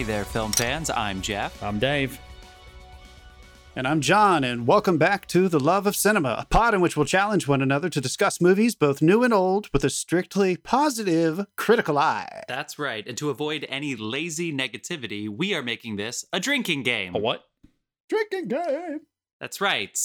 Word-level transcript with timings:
Hey 0.00 0.04
there, 0.04 0.24
film 0.24 0.50
fans. 0.52 0.88
I'm 0.88 1.20
Jeff. 1.20 1.62
I'm 1.62 1.78
Dave. 1.78 2.18
And 3.76 3.86
I'm 3.86 4.00
John, 4.00 4.44
and 4.44 4.66
welcome 4.66 4.96
back 4.96 5.26
to 5.26 5.46
The 5.46 5.60
Love 5.60 5.86
of 5.86 5.94
Cinema, 5.94 6.36
a 6.38 6.46
pod 6.46 6.72
in 6.72 6.80
which 6.80 6.96
we'll 6.96 7.04
challenge 7.04 7.46
one 7.46 7.60
another 7.60 7.90
to 7.90 8.00
discuss 8.00 8.40
movies, 8.40 8.74
both 8.74 9.02
new 9.02 9.22
and 9.22 9.34
old, 9.34 9.68
with 9.74 9.84
a 9.84 9.90
strictly 9.90 10.56
positive, 10.56 11.44
critical 11.56 11.98
eye. 11.98 12.44
That's 12.48 12.78
right. 12.78 13.06
And 13.06 13.18
to 13.18 13.28
avoid 13.28 13.66
any 13.68 13.94
lazy 13.94 14.50
negativity, 14.54 15.28
we 15.28 15.52
are 15.52 15.62
making 15.62 15.96
this 15.96 16.24
a 16.32 16.40
drinking 16.40 16.82
game. 16.82 17.14
A 17.14 17.18
what? 17.18 17.44
Drinking 18.08 18.48
game. 18.48 19.00
That's 19.38 19.60
right. 19.60 19.98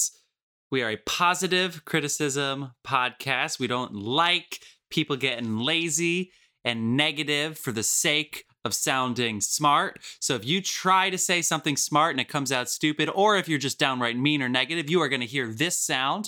We 0.72 0.84
are 0.84 0.90
a 0.90 0.98
positive 0.98 1.86
criticism 1.86 2.74
podcast. 2.86 3.60
We 3.60 3.68
don't 3.68 3.96
like 3.96 4.60
people 4.90 5.16
getting 5.16 5.60
lazy 5.60 6.34
and 6.66 6.98
negative 6.98 7.58
for 7.58 7.72
the 7.72 7.82
sake 7.82 8.44
of 8.66 8.74
sounding 8.74 9.40
smart. 9.40 10.00
So 10.20 10.36
if 10.36 10.44
you 10.44 10.62
try 10.62 11.10
to 11.10 11.18
say 11.18 11.42
something 11.42 11.78
smart 11.78 12.12
and 12.12 12.20
it 12.20 12.28
comes 12.28 12.52
out 12.52 12.70
stupid, 12.70 13.10
or 13.14 13.38
if 13.38 13.48
you're 13.48 13.60
just 13.60 13.80
downright 13.80 14.18
mean 14.18 14.42
or 14.42 14.50
negative, 14.50 14.90
you 14.90 15.02
are 15.02 15.08
going 15.08 15.22
to 15.22 15.28
hear 15.28 15.48
this 15.48 15.78
sound. 15.78 16.26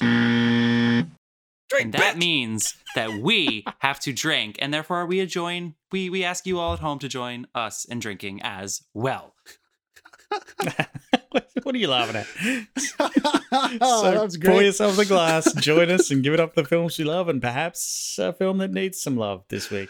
Drink, 1.69 1.83
and 1.83 1.93
that 1.95 2.15
bitch. 2.15 2.19
means 2.19 2.75
that 2.95 3.19
we 3.21 3.65
have 3.79 3.99
to 4.01 4.13
drink, 4.13 4.55
and 4.59 4.73
therefore 4.73 5.05
we 5.05 5.25
join. 5.25 5.75
We 5.91 6.09
we 6.09 6.23
ask 6.23 6.45
you 6.47 6.59
all 6.59 6.71
at 6.71 6.79
home 6.79 6.99
to 6.99 7.09
join 7.09 7.45
us 7.53 7.83
in 7.83 7.99
drinking 7.99 8.41
as 8.41 8.83
well. 8.93 9.33
what 11.63 11.75
are 11.75 11.77
you 11.77 11.89
laughing 11.89 12.15
at? 12.15 12.27
oh, 13.81 14.01
so 14.01 14.11
that's 14.11 14.37
pour 14.37 14.61
yourself 14.61 14.97
a 14.97 15.05
glass, 15.05 15.51
join 15.55 15.89
us, 15.91 16.09
and 16.09 16.23
give 16.23 16.33
it 16.33 16.39
up 16.39 16.55
the 16.55 16.63
films 16.63 16.97
you 16.99 17.05
love, 17.05 17.27
and 17.27 17.41
perhaps 17.41 18.17
a 18.17 18.31
film 18.31 18.59
that 18.59 18.71
needs 18.71 19.01
some 19.01 19.17
love 19.17 19.43
this 19.49 19.69
week. 19.69 19.89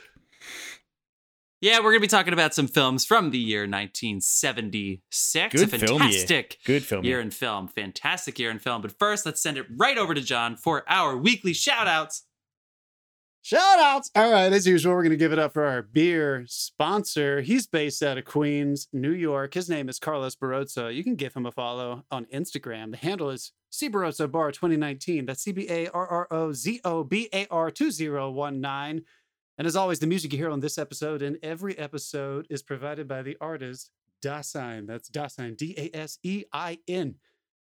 Yeah, 1.60 1.80
we're 1.80 1.92
gonna 1.92 2.02
be 2.02 2.08
talking 2.08 2.34
about 2.34 2.54
some 2.54 2.68
films 2.68 3.04
from 3.04 3.32
the 3.32 3.40
year 3.40 3.62
1976. 3.62 5.54
Good 5.56 5.74
a 5.74 5.80
film 5.80 6.02
year. 6.04 6.10
fantastic 6.10 6.58
Good 6.66 6.84
film. 6.84 7.04
year 7.04 7.20
in 7.20 7.32
film, 7.32 7.68
fantastic 7.68 8.38
year 8.38 8.52
in 8.52 8.60
film. 8.60 8.84
But 8.84 8.98
first, 9.00 9.26
let's 9.26 9.42
send 9.42 9.58
it 9.58 9.66
right 9.76 9.98
over 9.98 10.14
to 10.14 10.22
John 10.22 10.56
for 10.56 10.84
our 10.88 11.18
weekly 11.18 11.54
shout 11.54 11.88
outs. 11.88 12.24
Shout 13.42 13.80
outs. 13.80 14.12
All 14.14 14.30
right, 14.30 14.52
as 14.52 14.68
usual, 14.68 14.94
we're 14.94 15.04
going 15.04 15.12
to 15.12 15.16
give 15.16 15.32
it 15.32 15.40
up 15.40 15.54
for 15.54 15.64
our 15.64 15.82
beer 15.82 16.44
sponsor. 16.50 17.40
He's 17.40 17.66
based 17.66 18.04
out 18.04 18.18
of 18.18 18.26
Queens, 18.26 18.90
New 18.92 19.14
York. 19.14 19.54
His 19.54 19.70
name 19.70 19.88
is 19.88 20.00
Carlos 20.00 20.36
Barrozo. 20.36 20.94
You 20.94 21.02
can 21.02 21.16
give 21.16 21.34
him 21.34 21.46
a 21.46 21.52
follow 21.54 22.04
on 22.12 22.26
Instagram. 22.26 22.92
The 22.92 22.98
handle 22.98 23.30
is 23.30 23.54
C 23.70 23.90
Barrozo 23.90 24.30
Bar 24.30 24.52
2019. 24.52 25.26
That's 25.26 25.44
C 25.44 25.54
B 25.54 25.66
A 25.70 25.88
R 25.88 26.08
R 26.08 26.28
O 26.30 26.52
Z 26.52 26.82
O 26.84 27.06
B 27.06 27.30
A 27.34 27.48
R 27.50 27.72
2019. 27.72 29.06
And 29.58 29.66
as 29.66 29.76
always, 29.76 30.00
the 30.00 30.08
music 30.08 30.34
you 30.34 30.38
hear 30.40 30.52
on 30.52 30.60
this 30.60 30.78
episode 30.78 31.22
and 31.22 31.38
every 31.42 31.78
episode 31.78 32.46
is 32.50 32.62
provided 32.62 33.08
by 33.08 33.24
the 33.24 33.38
artist 33.42 33.90
Dasein. 34.24 34.86
That's 34.88 35.10
Dasein, 35.10 35.58
D 35.58 35.74
A 35.78 35.98
S 35.98 36.20
E 36.24 36.44
I 36.54 36.80
N. 36.88 37.16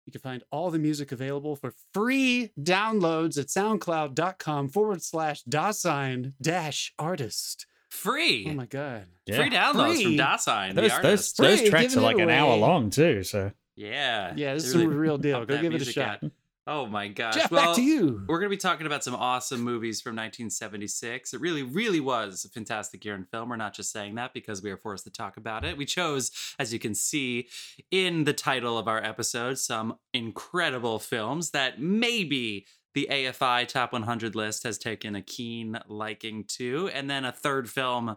You 0.06 0.12
can 0.12 0.22
find 0.22 0.44
all 0.52 0.70
the 0.70 0.78
music 0.80 1.12
available 1.12 1.56
for 1.56 1.74
free 1.94 2.52
downloads 2.60 3.40
at 3.40 3.48
soundcloud.com 3.48 4.70
forward 4.70 5.02
slash 5.02 5.44
Dasein 5.46 6.34
dash 6.42 6.94
artist. 7.00 7.66
Oh 7.70 7.74
free. 7.90 8.48
Oh 8.50 8.54
my 8.54 8.66
God. 8.66 9.06
Yeah. 9.26 9.38
Free 9.38 9.50
downloads 9.50 9.94
Free. 9.96 10.04
from 10.04 10.26
Dasein, 10.26 10.76
Those, 10.76 10.92
the 10.92 11.02
those, 11.02 11.34
those 11.34 11.60
Free, 11.62 11.70
tracks 11.70 11.98
are 11.98 12.02
like 12.02 12.18
it 12.20 12.24
an 12.24 12.30
hour 12.30 12.56
long 12.58 12.90
too. 12.90 13.24
So 13.24 13.52
yeah. 13.76 14.34
Yeah, 14.36 14.54
this 14.54 14.64
they 14.74 14.80
is 14.80 14.86
a 14.86 14.90
real 14.90 15.18
deal. 15.18 15.46
Go 15.46 15.62
give 15.62 15.74
it 15.74 15.82
a 15.82 15.86
shot. 15.86 16.24
out. 16.24 16.32
Oh 16.68 16.88
my 16.88 17.08
gosh. 17.08 17.36
Jeff, 17.36 17.52
well, 17.52 17.68
back 17.68 17.76
to 17.76 17.84
you. 17.84 18.24
We're 18.28 18.40
going 18.40 18.50
to 18.50 18.56
be 18.56 18.60
talking 18.60 18.88
about 18.88 19.04
some 19.04 19.14
awesome 19.14 19.62
movies 19.62 20.02
from 20.02 20.16
1976. 20.16 21.34
It 21.34 21.40
really, 21.40 21.62
really 21.62 22.00
was 22.00 22.44
a 22.44 22.50
fantastic 22.50 23.06
year 23.06 23.14
in 23.14 23.26
film. 23.26 23.50
We're 23.50 23.56
not 23.56 23.76
just 23.76 23.92
saying 23.92 24.16
that 24.16 24.34
because 24.34 24.64
we 24.64 24.72
are 24.72 24.78
forced 24.78 25.04
to 25.04 25.12
talk 25.12 25.38
about 25.38 25.64
it. 25.64 25.78
We 25.78 25.86
chose, 25.86 26.32
as 26.58 26.74
you 26.74 26.80
can 26.80 26.96
see 26.96 27.50
in 27.92 28.24
the 28.24 28.34
title 28.34 28.80
of 28.80 28.88
our 28.88 29.04
episode, 29.04 29.60
some 29.60 29.98
incredible 30.12 30.98
films 30.98 31.52
that 31.52 31.80
maybe 31.80 32.66
the 32.96 33.10
AFI 33.12 33.68
Top 33.68 33.94
100 33.94 34.36
list 34.36 34.64
has 34.64 34.80
taken 34.80 35.16
a 35.16 35.22
keen 35.22 35.78
liking 35.88 36.46
to, 36.58 36.90
and 36.94 37.08
then 37.10 37.26
a 37.26 37.32
third 37.32 37.70
film 37.70 38.16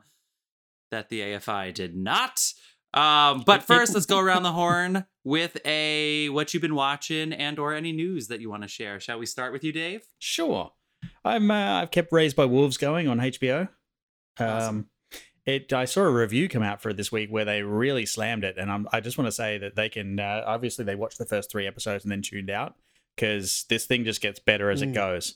that 0.91 1.11
the 1.11 1.21
AFI 1.21 1.75
did 1.75 1.95
not. 1.95 2.55
Um, 2.95 3.43
but 3.47 3.63
first, 3.67 3.95
let's 3.95 4.07
go 4.07 4.19
around 4.19 4.43
the 4.45 4.53
horn 4.53 5.05
with 5.25 5.59
a 5.67 6.29
what 6.31 6.53
you've 6.55 6.63
been 6.63 6.75
watching 6.75 7.33
and 7.33 7.59
or 7.59 7.75
any 7.75 7.93
news 7.93 8.29
that 8.29 8.41
you 8.41 8.49
want 8.51 8.63
to 8.63 8.69
share. 8.69 8.99
Shall 9.01 9.19
we 9.19 9.27
start 9.27 9.53
with 9.53 9.63
you, 9.65 9.73
Dave? 9.73 10.03
sure, 10.19 10.73
I'm. 11.25 11.51
Uh, 11.51 11.83
I've 11.83 11.91
kept 11.91 12.13
Raised 12.13 12.37
by 12.37 12.45
Wolves 12.47 12.77
going 12.77 13.09
on 13.09 13.19
HBO. 13.19 13.69
Um, 14.41 14.47
Awesome. 14.49 14.91
it. 15.47 15.73
I 15.73 15.85
saw 15.85 16.03
a 16.03 16.11
review 16.11 16.49
come 16.49 16.63
out 16.63 16.81
for 16.81 16.91
it 16.91 16.97
this 16.97 17.13
week 17.13 17.29
where 17.31 17.45
they 17.45 17.63
really 17.63 18.07
slammed 18.07 18.45
it, 18.45 18.57
and 18.59 18.71
I'm, 18.71 18.89
I 18.93 19.01
just 19.01 19.19
want 19.19 19.27
to 19.29 19.33
say 19.33 19.59
that 19.59 19.75
they 19.77 19.89
can. 19.89 20.19
Uh, 20.19 20.43
obviously, 20.47 20.85
they 20.85 20.95
watched 20.95 21.19
the 21.19 21.27
first 21.27 21.51
three 21.51 21.67
episodes 21.67 22.05
and 22.05 22.11
then 22.13 22.23
tuned 22.23 22.51
out 22.51 22.75
because 23.17 23.65
this 23.69 23.85
thing 23.87 24.05
just 24.05 24.21
gets 24.21 24.39
better 24.39 24.71
as 24.71 24.81
it 24.83 24.91
Mm. 24.91 24.95
goes. 24.95 25.35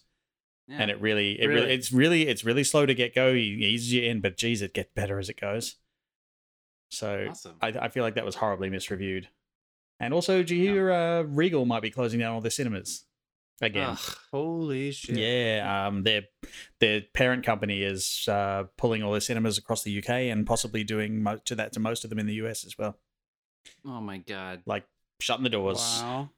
Yeah. 0.68 0.76
and 0.78 0.90
it 0.92 1.00
really, 1.00 1.40
it 1.42 1.48
really, 1.48 1.60
Really? 1.62 1.74
it's 1.74 1.92
really, 1.92 2.28
it's 2.28 2.44
really 2.44 2.62
slow 2.62 2.86
to 2.86 2.94
get 2.94 3.16
go. 3.16 3.34
He 3.34 3.40
eases 3.42 3.92
you 3.92 4.02
in, 4.02 4.20
but 4.20 4.36
geez, 4.36 4.62
it 4.62 4.72
gets 4.72 4.90
better 4.94 5.18
as 5.18 5.28
it 5.28 5.38
goes. 5.40 5.74
So 6.92 7.28
awesome. 7.30 7.56
I, 7.62 7.68
I 7.68 7.88
feel 7.88 8.02
like 8.04 8.16
that 8.16 8.24
was 8.24 8.34
horribly 8.34 8.68
misreviewed. 8.68 9.24
And 9.98 10.12
also, 10.12 10.38
did 10.38 10.50
you 10.50 10.58
hear 10.60 10.92
uh, 10.92 11.22
Regal 11.22 11.64
might 11.64 11.80
be 11.80 11.90
closing 11.90 12.20
down 12.20 12.34
all 12.34 12.40
their 12.40 12.50
cinemas 12.50 13.06
again? 13.62 13.90
Ugh. 13.90 14.16
Holy 14.30 14.90
shit. 14.92 15.16
Yeah, 15.16 15.86
um, 15.86 16.02
their 16.02 16.22
their 16.80 17.02
parent 17.14 17.44
company 17.44 17.82
is 17.82 18.26
uh, 18.28 18.64
pulling 18.76 19.02
all 19.02 19.12
their 19.12 19.20
cinemas 19.20 19.56
across 19.58 19.82
the 19.84 19.90
UK 19.98 20.10
and 20.30 20.46
possibly 20.46 20.84
doing 20.84 21.22
mo- 21.22 21.38
to 21.46 21.54
that 21.54 21.72
to 21.72 21.80
most 21.80 22.04
of 22.04 22.10
them 22.10 22.18
in 22.18 22.26
the 22.26 22.34
US 22.34 22.64
as 22.66 22.76
well, 22.76 22.98
Oh 23.86 24.00
my 24.00 24.18
god. 24.18 24.62
like 24.66 24.84
shutting 25.20 25.44
the 25.44 25.50
doors. 25.50 25.78
Wow. 25.78 26.30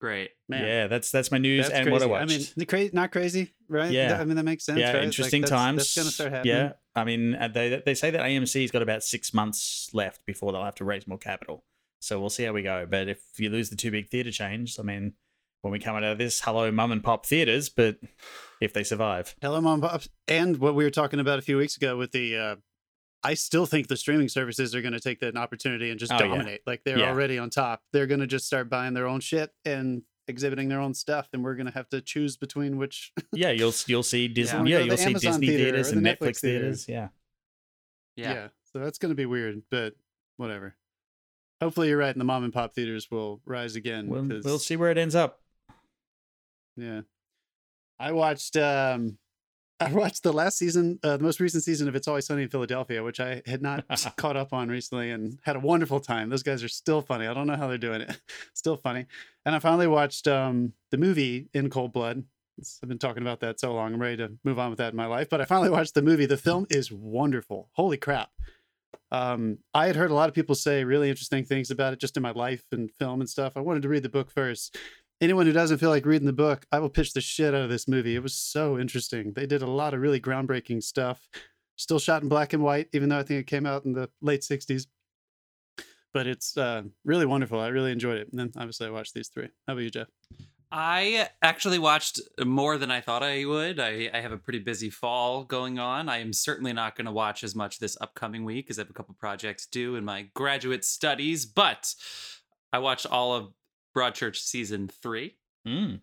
Great. 0.00 0.30
Man. 0.48 0.64
Yeah, 0.66 0.86
that's 0.86 1.10
that's 1.10 1.30
my 1.30 1.38
news 1.38 1.66
That's 1.66 1.74
and 1.78 1.84
crazy. 1.86 1.92
what 1.92 2.02
I 2.02 2.06
watched. 2.06 2.32
I 2.32 2.36
mean, 2.36 2.46
the 2.56 2.66
cra- 2.66 2.90
not 2.92 3.10
crazy, 3.12 3.54
right? 3.68 3.90
Yeah. 3.90 4.18
I 4.20 4.24
mean, 4.24 4.36
that 4.36 4.42
makes 4.44 4.64
sense. 4.66 4.78
yeah, 4.78 4.88
right? 4.88 4.94
Like, 4.96 5.04
interesting 5.04 5.42
that's- 5.42 5.58
times. 5.58 5.78
That's 5.78 5.94
going 5.96 6.06
to 6.08 6.12
start 6.12 6.32
happening. 6.32 6.54
Yeah, 6.56 6.72
I 6.94 7.04
mean, 7.04 7.34
uh, 7.34 7.48
they 7.48 7.82
they 7.84 7.94
say 7.94 8.10
that 8.10 8.20
AMC's 8.20 8.70
got 8.70 8.82
about 8.82 9.02
six 9.02 9.32
months 9.32 9.88
left 9.94 10.26
before 10.26 10.52
they'll 10.52 10.64
have 10.64 10.74
to 10.76 10.84
raise 10.84 11.06
more 11.06 11.18
capital. 11.18 11.64
So 12.00 12.20
we'll 12.20 12.28
see 12.30 12.44
how 12.44 12.52
we 12.52 12.62
go. 12.62 12.86
But 12.90 13.08
if 13.08 13.20
you 13.38 13.48
lose 13.48 13.70
the 13.70 13.76
two 13.76 13.90
big 13.90 14.10
theater 14.10 14.30
chains, 14.30 14.78
I 14.78 14.82
mean, 14.82 15.14
when 15.62 15.72
we 15.72 15.78
come 15.78 15.96
out 15.96 16.04
of 16.04 16.18
this, 16.18 16.38
hello, 16.42 16.70
mum 16.70 16.92
and 16.92 17.02
pop 17.02 17.24
theaters. 17.24 17.70
But 17.70 17.96
if 18.60 18.74
they 18.74 18.84
survive, 18.84 19.34
Hello, 19.40 19.58
Mom 19.62 19.80
Pops. 19.80 20.10
And 20.28 20.58
what 20.58 20.74
we 20.74 20.84
were 20.84 20.90
talking 20.90 21.18
about 21.20 21.38
a 21.38 21.42
few 21.42 21.56
weeks 21.56 21.76
ago 21.78 21.96
with 21.96 22.12
the, 22.12 22.36
uh, 22.36 22.56
I 23.24 23.34
still 23.34 23.64
think 23.66 23.88
the 23.88 23.96
streaming 23.96 24.28
services 24.28 24.74
are 24.74 24.82
going 24.82 24.92
to 24.92 25.00
take 25.00 25.20
that 25.20 25.36
opportunity 25.36 25.90
and 25.90 25.98
just 25.98 26.12
Oh, 26.12 26.16
yeah. 26.20 26.28
dominate. 26.28 26.60
Like 26.66 26.82
they're 26.84 26.98
Yeah. 26.98 27.08
already 27.10 27.38
on 27.38 27.48
top. 27.50 27.82
They're 27.92 28.06
going 28.06 28.20
to 28.20 28.26
just 28.26 28.46
start 28.46 28.68
buying 28.68 28.92
their 28.94 29.06
own 29.06 29.20
shit 29.20 29.50
and 29.64 30.02
exhibiting 30.28 30.68
their 30.68 30.80
own 30.80 30.92
stuff. 30.94 31.28
And 31.32 31.42
we're 31.42 31.54
going 31.54 31.66
to 31.66 31.72
have 31.72 31.88
to 31.90 32.00
choose 32.02 32.36
between 32.36 32.76
which. 32.76 33.12
yeah, 33.32 33.50
you'll 33.50 33.72
you'll 33.86 34.02
see 34.02 34.28
Disney. 34.28 34.58
wanna 34.58 34.70
Yeah, 34.70 34.78
you'll 34.80 34.96
see 34.96 35.10
Amazon 35.10 35.32
Disney 35.40 35.46
theater 35.48 35.62
or 35.62 35.66
theaters 35.72 35.90
the 35.90 35.96
and 35.96 36.06
Netflix 36.06 36.18
Netflix 36.18 36.40
theater. 36.40 36.58
theaters. 36.60 36.88
Yeah. 36.88 37.08
Yeah. 38.16 38.48
So 38.72 38.78
that's 38.80 38.98
going 38.98 39.10
to 39.10 39.16
be 39.16 39.26
weird, 39.26 39.62
but 39.70 39.94
whatever. 40.36 40.76
Hopefully 41.62 41.88
you're 41.88 41.98
right. 41.98 42.10
And 42.12 42.20
the 42.20 42.24
mom 42.24 42.44
and 42.44 42.52
pop 42.52 42.74
theaters 42.74 43.10
will 43.10 43.40
rise 43.46 43.74
again. 43.76 44.08
We'll, 44.08 44.28
'cause- 44.28 44.44
we'll 44.44 44.58
see 44.58 44.76
where 44.76 44.90
it 44.90 44.98
ends 44.98 45.14
up. 45.14 45.40
Yeah. 46.76 47.02
I 47.98 48.12
watched 48.12 48.56
um 48.56 49.18
I 49.80 49.92
watched 49.92 50.22
the 50.22 50.32
last 50.32 50.56
season, 50.56 51.00
uh, 51.02 51.16
the 51.16 51.22
most 51.22 51.40
recent 51.40 51.64
season 51.64 51.88
of 51.88 51.96
It's 51.96 52.06
Always 52.06 52.26
Sunny 52.26 52.44
in 52.44 52.48
Philadelphia, 52.48 53.02
which 53.02 53.18
I 53.18 53.42
had 53.44 53.60
not 53.60 53.84
caught 54.16 54.36
up 54.36 54.52
on 54.52 54.68
recently 54.68 55.10
and 55.10 55.38
had 55.42 55.56
a 55.56 55.60
wonderful 55.60 56.00
time. 56.00 56.28
Those 56.28 56.42
guys 56.44 56.62
are 56.62 56.68
still 56.68 57.02
funny. 57.02 57.26
I 57.26 57.34
don't 57.34 57.46
know 57.46 57.56
how 57.56 57.66
they're 57.66 57.78
doing 57.78 58.02
it. 58.02 58.20
still 58.54 58.76
funny. 58.76 59.06
And 59.44 59.54
I 59.54 59.58
finally 59.58 59.86
watched 59.86 60.28
um 60.28 60.72
the 60.90 60.96
movie 60.98 61.48
In 61.52 61.70
Cold 61.70 61.92
Blood. 61.92 62.24
I've 62.82 62.88
been 62.88 62.98
talking 62.98 63.22
about 63.22 63.40
that 63.40 63.58
so 63.58 63.74
long. 63.74 63.94
I'm 63.94 64.00
ready 64.00 64.16
to 64.18 64.32
move 64.44 64.60
on 64.60 64.70
with 64.70 64.78
that 64.78 64.92
in 64.92 64.96
my 64.96 65.06
life. 65.06 65.28
But 65.28 65.40
I 65.40 65.44
finally 65.44 65.70
watched 65.70 65.94
the 65.94 66.02
movie. 66.02 66.26
The 66.26 66.36
film 66.36 66.66
is 66.70 66.92
wonderful. 66.92 67.68
Holy 67.72 67.96
crap. 67.96 68.30
Um, 69.10 69.58
I 69.74 69.88
had 69.88 69.96
heard 69.96 70.12
a 70.12 70.14
lot 70.14 70.28
of 70.28 70.34
people 70.36 70.54
say 70.54 70.84
really 70.84 71.10
interesting 71.10 71.44
things 71.44 71.70
about 71.70 71.92
it 71.92 71.98
just 71.98 72.16
in 72.16 72.22
my 72.22 72.30
life 72.30 72.64
and 72.70 72.92
film 72.92 73.20
and 73.20 73.28
stuff. 73.28 73.56
I 73.56 73.60
wanted 73.60 73.82
to 73.82 73.88
read 73.88 74.04
the 74.04 74.08
book 74.08 74.30
first 74.30 74.76
anyone 75.20 75.46
who 75.46 75.52
doesn't 75.52 75.78
feel 75.78 75.90
like 75.90 76.06
reading 76.06 76.26
the 76.26 76.32
book, 76.32 76.66
I 76.72 76.78
will 76.78 76.88
pitch 76.88 77.12
the 77.12 77.20
shit 77.20 77.54
out 77.54 77.62
of 77.62 77.70
this 77.70 77.88
movie. 77.88 78.16
It 78.16 78.22
was 78.22 78.34
so 78.34 78.78
interesting. 78.78 79.32
They 79.32 79.46
did 79.46 79.62
a 79.62 79.70
lot 79.70 79.94
of 79.94 80.00
really 80.00 80.20
groundbreaking 80.20 80.82
stuff. 80.82 81.28
Still 81.76 81.98
shot 81.98 82.22
in 82.22 82.28
black 82.28 82.52
and 82.52 82.62
white, 82.62 82.88
even 82.92 83.08
though 83.08 83.18
I 83.18 83.22
think 83.22 83.40
it 83.40 83.46
came 83.46 83.66
out 83.66 83.84
in 83.84 83.92
the 83.92 84.08
late 84.20 84.42
60s. 84.42 84.86
But 86.12 86.26
it's 86.28 86.56
uh, 86.56 86.82
really 87.04 87.26
wonderful. 87.26 87.58
I 87.58 87.68
really 87.68 87.90
enjoyed 87.90 88.18
it. 88.18 88.28
And 88.30 88.38
then 88.38 88.52
obviously 88.56 88.86
I 88.86 88.90
watched 88.90 89.14
these 89.14 89.28
three. 89.28 89.48
How 89.66 89.72
about 89.72 89.82
you, 89.82 89.90
Jeff? 89.90 90.08
I 90.70 91.28
actually 91.40 91.78
watched 91.78 92.20
more 92.44 92.78
than 92.78 92.90
I 92.90 93.00
thought 93.00 93.22
I 93.22 93.44
would. 93.44 93.78
I, 93.78 94.10
I 94.12 94.20
have 94.20 94.32
a 94.32 94.36
pretty 94.36 94.58
busy 94.58 94.90
fall 94.90 95.44
going 95.44 95.78
on. 95.78 96.08
I 96.08 96.18
am 96.18 96.32
certainly 96.32 96.72
not 96.72 96.96
going 96.96 97.04
to 97.06 97.12
watch 97.12 97.44
as 97.44 97.54
much 97.54 97.78
this 97.78 97.96
upcoming 98.00 98.44
week 98.44 98.66
because 98.66 98.78
I 98.78 98.82
have 98.82 98.90
a 98.90 98.94
couple 98.94 99.14
projects 99.18 99.66
due 99.66 99.94
in 99.94 100.04
my 100.04 100.30
graduate 100.34 100.84
studies. 100.84 101.46
But 101.46 101.94
I 102.72 102.78
watched 102.78 103.06
all 103.06 103.34
of 103.34 103.52
Broadchurch 103.96 104.36
season 104.36 104.88
three. 104.88 105.36
Mm. 105.66 106.00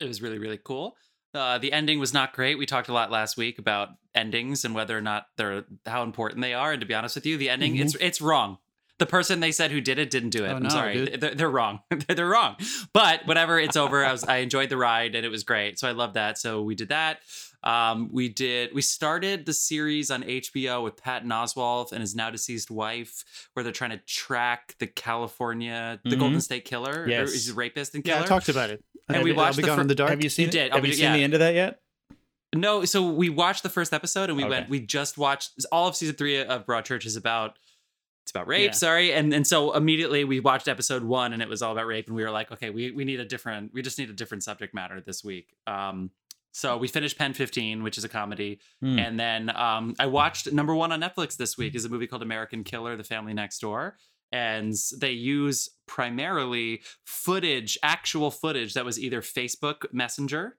It 0.00 0.06
was 0.06 0.22
really, 0.22 0.38
really 0.38 0.58
cool. 0.62 0.96
Uh, 1.34 1.58
the 1.58 1.72
ending 1.72 1.98
was 1.98 2.12
not 2.12 2.34
great. 2.34 2.58
We 2.58 2.66
talked 2.66 2.88
a 2.88 2.92
lot 2.92 3.10
last 3.10 3.36
week 3.36 3.58
about 3.58 3.88
endings 4.14 4.64
and 4.64 4.74
whether 4.74 4.96
or 4.96 5.00
not 5.00 5.26
they're 5.36 5.64
how 5.86 6.02
important 6.02 6.42
they 6.42 6.52
are. 6.52 6.72
And 6.72 6.80
to 6.80 6.86
be 6.86 6.94
honest 6.94 7.14
with 7.14 7.24
you, 7.24 7.38
the 7.38 7.48
ending 7.48 7.76
it's 7.76 7.94
it's 7.96 8.20
wrong. 8.20 8.58
The 8.98 9.06
person 9.06 9.40
they 9.40 9.52
said 9.52 9.70
who 9.70 9.80
did 9.80 9.98
it 9.98 10.10
didn't 10.10 10.30
do 10.30 10.44
it. 10.44 10.50
Oh, 10.50 10.56
I'm 10.56 10.62
no, 10.64 10.68
sorry, 10.68 11.06
dude. 11.06 11.20
they're, 11.20 11.34
they're 11.34 11.50
wrong. 11.50 11.80
they're 12.08 12.28
wrong. 12.28 12.56
But 12.92 13.26
whatever, 13.26 13.58
it's 13.58 13.76
over. 13.76 14.04
I 14.04 14.12
was 14.12 14.24
I 14.28 14.38
enjoyed 14.38 14.68
the 14.68 14.76
ride 14.76 15.14
and 15.14 15.24
it 15.24 15.30
was 15.30 15.42
great. 15.42 15.78
So 15.78 15.88
I 15.88 15.92
love 15.92 16.14
that. 16.14 16.38
So 16.38 16.62
we 16.62 16.74
did 16.74 16.90
that. 16.90 17.20
Um, 17.64 18.08
we 18.12 18.28
did. 18.28 18.74
We 18.74 18.82
started 18.82 19.46
the 19.46 19.52
series 19.52 20.10
on 20.10 20.22
HBO 20.24 20.82
with 20.82 20.96
Patton 20.96 21.28
Oswalt 21.30 21.92
and 21.92 22.00
his 22.00 22.14
now 22.14 22.30
deceased 22.30 22.70
wife, 22.70 23.24
where 23.52 23.62
they're 23.62 23.72
trying 23.72 23.90
to 23.90 23.98
track 23.98 24.74
the 24.78 24.86
California, 24.88 26.00
the 26.04 26.16
Mhm. 26.16 26.18
Golden 26.20 26.40
State 26.40 26.64
Killer. 26.64 27.06
Yes. 27.08 27.28
Or 27.28 27.32
he's 27.32 27.48
a 27.50 27.54
rapist 27.54 27.94
and 27.94 28.04
killer. 28.04 28.18
Yeah, 28.18 28.24
I 28.24 28.26
talked 28.26 28.48
about 28.48 28.70
it. 28.70 28.82
And 29.08 29.18
I 29.18 29.22
we 29.22 29.30
did- 29.30 29.36
watched 29.36 29.54
I'll 29.54 29.56
be 29.56 29.62
the 29.62 29.66
gone 29.68 29.76
fir- 29.76 29.82
in 29.82 29.88
the 29.88 29.94
dark. 29.94 30.10
Have 30.10 30.22
you 30.22 30.28
seen 30.30 30.44
You 30.44 30.48
it? 30.48 30.52
did. 30.52 30.72
Have 30.72 30.80
I'll 30.82 30.86
you 30.86 30.92
seen 30.94 31.02
yeah. 31.04 31.12
the 31.16 31.22
end 31.24 31.34
of 31.34 31.40
that 31.40 31.54
yet? 31.54 31.80
No, 32.54 32.84
so 32.84 33.08
we 33.10 33.30
watched 33.30 33.62
the 33.62 33.70
first 33.70 33.92
episode 33.94 34.28
and 34.28 34.36
we 34.36 34.42
Okay. 34.44 34.50
went. 34.50 34.68
We 34.68 34.80
just 34.80 35.16
watched 35.16 35.52
all 35.72 35.88
of 35.88 35.96
season 35.96 36.16
three 36.16 36.38
of 36.42 36.66
Broadchurch 36.66 37.06
is 37.06 37.16
about. 37.16 37.58
It's 38.24 38.30
about 38.30 38.46
rape. 38.46 38.66
Yeah. 38.66 38.70
Sorry, 38.72 39.12
and 39.12 39.34
and 39.34 39.44
so 39.44 39.72
immediately 39.74 40.22
we 40.22 40.38
watched 40.38 40.68
episode 40.68 41.02
one 41.02 41.32
and 41.32 41.42
it 41.42 41.48
was 41.48 41.60
all 41.60 41.72
about 41.72 41.86
rape 41.88 42.06
and 42.06 42.14
we 42.14 42.22
were 42.22 42.30
like, 42.30 42.52
okay, 42.52 42.70
we 42.70 42.92
we 42.92 43.04
need 43.04 43.18
a 43.18 43.24
different. 43.24 43.72
We 43.74 43.82
just 43.82 43.98
need 43.98 44.10
a 44.10 44.12
different 44.12 44.44
subject 44.44 44.74
matter 44.74 45.00
this 45.00 45.24
week. 45.24 45.48
Um, 45.66 46.10
so 46.52 46.76
we 46.76 46.86
finished 46.88 47.18
Pen 47.18 47.32
15, 47.32 47.82
which 47.82 47.98
is 47.98 48.04
a 48.04 48.08
comedy, 48.08 48.60
Hmm. 48.80 48.98
and 48.98 49.18
then 49.18 49.50
um, 49.56 49.94
I 49.98 50.06
watched 50.06 50.52
number 50.52 50.74
one 50.74 50.92
on 50.92 51.00
Netflix 51.00 51.36
this 51.36 51.56
week 51.58 51.74
is 51.74 51.84
a 51.84 51.88
movie 51.88 52.06
called 52.06 52.22
American 52.22 52.62
Killer: 52.64 52.96
The 52.96 53.04
Family 53.04 53.34
Next 53.34 53.58
Door. 53.58 53.96
And 54.34 54.74
they 54.98 55.12
use 55.12 55.68
primarily 55.86 56.80
footage, 57.04 57.76
actual 57.82 58.30
footage 58.30 58.72
that 58.72 58.84
was 58.84 58.98
either 58.98 59.20
Facebook 59.20 59.92
Messenger 59.92 60.56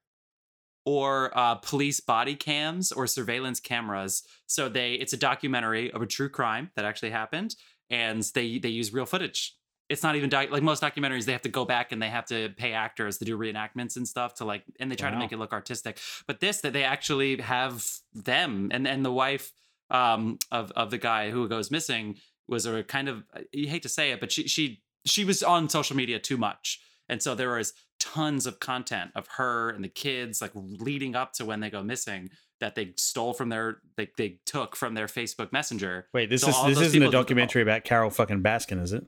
or 0.85 1.35
uh, 1.35 1.55
police 1.55 1.99
body 1.99 2.35
cams 2.35 2.91
or 2.91 3.07
surveillance 3.07 3.59
cameras. 3.59 4.21
So 4.45 4.69
they 4.69 4.93
it's 4.93 5.13
a 5.13 5.17
documentary 5.17 5.91
of 5.91 6.01
a 6.01 6.05
true 6.05 6.29
crime 6.29 6.69
that 6.75 6.85
actually 6.85 7.11
happened, 7.11 7.55
and 7.89 8.21
they 8.35 8.59
they 8.59 8.69
use 8.69 8.93
real 8.93 9.05
footage. 9.07 9.55
It's 9.93 10.03
not 10.03 10.15
even 10.15 10.29
doc- 10.29 10.51
like 10.51 10.63
most 10.63 10.83
documentaries; 10.83 11.25
they 11.25 11.31
have 11.31 11.43
to 11.43 11.49
go 11.49 11.65
back 11.65 11.91
and 11.91 12.01
they 12.01 12.09
have 12.09 12.25
to 12.25 12.49
pay 12.57 12.73
actors 12.73 13.19
to 13.19 13.25
do 13.25 13.37
reenactments 13.37 13.95
and 13.95 14.07
stuff 14.07 14.35
to 14.35 14.45
like, 14.45 14.63
and 14.79 14.91
they 14.91 14.95
try 14.95 15.11
to 15.11 15.17
make 15.17 15.31
it 15.31 15.37
look 15.37 15.53
artistic. 15.53 15.99
But 16.27 16.39
this 16.39 16.61
that 16.61 16.73
they 16.73 16.83
actually 16.83 17.39
have 17.41 17.85
them 18.13 18.69
and 18.73 18.87
and 18.87 19.05
the 19.05 19.11
wife 19.11 19.51
um, 19.89 20.39
of 20.51 20.71
of 20.71 20.91
the 20.91 20.97
guy 20.97 21.31
who 21.31 21.47
goes 21.47 21.71
missing 21.71 22.15
was 22.47 22.65
a 22.65 22.83
kind 22.83 23.07
of 23.07 23.23
you 23.51 23.67
hate 23.67 23.83
to 23.83 23.89
say 23.89 24.11
it, 24.11 24.19
but 24.19 24.31
she 24.31 24.47
she 24.47 24.81
she 25.05 25.23
was 25.23 25.43
on 25.43 25.69
social 25.69 25.95
media 25.95 26.19
too 26.19 26.37
much, 26.37 26.81
and 27.07 27.21
so 27.21 27.35
there 27.35 27.51
was 27.51 27.73
tons 27.99 28.45
of 28.45 28.59
content 28.59 29.11
of 29.15 29.27
her 29.37 29.69
and 29.69 29.83
the 29.83 29.89
kids 29.89 30.41
like 30.41 30.51
leading 30.55 31.15
up 31.15 31.31
to 31.33 31.45
when 31.45 31.61
they 31.61 31.69
go 31.69 31.81
missing 31.81 32.29
that 32.59 32.75
they 32.75 32.93
stole 32.97 33.33
from 33.33 33.49
their 33.49 33.77
they, 33.97 34.09
they 34.17 34.39
took 34.45 34.75
from 34.75 34.93
their 34.93 35.07
Facebook 35.07 35.51
Messenger. 35.51 36.07
Wait, 36.13 36.29
this 36.29 36.41
So 36.41 36.49
is 36.49 36.77
this 36.77 36.87
isn't 36.87 37.03
a 37.03 37.11
documentary 37.11 37.61
about 37.61 37.83
Carole 37.83 38.09
fucking 38.09 38.41
Baskin, 38.41 38.81
is 38.81 38.93
it? 38.93 39.05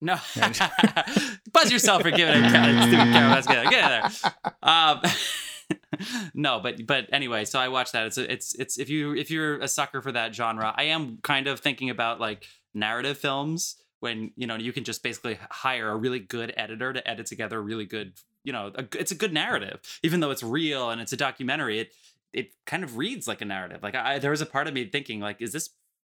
No, 0.00 0.16
buzz 1.52 1.70
yourself 1.70 2.02
for 2.02 2.10
giving 2.10 2.42
it 2.42 2.44
a 2.44 2.82
stupid 2.82 3.08
Baskin. 3.12 3.70
Get 3.70 4.04
in 4.04 4.10
there. 4.22 4.32
Um, 4.62 5.02
no, 6.34 6.60
but 6.60 6.86
but 6.86 7.08
anyway, 7.12 7.44
so 7.44 7.58
I 7.58 7.68
watched 7.68 7.92
that. 7.92 8.06
It's 8.06 8.18
it's 8.18 8.54
it's 8.54 8.78
if 8.78 8.88
you 8.88 9.14
if 9.14 9.30
you're 9.30 9.58
a 9.58 9.68
sucker 9.68 10.00
for 10.00 10.12
that 10.12 10.34
genre, 10.34 10.74
I 10.76 10.84
am 10.84 11.18
kind 11.22 11.46
of 11.46 11.60
thinking 11.60 11.90
about 11.90 12.18
like 12.18 12.46
narrative 12.72 13.18
films 13.18 13.76
when 14.00 14.32
you 14.36 14.46
know 14.46 14.56
you 14.56 14.72
can 14.72 14.84
just 14.84 15.02
basically 15.02 15.38
hire 15.50 15.90
a 15.90 15.96
really 15.96 16.18
good 16.18 16.52
editor 16.56 16.92
to 16.92 17.08
edit 17.08 17.26
together 17.26 17.58
a 17.58 17.62
really 17.62 17.84
good 17.84 18.12
you 18.44 18.52
know 18.52 18.72
a, 18.74 18.84
it's 18.98 19.12
a 19.12 19.14
good 19.14 19.32
narrative 19.32 19.80
even 20.02 20.20
though 20.20 20.30
it's 20.30 20.42
real 20.42 20.90
and 20.90 21.00
it's 21.00 21.12
a 21.12 21.16
documentary 21.16 21.80
it 21.80 21.92
it 22.32 22.52
kind 22.64 22.84
of 22.84 22.96
reads 22.96 23.28
like 23.28 23.40
a 23.40 23.44
narrative 23.44 23.82
like 23.82 23.94
I, 23.94 24.18
there 24.18 24.30
was 24.30 24.40
a 24.40 24.46
part 24.46 24.66
of 24.66 24.74
me 24.74 24.86
thinking 24.86 25.20
like 25.20 25.42
is 25.42 25.52
this 25.52 25.70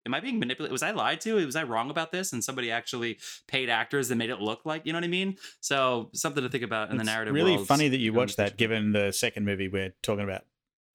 am 0.08 0.14
i 0.14 0.20
being 0.20 0.40
manipulated 0.40 0.72
was 0.72 0.82
i 0.84 0.92
lied 0.92 1.22
to 1.22 1.34
was 1.46 1.56
i 1.56 1.64
wrong 1.64 1.90
about 1.90 2.12
this 2.12 2.34
and 2.34 2.44
somebody 2.44 2.72
actually 2.72 3.18
paid 3.48 3.70
actors 3.70 4.08
that 4.08 4.16
made 4.16 4.30
it 4.30 4.40
look 4.40 4.66
like 4.66 4.86
you 4.86 4.92
know 4.94 4.98
what 4.98 5.04
i 5.06 5.08
mean 5.08 5.36
so 5.60 6.10
something 6.14 6.44
to 6.44 6.50
think 6.50 6.64
about 6.64 6.90
in 6.90 6.98
the 6.98 7.04
narrative 7.04 7.34
really 7.34 7.56
worlds 7.56 7.68
funny 7.68 7.88
that 7.88 8.00
you 8.00 8.12
going 8.12 8.24
watched 8.24 8.38
that, 8.38 8.58
given 8.58 8.92
the 8.92 9.12
second 9.12 9.46
movie 9.46 9.68
we're 9.68 9.94
talking 10.02 10.24
about 10.24 10.44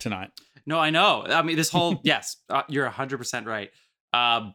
tonight. 0.03 0.31
No, 0.67 0.79
I 0.79 0.91
know. 0.91 1.25
I 1.27 1.43
mean, 1.43 1.57
this 1.57 1.71
whole 1.71 2.01
yes, 2.05 2.37
uh, 2.51 2.63
you're 2.69 2.89
hundred 2.89 3.19
percent 3.19 3.47
right. 3.47 3.71
Um, 4.13 4.55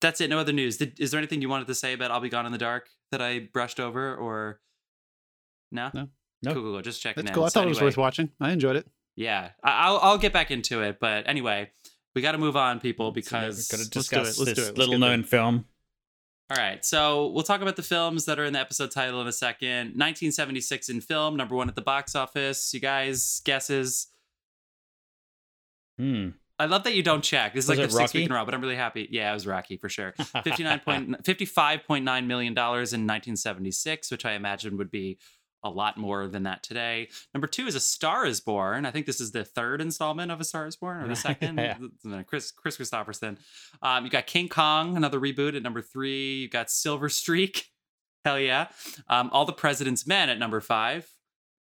that's 0.00 0.20
it. 0.20 0.28
No 0.30 0.38
other 0.38 0.52
news. 0.52 0.76
Did, 0.76 1.00
is 1.00 1.10
there 1.10 1.18
anything 1.18 1.42
you 1.42 1.48
wanted 1.48 1.66
to 1.66 1.74
say 1.74 1.92
about 1.94 2.10
"I'll 2.10 2.20
Be 2.20 2.28
Gone 2.28 2.46
in 2.46 2.52
the 2.52 2.58
Dark" 2.58 2.88
that 3.10 3.20
I 3.20 3.48
brushed 3.52 3.80
over, 3.80 4.14
or 4.14 4.60
no? 5.72 5.90
No. 5.92 6.08
No. 6.42 6.52
Cool, 6.52 6.62
cool, 6.62 6.72
cool. 6.74 6.82
Just 6.82 7.02
checking. 7.02 7.24
That's 7.24 7.30
in. 7.30 7.34
cool. 7.34 7.44
I 7.44 7.48
So 7.48 7.60
thought 7.60 7.66
it 7.66 7.70
was 7.70 7.80
worth 7.80 7.96
watching. 7.96 8.30
I 8.40 8.52
enjoyed 8.52 8.76
it. 8.76 8.86
Yeah, 9.16 9.50
I'll 9.64 9.98
I'll 9.98 10.18
get 10.18 10.32
back 10.32 10.50
into 10.50 10.82
it. 10.82 10.98
But 11.00 11.26
anyway, 11.26 11.70
we 12.16 12.22
got 12.22 12.32
to 12.32 12.38
move 12.38 12.56
on, 12.56 12.80
people, 12.80 13.12
because 13.12 13.68
to 13.68 13.76
let's 13.76 13.88
do 13.88 14.00
discuss 14.00 14.38
it, 14.38 14.40
let's 14.40 14.52
do 14.54 14.62
it, 14.62 14.66
let's 14.68 14.78
little 14.78 14.98
known 14.98 15.22
film. 15.22 15.66
All 16.50 16.56
right, 16.56 16.84
so 16.84 17.28
we'll 17.28 17.44
talk 17.44 17.60
about 17.60 17.76
the 17.76 17.82
films 17.82 18.24
that 18.24 18.38
are 18.38 18.44
in 18.44 18.52
the 18.52 18.58
episode 18.58 18.90
title 18.90 19.20
in 19.20 19.26
a 19.26 19.32
second. 19.32 19.98
1976 19.98 20.88
in 20.88 21.00
film, 21.00 21.36
number 21.36 21.54
one 21.54 21.68
at 21.68 21.74
the 21.74 21.82
box 21.82 22.14
office. 22.14 22.72
You 22.72 22.80
guys, 22.80 23.42
guesses? 23.44 24.06
Hmm. 25.98 26.30
I 26.58 26.66
love 26.66 26.84
that 26.84 26.94
you 26.94 27.02
don't 27.02 27.22
check. 27.22 27.52
This 27.52 27.64
is 27.64 27.68
Was 27.68 27.78
like 27.78 27.84
it 27.84 27.90
the 27.90 27.96
sixth 27.96 28.14
week 28.14 28.26
in 28.26 28.32
a 28.32 28.34
row, 28.34 28.44
but 28.46 28.54
I'm 28.54 28.62
really 28.62 28.76
happy. 28.76 29.06
Yeah, 29.10 29.30
it 29.30 29.34
was 29.34 29.46
Rocky 29.46 29.76
for 29.76 29.90
sure. 29.90 30.12
59 30.42 30.80
point, 30.80 31.22
$55.9 31.22 32.26
million 32.26 32.52
in 32.52 32.56
1976, 32.56 34.10
which 34.10 34.24
I 34.24 34.32
imagine 34.32 34.78
would 34.78 34.90
be 34.90 35.18
a 35.66 35.70
lot 35.70 35.96
more 35.96 36.26
than 36.28 36.44
that 36.44 36.62
today. 36.62 37.08
Number 37.34 37.46
two 37.46 37.66
is 37.66 37.74
A 37.74 37.80
Star 37.80 38.24
is 38.26 38.40
Born. 38.40 38.86
I 38.86 38.90
think 38.90 39.06
this 39.06 39.20
is 39.20 39.32
the 39.32 39.44
third 39.44 39.80
installment 39.80 40.30
of 40.32 40.40
A 40.40 40.44
Star 40.44 40.66
is 40.66 40.76
Born, 40.76 41.02
or 41.02 41.08
the 41.08 41.16
second. 41.16 41.58
Yeah. 41.58 41.76
Kris 42.26 42.50
Kris 42.52 42.76
Kristofferson. 42.76 43.38
Um, 43.82 44.04
you 44.04 44.10
got 44.10 44.26
King 44.26 44.48
Kong, 44.48 44.96
another 44.96 45.20
reboot 45.20 45.56
at 45.56 45.62
number 45.62 45.82
three. 45.82 46.34
You 46.42 46.48
got 46.48 46.70
Silver 46.70 47.08
Streak. 47.08 47.66
Hell 48.24 48.40
yeah. 48.40 48.68
Um, 49.08 49.30
All 49.32 49.44
the 49.44 49.52
President's 49.52 50.06
Men 50.06 50.28
at 50.28 50.38
number 50.38 50.60
five. 50.60 51.08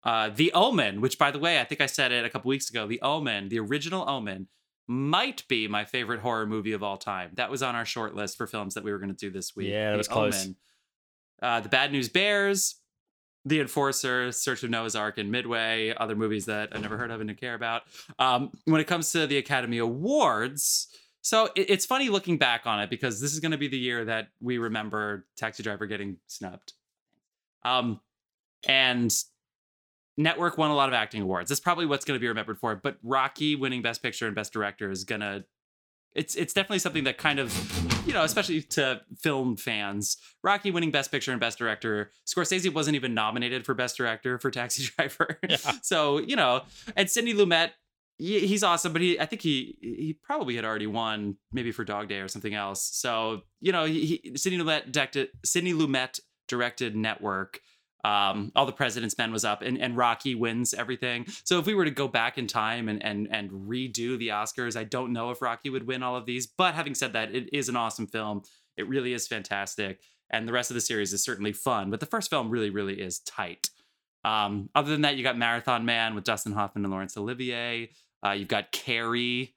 Uh, 0.04 0.30
the 0.30 0.52
Omen, 0.54 1.00
which 1.02 1.18
by 1.18 1.32
the 1.32 1.40
way, 1.40 1.60
I 1.62 1.64
think 1.64 1.80
I 1.80 1.86
said 1.86 2.12
it 2.12 2.26
a 2.26 2.30
couple 2.30 2.50
weeks 2.50 2.70
ago. 2.70 2.86
The 2.88 3.02
Omen, 3.02 3.48
the 3.50 3.60
original 3.60 4.08
Omen, 4.10 4.48
might 4.86 5.48
be 5.48 5.66
my 5.70 5.86
favorite 5.86 6.20
horror 6.20 6.46
movie 6.46 6.74
of 6.74 6.84
all 6.84 6.98
time. 6.98 7.32
That 7.36 7.50
was 7.50 7.64
on 7.64 7.74
our 7.76 7.86
short 7.86 8.14
list 8.14 8.36
for 8.38 8.46
films 8.46 8.74
that 8.74 8.84
we 8.84 8.92
were 8.92 9.00
going 9.00 9.16
to 9.16 9.18
do 9.18 9.32
this 9.32 9.56
week. 9.56 9.70
Yeah, 9.70 9.86
that 9.86 9.92
The 9.94 9.98
was 9.98 10.08
close. 10.10 10.50
Uh, 11.42 11.62
the 11.62 11.70
Bad 11.70 11.92
News 11.94 12.10
Bears, 12.10 12.76
The 13.46 13.60
Enforcer, 13.60 14.32
Search 14.32 14.64
of 14.64 14.70
Noah's 14.70 14.96
Ark, 14.96 15.18
and 15.18 15.30
Midway. 15.32 15.94
Other 15.96 16.16
movies 16.16 16.46
that 16.46 16.70
I've 16.74 16.82
never 16.82 16.98
heard 16.98 17.12
of 17.12 17.20
and 17.20 17.28
didn't 17.28 17.42
care 17.42 17.56
about. 17.56 17.84
Um, 18.20 18.52
when 18.66 18.80
it 18.80 18.86
comes 18.88 19.12
to 19.12 19.28
the 19.28 19.38
Academy 19.38 19.80
Awards, 19.80 20.88
so 21.22 21.50
it- 21.56 21.70
it's 21.70 21.86
funny 21.86 22.10
looking 22.10 22.38
back 22.38 22.66
on 22.66 22.80
it 22.80 22.90
because 22.90 23.20
this 23.20 23.34
is 23.34 23.40
going 23.40 23.52
to 23.52 23.58
be 23.58 23.68
the 23.68 23.78
year 23.78 24.06
that 24.06 24.30
we 24.40 24.58
remember 24.58 25.26
Taxi 25.38 25.62
Driver 25.64 25.86
getting 25.88 26.18
snubbed. 26.28 26.74
Um, 27.66 28.00
and 28.68 29.12
Network 30.16 30.58
won 30.58 30.70
a 30.72 30.76
lot 30.76 30.90
of 30.90 30.94
acting 30.94 31.22
awards. 31.22 31.50
That's 31.50 31.60
probably 31.62 31.86
what's 31.86 32.06
going 32.06 32.16
to 32.18 32.22
be 32.22 32.28
remembered 32.28 32.60
for. 32.60 32.76
But 32.76 32.98
Rocky 33.04 33.56
winning 33.56 33.82
Best 33.82 34.02
Picture 34.04 34.28
and 34.28 34.36
Best 34.36 34.54
Director 34.54 34.90
is 34.92 35.04
gonna. 35.04 35.44
It's 36.16 36.36
it's 36.36 36.54
definitely 36.54 36.80
something 36.80 37.06
that 37.06 37.18
kind 37.18 37.40
of, 37.40 37.52
you 38.08 38.14
know, 38.14 38.24
especially 38.24 38.62
to 38.62 39.02
film 39.20 39.58
fans. 39.58 40.18
Rocky 40.44 40.72
winning 40.72 40.92
Best 40.92 41.12
Picture 41.12 41.32
and 41.32 41.40
Best 41.40 41.58
Director. 41.58 42.12
Scorsese 42.28 42.72
wasn't 42.72 42.96
even 42.96 43.14
nominated 43.14 43.66
for 43.66 43.74
Best 43.74 43.98
Director 43.98 44.38
for 44.38 44.52
Taxi 44.52 44.90
Driver. 44.96 45.40
Yeah. 45.48 45.58
So 45.82 46.20
you 46.20 46.36
know, 46.36 46.62
and 46.96 47.10
Sidney 47.10 47.34
Lumet, 47.34 47.72
he's 48.18 48.64
awesome, 48.64 48.94
but 48.94 49.02
he 49.02 49.20
I 49.20 49.26
think 49.26 49.42
he 49.42 49.78
he 49.82 50.18
probably 50.24 50.56
had 50.56 50.66
already 50.66 50.88
won 50.88 51.38
maybe 51.52 51.72
for 51.72 51.84
Dog 51.84 52.10
Day 52.10 52.20
or 52.20 52.28
something 52.28 52.54
else. 52.54 52.84
So 52.94 53.42
you 53.60 53.72
know, 53.72 53.86
he, 53.86 54.22
he 54.24 54.38
Sidney 54.38 54.60
Lumet 54.60 54.92
directed 54.92 55.30
Sidney 55.44 55.74
Lumet 55.74 56.20
directed 56.48 56.96
Network. 56.96 57.60
Um, 58.04 58.52
All 58.56 58.66
the 58.66 58.74
President's 58.74 59.18
Men 59.18 59.32
was 59.32 59.46
up, 59.46 59.62
and, 59.62 59.78
and 59.78 59.96
Rocky 59.96 60.36
wins 60.36 60.74
everything. 60.74 61.26
So 61.46 61.60
if 61.60 61.66
we 61.66 61.74
were 61.74 61.86
to 61.86 61.92
go 61.92 62.08
back 62.08 62.38
in 62.38 62.48
time 62.48 62.90
and 62.90 63.04
and 63.04 63.28
and 63.32 63.50
redo 63.52 64.18
the 64.18 64.30
Oscars, 64.30 64.76
I 64.76 64.84
don't 64.84 65.14
know 65.14 65.32
if 65.32 65.42
Rocky 65.42 65.70
would 65.70 65.88
win 65.88 66.04
all 66.04 66.16
of 66.16 66.26
these. 66.26 66.46
But 66.46 66.74
having 66.74 66.96
said 66.96 67.14
that, 67.14 67.34
it 67.34 67.50
is 67.54 67.70
an 67.70 67.76
awesome 67.76 68.08
film. 68.08 68.44
It 68.76 68.88
really 68.88 69.14
is 69.14 69.28
fantastic, 69.28 70.02
and 70.30 70.48
the 70.48 70.54
rest 70.54 70.70
of 70.70 70.76
the 70.76 70.82
series 70.82 71.14
is 71.14 71.24
certainly 71.24 71.54
fun. 71.54 71.92
But 71.92 72.00
the 72.00 72.06
first 72.06 72.30
film 72.30 72.50
really, 72.50 72.70
really 72.70 73.00
is 73.00 73.20
tight. 73.20 73.70
Um, 74.26 74.70
other 74.76 74.92
than 74.92 75.02
that, 75.02 75.16
you 75.16 75.24
got 75.24 75.38
Marathon 75.38 75.86
Man 75.86 76.16
with 76.16 76.24
Dustin 76.24 76.54
Hoffman 76.54 76.86
and 76.86 76.92
Laurence 76.92 77.18
Olivier. 77.18 77.90
Uh, 78.26 78.32
you've 78.32 78.48
got 78.48 78.72
Carrie. 78.72 79.56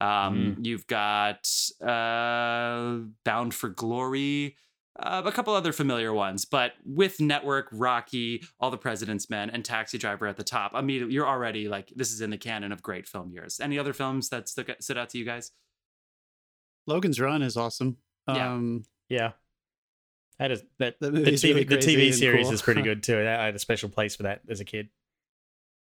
Um, 0.00 0.58
You've 0.62 0.86
got 0.86 1.50
uh, 1.84 2.98
Bound 3.24 3.52
for 3.52 3.68
Glory. 3.68 4.56
Uh, 5.00 5.22
a 5.24 5.30
couple 5.30 5.54
other 5.54 5.72
familiar 5.72 6.12
ones, 6.12 6.44
but 6.44 6.72
with 6.84 7.20
Network, 7.20 7.68
Rocky, 7.70 8.42
All 8.58 8.70
the 8.70 8.76
President's 8.78 9.30
Men, 9.30 9.48
and 9.48 9.64
Taxi 9.64 9.96
Driver 9.96 10.26
at 10.26 10.36
the 10.36 10.42
top, 10.42 10.74
immediately 10.74 11.14
you're 11.14 11.26
already 11.28 11.68
like 11.68 11.92
this 11.94 12.10
is 12.12 12.20
in 12.20 12.30
the 12.30 12.36
canon 12.38 12.72
of 12.72 12.82
great 12.82 13.06
film 13.06 13.30
years. 13.30 13.60
Any 13.60 13.78
other 13.78 13.92
films 13.92 14.28
that 14.30 14.48
stuck, 14.48 14.68
stood 14.80 14.98
out 14.98 15.10
to 15.10 15.18
you 15.18 15.24
guys? 15.24 15.52
Logan's 16.88 17.20
Run 17.20 17.42
is 17.42 17.56
awesome. 17.56 17.98
Yeah. 18.26 18.52
Um, 18.52 18.84
Yeah. 19.08 19.32
I 20.40 20.44
had 20.44 20.52
a, 20.52 20.58
that, 20.78 21.00
That 21.00 21.12
the 21.12 21.20
TV, 21.20 21.42
really 21.44 21.64
the 21.64 21.76
TV 21.76 22.12
series 22.14 22.46
cool. 22.46 22.54
is 22.54 22.62
pretty 22.62 22.82
good 22.88 23.02
too. 23.02 23.18
I 23.18 23.46
had 23.46 23.54
a 23.54 23.58
special 23.58 23.88
place 23.88 24.16
for 24.16 24.24
that 24.24 24.40
as 24.48 24.60
a 24.60 24.64
kid. 24.64 24.88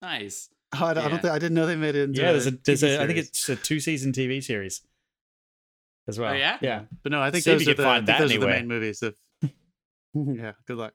Nice. 0.01 0.49
Oh, 0.73 0.85
I, 0.85 0.93
don't, 0.93 1.05
I 1.05 1.09
don't 1.09 1.21
think 1.21 1.33
I 1.33 1.39
didn't 1.39 1.53
know 1.55 1.65
they 1.67 1.75
made 1.75 1.95
it. 1.95 2.03
Into 2.05 2.21
yeah, 2.21 2.31
there's 2.31 2.47
a 2.47 2.51
there's 2.51 2.81
TV 2.81 2.97
a 2.97 3.03
I 3.03 3.07
think 3.07 3.19
it's 3.19 3.47
a 3.49 3.55
two 3.55 3.79
season 3.79 4.11
TV 4.11 4.43
series 4.43 4.81
as 6.07 6.19
oh, 6.19 6.23
well. 6.23 6.35
yeah? 6.35 6.57
yeah. 6.61 6.83
But 7.03 7.11
no, 7.11 7.21
I 7.21 7.31
think 7.31 7.43
See 7.43 7.51
those 7.51 7.65
you 7.65 7.71
are 7.71 7.75
can 7.75 7.83
the, 7.83 7.89
I 7.89 7.93
find 7.95 8.05
think 8.05 8.17
that 8.17 8.23
those 8.23 8.35
are 8.35 8.39
the 8.39 8.47
main 8.47 8.67
movies. 8.67 9.01
Of, 9.01 9.15
yeah, 10.13 10.51
good 10.67 10.77
luck. 10.77 10.93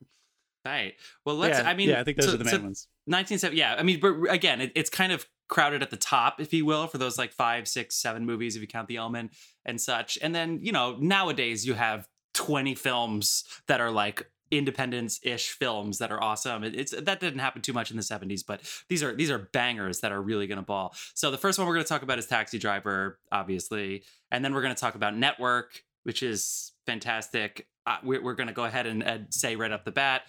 Right. 0.64 0.94
Well, 1.24 1.36
let's. 1.36 1.58
yeah, 1.58 1.68
I 1.68 1.74
mean, 1.74 1.88
yeah, 1.88 2.00
I 2.00 2.04
think 2.04 2.18
those 2.18 2.26
so- 2.28 2.34
are 2.34 2.36
the 2.36 2.44
main 2.44 2.54
so 2.54 2.60
ones. 2.60 2.88
1970 3.06 3.56
yeah 3.58 3.74
i 3.76 3.82
mean 3.82 3.98
but 3.98 4.32
again 4.32 4.60
it, 4.60 4.70
it's 4.76 4.90
kind 4.90 5.10
of 5.10 5.26
crowded 5.48 5.82
at 5.82 5.90
the 5.90 5.96
top 5.96 6.40
if 6.40 6.52
you 6.52 6.64
will 6.64 6.86
for 6.86 6.98
those 6.98 7.18
like 7.18 7.32
five 7.32 7.66
six 7.66 7.96
seven 7.96 8.24
movies 8.24 8.54
if 8.54 8.62
you 8.62 8.68
count 8.68 8.86
the 8.86 8.98
omen 8.98 9.30
and 9.64 9.80
such 9.80 10.16
and 10.22 10.32
then 10.32 10.60
you 10.62 10.70
know 10.70 10.96
nowadays 11.00 11.66
you 11.66 11.74
have 11.74 12.06
20 12.34 12.76
films 12.76 13.42
that 13.66 13.80
are 13.80 13.90
like 13.90 14.30
independence-ish 14.52 15.48
films 15.50 15.98
that 15.98 16.12
are 16.12 16.22
awesome 16.22 16.62
It- 16.62 16.76
it's 16.76 16.92
that 16.92 17.18
didn't 17.18 17.40
happen 17.40 17.62
too 17.62 17.72
much 17.72 17.90
in 17.90 17.96
the 17.96 18.02
70s 18.02 18.44
but 18.46 18.60
these 18.88 19.02
are 19.02 19.12
these 19.14 19.30
are 19.30 19.38
bangers 19.38 20.00
that 20.00 20.12
are 20.12 20.22
really 20.22 20.46
gonna 20.46 20.62
ball 20.62 20.94
so 21.14 21.30
the 21.32 21.38
first 21.38 21.58
one 21.58 21.66
we're 21.66 21.74
gonna 21.74 21.84
talk 21.84 22.02
about 22.02 22.18
is 22.18 22.26
taxi 22.26 22.58
driver 22.58 23.18
obviously 23.32 24.04
and 24.30 24.44
then 24.44 24.54
we're 24.54 24.62
gonna 24.62 24.74
talk 24.74 24.94
about 24.94 25.16
network 25.16 25.82
which 26.02 26.22
is 26.22 26.72
fantastic. 26.86 27.68
Uh, 27.86 27.98
we're, 28.02 28.22
we're 28.22 28.34
gonna 28.34 28.54
go 28.54 28.64
ahead 28.64 28.86
and, 28.86 29.02
and 29.02 29.26
say 29.32 29.54
right 29.54 29.70
up 29.70 29.84
the 29.84 29.92
bat 29.92 30.22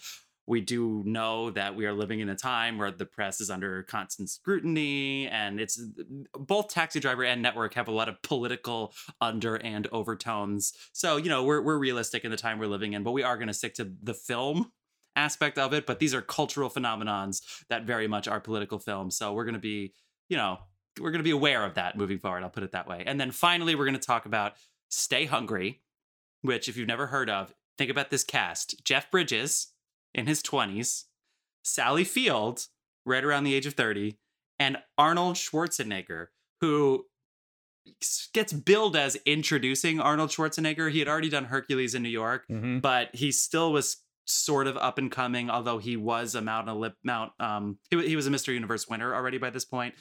we 0.48 0.60
do 0.60 1.04
know 1.06 1.52
that 1.52 1.76
we 1.76 1.86
are 1.86 1.94
living 1.94 2.20
in 2.20 2.28
a 2.28 2.36
time 2.36 2.78
where 2.78 2.92
the 2.92 3.06
press 3.06 3.40
is 3.40 3.50
under 3.50 3.84
constant 3.84 4.30
scrutiny 4.30 5.28
and 5.28 5.62
it's 5.62 5.82
both 6.34 6.68
taxi 6.68 7.00
driver 7.00 7.24
and 7.24 7.42
network 7.42 7.74
have 7.76 7.88
a 7.88 7.92
lot 7.92 8.10
of 8.10 8.22
political 8.22 8.94
under 9.22 9.56
and 9.56 9.88
overtones. 9.94 10.74
So 10.94 11.18
you 11.18 11.30
know 11.30 11.44
we're, 11.44 11.62
we're 11.62 11.78
realistic 11.78 12.26
in 12.26 12.32
the 12.32 12.38
time 12.38 12.60
we're 12.60 12.68
living 12.68 12.94
in 12.94 13.04
but 13.04 13.12
we 13.12 13.24
are 13.24 13.38
going 13.38 13.48
to 13.48 13.54
stick 13.54 13.76
to 13.76 13.94
the 14.04 14.14
film 14.14 14.72
aspect 15.16 15.58
of 15.58 15.74
it 15.74 15.86
but 15.86 16.00
these 16.00 16.14
are 16.14 16.22
cultural 16.22 16.70
phenomenons 16.70 17.42
that 17.70 17.84
very 17.84 18.08
much 18.08 18.28
are 18.28 18.40
political 18.40 18.80
films 18.80 19.16
so 19.16 19.34
we're 19.34 19.44
going 19.44 19.54
to 19.54 19.60
be 19.60 19.94
you 20.30 20.38
know 20.38 20.58
we're 21.00 21.12
going 21.12 21.20
to 21.20 21.24
be 21.24 21.32
aware 21.32 21.64
of 21.66 21.76
that 21.76 21.98
moving 21.98 22.20
forward 22.20 22.44
i'll 22.44 22.50
put 22.50 22.64
it 22.64 22.72
that 22.72 22.88
way 22.88 23.04
and 23.06 23.20
then 23.20 23.32
finally 23.32 23.76
we're 23.76 23.86
going 23.86 23.98
to 23.98 24.06
talk 24.06 24.26
about 24.26 24.54
stay 24.90 25.26
hungry 25.26 25.82
which 26.42 26.68
if 26.68 26.76
you've 26.76 26.88
never 26.88 27.08
heard 27.08 27.30
of 27.30 27.54
think 27.78 27.90
about 27.90 28.10
this 28.10 28.24
cast 28.24 28.84
jeff 28.84 29.10
bridges 29.10 29.74
in 30.14 30.28
his 30.28 30.42
20s, 30.42 31.06
Sally 31.64 32.04
Field, 32.04 32.68
right 33.06 33.24
around 33.24 33.44
the 33.44 33.54
age 33.54 33.66
of 33.66 33.74
30, 33.74 34.18
and 34.60 34.78
Arnold 34.98 35.36
Schwarzenegger, 35.36 36.28
who 36.60 37.06
gets 38.34 38.54
billed 38.54 38.96
as 38.96 39.16
introducing 39.26 40.00
Arnold 40.00 40.30
Schwarzenegger. 40.30 40.92
He 40.92 41.00
had 41.00 41.08
already 41.08 41.30
done 41.30 41.46
Hercules 41.46 41.96
in 41.96 42.04
New 42.04 42.10
York, 42.10 42.46
hmm 42.48 42.80
but 42.80 43.10
he 43.14 43.32
still 43.32 43.72
was 43.72 43.98
sort 44.26 44.68
of 44.68 44.78
up 44.78 44.98
and 44.98 45.12
coming, 45.12 45.50
although 45.50 45.78
he 45.78 45.98
was 45.98 46.36
a 46.36 46.42
Mount 46.42 46.68
Olymp- 46.68 46.96
Mount 47.04 47.32
um 47.40 47.78
he, 47.90 48.10
he 48.10 48.16
was 48.16 48.28
a 48.28 48.30
Mr. 48.30 48.54
Universe 48.54 48.88
winner 48.88 49.16
already 49.16 49.38
by 49.38 49.50
this 49.50 49.66
point. 49.66 49.96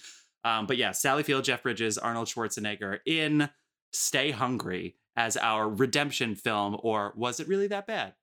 Um, 0.45 0.67
but 0.67 0.77
yeah, 0.77 0.93
Sally 0.93 1.23
Field, 1.23 1.45
Jeff 1.45 1.63
Bridges, 1.63 1.99
Arnold 1.99 2.29
Schwarzenegger 2.29 2.99
in 3.07 3.51
Stay 3.93 4.31
Hungry 4.31 4.97
as 5.17 5.37
our 5.37 5.69
redemption 5.69 6.35
film, 6.35 6.77
or 6.83 7.13
was 7.17 7.41
it 7.41 7.49
really 7.49 7.67
that 7.67 7.87
bad? 7.87 8.15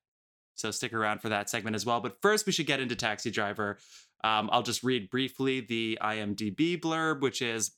So 0.56 0.72
stick 0.72 0.94
around 0.94 1.22
for 1.22 1.30
that 1.30 1.50
segment 1.50 1.76
as 1.76 1.86
well. 1.86 2.00
But 2.00 2.22
first, 2.22 2.46
we 2.46 2.52
should 2.52 2.66
get 2.66 2.80
into 2.80 2.96
Taxi 2.96 3.30
Driver. 3.30 3.78
Um, 4.24 4.50
I'll 4.52 4.64
just 4.64 4.84
read 4.84 5.10
briefly 5.10 5.60
the 5.60 6.00
IMDb 6.02 6.80
blurb, 6.80 7.22
which 7.22 7.42
is 7.42 7.72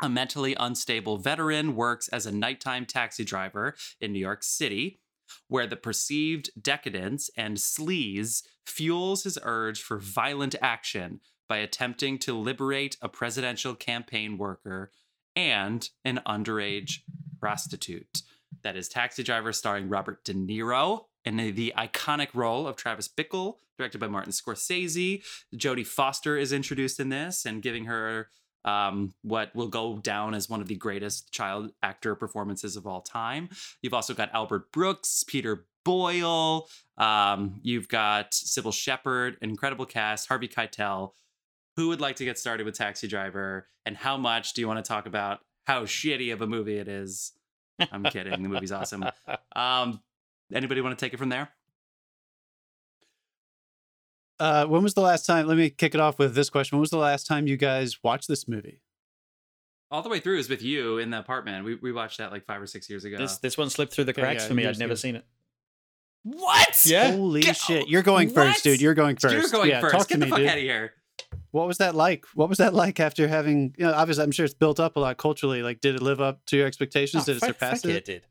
a 0.00 0.08
mentally 0.08 0.54
unstable 0.58 1.18
veteran 1.18 1.74
works 1.74 2.08
as 2.08 2.26
a 2.26 2.32
nighttime 2.32 2.86
taxi 2.86 3.24
driver 3.24 3.74
in 4.00 4.12
New 4.12 4.18
York 4.18 4.42
City, 4.42 5.00
where 5.48 5.66
the 5.66 5.76
perceived 5.76 6.50
decadence 6.60 7.30
and 7.36 7.56
sleaze 7.56 8.42
fuels 8.66 9.24
his 9.24 9.38
urge 9.42 9.82
for 9.82 9.98
violent 9.98 10.54
action 10.60 11.20
by 11.48 11.58
attempting 11.58 12.18
to 12.18 12.36
liberate 12.36 12.96
a 13.02 13.08
presidential 13.08 13.74
campaign 13.74 14.38
worker 14.38 14.90
and 15.36 15.90
an 16.04 16.20
underage 16.26 17.00
prostitute. 17.40 18.22
That 18.62 18.76
is 18.76 18.88
Taxi 18.88 19.22
Driver 19.22 19.52
starring 19.52 19.88
Robert 19.88 20.24
De 20.24 20.34
Niro 20.34 21.06
in 21.24 21.36
the 21.36 21.72
iconic 21.76 22.28
role 22.34 22.66
of 22.66 22.76
Travis 22.76 23.08
Bickle, 23.08 23.56
directed 23.78 23.98
by 23.98 24.08
Martin 24.08 24.32
Scorsese. 24.32 25.22
Jodie 25.54 25.86
Foster 25.86 26.36
is 26.36 26.52
introduced 26.52 27.00
in 27.00 27.08
this 27.08 27.44
and 27.44 27.62
giving 27.62 27.86
her 27.86 28.28
um, 28.64 29.14
what 29.22 29.54
will 29.54 29.68
go 29.68 29.98
down 29.98 30.34
as 30.34 30.48
one 30.48 30.60
of 30.60 30.68
the 30.68 30.76
greatest 30.76 31.32
child 31.32 31.72
actor 31.82 32.14
performances 32.14 32.76
of 32.76 32.86
all 32.86 33.00
time. 33.00 33.48
You've 33.82 33.94
also 33.94 34.14
got 34.14 34.32
Albert 34.32 34.72
Brooks, 34.72 35.24
Peter 35.24 35.66
Boyle. 35.84 36.68
Um, 36.96 37.60
you've 37.62 37.88
got 37.88 38.32
Cybill 38.32 38.72
Shepherd, 38.72 39.36
incredible 39.42 39.86
cast, 39.86 40.28
Harvey 40.28 40.48
Keitel. 40.48 41.12
Who 41.76 41.88
would 41.88 42.00
like 42.00 42.16
to 42.16 42.24
get 42.24 42.38
started 42.38 42.66
with 42.66 42.76
Taxi 42.76 43.08
Driver? 43.08 43.68
And 43.86 43.96
how 43.96 44.16
much 44.16 44.52
do 44.52 44.60
you 44.60 44.68
want 44.68 44.84
to 44.84 44.88
talk 44.88 45.06
about 45.06 45.40
how 45.66 45.84
shitty 45.84 46.32
of 46.32 46.42
a 46.42 46.46
movie 46.46 46.78
it 46.78 46.88
is? 46.88 47.32
I'm 47.90 48.04
kidding. 48.04 48.42
The 48.42 48.48
movie's 48.48 48.72
awesome. 48.72 49.04
Um, 49.54 50.00
anybody 50.54 50.80
want 50.80 50.98
to 50.98 51.04
take 51.04 51.12
it 51.12 51.18
from 51.18 51.28
there? 51.28 51.50
Uh, 54.42 54.66
when 54.66 54.82
was 54.82 54.94
the 54.94 55.00
last 55.00 55.24
time? 55.24 55.46
Let 55.46 55.56
me 55.56 55.70
kick 55.70 55.94
it 55.94 56.00
off 56.00 56.18
with 56.18 56.34
this 56.34 56.50
question. 56.50 56.76
When 56.76 56.80
was 56.80 56.90
the 56.90 56.96
last 56.98 57.28
time 57.28 57.46
you 57.46 57.56
guys 57.56 58.02
watched 58.02 58.26
this 58.26 58.48
movie? 58.48 58.80
All 59.88 60.02
the 60.02 60.08
way 60.08 60.18
through 60.18 60.38
is 60.38 60.48
with 60.48 60.62
you 60.62 60.98
in 60.98 61.10
the 61.10 61.18
apartment. 61.20 61.64
We, 61.64 61.76
we 61.76 61.92
watched 61.92 62.18
that 62.18 62.32
like 62.32 62.44
five 62.44 62.60
or 62.60 62.66
six 62.66 62.90
years 62.90 63.04
ago. 63.04 63.18
This 63.18 63.36
this 63.36 63.56
one 63.56 63.70
slipped 63.70 63.92
through 63.92 64.04
the 64.04 64.12
cracks 64.12 64.42
yeah, 64.42 64.48
for 64.48 64.54
me. 64.54 64.66
I'd 64.66 64.78
never 64.80 64.96
seen 64.96 65.14
it. 65.14 65.24
what? 66.24 66.82
Yeah. 66.84 67.12
Holy 67.12 67.42
Go- 67.42 67.52
shit! 67.52 67.88
You're 67.88 68.02
going 68.02 68.28
What? 68.30 68.34
first, 68.34 68.64
dude. 68.64 68.80
You're 68.80 68.94
going 68.94 69.14
1st 69.14 69.32
You're 69.32 69.48
going 69.50 69.70
yeah, 69.70 69.80
first. 69.80 69.92
Talk 69.94 70.08
Get 70.08 70.14
to 70.14 70.20
the 70.20 70.26
me, 70.26 70.30
fuck 70.30 70.38
dude. 70.40 70.48
out 70.48 70.56
of 70.56 70.62
here. 70.62 70.94
What 71.52 71.68
was 71.68 71.78
that 71.78 71.94
like? 71.94 72.24
What 72.34 72.48
was 72.48 72.58
that 72.58 72.74
like 72.74 72.98
after 72.98 73.28
having? 73.28 73.74
You 73.78 73.86
know, 73.86 73.92
obviously, 73.92 74.24
I'm 74.24 74.32
sure 74.32 74.44
it's 74.44 74.54
built 74.54 74.80
up 74.80 74.96
a 74.96 75.00
lot 75.00 75.18
culturally. 75.18 75.62
Like, 75.62 75.80
did 75.80 75.94
it 75.94 76.02
live 76.02 76.20
up 76.20 76.44
to 76.46 76.56
your 76.56 76.66
expectations? 76.66 77.24
Oh, 77.24 77.26
did 77.26 77.36
it 77.36 77.40
fuck- 77.40 77.48
surpass 77.50 77.82
fuck 77.82 77.90
yeah, 77.90 77.94
it? 77.94 77.96
it 77.98 78.04
did. 78.06 78.26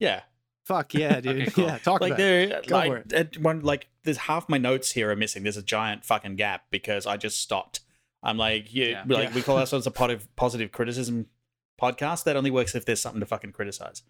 Yeah, 0.00 0.20
Fuck 0.64 0.94
yeah, 0.94 1.20
dude. 1.20 1.42
Okay, 1.42 1.50
cool. 1.50 1.66
Yeah, 1.66 1.78
talk 1.78 2.00
like 2.00 2.12
about 2.12 2.20
it. 2.20 2.48
there, 2.50 2.62
Go 2.66 2.74
like 2.76 2.90
for 2.90 2.96
it. 2.98 3.12
at 3.12 3.38
one, 3.38 3.60
like 3.60 3.88
there's 4.04 4.16
half 4.16 4.48
my 4.48 4.56
notes 4.58 4.92
here 4.92 5.10
are 5.10 5.16
missing. 5.16 5.42
There's 5.42 5.56
a 5.58 5.62
giant 5.62 6.04
fucking 6.04 6.36
gap 6.36 6.64
because 6.70 7.06
I 7.06 7.16
just 7.18 7.40
stopped. 7.40 7.80
I'm 8.22 8.38
like, 8.38 8.72
yeah, 8.74 8.86
Yeah. 8.86 9.02
like 9.06 9.28
Yeah. 9.30 9.34
we 9.34 9.42
call 9.42 9.58
ourselves 9.58 9.86
a 9.86 9.90
positive 9.92 10.34
positive 10.36 10.72
criticism 10.72 11.26
podcast. 11.80 12.24
That 12.24 12.36
only 12.36 12.50
works 12.50 12.74
if 12.74 12.86
there's 12.86 13.00
something 13.02 13.20
to 13.20 13.26
fucking 13.26 13.52
criticize. 13.52 14.02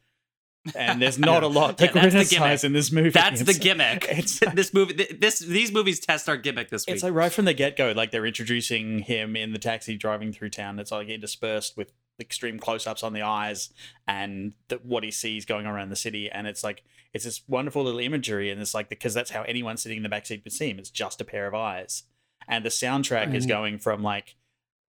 And 0.76 1.02
there's 1.02 1.18
not 1.18 1.42
a 1.42 1.46
lot 1.48 1.76
to 1.78 1.86
Yeah, 1.86 1.90
that's 1.92 2.04
the 2.06 2.10
criticize 2.20 2.30
gimmick. 2.60 2.64
in 2.64 2.72
this 2.72 2.92
movie. 2.92 3.10
That's 3.10 3.42
the 3.42 3.52
gimmick. 3.54 4.06
It's 4.10 4.38
this 4.54 4.72
movie, 4.72 4.94
this 4.94 5.40
these 5.40 5.72
movies 5.72 5.98
test 6.00 6.28
our 6.28 6.36
gimmick 6.36 6.70
this 6.70 6.86
week. 6.86 6.94
It's 6.94 7.02
like 7.02 7.12
right 7.14 7.32
from 7.32 7.44
the 7.46 7.52
get 7.54 7.76
go, 7.76 7.92
like 7.92 8.12
they're 8.12 8.24
introducing 8.26 9.00
him 9.00 9.34
in 9.34 9.52
the 9.52 9.58
taxi 9.58 9.96
driving 9.96 10.32
through 10.32 10.50
town. 10.50 10.78
It's 10.78 10.92
like 10.92 11.08
interspersed 11.08 11.76
with 11.76 11.92
extreme 12.20 12.58
close 12.58 12.86
ups 12.86 13.02
on 13.02 13.12
the 13.12 13.22
eyes 13.22 13.70
and 14.06 14.52
the, 14.68 14.76
what 14.82 15.02
he 15.04 15.10
sees 15.10 15.44
going 15.44 15.66
around 15.66 15.88
the 15.90 15.96
city. 15.96 16.30
And 16.30 16.46
it's 16.46 16.62
like, 16.62 16.82
it's 17.12 17.24
this 17.24 17.42
wonderful 17.48 17.82
little 17.84 18.00
imagery. 18.00 18.50
And 18.50 18.60
it's 18.60 18.74
like, 18.74 18.88
because 18.88 19.14
that's 19.14 19.30
how 19.30 19.42
anyone 19.42 19.76
sitting 19.76 19.96
in 19.98 20.02
the 20.02 20.08
backseat 20.08 20.44
would 20.44 20.52
see 20.52 20.70
him. 20.70 20.78
It's 20.78 20.90
just 20.90 21.20
a 21.20 21.24
pair 21.24 21.46
of 21.46 21.54
eyes. 21.54 22.04
And 22.48 22.64
the 22.64 22.68
soundtrack 22.70 23.34
is 23.34 23.46
Mhm. 23.46 23.48
going 23.48 23.78
from 23.78 24.02
like 24.02 24.36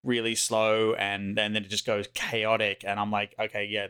really 0.03 0.36
slow 0.36 0.94
and, 0.94 1.38
and 1.39 1.55
then 1.55 1.63
it 1.63 1.70
just 1.70 1.86
goes 1.86 2.08
chaotic. 2.13 2.84
And 2.86 3.00
I'm 3.00 3.12
like, 3.12 3.34
okay, 3.39 3.65
yeah, 3.65 3.88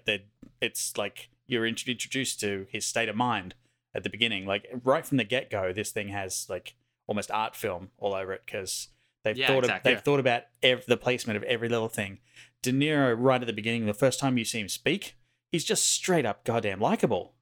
it's 0.61 0.97
like 0.97 1.29
you're 1.47 1.65
int- 1.65 1.87
introduced 1.87 2.39
to 2.41 2.67
his 2.69 2.85
state 2.85 3.09
of 3.09 3.15
mind 3.15 3.55
at 3.93 4.03
the 4.03 4.09
beginning. 4.09 4.45
Like 4.45 4.67
right 4.83 5.05
from 5.05 5.17
the 5.17 5.23
get 5.23 5.49
go, 5.49 5.73
this 5.73 5.91
thing 5.91 6.09
has 6.09 6.45
like 6.49 6.75
almost 7.07 7.31
art 7.31 7.55
film 7.55 7.89
all 7.97 8.13
over 8.15 8.31
it 8.33 8.43
because 8.45 8.87
they've 9.23 9.37
Yeah, 9.37 9.47
thought 9.47 9.59
exactly. 9.65 9.91
of, 9.91 9.97
they've 9.97 10.03
thought 10.03 10.19
about 10.19 10.43
ev- 10.63 10.85
the 10.85 10.97
placement 10.97 11.37
of 11.37 11.43
every 11.43 11.69
little 11.69 11.89
thing. 11.89 12.19
De 12.65 12.71
Niro, 12.71 13.15
right 13.15 13.41
at 13.41 13.45
the 13.45 13.53
beginning, 13.53 13.85
the 13.85 13.93
first 13.93 14.19
time 14.19 14.39
you 14.39 14.43
see 14.43 14.59
him 14.59 14.69
speak, 14.69 15.15
he's 15.51 15.63
just 15.63 15.87
straight 15.87 16.25
up 16.25 16.43
goddamn 16.43 16.79
likable. 16.79 17.33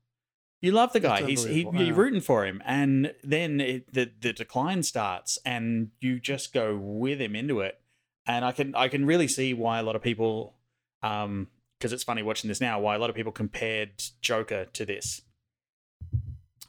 You 0.61 0.73
love 0.73 0.91
the 0.91 0.99
guy. 0.99 1.23
He's 1.23 1.45
he, 1.45 1.61
you're 1.61 1.95
rooting 1.95 2.19
for 2.19 2.45
him, 2.45 2.61
and 2.65 3.13
then 3.23 3.61
it, 3.61 3.93
the 3.93 4.11
the 4.19 4.33
decline 4.33 4.83
starts, 4.83 5.37
and 5.45 5.91
you 6.01 6.19
just 6.19 6.53
go 6.53 6.77
with 6.77 7.21
him 7.21 7.37
into 7.37 7.61
it. 7.61 7.79
And 8.25 8.43
I 8.43 8.51
can 8.51 8.75
I 8.75 8.89
can 8.89 9.05
really 9.05 9.29
see 9.29 9.53
why 9.53 9.79
a 9.79 9.83
lot 9.83 9.95
of 9.95 10.01
people, 10.01 10.55
um, 11.01 11.47
because 11.79 11.93
it's 11.93 12.03
funny 12.03 12.21
watching 12.21 12.49
this 12.49 12.59
now, 12.59 12.81
why 12.81 12.95
a 12.95 12.99
lot 12.99 13.09
of 13.09 13.15
people 13.15 13.31
compared 13.31 14.03
Joker 14.21 14.65
to 14.65 14.85
this, 14.85 15.21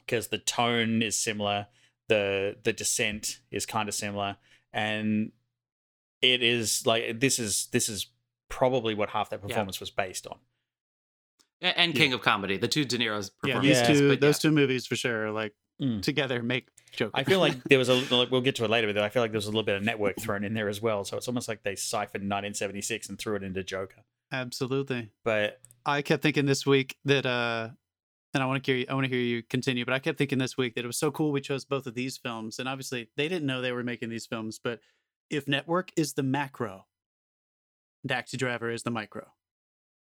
because 0.06 0.28
the 0.28 0.38
tone 0.38 1.02
is 1.02 1.18
similar, 1.18 1.66
the 2.08 2.56
the 2.62 2.72
descent 2.72 3.40
is 3.50 3.66
kind 3.66 3.88
of 3.88 3.94
similar, 3.94 4.36
and 4.72 5.32
it 6.22 6.42
is 6.42 6.86
like 6.86 7.20
this 7.20 7.38
is 7.38 7.68
this 7.72 7.88
is 7.88 8.06
probably 8.58 8.94
what 8.94 9.08
half 9.10 9.30
that 9.30 9.40
Yeah. 9.40 9.48
performance 9.48 9.80
was 9.80 9.90
based 9.90 10.26
on. 10.28 10.38
A- 11.62 11.76
and 11.78 11.94
King 11.94 12.12
of 12.12 12.20
Comedy, 12.20 12.56
the 12.56 12.68
two 12.68 12.84
De 12.84 12.96
Niro's 12.98 13.32
Yeah, 13.44 13.60
these 13.60 13.82
two, 13.82 14.08
but 14.08 14.20
those 14.20 14.38
two 14.38 14.50
movies 14.52 14.86
for 14.86 14.96
sure, 14.96 15.30
like 15.32 15.54
Mm. 15.82 16.02
together 16.02 16.40
make 16.40 16.68
Joker. 16.92 17.10
I 17.14 17.24
feel 17.24 17.40
like 17.40 17.60
there 17.64 17.78
was 17.80 17.88
a 17.88 17.94
like, 18.14 18.30
we'll 18.30 18.40
get 18.42 18.54
to 18.56 18.64
it 18.64 18.70
later, 18.70 18.86
but 18.92 19.02
I 19.02 19.08
feel 19.08 19.22
like 19.22 19.32
there 19.32 19.38
was 19.38 19.46
a 19.46 19.50
little 19.50 19.64
bit 19.64 19.74
of 19.76 19.82
network 19.82 20.16
thrown 20.20 20.44
in 20.44 20.54
there 20.54 20.68
as 20.68 20.80
well. 20.80 21.04
So 21.04 21.16
it's 21.16 21.26
almost 21.26 21.48
like 21.48 21.64
they 21.64 21.74
siphoned 21.74 22.28
1976 22.28 23.08
and 23.08 23.18
threw 23.18 23.34
it 23.34 23.42
into 23.42 23.64
Joker. 23.64 24.04
absolutely. 24.30 25.10
But 25.24 25.60
I 25.84 26.02
kept 26.02 26.22
thinking 26.22 26.46
this 26.46 26.64
week 26.64 26.96
that 27.04 27.26
uh 27.26 27.70
and 28.34 28.42
I 28.42 28.46
want 28.46 28.62
to 28.64 28.70
hear 28.72 28.78
you, 28.80 28.86
I 28.88 28.94
want 28.94 29.04
to 29.04 29.08
hear 29.10 29.20
you 29.20 29.42
continue, 29.42 29.84
but 29.84 29.94
I 29.94 29.98
kept 30.00 30.18
thinking 30.18 30.38
this 30.38 30.56
week 30.56 30.74
that 30.74 30.84
it 30.84 30.86
was 30.88 30.96
so 30.98 31.10
cool 31.12 31.30
we 31.32 31.40
chose 31.40 31.64
both 31.64 31.86
of 31.88 31.94
these 31.94 32.16
films 32.18 32.58
and 32.60 32.68
obviously 32.68 33.10
they 33.16 33.28
didn't 33.28 33.46
know 33.46 33.60
they 33.60 33.72
were 33.72 33.82
making 33.84 34.10
these 34.10 34.26
films, 34.26 34.60
but 34.62 34.78
if 35.30 35.48
network 35.48 35.90
is 35.96 36.12
the 36.14 36.22
macro, 36.22 36.86
Taxi 38.06 38.36
Driver 38.36 38.70
is 38.70 38.82
the 38.82 38.90
micro. 38.90 39.32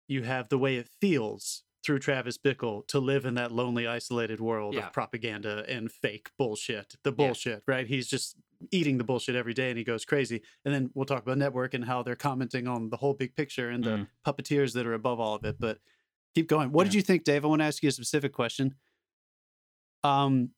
You 0.08 0.22
have 0.24 0.48
the 0.48 0.58
way 0.58 0.76
it 0.76 0.88
feels 1.00 1.62
through 1.84 1.98
Travis 1.98 2.38
Bickle 2.38 2.86
to 2.88 3.00
live 3.00 3.24
in 3.24 3.34
that 3.34 3.50
lonely, 3.52 3.86
isolated 3.86 4.40
world 4.40 4.74
Yeah. 4.74 4.86
of 4.86 4.92
propaganda 4.92 5.64
and 5.68 5.90
fake 5.90 6.30
bullshit. 6.38 6.94
The 7.02 7.10
Yeah. 7.10 7.14
bullshit, 7.26 7.62
right? 7.66 7.86
He's 7.86 8.08
just 8.08 8.36
eating 8.70 8.98
the 8.98 9.04
bullshit 9.04 9.34
every 9.34 9.54
day 9.54 9.70
and 9.70 9.78
he 9.78 9.82
goes 9.82 10.04
crazy. 10.04 10.42
And 10.64 10.72
then 10.72 10.90
we'll 10.94 11.06
talk 11.06 11.22
about 11.22 11.38
network 11.38 11.74
and 11.74 11.84
how 11.84 12.02
they're 12.04 12.14
commenting 12.14 12.68
on 12.68 12.90
the 12.90 12.98
whole 12.98 13.14
big 13.14 13.34
picture 13.34 13.68
and 13.70 13.82
the 13.82 13.90
Mm. 13.90 14.08
puppeteers 14.24 14.72
that 14.74 14.86
are 14.86 14.94
above 14.94 15.18
all 15.18 15.34
of 15.34 15.44
it. 15.44 15.58
But 15.58 15.80
keep 16.36 16.46
going. 16.46 16.70
What 16.70 16.84
did 16.84 16.94
you 16.94 17.02
think, 17.02 17.24
Dave? 17.24 17.44
I 17.44 17.48
want 17.48 17.60
to 17.60 17.64
ask 17.66 17.82
you 17.82 17.88
a 17.88 17.92
specific 17.92 18.32
question. 18.32 18.76
Um, 20.04 20.54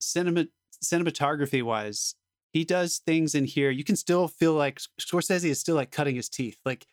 cinema 0.00 0.46
cinematography 0.82 1.62
wise, 1.62 2.14
he 2.52 2.64
does 2.64 2.98
things 2.98 3.34
in 3.34 3.44
here. 3.44 3.70
You 3.70 3.84
can 3.84 3.96
still 3.96 4.26
feel 4.28 4.54
like 4.54 4.80
Scorsese 5.00 5.44
is 5.44 5.60
still 5.60 5.76
like 5.76 5.90
cutting 5.90 6.16
his 6.16 6.28
teeth. 6.28 6.58
Like 6.64 6.86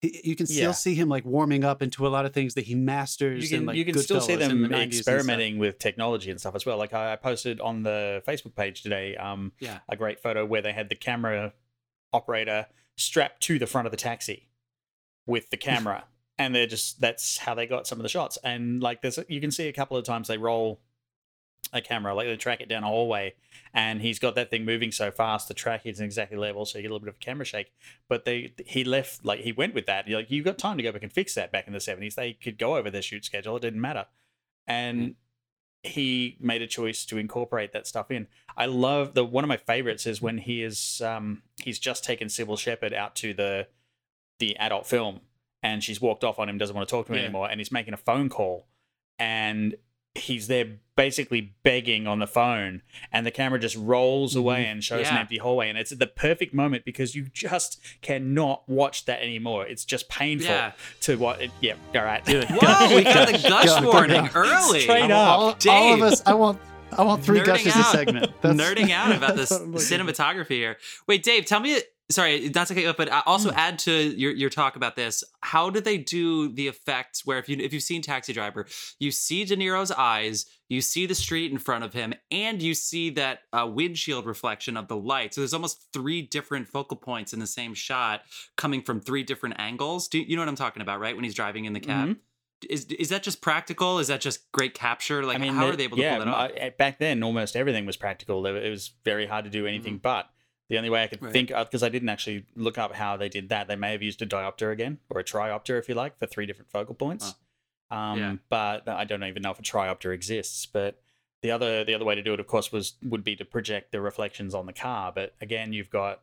he- 0.00 0.20
you 0.24 0.34
can 0.36 0.46
still 0.46 0.58
Yeah. 0.70 0.72
see 0.72 0.94
him 0.94 1.08
like 1.08 1.24
warming 1.24 1.62
up 1.64 1.82
into 1.82 2.06
a 2.06 2.08
lot 2.08 2.24
of 2.26 2.32
things 2.32 2.54
that 2.54 2.64
he 2.66 2.74
masters. 2.74 3.42
you 3.42 3.48
can 3.50 3.58
and, 3.58 3.66
like, 3.66 3.76
you 3.76 3.84
can 3.84 3.98
still 3.98 4.20
see 4.20 4.36
them 4.36 4.62
the 4.62 4.68
90s 4.68 4.82
and 4.82 4.94
stuff. 4.94 5.14
experimenting 5.14 5.58
with 5.58 5.78
technology 5.78 6.30
and 6.30 6.40
stuff 6.40 6.54
as 6.54 6.64
well. 6.64 6.78
Like 6.78 6.94
I, 6.94 7.12
I 7.12 7.16
posted 7.16 7.60
on 7.60 7.82
the 7.82 8.22
Facebook 8.26 8.54
page 8.54 8.82
today, 8.82 9.16
um, 9.16 9.52
Yeah. 9.60 9.80
a 9.88 9.96
great 9.96 10.20
photo 10.20 10.46
where 10.46 10.62
they 10.62 10.72
had 10.72 10.88
the 10.88 10.94
camera 10.94 11.52
operator 12.12 12.66
strapped 12.96 13.42
to 13.42 13.58
the 13.58 13.66
front 13.66 13.86
of 13.86 13.90
the 13.90 13.96
taxi 13.96 14.48
with 15.26 15.50
the 15.50 15.56
camera, 15.68 16.04
and 16.38 16.54
they're 16.54 16.66
just 16.66 17.00
that's 17.00 17.36
how 17.38 17.54
they 17.54 17.66
got 17.66 17.86
some 17.86 17.98
of 17.98 18.02
the 18.02 18.08
shots. 18.08 18.38
And 18.42 18.82
like 18.82 19.02
there's 19.02 19.18
you 19.28 19.40
can 19.40 19.50
see 19.50 19.68
a 19.68 19.72
couple 19.72 19.96
of 19.96 20.04
times 20.04 20.28
they 20.28 20.38
roll 20.38 20.80
a 21.72 21.80
camera, 21.80 22.14
like 22.14 22.26
they 22.26 22.36
track 22.36 22.60
it 22.60 22.68
down 22.68 22.82
a 22.82 22.88
hallway, 22.88 23.34
and 23.72 24.00
he's 24.00 24.18
got 24.18 24.34
that 24.34 24.50
thing 24.50 24.64
moving 24.64 24.90
so 24.92 25.10
fast, 25.10 25.46
the 25.48 25.54
track 25.54 25.82
isn't 25.86 26.04
exactly 26.04 26.36
level, 26.36 26.64
so 26.66 26.78
you 26.78 26.82
get 26.82 26.88
a 26.88 26.94
little 26.94 27.04
bit 27.06 27.10
of 27.10 27.16
a 27.16 27.24
camera 27.24 27.44
shake. 27.44 27.72
But 28.08 28.24
they 28.24 28.52
he 28.66 28.82
left 28.84 29.24
like 29.24 29.40
he 29.40 29.52
went 29.52 29.74
with 29.74 29.86
that. 29.86 30.08
You're 30.08 30.20
like 30.20 30.30
you 30.30 30.42
got 30.42 30.58
time 30.58 30.76
to 30.76 30.82
go 30.82 30.92
back 30.92 31.02
and 31.02 31.12
fix 31.12 31.34
that 31.34 31.52
back 31.52 31.66
in 31.66 31.72
the 31.72 31.80
seventies. 31.80 32.14
They 32.16 32.32
could 32.32 32.58
go 32.58 32.76
over 32.76 32.90
their 32.90 33.02
shoot 33.02 33.24
schedule, 33.24 33.56
it 33.56 33.60
didn't 33.62 33.80
matter. 33.80 34.06
And 34.66 35.14
he 35.82 36.36
made 36.40 36.60
a 36.60 36.66
choice 36.66 37.06
to 37.06 37.16
incorporate 37.16 37.72
that 37.72 37.86
stuff 37.86 38.10
in. 38.10 38.26
I 38.56 38.66
love 38.66 39.14
the 39.14 39.24
one 39.24 39.44
of 39.44 39.48
my 39.48 39.56
favorites 39.56 40.06
is 40.06 40.20
when 40.20 40.38
he 40.38 40.62
is 40.62 41.00
um 41.00 41.42
he's 41.62 41.78
just 41.78 42.04
taken 42.04 42.28
Cybill 42.28 42.58
Shepherd 42.58 42.92
out 42.92 43.14
to 43.16 43.32
the 43.32 43.66
the 44.38 44.56
adult 44.58 44.86
film 44.86 45.20
and 45.62 45.82
she's 45.84 46.00
walked 46.00 46.24
off 46.24 46.38
on 46.38 46.48
him, 46.48 46.58
doesn't 46.58 46.74
want 46.76 46.88
to 46.88 46.90
talk 46.94 47.06
to 47.06 47.12
him 47.12 47.18
Yeah. 47.18 47.24
anymore, 47.24 47.48
and 47.50 47.60
he's 47.60 47.70
making 47.72 47.94
a 47.94 47.98
phone 47.98 48.28
call 48.28 48.66
and 49.18 49.74
he's 50.14 50.48
there 50.48 50.66
basically 50.96 51.54
begging 51.62 52.06
on 52.06 52.18
the 52.18 52.26
phone 52.26 52.82
and 53.12 53.24
the 53.24 53.30
camera 53.30 53.58
just 53.58 53.76
rolls 53.76 54.32
mm-hmm. 54.32 54.40
away 54.40 54.66
and 54.66 54.84
shows 54.84 55.08
an 55.08 55.16
empty 55.16 55.38
hallway 55.38 55.68
and 55.68 55.78
it's 55.78 55.92
at 55.92 55.98
the 55.98 56.06
perfect 56.06 56.52
moment 56.52 56.84
because 56.84 57.14
you 57.14 57.24
just 57.32 57.80
cannot 58.02 58.68
watch 58.68 59.06
that 59.06 59.22
anymore 59.22 59.64
it's 59.66 59.84
just 59.84 60.08
painful 60.10 60.50
Yeah. 60.50 60.72
to 61.02 61.16
what 61.16 61.40
it, 61.40 61.50
yeah 61.60 61.74
all 61.94 62.02
right 62.02 62.22
Do 62.24 62.40
it. 62.40 62.48
Whoa, 62.50 62.94
we 62.96 63.04
got 63.04 63.28
the 63.28 63.32
gush 63.48 63.66
Go, 63.66 63.80
go, 63.80 63.92
warning 63.92 64.24
go. 64.26 64.30
early. 64.34 64.80
Straight 64.80 65.04
I 65.04 65.06
want 65.08 65.12
up. 65.12 65.28
all, 65.28 65.40
all 65.40 65.48
of 65.94 66.00
Dave. 66.00 66.02
us. 66.02 66.22
I 66.26 66.34
want. 66.34 66.60
I 66.98 67.04
want 67.04 67.22
three 67.24 67.38
Nerding 67.40 67.46
gushes 67.46 67.76
a 67.76 67.78
out. 67.78 67.92
segment. 67.92 68.32
nerding 68.42 68.90
out 68.90 69.12
about 69.16 69.36
this 69.36 69.50
what 69.52 69.62
I'm 69.62 69.72
looking 69.72 69.86
for. 69.86 70.12
cinematography 70.12 70.48
here. 70.48 70.76
Wait, 71.06 71.22
Dave, 71.22 71.46
tell 71.46 71.60
me. 71.60 71.80
Sorry, 72.10 72.50
not 72.52 72.66
to 72.66 72.74
cut 72.74 72.82
you 72.82 72.90
up, 72.90 72.96
but 72.96 73.08
uh, 73.08 73.22
also 73.24 73.52
add 73.52 73.78
to 73.80 73.92
your, 73.92 74.32
your 74.32 74.50
talk 74.50 74.74
about 74.74 74.96
this. 74.96 75.22
How 75.42 75.70
do 75.70 75.80
they 75.80 75.96
do 75.96 76.48
the 76.52 76.66
effects 76.66 77.24
where 77.24 77.38
if 77.38 77.48
you 77.48 77.56
if 77.58 77.72
you've 77.72 77.84
seen 77.84 78.02
Taxi 78.02 78.32
Driver, 78.32 78.66
you 78.98 79.12
see 79.12 79.44
De 79.44 79.56
Niro's 79.56 79.92
eyes, 79.92 80.46
you 80.68 80.80
see 80.80 81.06
the 81.06 81.14
street 81.14 81.52
in 81.52 81.58
front 81.58 81.84
of 81.84 81.92
him, 81.92 82.12
and 82.30 82.60
you 82.60 82.74
see 82.74 83.10
that 83.10 83.40
uh, 83.52 83.66
windshield 83.72 84.26
reflection 84.26 84.76
of 84.76 84.88
the 84.88 84.96
light. 84.96 85.34
So 85.34 85.40
there's 85.40 85.54
almost 85.54 85.86
three 85.92 86.20
different 86.22 86.66
focal 86.66 86.96
points 86.96 87.32
in 87.32 87.38
the 87.38 87.46
same 87.46 87.74
shot, 87.74 88.22
coming 88.56 88.82
from 88.82 89.00
three 89.00 89.22
different 89.22 89.56
angles. 89.58 90.08
Do 90.08 90.18
you 90.18 90.34
know 90.34 90.42
what 90.42 90.48
I'm 90.48 90.56
talking 90.56 90.82
about? 90.82 90.98
Right 90.98 91.14
when 91.14 91.24
he's 91.24 91.34
driving 91.34 91.64
in 91.64 91.74
the 91.74 91.80
cab. 91.80 92.08
Mhm. 92.08 92.16
Is 92.68 92.86
is 92.86 93.08
that 93.10 93.22
just 93.22 93.40
practical? 93.40 94.00
Is 94.00 94.08
that 94.08 94.20
just 94.20 94.50
great 94.52 94.74
capture? 94.74 95.24
Like, 95.24 95.36
I 95.36 95.38
mean, 95.38 95.54
how 95.54 95.66
the- 95.66 95.72
are 95.72 95.76
they 95.76 95.84
able 95.84 95.96
to 95.96 96.02
yeah, 96.02 96.16
pull 96.16 96.26
that 96.26 96.34
off? 96.34 96.76
Back 96.76 96.98
then, 96.98 97.22
almost 97.22 97.54
everything 97.56 97.86
was 97.86 97.96
practical. 97.96 98.44
It 98.46 98.68
was 98.68 98.92
very 99.04 99.26
hard 99.26 99.44
to 99.44 99.50
do 99.50 99.66
anything 99.66 99.98
but. 99.98 100.28
The 100.70 100.78
only 100.78 100.88
way 100.88 101.02
I 101.02 101.08
could. 101.08 101.20
Right. 101.20 101.32
think 101.32 101.50
of, 101.50 101.68
because 101.68 101.82
I 101.82 101.88
didn't 101.90 102.08
actually 102.08 102.46
look 102.56 102.78
up 102.78 102.94
how 102.94 103.16
they 103.16 103.28
did 103.28 103.50
that, 103.50 103.68
they 103.68 103.76
may 103.76 103.92
have 103.92 104.02
used 104.02 104.22
a 104.22 104.26
diopter 104.26 104.72
again, 104.72 104.98
or 105.10 105.20
a 105.20 105.24
triopter, 105.24 105.78
if 105.78 105.88
you 105.88 105.94
like, 105.94 106.18
for 106.18 106.26
three 106.26 106.46
different 106.46 106.70
focal 106.70 106.94
points. 106.94 107.34
Um, 107.90 108.18
Yeah. 108.18 108.36
But 108.48 108.88
I 108.88 109.04
don't 109.04 109.22
even 109.24 109.42
know 109.42 109.50
if 109.50 109.58
a 109.58 109.62
triopter 109.62 110.14
exists. 110.14 110.64
But 110.64 111.02
the 111.42 111.50
other 111.50 111.84
the 111.84 111.94
other 111.94 112.04
way 112.04 112.14
to 112.14 112.22
do 112.22 112.32
it, 112.32 112.40
of 112.40 112.46
course, 112.46 112.70
was 112.70 112.94
would 113.02 113.24
be 113.24 113.34
to 113.36 113.44
project 113.44 113.92
the 113.92 114.00
reflections 114.00 114.54
on 114.54 114.66
the 114.66 114.72
car. 114.72 115.12
But 115.12 115.34
again, 115.40 115.72
you've 115.72 115.90
got, 115.90 116.22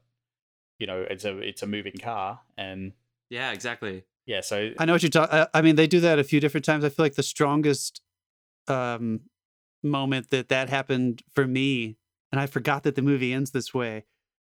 you 0.80 0.88
know, 0.88 1.06
it's 1.10 1.26
a 1.26 1.38
it's 1.40 1.62
a 1.62 1.68
moving 1.68 1.98
car, 2.02 2.40
and 2.58 2.94
yeah, 3.30 3.52
exactly. 3.52 4.06
yeah, 4.26 4.42
so 4.42 4.72
I 4.80 4.86
know 4.86 4.94
what 4.94 5.04
you're 5.04 5.10
talking. 5.10 5.46
I 5.54 5.62
mean, 5.62 5.76
they 5.76 5.88
do 5.88 6.00
that 6.00 6.20
a 6.20 6.24
few 6.24 6.40
different 6.40 6.64
times. 6.64 6.86
I 6.86 6.90
feel 6.90 7.04
like 7.04 7.16
the 7.16 7.24
strongest 7.24 8.02
um, 8.70 9.22
moment 9.84 10.30
that 10.30 10.48
that 10.50 10.70
happened 10.70 11.24
for 11.36 11.46
me, 11.46 11.98
and 12.32 12.40
I 12.40 12.46
forgot 12.46 12.84
that 12.84 12.96
the 12.96 13.02
movie 13.02 13.34
ends 13.34 13.52
this 13.52 13.74
way. 13.74 14.06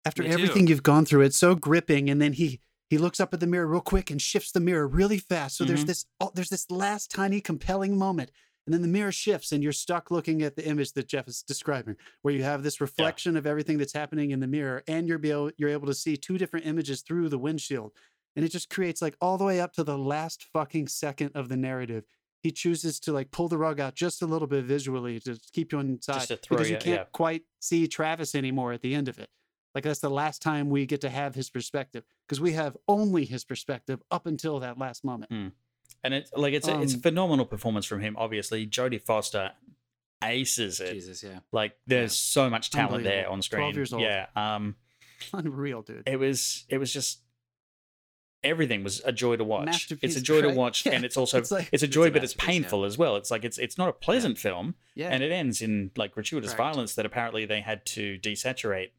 After 0.04 0.22
Me 0.22 0.28
too. 0.28 0.34
everything 0.34 0.66
you've 0.66 0.82
gone 0.82 1.04
through, 1.04 1.22
it's 1.22 1.36
so 1.36 1.54
gripping, 1.54 2.08
and 2.10 2.20
then 2.20 2.32
he 2.34 2.60
he 2.88 2.98
looks 2.98 3.20
up 3.20 3.32
at 3.32 3.38
the 3.40 3.46
mirror 3.46 3.66
real 3.68 3.80
quick 3.80 4.10
and 4.10 4.20
shifts 4.20 4.50
the 4.50 4.58
mirror 4.60 4.88
really 4.88 5.18
fast. 5.18 5.56
So 5.56 5.64
there's 5.64 5.84
Mhm. 5.84 5.88
this 5.88 6.06
oh, 6.20 6.32
there's 6.34 6.48
this 6.48 6.70
last 6.70 7.10
tiny 7.10 7.40
compelling 7.40 7.96
moment. 7.98 8.30
And 8.66 8.74
then 8.74 8.82
the 8.82 8.88
mirror 8.88 9.10
shifts, 9.10 9.52
and 9.52 9.62
you're 9.62 9.72
stuck 9.72 10.10
looking 10.10 10.42
at 10.42 10.54
the 10.54 10.64
image 10.66 10.92
that 10.92 11.08
Jeff 11.08 11.26
is 11.26 11.42
describing, 11.42 11.96
where 12.22 12.34
you 12.34 12.42
have 12.44 12.62
this 12.62 12.80
reflection 12.80 13.36
of 13.36 13.46
everything 13.46 13.78
that's 13.78 13.94
happening 13.94 14.30
in 14.30 14.40
the 14.40 14.46
mirror, 14.46 14.84
and 14.86 15.08
you're 15.08 15.18
be 15.18 15.30
able, 15.30 15.50
you're 15.56 15.70
able 15.70 15.86
to 15.86 15.94
see 15.94 16.16
two 16.16 16.36
different 16.38 16.66
images 16.66 17.00
through 17.02 17.28
the 17.30 17.38
windshield 17.38 17.92
and 18.36 18.44
it 18.44 18.50
just 18.52 18.70
creates 18.70 19.02
like 19.02 19.16
all 19.20 19.36
the 19.38 19.44
way 19.44 19.60
up 19.60 19.72
to 19.72 19.82
the 19.82 19.98
last 19.98 20.44
fucking 20.52 20.86
second 20.86 21.32
of 21.34 21.48
the 21.48 21.56
narrative. 21.56 22.04
He 22.44 22.52
chooses 22.52 23.00
to 23.00 23.12
like 23.12 23.32
pull 23.32 23.48
the 23.48 23.58
rug 23.58 23.80
out 23.80 23.96
just 23.96 24.22
a 24.22 24.26
little 24.26 24.46
bit 24.46 24.64
visually 24.64 25.18
to 25.20 25.36
keep 25.52 25.72
you 25.72 25.80
inside 25.80 26.28
to 26.28 26.36
throw 26.36 26.56
because 26.58 26.68
you 26.70 26.76
you- 26.76 26.80
can't 26.80 27.00
yeah. 27.00 27.04
quite 27.12 27.42
see 27.60 27.88
Travis 27.88 28.34
anymore 28.36 28.72
at 28.72 28.82
the 28.82 28.94
end 28.94 29.08
of 29.08 29.18
it. 29.18 29.30
Like 29.74 29.84
that's 29.84 30.00
the 30.00 30.10
last 30.10 30.42
time 30.42 30.68
we 30.70 30.84
get 30.86 31.00
to 31.02 31.10
have 31.10 31.34
his 31.34 31.48
perspective 31.50 32.04
because 32.26 32.40
we 32.40 32.52
have 32.52 32.76
only 32.88 33.24
his 33.24 33.44
perspective 33.44 34.02
up 34.10 34.26
until 34.26 34.60
that 34.60 34.78
last 34.78 35.04
moment. 35.04 35.30
and 35.30 36.14
it's 36.14 36.32
like 36.34 36.54
it's 36.54 36.66
a, 36.68 36.80
it's 36.82 36.92
a 36.94 36.96
Um, 36.96 37.02
phenomenal 37.02 37.46
performance 37.46 37.86
from 37.86 38.00
him. 38.00 38.16
Obviously, 38.18 38.66
Jodie 38.66 39.00
Foster 39.00 39.52
aces 40.24 40.80
it. 40.80 40.92
Jesus, 40.94 41.22
yeah. 41.22 41.38
Like 41.52 41.76
there's 41.86 42.16
so 42.18 42.50
much 42.50 42.70
talent 42.70 43.04
there 43.04 43.28
on 43.28 43.42
screen. 43.42 43.60
12 43.62 43.74
years 43.76 43.92
old. 43.92 44.02
Yeah. 44.02 44.26
Um 44.36 44.76
Unreal, 45.32 45.82
dude. 45.82 46.02
it 46.06 46.16
was 46.18 46.64
it 46.68 46.78
was 46.78 46.92
just 46.92 47.20
everything 48.42 48.82
was 48.82 49.02
a 49.04 49.12
joy 49.12 49.36
to 49.36 49.44
watch. 49.44 49.92
It's 50.02 50.16
a 50.16 50.20
joy 50.20 50.40
to 50.42 50.48
watch 50.50 50.84
Yeah. 50.86 50.92
and 50.92 51.04
it's 51.04 51.16
also 51.16 51.38
It's 51.38 51.52
it's, 51.72 51.82
a 51.82 51.86
joy 51.86 52.06
a 52.06 52.10
but 52.10 52.24
it's 52.24 52.34
masterpiece, 52.34 52.54
yeah. 52.56 52.62
painful 52.62 52.84
as 52.84 52.96
well. 52.98 53.16
It's 53.16 53.30
like 53.30 53.44
it's 53.44 53.58
it's 53.58 53.76
not 53.76 53.88
a 53.88 53.92
pleasant 53.92 54.38
film 54.38 54.74
Yeah. 54.94 55.10
and 55.10 55.22
it 55.22 55.30
ends 55.30 55.60
in 55.60 55.90
like 55.96 56.12
gratuitous 56.12 56.54
Correct. 56.54 56.74
violence 56.74 56.94
that 56.94 57.04
apparently 57.06 57.44
they 57.44 57.60
had 57.60 57.84
to 57.86 58.18
desaturate 58.18 58.90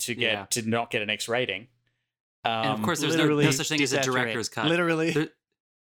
to 0.00 0.14
get 0.14 0.32
Yeah. 0.32 0.46
to 0.50 0.62
not 0.68 0.90
get 0.90 1.02
an 1.02 1.10
X 1.10 1.28
rating. 1.28 1.68
Um, 2.44 2.52
And 2.52 2.68
of 2.74 2.82
course, 2.82 3.00
there's 3.00 3.16
no, 3.16 3.26
no 3.26 3.50
such 3.50 3.68
thing 3.68 3.82
as 3.82 3.92
a 3.92 4.00
director's 4.02 4.48
cut. 4.48 4.66
Literally. 4.66 5.10
There- 5.10 5.28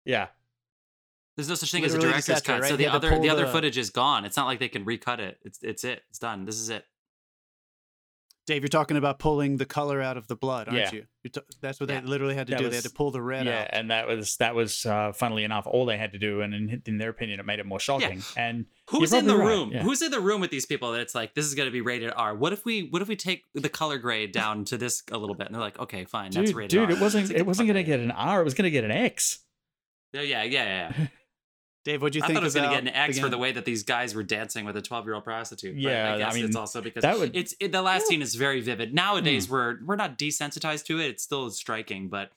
yeah. 0.05 0.27
There's 1.35 1.49
no 1.49 1.55
such 1.55 1.71
thing 1.71 1.83
as 1.83 1.93
a 1.95 1.99
director's 1.99 2.41
cut. 2.41 2.61
right? 2.61 2.69
So 2.69 2.77
the 2.77 2.87
other 2.87 3.09
pull 3.09 3.21
the 3.21 3.29
other 3.29 3.45
the- 3.45 3.51
footage 3.51 3.77
is 3.77 3.89
gone. 3.89 4.23
It's 4.25 4.37
not 4.37 4.45
like 4.45 4.59
they 4.59 4.69
can 4.69 4.85
recut 4.85 5.19
it. 5.19 5.39
It's 5.43 5.59
it's 5.63 5.83
it. 5.83 6.03
It's 6.09 6.19
done. 6.19 6.45
This 6.45 6.59
is 6.59 6.69
it. 6.69 6.85
Dave, 8.45 8.61
you're 8.61 8.67
talking 8.67 8.97
about 8.97 9.19
pulling 9.19 9.55
the 9.55 9.65
color 9.65 10.01
out 10.01 10.17
of 10.17 10.27
the 10.27 10.35
blood, 10.35 10.67
aren't 10.67 10.79
Yeah. 10.79 10.91
you? 10.91 11.05
You're 11.23 11.31
t- 11.31 11.41
that's 11.61 11.79
what 11.79 11.89
Yeah. 11.89 12.01
they 12.01 12.07
literally 12.07 12.35
had 12.35 12.47
to 12.47 12.51
That 12.51 12.59
do. 12.59 12.67
they 12.69 12.75
had 12.75 12.83
to 12.83 12.89
pull 12.89 13.09
the 13.11 13.21
red 13.21 13.45
yeah, 13.45 13.61
out. 13.61 13.67
and 13.71 13.89
that 13.89 14.05
was 14.05 14.35
that 14.37 14.53
was 14.53 14.85
uh, 14.85 15.13
funnily 15.13 15.45
enough 15.45 15.65
all 15.65 15.85
they 15.85 15.97
had 15.97 16.11
to 16.11 16.19
do, 16.19 16.41
and 16.41 16.53
in, 16.53 16.81
in 16.85 16.97
their 16.97 17.09
opinion, 17.09 17.39
it 17.39 17.45
made 17.45 17.59
it 17.59 17.65
more 17.65 17.79
shocking. 17.79 18.21
And 18.35 18.65
Who's 18.89 19.13
in 19.13 19.27
the 19.27 19.37
right, 19.37 19.47
room? 19.47 19.71
yeah. 19.71 19.81
Who's 19.83 20.01
in 20.01 20.11
the 20.11 20.19
room 20.19 20.41
with 20.41 20.51
these 20.51 20.65
people 20.65 20.91
that 20.91 20.99
it's 20.99 21.15
like 21.15 21.35
this 21.35 21.45
is 21.45 21.55
going 21.55 21.67
to 21.67 21.71
be 21.71 21.79
rated 21.79 22.11
R? 22.13 22.35
What 22.35 22.51
if 22.51 22.65
we 22.65 22.81
what 22.89 23.01
if 23.01 23.07
we 23.07 23.15
take 23.15 23.43
the 23.53 23.69
color 23.69 23.97
grade 23.97 24.31
down 24.33 24.65
to 24.65 24.77
this 24.77 25.03
a 25.09 25.17
little 25.17 25.35
bit? 25.35 25.47
And 25.47 25.55
they're 25.55 25.61
like, 25.61 25.79
okay, 25.79 26.03
fine, 26.03 26.31
that's 26.31 26.47
dude, 26.49 26.55
rated 26.57 26.69
dude, 26.71 26.89
R. 26.89 26.91
it 26.97 26.99
wasn't 26.99 27.29
like, 27.29 27.37
it 27.37 27.45
wasn't 27.45 27.67
gonna 27.67 27.83
get 27.83 28.01
an 28.01 28.11
R. 28.11 28.41
It 28.41 28.43
was 28.43 28.53
gonna 28.55 28.69
get 28.69 28.83
an 28.83 28.91
X. 28.91 29.39
Yeah, 30.11 30.21
yeah, 30.21 30.43
yeah, 30.43 30.91
yeah. 31.85 31.91
yeah. 31.91 31.93
Dave, 31.93 32.01
what'd 32.01 32.15
you 32.15 32.21
I 32.23 32.27
think 32.27 32.37
thought 32.37 32.43
I 32.43 32.45
was 32.45 32.53
going 32.55 32.69
to 32.69 32.75
get 32.75 32.83
an 32.83 32.89
X 32.89 33.19
for 33.19 33.29
the 33.29 33.37
way 33.37 33.51
that 33.51 33.65
these 33.65 33.83
guys 33.83 34.15
were 34.15 34.23
dancing 34.23 34.65
with 34.65 34.77
a 34.77 34.81
12 34.81 35.05
year 35.05 35.15
old 35.15 35.23
prostitute. 35.23 35.75
But 35.75 35.81
Yeah, 35.81 36.11
I 36.11 36.15
I 36.15 36.17
guess 36.17 36.33
mean, 36.35 36.45
it's 36.45 36.55
also 36.55 36.81
because 36.81 37.01
that 37.01 37.17
would- 37.19 37.35
it's 37.35 37.53
it, 37.59 37.71
the 37.71 37.81
last 37.81 38.07
scene 38.07 38.21
is 38.21 38.35
very 38.35 38.61
vivid. 38.61 38.93
Nowadays, 38.93 39.47
Hmm. 39.47 39.53
we're 39.53 39.77
we're 39.85 39.95
not 39.95 40.17
desensitized 40.17 40.85
to 40.85 40.99
it. 40.99 41.07
It's 41.07 41.23
still 41.23 41.49
striking, 41.51 42.07
but 42.09 42.31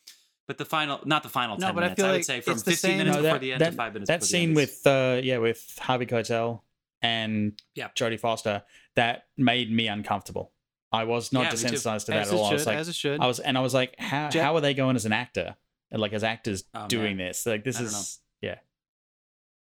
but 0.48 0.59
the 0.59 0.64
final, 0.64 1.00
not 1.04 1.22
the 1.24 1.28
final 1.28 1.56
No, 1.59 1.66
10 1.66 1.74
but 1.74 1.82
I 1.82 1.87
minutes. 1.87 1.98
feel 2.00 2.06
I, 2.06 2.09
would 2.11 2.16
like 2.18 2.24
say 2.24 2.40
from 2.40 2.54
15 2.54 2.74
same- 2.76 2.98
minutes 2.98 3.16
No, 3.16 3.22
before 3.22 3.35
that- 3.35 3.40
the 3.40 3.52
end 3.52 3.61
that- 3.62 3.70
to 3.70 3.76
five 3.76 3.92
minutes. 3.94 4.09
That 4.09 4.20
before 4.20 4.30
the 4.32 4.38
end 4.38 4.48
scene 4.48 4.54
with 4.54 4.87
uh 4.87 5.20
yeah 5.22 5.38
with 5.38 5.78
Harvey 5.80 6.06
Keitel 6.06 6.61
and 7.02 7.61
Yeah. 7.74 7.88
Jodie 7.96 8.18
Foster 8.20 8.62
that 8.94 9.26
made 9.37 9.70
me 9.70 9.87
uncomfortable. 9.88 10.52
I 10.92 11.04
was 11.04 11.32
not 11.32 11.44
Yeah, 11.44 11.50
desensitized 11.52 12.06
to 12.06 12.12
that 12.12 12.20
as 12.22 12.28
at 12.28 12.35
it 12.35 12.38
all. 12.38 12.46
I 12.46 12.52
was 12.54 12.66
like, 12.66 12.76
as 12.78 12.88
it 12.88 12.94
should. 12.94 13.20
I 13.20 13.26
was, 13.26 13.38
and 13.40 13.59
I 13.59 13.61
was 13.61 13.74
like, 13.74 13.98
how 13.98 14.28
Jeff- 14.30 14.42
how 14.44 14.54
are 14.56 14.61
they 14.61 14.72
going 14.72 14.96
as 14.96 15.04
an 15.04 15.12
actor? 15.12 15.56
And 15.90 16.00
like 16.00 16.12
as 16.12 16.24
actors 16.24 16.64
Oh, 16.74 16.87
doing 16.88 17.16
man. 17.16 17.28
this? 17.28 17.44
Like 17.44 17.64
this 17.64 17.78
I 17.78 17.82
is 17.85 17.92
yeah. 17.92 18.26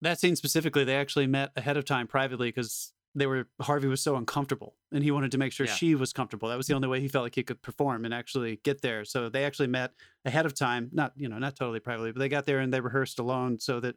That 0.02 0.20
scene 0.20 0.36
specifically, 0.36 0.84
they 0.84 0.96
actually 0.96 1.28
met 1.28 1.52
ahead 1.56 1.78
of 1.78 1.86
time 1.86 2.08
privately 2.08 2.50
because 2.50 2.94
they 3.16 3.26
were 3.26 3.48
Harvey 3.62 3.88
was 3.88 4.02
so 4.02 4.16
uncomfortable 4.16 4.76
and 4.92 5.04
he 5.04 5.10
wanted 5.12 5.32
to 5.32 5.38
make 5.40 5.52
sure 5.52 5.66
Yeah. 5.66 5.74
she 5.74 5.96
was 5.96 6.14
comfortable. 6.14 6.48
That 6.50 6.58
was 6.58 6.68
the 6.68 6.76
only 6.76 6.88
way 6.88 7.02
he 7.02 7.08
felt 7.08 7.24
like 7.24 7.36
he 7.36 7.44
could 7.44 7.62
perform 7.62 8.06
and 8.06 8.14
actually 8.14 8.60
get 8.64 8.82
there. 8.82 9.04
So 9.04 9.30
they 9.30 9.46
actually 9.46 9.68
met 9.68 9.92
ahead 10.26 10.46
of 10.46 10.54
time, 10.54 10.90
not 10.94 11.14
you 11.16 11.28
know, 11.28 11.40
not 11.40 11.56
totally 11.56 11.80
privately, 11.80 12.12
but 12.12 12.20
they 12.20 12.30
got 12.30 12.46
there 12.46 12.60
and 12.60 12.72
they 12.72 12.82
rehearsed 12.82 13.18
alone 13.20 13.60
so 13.60 13.80
that 13.80 13.96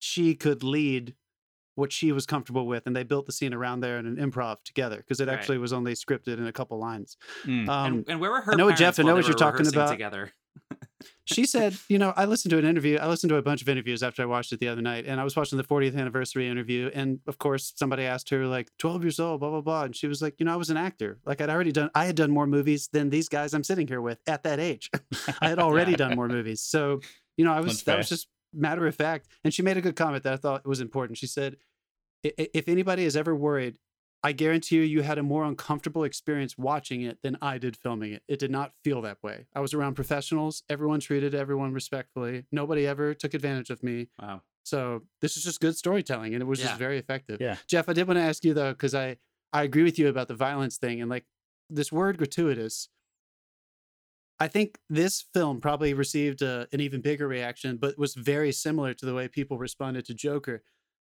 she 0.00 0.34
could 0.34 0.62
lead 0.64 1.14
what 1.76 1.92
she 1.92 2.12
was 2.12 2.26
comfortable 2.26 2.66
with 2.66 2.86
and 2.86 2.94
they 2.94 3.02
built 3.04 3.26
the 3.26 3.32
scene 3.32 3.54
around 3.54 3.80
there 3.80 3.98
in 3.98 4.06
an 4.06 4.16
improv 4.16 4.56
together 4.64 4.96
because 4.98 5.20
it 5.20 5.28
Right. 5.28 5.34
actually 5.38 5.58
was 5.58 5.72
only 5.72 5.92
scripted 5.94 6.38
in 6.38 6.46
a 6.46 6.52
couple 6.52 6.78
lines. 6.78 7.16
Mm. 7.44 7.68
Um, 7.68 7.94
and, 7.94 8.08
and 8.08 8.20
where 8.20 8.30
were 8.32 8.40
her 8.42 8.52
I 8.52 8.56
know 8.56 8.70
Jeff, 8.72 8.98
I 8.98 9.04
know 9.04 9.14
what 9.14 9.26
you're 9.26 9.34
talking 9.34 9.66
about. 9.66 9.90
together? 9.90 10.32
she 11.24 11.44
said, 11.46 11.76
you 11.88 11.98
know, 11.98 12.12
I 12.16 12.24
listened 12.26 12.50
to 12.50 12.58
an 12.58 12.64
interview. 12.64 12.98
I 12.98 13.08
listened 13.08 13.30
to 13.30 13.36
a 13.36 13.42
bunch 13.42 13.62
of 13.62 13.68
interviews 13.68 14.02
after 14.02 14.22
I 14.22 14.26
watched 14.26 14.52
it 14.52 14.60
the 14.60 14.68
other 14.68 14.80
night, 14.82 15.04
and 15.06 15.20
I 15.20 15.24
was 15.24 15.34
watching 15.36 15.56
the 15.58 15.64
40th 15.64 15.96
anniversary 15.96 16.48
interview. 16.48 16.90
And 16.94 17.20
of 17.26 17.38
course, 17.38 17.72
somebody 17.76 18.04
asked 18.04 18.30
her, 18.30 18.46
like, 18.46 18.70
12 18.78 19.02
years 19.04 19.20
old, 19.20 19.40
blah, 19.40 19.50
blah, 19.50 19.60
blah. 19.60 19.82
And 19.84 19.96
she 19.96 20.06
was 20.06 20.22
like, 20.22 20.34
you 20.38 20.46
know, 20.46 20.52
I 20.52 20.56
was 20.56 20.70
an 20.70 20.76
actor. 20.76 21.18
Like, 21.26 21.40
I'd 21.40 21.50
already 21.50 21.72
done, 21.72 21.90
I 21.94 22.04
had 22.06 22.16
done 22.16 22.30
more 22.30 22.46
movies 22.46 22.88
than 22.92 23.10
these 23.10 23.28
guys 23.28 23.54
I'm 23.54 23.64
sitting 23.64 23.86
here 23.88 24.00
with 24.00 24.18
at 24.26 24.44
that 24.44 24.60
age. 24.60 24.90
I 25.40 25.48
had 25.48 25.58
already 25.66 25.92
Yeah. 25.92 25.96
done 25.98 26.16
more 26.16 26.28
movies. 26.28 26.60
So, 26.62 27.00
you 27.36 27.44
know, 27.44 27.52
I 27.52 27.60
was, 27.60 27.72
That's 27.72 27.82
that 27.84 27.96
was 27.98 28.08
just 28.08 28.28
matter 28.52 28.86
of 28.86 28.94
fact. 28.94 29.26
And 29.44 29.52
she 29.52 29.62
made 29.62 29.76
a 29.76 29.80
good 29.82 29.96
comment 29.96 30.22
that 30.24 30.32
I 30.32 30.36
thought 30.36 30.64
was 30.66 30.80
important. 30.80 31.18
She 31.18 31.26
said, 31.26 31.56
"I- 32.24 32.32
i- 32.38 32.48
if 32.54 32.68
anybody 32.68 33.04
is 33.04 33.16
ever 33.16 33.34
worried, 33.34 33.76
I 34.24 34.32
guarantee 34.32 34.76
you, 34.76 34.82
you 34.82 35.02
had 35.02 35.18
a 35.18 35.22
more 35.22 35.44
uncomfortable 35.44 36.02
experience 36.02 36.56
watching 36.56 37.02
it 37.02 37.18
than 37.22 37.36
I 37.42 37.58
did 37.58 37.76
filming 37.76 38.14
it. 38.14 38.22
It 38.26 38.38
did 38.38 38.50
not 38.50 38.72
feel 38.82 39.02
that 39.02 39.22
way. 39.22 39.46
I 39.54 39.60
was 39.60 39.74
around 39.74 39.94
professionals. 39.94 40.62
Everyone 40.70 40.98
treated 40.98 41.34
everyone 41.34 41.74
respectfully. 41.74 42.46
Nobody 42.50 42.86
ever 42.86 43.12
took 43.12 43.34
advantage 43.34 43.68
of 43.68 43.82
me. 43.82 44.08
Wow. 44.20 44.40
So 44.64 45.02
this 45.20 45.36
is 45.36 45.44
just 45.44 45.60
good 45.60 45.76
storytelling, 45.76 46.32
and 46.34 46.42
it 46.42 46.46
was 46.46 46.58
Yeah. 46.58 46.66
just 46.68 46.78
very 46.78 46.96
effective. 46.98 47.38
Yeah. 47.38 47.56
Jeff, 47.68 47.86
I 47.86 47.92
did 47.92 48.08
want 48.08 48.16
to 48.16 48.22
ask 48.24 48.42
you 48.44 48.54
though, 48.54 48.72
because 48.72 48.94
I 48.94 49.18
I 49.52 49.62
agree 49.62 49.84
with 49.84 49.98
you 50.00 50.08
about 50.08 50.26
the 50.28 50.34
violence 50.34 50.78
thing, 50.78 51.00
and 51.02 51.10
like 51.10 51.26
this 51.68 51.92
word 51.92 52.16
gratuitous. 52.16 52.88
I 54.40 54.48
think 54.48 54.78
this 54.90 55.24
film 55.32 55.60
probably 55.60 55.94
received 55.94 56.42
a, 56.42 56.66
an 56.72 56.80
even 56.80 57.00
bigger 57.00 57.28
reaction, 57.28 57.76
but 57.76 57.96
was 57.96 58.14
very 58.14 58.50
similar 58.50 58.92
to 58.94 59.06
the 59.06 59.14
way 59.14 59.28
people 59.28 59.58
responded 59.58 60.04
to 60.06 60.14
Joker, 60.14 60.62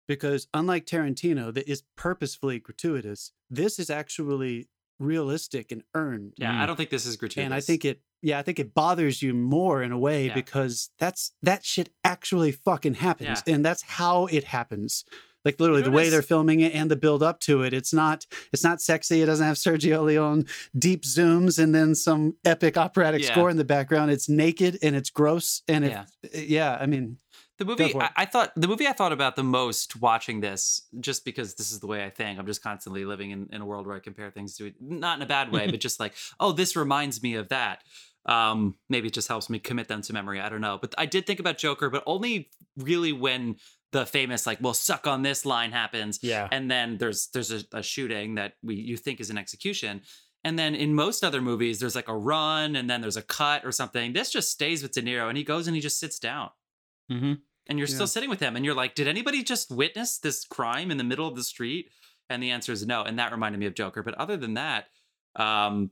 because 0.07 0.49
unlike 0.55 0.87
Tarantino, 0.87 1.53
that 1.55 1.69
is 1.69 1.83
purposefully 1.97 2.59
gratuitous. 2.59 3.33
This 3.51 3.79
is 3.79 3.91
actually 3.91 4.69
realistic 4.99 5.73
and 5.73 5.83
earned. 5.95 6.35
Yeah, 6.39 6.63
I 6.63 6.67
don't 6.67 6.77
think 6.77 6.91
this 6.91 7.07
is 7.07 7.17
gratuitous. 7.17 7.45
And 7.47 7.55
I 7.55 7.61
think 7.61 7.85
it, 7.85 8.01
yeah, 8.23 8.39
I 8.39 8.43
think 8.43 8.59
it 8.59 8.75
bothers 8.75 9.23
you 9.23 9.35
more 9.35 9.83
in 9.83 9.93
a 9.93 9.99
way 9.99 10.27
Yeah. 10.29 10.35
because 10.35 10.91
that's 10.99 11.33
that 11.43 11.65
shit 11.65 11.91
actually 12.05 12.53
fucking 12.53 12.95
happens, 12.95 13.43
and 13.47 13.65
that's 13.65 13.83
how 13.83 14.27
it 14.27 14.45
happens. 14.45 15.05
Like 15.45 15.61
literally, 15.61 15.83
the 15.83 15.91
way 15.91 16.09
they're 16.09 16.23
filming 16.23 16.61
it 16.61 16.75
and 16.75 16.91
the 16.91 16.97
build 16.97 17.23
up 17.23 17.39
to 17.41 17.63
it. 17.65 17.75
It's 17.75 17.93
not, 17.93 18.25
it's 18.51 18.65
not 18.65 18.81
sexy. 18.81 19.21
It 19.21 19.27
doesn't 19.27 19.47
have 19.47 19.57
Sergio 19.57 20.03
Leone 20.03 20.47
deep 20.79 21.03
zooms 21.03 21.63
and 21.63 21.75
then 21.75 21.95
some 21.95 22.37
epic 22.47 22.79
operatic 22.79 23.21
Yeah. 23.23 23.31
score 23.33 23.51
in 23.51 23.59
the 23.59 23.65
background. 23.65 24.11
It's 24.11 24.27
naked 24.27 24.79
and 24.83 24.97
it's 24.97 25.11
gross 25.11 25.61
and 25.69 25.85
it, 25.85 25.91
Yeah. 25.91 26.05
yeah. 26.33 26.79
I 26.81 26.87
mean, 26.87 27.19
The 27.59 27.65
movie. 27.65 27.95
I, 27.95 28.11
I 28.17 28.25
thought 28.25 28.53
the 28.57 28.67
movie 28.67 28.89
I 28.89 28.93
thought 28.93 29.13
about 29.13 29.37
the 29.37 29.45
most 29.45 30.01
watching 30.01 30.41
this, 30.41 30.83
just 30.99 31.25
because 31.25 31.55
this 31.55 31.71
is 31.71 31.79
the 31.79 31.87
way 31.87 32.05
I 32.05 32.11
think. 32.11 32.39
I'm 32.39 32.47
just 32.47 32.63
constantly 32.63 33.05
living 33.05 33.31
in, 33.31 33.49
in 33.53 33.61
a 33.61 33.67
world 33.67 33.87
where 33.87 33.95
I 33.95 34.01
compare 34.01 34.31
things 34.31 34.57
to 34.57 34.67
it, 34.67 34.75
not 34.81 35.19
in 35.19 35.23
a 35.23 35.27
bad 35.27 35.53
way, 35.53 35.71
but 35.71 35.81
just 35.81 36.01
like, 36.01 36.15
oh, 36.41 36.51
this 36.51 36.75
reminds 36.75 37.23
me 37.23 37.35
of 37.35 37.49
that. 37.51 37.83
Um, 38.27 38.77
maybe 38.89 39.09
it 39.09 39.15
just 39.15 39.29
helps 39.29 39.49
me 39.49 39.59
commit 39.61 39.87
them 39.87 40.03
to 40.03 40.13
memory. 40.13 40.41
I 40.41 40.49
don't 40.49 40.63
know. 40.63 40.79
But 40.81 40.95
I 40.99 41.07
did 41.07 41.27
think 41.27 41.39
about 41.39 41.59
Joker, 41.59 41.91
but 41.91 42.03
only 42.07 42.51
really 42.77 43.13
when 43.13 43.57
the 43.93 44.05
famous 44.05 44.47
like, 44.47 44.59
well, 44.61 44.75
suck 44.75 45.07
on 45.07 45.23
this 45.23 45.47
line 45.47 45.71
happens. 45.71 46.19
Yeah. 46.23 46.49
And 46.51 46.69
then 46.69 46.99
there's 46.99 47.29
there's 47.29 47.53
a, 47.53 47.63
a 47.73 47.83
shooting 47.83 48.35
that 48.35 48.55
we 48.65 48.75
you 48.75 48.97
think 48.97 49.21
is 49.21 49.31
an 49.31 49.39
execution. 49.39 50.03
And 50.43 50.59
then 50.59 50.75
in 50.75 50.95
most 50.95 51.23
other 51.23 51.41
movies, 51.41 51.79
there's 51.79 51.95
like 51.95 52.09
a 52.09 52.17
run 52.17 52.75
and 52.75 52.91
then 52.91 53.01
there's 53.01 53.17
a 53.17 53.23
cut 53.23 53.65
or 53.65 53.71
something. 53.71 54.13
This 54.13 54.31
just 54.31 54.51
stays 54.51 54.83
with 54.83 54.93
De 54.93 55.03
Niro 55.03 55.29
and 55.29 55.39
he 55.39 55.45
goes 55.45 55.69
and 55.69 55.77
he 55.77 55.81
just 55.81 56.01
sits 56.01 56.19
down 56.19 56.51
Mm-hmm. 57.11 57.35
and 57.69 57.79
you're 57.79 57.89
Yeah. 57.89 57.95
still 57.95 58.07
sitting 58.07 58.31
with 58.31 58.41
him 58.41 58.57
and 58.57 58.65
you're 58.65 58.75
like 58.75 58.95
did 58.95 59.09
anybody 59.09 59.43
just 59.43 59.71
witness 59.71 60.19
this 60.19 60.45
crime 60.45 60.91
in 60.91 60.97
the 60.97 61.05
middle 61.05 61.29
of 61.29 61.37
the 61.37 61.45
street? 61.45 61.91
And 62.31 62.43
the 62.43 62.51
answer 62.51 62.73
is 62.73 62.87
no 62.87 63.03
and 63.03 63.19
that 63.19 63.33
reminded 63.33 63.59
me 63.59 63.67
of 63.67 63.75
joker. 63.75 64.03
But 64.03 64.15
other 64.15 64.37
than 64.37 64.55
that 64.55 64.87
um 65.37 65.91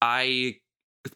i 0.00 0.54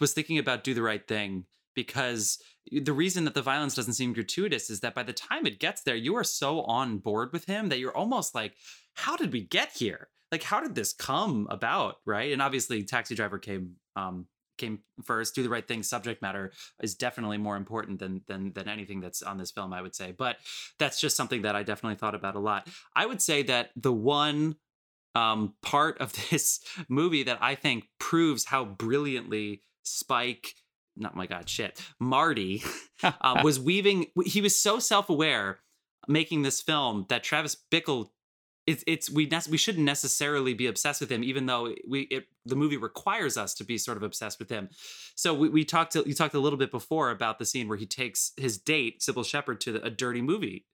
was 0.00 0.12
thinking 0.12 0.38
about 0.38 0.64
do 0.64 0.74
the 0.74 0.82
right 0.82 1.06
thing 1.06 1.44
because 1.74 2.38
the 2.70 2.92
reason 2.92 3.24
that 3.24 3.34
the 3.34 3.42
violence 3.42 3.74
doesn't 3.74 3.94
seem 3.94 4.12
gratuitous 4.12 4.68
is 4.70 4.80
that 4.80 4.94
by 4.94 5.02
the 5.02 5.12
time 5.12 5.46
it 5.46 5.58
gets 5.60 5.82
there 5.82 5.96
you 5.96 6.16
are 6.16 6.24
so 6.24 6.62
on 6.62 6.98
board 6.98 7.32
with 7.32 7.44
him 7.46 7.68
that 7.68 7.78
you're 7.78 7.96
almost 7.96 8.34
like 8.34 8.54
how 8.94 9.16
did 9.16 9.32
we 9.32 9.40
get 9.42 9.70
here? 9.72 10.08
Like 10.30 10.42
how 10.42 10.60
did 10.60 10.74
this 10.74 10.92
come 10.92 11.46
about? 11.50 11.96
Right? 12.04 12.32
And 12.32 12.42
obviously 12.42 12.82
taxi 12.84 13.14
driver 13.14 13.38
came 13.38 13.76
um 13.96 14.26
came 14.62 14.78
first 15.04 15.34
do 15.34 15.42
the 15.42 15.48
right 15.48 15.66
thing 15.66 15.82
subject 15.82 16.22
matter 16.22 16.52
is 16.80 16.94
definitely 16.94 17.38
more 17.38 17.56
important 17.56 17.98
than 17.98 18.22
than 18.28 18.52
than 18.52 18.68
anything 18.68 19.00
that's 19.00 19.22
on 19.22 19.36
this 19.36 19.50
film 19.50 19.72
i 19.72 19.82
would 19.82 19.94
say. 19.94 20.14
But 20.16 20.36
that's 20.78 21.00
just 21.00 21.16
something 21.16 21.42
that 21.42 21.56
i 21.56 21.62
definitely 21.62 21.96
thought 21.96 22.14
about 22.14 22.36
a 22.36 22.40
lot. 22.40 22.68
I 22.94 23.06
would 23.06 23.20
say 23.20 23.42
that 23.44 23.70
the 23.76 23.92
one 23.92 24.56
um 25.14 25.54
part 25.62 25.98
of 25.98 26.12
this 26.30 26.60
movie 26.88 27.24
that 27.24 27.38
i 27.40 27.54
think 27.54 27.84
proves 27.98 28.44
how 28.46 28.64
brilliantly 28.64 29.62
spike 29.82 30.54
not 30.96 31.16
my 31.16 31.26
god 31.26 31.48
shit 31.48 31.80
marty 32.00 32.62
uh, 33.02 33.40
was 33.44 33.60
weaving 33.60 34.06
he 34.24 34.40
was 34.40 34.56
so 34.56 34.78
self-aware 34.78 35.60
making 36.08 36.42
this 36.42 36.60
film 36.60 37.06
that 37.08 37.22
travis 37.22 37.56
bickle 37.70 38.08
it's 38.66 38.84
it's 38.86 39.10
we 39.10 39.26
nec- 39.26 39.48
we 39.50 39.56
shouldn't 39.56 39.84
necessarily 39.84 40.54
be 40.54 40.66
obsessed 40.66 41.00
with 41.00 41.10
him, 41.10 41.24
even 41.24 41.46
though 41.46 41.74
we 41.88 42.02
it, 42.02 42.26
the 42.46 42.54
movie 42.56 42.76
requires 42.76 43.36
us 43.36 43.54
to 43.54 43.64
be 43.64 43.76
sort 43.78 43.96
of 43.96 44.02
obsessed 44.02 44.38
with 44.38 44.50
him. 44.50 44.68
So 45.16 45.34
we, 45.34 45.48
we 45.48 45.64
talked 45.64 45.92
to, 45.94 46.04
you 46.06 46.14
talked 46.14 46.34
a 46.34 46.38
little 46.40 46.58
bit 46.58 46.70
before 46.70 47.10
about 47.10 47.38
the 47.38 47.44
scene 47.44 47.68
where 47.68 47.78
he 47.78 47.86
takes 47.86 48.32
his 48.36 48.58
date 48.58 49.00
Cybill 49.00 49.24
Shepherd 49.26 49.60
to 49.62 49.72
the, 49.72 49.82
a 49.84 49.90
dirty 49.90 50.22
movie, 50.22 50.66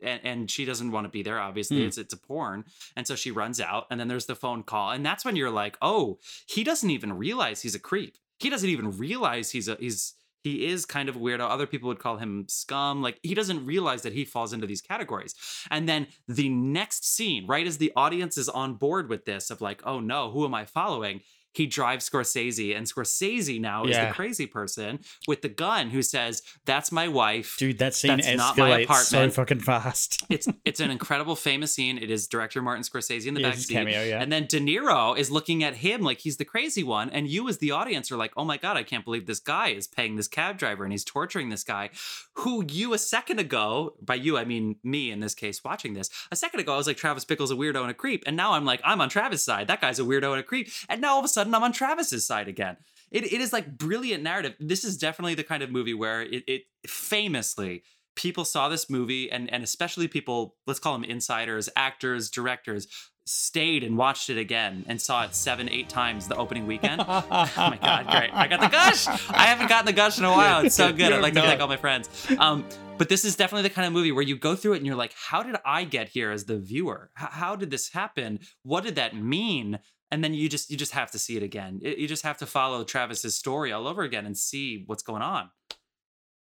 and, 0.00 0.20
and 0.24 0.50
she 0.50 0.64
doesn't 0.64 0.90
want 0.92 1.04
to 1.06 1.10
be 1.10 1.22
there. 1.22 1.38
Obviously, 1.40 1.78
Hmm. 1.80 1.86
it's 1.88 1.98
it's 1.98 2.12
a 2.14 2.18
porn, 2.18 2.64
and 2.94 3.06
so 3.06 3.14
she 3.14 3.30
runs 3.30 3.60
out, 3.60 3.86
and 3.90 3.98
then 3.98 4.08
there's 4.08 4.26
the 4.26 4.36
phone 4.36 4.62
call, 4.62 4.90
and 4.90 5.04
that's 5.04 5.24
when 5.24 5.36
you're 5.36 5.50
like, 5.50 5.76
oh, 5.80 6.18
he 6.46 6.64
doesn't 6.64 6.90
even 6.90 7.14
realize 7.16 7.62
he's 7.62 7.74
a 7.74 7.78
creep. 7.80 8.18
He 8.38 8.50
doesn't 8.50 8.68
even 8.68 8.96
realize 8.98 9.52
he's 9.52 9.68
a 9.68 9.76
he's 9.80 10.14
he 10.46 10.66
is 10.66 10.86
kind 10.86 11.08
of 11.08 11.16
a 11.16 11.18
weirdo. 11.18 11.40
Other 11.40 11.66
people 11.66 11.88
would 11.88 11.98
call 11.98 12.18
him 12.18 12.46
scum. 12.48 13.02
Like 13.02 13.18
he 13.22 13.34
doesn't 13.34 13.66
realize 13.66 14.02
that 14.02 14.12
he 14.12 14.24
falls 14.24 14.52
into 14.52 14.66
these 14.66 14.80
categories. 14.80 15.34
And 15.70 15.88
then 15.88 16.06
the 16.28 16.48
next 16.48 17.04
scene, 17.04 17.46
right 17.46 17.66
as 17.66 17.78
the 17.78 17.92
audience 17.96 18.38
is 18.38 18.48
on 18.48 18.74
board 18.74 19.08
with 19.08 19.24
this, 19.24 19.50
of 19.50 19.60
like, 19.60 19.82
oh 19.84 20.00
no, 20.00 20.30
who 20.30 20.44
am 20.44 20.54
I 20.54 20.64
following? 20.64 21.20
He 21.56 21.66
drives 21.66 22.08
Scorsese, 22.08 22.76
and 22.76 22.86
Scorsese 22.86 23.58
now 23.58 23.84
is 23.84 23.96
the 23.96 24.12
crazy 24.12 24.46
person 24.46 25.00
with 25.26 25.40
the 25.40 25.48
gun 25.48 25.88
who 25.88 26.02
says, 26.02 26.42
"That's 26.66 26.92
my 26.92 27.08
wife." 27.08 27.56
Dude, 27.58 27.78
that 27.78 27.94
scene 27.94 28.18
That's 28.18 28.36
not 28.36 28.58
my 28.58 28.84
escalates 28.84 29.04
so 29.04 29.30
fucking 29.30 29.60
fast. 29.60 30.24
It's 30.36 30.48
it's 30.66 30.80
an 30.80 30.90
incredible, 30.90 31.34
famous 31.34 31.72
scene. 31.72 31.96
It 31.96 32.10
is 32.10 32.26
director 32.26 32.60
Martin 32.60 32.82
Scorsese 32.82 33.26
in 33.26 33.32
the 33.32 33.42
back 33.42 33.54
seat. 33.54 33.72
cameo, 33.72 34.02
yeah. 34.02 34.20
And 34.20 34.30
then 34.30 34.44
De 34.44 34.60
Niro 34.60 35.16
is 35.16 35.30
looking 35.30 35.64
at 35.64 35.76
him 35.76 36.02
like 36.02 36.18
he's 36.18 36.36
the 36.36 36.44
crazy 36.44 36.82
one. 36.82 37.08
And 37.08 37.26
you, 37.26 37.48
as 37.48 37.56
the 37.56 37.70
audience, 37.70 38.12
are 38.12 38.18
like, 38.18 38.32
oh 38.36 38.44
my 38.44 38.58
God, 38.58 38.76
I 38.76 38.82
can't 38.82 39.04
believe 39.04 39.24
this 39.24 39.40
guy 39.40 39.68
is 39.68 39.86
paying 39.86 40.16
this 40.16 40.28
cab 40.28 40.58
driver 40.58 40.84
and 40.84 40.92
he's 40.92 41.04
torturing 41.04 41.48
this 41.48 41.64
guy 41.64 41.88
who 42.34 42.64
you 42.68 42.92
a 42.92 42.98
second 42.98 43.40
ago, 43.40 43.94
by 44.02 44.14
you, 44.14 44.36
I 44.36 44.44
mean 44.44 44.76
me 44.82 45.10
in 45.10 45.20
this 45.20 45.34
case, 45.34 45.64
watching 45.64 45.94
this, 45.94 46.10
a 46.30 46.36
second 46.36 46.60
ago, 46.60 46.74
I 46.74 46.76
was 46.76 46.86
like, 46.86 46.98
Travis 46.98 47.24
Bickle's 47.24 47.50
a 47.50 47.54
weirdo 47.54 47.80
and 47.80 47.90
a 47.90 47.94
creep. 47.94 48.24
And 48.26 48.36
now 48.36 48.52
I'm 48.52 48.66
like, 48.66 48.80
I'm 48.84 49.00
on 49.00 49.08
Travis' 49.08 49.42
side. 49.42 49.68
That 49.68 49.80
guy's 49.80 49.98
a 49.98 50.02
weirdo 50.02 50.32
and 50.32 50.40
a 50.40 50.42
creep. 50.42 50.68
And 50.88 51.00
now 51.00 51.14
all 51.14 51.18
of 51.18 51.24
a 51.24 51.28
sudden, 51.28 51.45
I'm 51.54 51.62
on 51.62 51.72
Travis's 51.72 52.26
side 52.26 52.48
again. 52.48 52.76
It, 53.10 53.32
it 53.32 53.40
is 53.40 53.52
like 53.52 53.78
brilliant 53.78 54.22
narrative. 54.22 54.54
This 54.58 54.84
is 54.84 54.96
definitely 54.98 55.34
the 55.34 55.44
kind 55.44 55.62
of 55.62 55.70
movie 55.70 55.94
where 55.94 56.22
it, 56.22 56.44
it 56.46 56.62
famously 56.86 57.82
people 58.16 58.44
saw 58.44 58.68
this 58.68 58.88
movie 58.90 59.30
and 59.30 59.52
and 59.52 59.62
especially 59.62 60.08
people 60.08 60.56
let's 60.66 60.80
call 60.80 60.94
them 60.94 61.04
insiders 61.04 61.68
actors 61.76 62.30
directors 62.30 62.88
stayed 63.26 63.82
and 63.84 63.98
watched 63.98 64.30
it 64.30 64.38
again 64.38 64.84
and 64.88 65.00
saw 65.00 65.24
it 65.24 65.34
seven 65.34 65.68
eight 65.68 65.88
times 65.88 66.26
the 66.28 66.36
opening 66.36 66.66
weekend. 66.66 67.02
Oh 67.06 67.50
my 67.56 67.78
god 67.80 68.06
great. 68.06 68.30
I 68.32 68.46
got 68.48 68.60
the 68.60 68.68
gush. 68.68 69.06
I 69.30 69.46
haven't 69.46 69.68
gotten 69.68 69.86
the 69.86 69.92
gush 69.92 70.18
in 70.18 70.24
a 70.24 70.30
while. 70.30 70.64
It's 70.64 70.74
so 70.74 70.92
good. 71.00 71.12
I'd 71.12 71.20
like 71.22 71.34
to 71.34 71.42
thank 71.42 71.60
all 71.60 71.68
my 71.68 71.76
friends. 71.76 72.08
Um 72.38 72.64
but 72.98 73.10
this 73.10 73.26
is 73.26 73.36
definitely 73.36 73.68
the 73.68 73.74
kind 73.74 73.86
of 73.86 73.92
movie 73.92 74.12
where 74.12 74.22
you 74.22 74.38
go 74.38 74.56
through 74.56 74.72
it 74.74 74.76
and 74.78 74.86
you're 74.86 74.96
like 74.96 75.12
how 75.14 75.42
did 75.42 75.56
i 75.66 75.84
get 75.84 76.08
here 76.08 76.30
as 76.30 76.44
the 76.46 76.56
viewer? 76.58 77.10
H- 77.20 77.28
how 77.32 77.54
did 77.56 77.70
this 77.70 77.90
happen? 77.90 78.40
What 78.62 78.84
did 78.84 78.94
that 78.94 79.14
mean 79.14 79.80
and 80.16 80.24
then 80.24 80.32
you 80.34 80.48
just 80.48 80.70
you 80.70 80.76
just 80.78 80.92
have 80.92 81.10
to 81.10 81.18
see 81.18 81.36
it 81.36 81.42
again 81.42 81.72
It- 81.82 81.98
you 81.98 82.08
just 82.08 82.22
have 82.22 82.38
to 82.38 82.46
follow 82.46 82.84
travis's 82.84 83.34
story 83.36 83.70
all 83.70 83.86
over 83.86 84.02
again 84.02 84.24
and 84.26 84.36
see 84.36 84.82
what's 84.86 85.02
going 85.02 85.22
on 85.22 85.50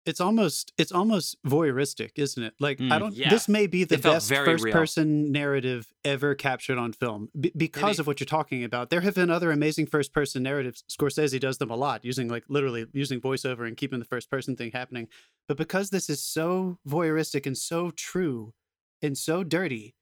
it's 0.05 0.21
almost 0.21 0.71
it's 0.77 0.93
almost 0.93 1.35
voyeuristic, 1.45 2.11
isn't 2.15 2.41
it? 2.41 2.53
Like 2.61 2.79
I 2.79 2.83
Mm, 2.95 2.99
don't. 2.99 3.13
yeah. 3.13 3.29
This 3.29 3.49
may 3.49 3.67
be 3.67 3.83
the 3.83 3.97
best 3.97 4.29
first 4.33 4.63
real. 4.63 4.71
person 4.71 5.33
narrative 5.33 5.93
ever 6.05 6.33
captured 6.33 6.77
on 6.77 6.93
film 6.93 7.27
B- 7.37 7.51
because 7.57 7.99
of 7.99 8.07
what 8.07 8.21
you're 8.21 8.25
talking 8.39 8.63
about. 8.63 8.89
There 8.89 9.01
have 9.01 9.15
been 9.15 9.29
other 9.29 9.51
amazing 9.51 9.87
first 9.87 10.13
person 10.13 10.43
narratives. 10.43 10.85
Scorsese 10.89 11.37
does 11.41 11.57
them 11.57 11.69
a 11.69 11.75
lot, 11.75 12.05
using 12.05 12.29
like 12.29 12.45
literally 12.47 12.85
using 12.93 13.19
voiceover 13.19 13.67
and 13.67 13.75
keeping 13.75 13.99
the 13.99 14.05
first 14.05 14.29
person 14.31 14.55
thing 14.55 14.71
happening. 14.71 15.09
But 15.49 15.57
because 15.57 15.89
this 15.89 16.09
is 16.09 16.21
so 16.21 16.79
voyeuristic 16.87 17.45
and 17.45 17.57
so 17.57 17.91
true 17.91 18.53
and 19.01 19.17
so 19.17 19.43
dirty, 19.43 19.93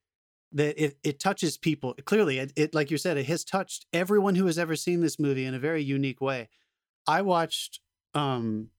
that 0.56 0.84
it, 0.84 0.98
it 1.04 1.20
touches 1.20 1.58
people 1.58 1.94
clearly 2.06 2.40
it, 2.40 2.52
it 2.56 2.74
like 2.74 2.90
you 2.90 2.98
said 2.98 3.18
it 3.18 3.26
has 3.28 3.44
touched 3.44 3.86
everyone 3.94 4.36
who 4.36 4.46
has 4.48 4.58
ever 4.58 4.76
seen 4.76 5.02
this 5.02 5.20
movie 5.20 5.46
in 5.46 5.54
a 5.54 5.60
very 5.60 5.84
unique 5.84 6.22
way. 6.22 6.50
I 7.08 7.22
watched 7.22 7.80
um 8.14 8.70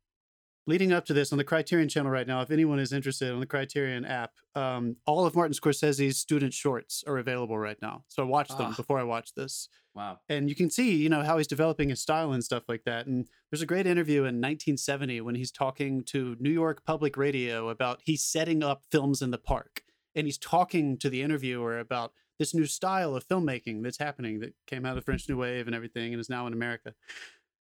leading 0.68 0.92
up 0.92 1.04
to 1.04 1.14
this 1.14 1.30
on 1.30 1.38
the 1.38 1.44
criterion 1.44 1.88
channel 1.88 2.10
right 2.10 2.26
now 2.26 2.40
if 2.40 2.50
anyone 2.50 2.80
is 2.80 2.92
interested 2.92 3.30
on 3.32 3.38
the 3.38 3.46
criterion 3.46 4.04
app 4.04 4.32
um 4.56 4.96
all 5.06 5.24
of 5.24 5.36
martin 5.36 5.54
scorsese's 5.54 6.18
student 6.18 6.52
shorts 6.52 7.04
are 7.06 7.18
available 7.18 7.58
right 7.58 7.80
now. 7.80 8.02
So 8.08 8.22
i 8.22 8.26
watched 8.26 8.56
them 8.58 8.72
Ah. 8.72 8.76
before 8.76 8.98
i 8.98 9.04
watched 9.04 9.36
this. 9.36 9.68
Wow. 9.94 10.18
and 10.28 10.48
you 10.50 10.54
can 10.54 10.68
see 10.70 10.94
you 10.96 11.08
know 11.08 11.22
how 11.22 11.38
he's 11.38 11.46
developing 11.46 11.88
his 11.90 12.00
style 12.02 12.32
and 12.32 12.42
stuff 12.44 12.64
like 12.68 12.84
that. 12.84 13.06
And 13.06 13.26
there's 13.50 13.62
a 13.62 13.66
great 13.66 13.86
interview 13.86 14.20
in 14.20 14.40
1970 14.42 15.20
when 15.22 15.34
he's 15.36 15.50
talking 15.52 16.02
to 16.04 16.36
new 16.40 16.50
york 16.50 16.84
public 16.84 17.16
radio 17.16 17.68
about 17.68 18.00
he's 18.04 18.22
setting 18.24 18.62
up 18.62 18.82
films 18.90 19.22
in 19.22 19.30
the 19.30 19.38
park 19.38 19.82
and 20.16 20.26
he's 20.26 20.38
talking 20.38 20.96
to 20.98 21.08
the 21.08 21.22
interviewer 21.22 21.78
about 21.78 22.12
this 22.38 22.54
new 22.54 22.66
style 22.66 23.14
of 23.14 23.26
filmmaking 23.28 23.82
that's 23.82 23.98
happening 23.98 24.40
that 24.40 24.54
came 24.66 24.84
out 24.84 24.98
of 24.98 25.04
french 25.04 25.28
new 25.28 25.36
wave 25.36 25.66
and 25.66 25.76
everything 25.76 26.12
and 26.12 26.20
is 26.20 26.28
now 26.28 26.46
in 26.46 26.52
america 26.52 26.94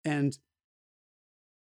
and 0.04 0.40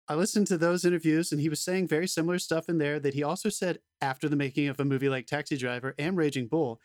i 0.08 0.16
listened 0.16 0.48
to 0.48 0.58
those 0.58 0.86
interviews 0.86 1.32
and 1.32 1.42
he 1.42 1.50
was 1.50 1.60
saying 1.60 1.88
very 1.88 2.08
similar 2.08 2.40
stuff 2.40 2.70
in 2.70 2.78
there 2.78 3.00
that 3.00 3.14
he 3.14 3.24
also 3.24 3.50
said 3.50 3.80
after 4.02 4.30
the 4.30 4.36
making 4.36 4.68
of 4.68 4.80
a 4.80 4.86
movie 4.86 5.10
like 5.10 5.26
taxi 5.26 5.58
driver 5.58 5.94
and 5.98 6.16
raging 6.16 6.48
bull 6.48 6.80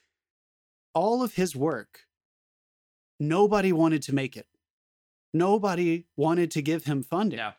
all 0.94 1.22
of 1.22 1.34
his 1.34 1.54
work 1.54 2.00
nobody 3.20 3.72
wanted 3.72 4.02
to 4.02 4.14
make 4.14 4.36
it. 4.36 4.46
Nobody 5.32 6.06
wanted 6.16 6.50
to 6.52 6.62
give 6.62 6.84
him 6.84 7.04
funding. 7.04 7.38
Yeah. 7.38 7.52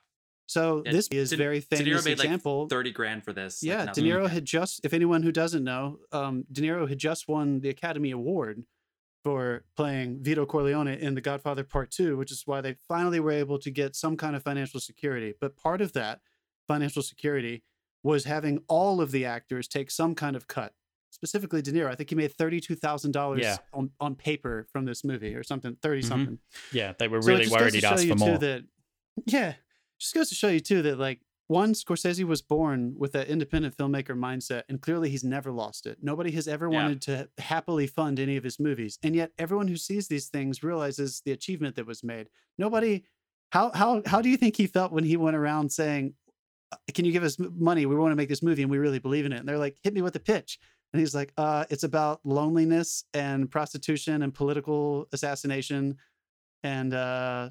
So 0.51 0.83
Yeah, 0.85 0.91
this 0.91 1.07
is 1.07 1.29
De- 1.29 1.37
very 1.37 1.61
De 1.61 1.65
Niro 1.65 1.77
famous 1.77 2.03
made 2.05 2.11
example. 2.11 2.61
like 2.63 2.69
thirty 2.69 2.91
grand 2.91 3.23
for 3.23 3.31
this. 3.31 3.63
yeah, 3.63 3.85
not 3.85 3.95
De 3.95 4.01
Niro 4.01 4.27
had 4.29 4.43
just, 4.43 4.81
if 4.83 4.93
anyone 4.93 5.23
who 5.23 5.31
doesn't 5.31 5.63
know, 5.63 5.99
um, 6.11 6.43
De 6.51 6.61
Niro 6.61 6.89
had 6.89 6.97
just 6.97 7.29
won 7.29 7.61
the 7.61 7.69
Academy 7.69 8.11
Award 8.11 8.65
for 9.23 9.63
playing 9.77 10.21
Vito 10.21 10.45
Corleone 10.45 10.89
in 10.89 11.15
The 11.15 11.21
Godfather 11.21 11.63
Part 11.63 11.89
2, 11.91 12.17
which 12.17 12.33
is 12.33 12.43
why 12.45 12.59
they 12.59 12.75
finally 12.85 13.21
were 13.21 13.31
able 13.31 13.59
to 13.59 13.71
get 13.71 13.95
some 13.95 14.17
kind 14.17 14.35
of 14.35 14.43
financial 14.43 14.81
security. 14.81 15.33
But 15.39 15.55
part 15.55 15.79
of 15.79 15.93
that 15.93 16.19
financial 16.67 17.01
security 17.01 17.63
was 18.03 18.25
having 18.25 18.61
all 18.67 18.99
of 18.99 19.11
the 19.11 19.23
actors 19.23 19.69
take 19.69 19.89
some 19.89 20.15
kind 20.15 20.35
of 20.35 20.47
cut. 20.49 20.73
Specifically, 21.11 21.61
De 21.61 21.71
Niro, 21.71 21.87
I 21.87 21.95
think 21.95 22.09
he 22.09 22.15
made 22.17 22.33
thirty-two 22.33 22.75
thousand 22.75 23.11
dollars 23.13 23.41
Yeah. 23.43 23.55
on, 23.73 23.91
on 24.01 24.15
paper 24.15 24.67
from 24.73 24.83
this 24.83 25.05
movie, 25.05 25.33
or 25.33 25.43
something, 25.43 25.77
30 25.81 26.01
Mhm. 26.01 26.05
something. 26.05 26.39
Yeah, 26.73 26.91
they 26.99 27.07
were 27.07 27.21
really 27.21 27.43
goes 27.43 27.51
worried 27.53 27.73
he'd 27.75 27.85
ask 27.85 28.05
for 28.05 28.15
more. 28.15 28.37
That, 28.37 28.65
yeah, 29.25 29.53
just 30.01 30.13
goes 30.13 30.29
to 30.29 30.35
show 30.35 30.47
you 30.49 30.59
too 30.59 30.81
that 30.81 30.97
like 30.99 31.21
one 31.47 31.73
Scorsese 31.73 32.23
was 32.23 32.41
born 32.41 32.95
with 32.97 33.11
that 33.11 33.27
independent 33.27 33.75
filmmaker 33.75 34.17
mindset, 34.17 34.63
and 34.69 34.81
clearly 34.81 35.09
he's 35.09 35.23
never 35.23 35.51
lost 35.51 35.85
it. 35.85 35.97
Nobody 36.01 36.31
has 36.31 36.47
ever 36.47 36.69
Yeah. 36.71 36.81
wanted 36.81 37.01
to 37.03 37.29
happily 37.39 37.87
fund 37.87 38.19
any 38.19 38.37
of 38.37 38.43
his 38.43 38.59
movies, 38.59 38.97
and 39.03 39.15
yet 39.15 39.31
everyone 39.37 39.67
who 39.67 39.75
sees 39.77 40.07
these 40.07 40.27
things 40.29 40.63
realizes 40.63 41.21
the 41.25 41.31
achievement 41.31 41.75
that 41.75 41.85
was 41.85 42.03
made. 42.03 42.29
Nobody, 42.57 43.03
how 43.51 43.71
how 43.73 44.01
how 44.05 44.21
do 44.21 44.29
you 44.29 44.37
think 44.37 44.55
he 44.55 44.67
felt 44.67 44.91
when 44.93 45.03
he 45.03 45.17
went 45.17 45.35
around 45.35 45.71
saying, 45.71 46.13
"Uh, 46.71 46.77
"Can 46.93 47.03
you 47.05 47.11
give 47.11 47.23
us 47.23 47.37
money? 47.37 47.85
We 47.85 47.95
want 47.95 48.13
to 48.13 48.15
make 48.15 48.29
this 48.29 48.41
movie, 48.43 48.61
and 48.61 48.71
we 48.71 48.77
really 48.77 48.99
believe 48.99 49.25
in 49.25 49.33
it." 49.33 49.39
And 49.39 49.47
they're 49.47 49.57
like, 49.57 49.77
"Hit 49.83 49.93
me 49.93 50.01
with 50.01 50.13
the 50.13 50.19
pitch." 50.21 50.57
And 50.93 50.99
he's 50.99 51.15
like, 51.15 51.31
uh, 51.37 51.63
it's 51.69 51.83
about 51.83 52.19
loneliness 52.25 53.05
and 53.13 53.49
prostitution 53.49 54.23
and 54.23 54.33
political 54.33 55.07
assassination 55.13 55.97
and 56.63 56.93
uh, 56.93 57.49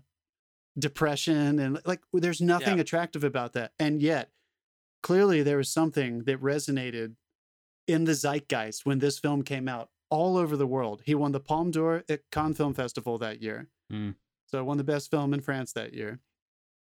depression. 0.78 1.58
And 1.58 1.80
like, 1.84 2.02
there's 2.12 2.40
nothing 2.40 2.76
Yeah. 2.76 2.82
attractive 2.82 3.24
about 3.24 3.52
that. 3.54 3.72
And 3.78 4.00
yet, 4.00 4.32
clearly, 5.02 5.42
there 5.42 5.56
was 5.56 5.70
something 5.70 6.24
that 6.24 6.40
resonated 6.40 7.16
in 7.86 8.04
the 8.04 8.14
zeitgeist 8.14 8.86
when 8.86 8.98
this 8.98 9.18
film 9.18 9.42
came 9.42 9.68
out 9.68 9.90
all 10.10 10.36
over 10.36 10.56
the 10.56 10.66
world. 10.66 11.02
He 11.04 11.14
won 11.14 11.32
the 11.32 11.40
Palme 11.40 11.70
d'Or 11.70 12.04
at 12.08 12.30
Cannes 12.30 12.54
Film 12.54 12.74
Festival 12.74 13.18
that 13.18 13.40
year. 13.42 13.68
Mm. 13.92 14.14
So, 14.46 14.64
won 14.64 14.78
the 14.78 14.84
best 14.84 15.10
film 15.10 15.32
in 15.32 15.40
France 15.40 15.72
that 15.72 15.94
year. 15.94 16.20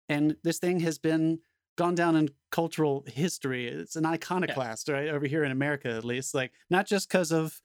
And 0.07 0.37
this 0.43 0.59
thing 0.59 0.79
has 0.81 0.97
been 0.97 1.39
gone 1.77 1.95
down 1.95 2.15
in 2.15 2.29
cultural 2.51 3.05
history. 3.07 3.67
It's 3.67 3.95
an 3.95 4.05
iconoclast, 4.05 4.89
right? 4.89 5.07
Over 5.07 5.27
here 5.27 5.43
in 5.43 5.51
America, 5.51 5.89
at 5.89 6.03
least. 6.03 6.33
Like, 6.33 6.51
not 6.69 6.87
just 6.87 7.07
because 7.07 7.31
of 7.31 7.61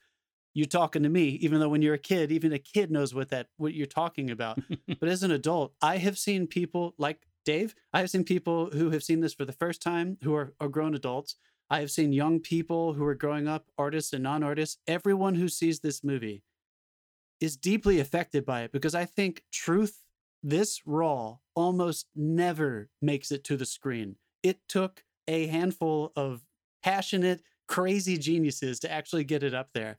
you 0.55 0.65
talking 0.65 1.03
to 1.03 1.09
me, 1.09 1.31
even 1.43 1.59
though 1.59 1.69
when 1.69 1.83
you're 1.83 1.95
a 1.95 1.99
kid, 1.99 2.31
even 2.31 2.53
a 2.53 2.59
kid 2.59 2.91
knows 2.91 3.13
what 3.13 3.29
that 3.31 3.49
what 3.57 3.75
you're 3.75 3.87
talking 3.87 4.31
about. 4.31 4.61
but 5.01 5.09
as 5.09 5.23
an 5.23 5.33
adult, 5.33 5.75
I 5.83 5.99
have 5.99 6.17
seen 6.17 6.47
people 6.47 6.95
like 6.97 7.27
Dave. 7.45 7.75
I 7.93 8.01
have 8.01 8.11
seen 8.11 8.25
people 8.25 8.71
who 8.73 8.91
have 8.91 9.03
seen 9.03 9.21
this 9.21 9.35
for 9.35 9.45
the 9.45 9.53
first 9.53 9.83
time, 9.83 10.17
who 10.23 10.35
are, 10.35 10.55
are 10.61 10.69
grown 10.69 10.95
adults. 10.95 11.35
I 11.69 11.81
have 11.81 11.91
seen 11.91 12.13
young 12.13 12.41
people 12.41 12.93
who 12.95 13.05
are 13.05 13.15
growing 13.15 13.49
up, 13.49 13.71
artists 13.77 14.13
and 14.13 14.23
non-artists. 14.23 14.79
Everyone 14.87 15.35
who 15.35 15.49
sees 15.49 15.81
this 15.81 16.05
movie 16.05 16.43
is 17.41 17.57
deeply 17.57 17.99
affected 17.99 18.45
by 18.45 18.63
it 18.63 18.73
because 18.73 18.95
I 18.95 19.05
think 19.05 19.45
truth 19.53 20.05
this 20.43 20.83
raw 20.87 21.39
almost 21.57 22.07
never 22.15 22.91
makes 23.03 23.33
it 23.33 23.45
to 23.45 23.57
the 23.57 23.67
screen. 23.67 24.17
It 24.43 24.61
took 24.69 25.05
a 25.27 25.47
handful 25.47 26.13
of 26.15 26.45
passionate, 26.83 27.43
crazy 27.67 28.19
geniuses 28.19 28.79
to 28.81 28.93
actually 28.93 29.25
get 29.25 29.43
it 29.43 29.55
up 29.55 29.71
there. 29.73 29.99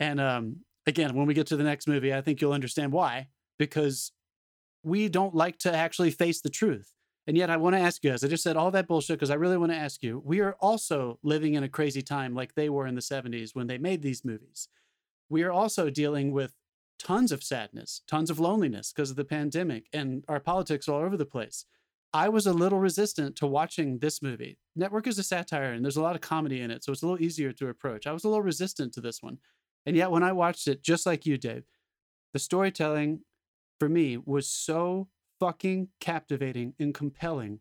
And 0.00 0.20
um, 0.20 0.56
again, 0.86 1.14
when 1.14 1.26
we 1.26 1.34
get 1.34 1.46
to 1.48 1.56
the 1.56 1.64
next 1.64 1.88
movie, 1.88 2.14
I 2.14 2.20
think 2.20 2.40
you'll 2.40 2.52
understand 2.52 2.92
why. 2.92 3.28
Because 3.58 4.12
we 4.82 5.08
don't 5.08 5.34
like 5.34 5.58
to 5.58 5.74
actually 5.74 6.10
face 6.10 6.40
the 6.40 6.50
truth. 6.50 6.92
And 7.26 7.36
yet, 7.36 7.50
I 7.50 7.58
want 7.58 7.76
to 7.76 7.80
ask 7.80 8.02
you, 8.04 8.10
as 8.10 8.24
I 8.24 8.28
just 8.28 8.42
said 8.42 8.56
all 8.56 8.70
that 8.70 8.88
bullshit, 8.88 9.18
because 9.18 9.30
I 9.30 9.34
really 9.34 9.58
want 9.58 9.70
to 9.70 9.76
ask 9.76 10.02
you, 10.02 10.22
we 10.24 10.40
are 10.40 10.56
also 10.60 11.18
living 11.22 11.54
in 11.54 11.62
a 11.62 11.68
crazy 11.68 12.00
time 12.00 12.34
like 12.34 12.54
they 12.54 12.70
were 12.70 12.86
in 12.86 12.94
the 12.94 13.02
70s 13.02 13.54
when 13.54 13.66
they 13.66 13.76
made 13.76 14.00
these 14.00 14.24
movies. 14.24 14.68
We 15.28 15.42
are 15.42 15.52
also 15.52 15.90
dealing 15.90 16.32
with 16.32 16.54
tons 16.98 17.30
of 17.30 17.44
sadness, 17.44 18.00
tons 18.08 18.30
of 18.30 18.40
loneliness 18.40 18.92
because 18.92 19.10
of 19.10 19.16
the 19.16 19.24
pandemic, 19.26 19.88
and 19.92 20.24
our 20.26 20.40
politics 20.40 20.88
all 20.88 21.00
over 21.00 21.18
the 21.18 21.26
place. 21.26 21.66
I 22.14 22.30
was 22.30 22.46
a 22.46 22.52
little 22.54 22.78
resistant 22.78 23.36
to 23.36 23.46
watching 23.46 23.98
this 23.98 24.22
movie. 24.22 24.58
Network 24.74 25.06
is 25.06 25.18
a 25.18 25.22
satire 25.22 25.72
and 25.72 25.84
there's 25.84 25.98
a 25.98 26.02
lot 26.02 26.14
of 26.14 26.22
comedy 26.22 26.62
in 26.62 26.70
it, 26.70 26.82
so 26.82 26.92
it's 26.92 27.02
a 27.02 27.06
little 27.06 27.22
easier 27.22 27.52
to 27.52 27.68
approach. 27.68 28.06
I 28.06 28.12
was 28.12 28.24
a 28.24 28.28
little 28.28 28.42
resistant 28.42 28.94
to 28.94 29.02
this 29.02 29.22
one. 29.22 29.38
And 29.86 29.96
yet, 29.96 30.10
when 30.10 30.22
I 30.22 30.32
watched 30.32 30.68
it, 30.68 30.82
just 30.82 31.06
like 31.06 31.24
you, 31.26 31.38
Dave, 31.38 31.64
the 32.32 32.38
storytelling 32.38 33.20
for 33.78 33.88
me 33.88 34.16
was 34.16 34.48
so 34.48 35.08
fucking 35.40 35.88
captivating 36.00 36.74
and 36.78 36.94
compelling 36.94 37.60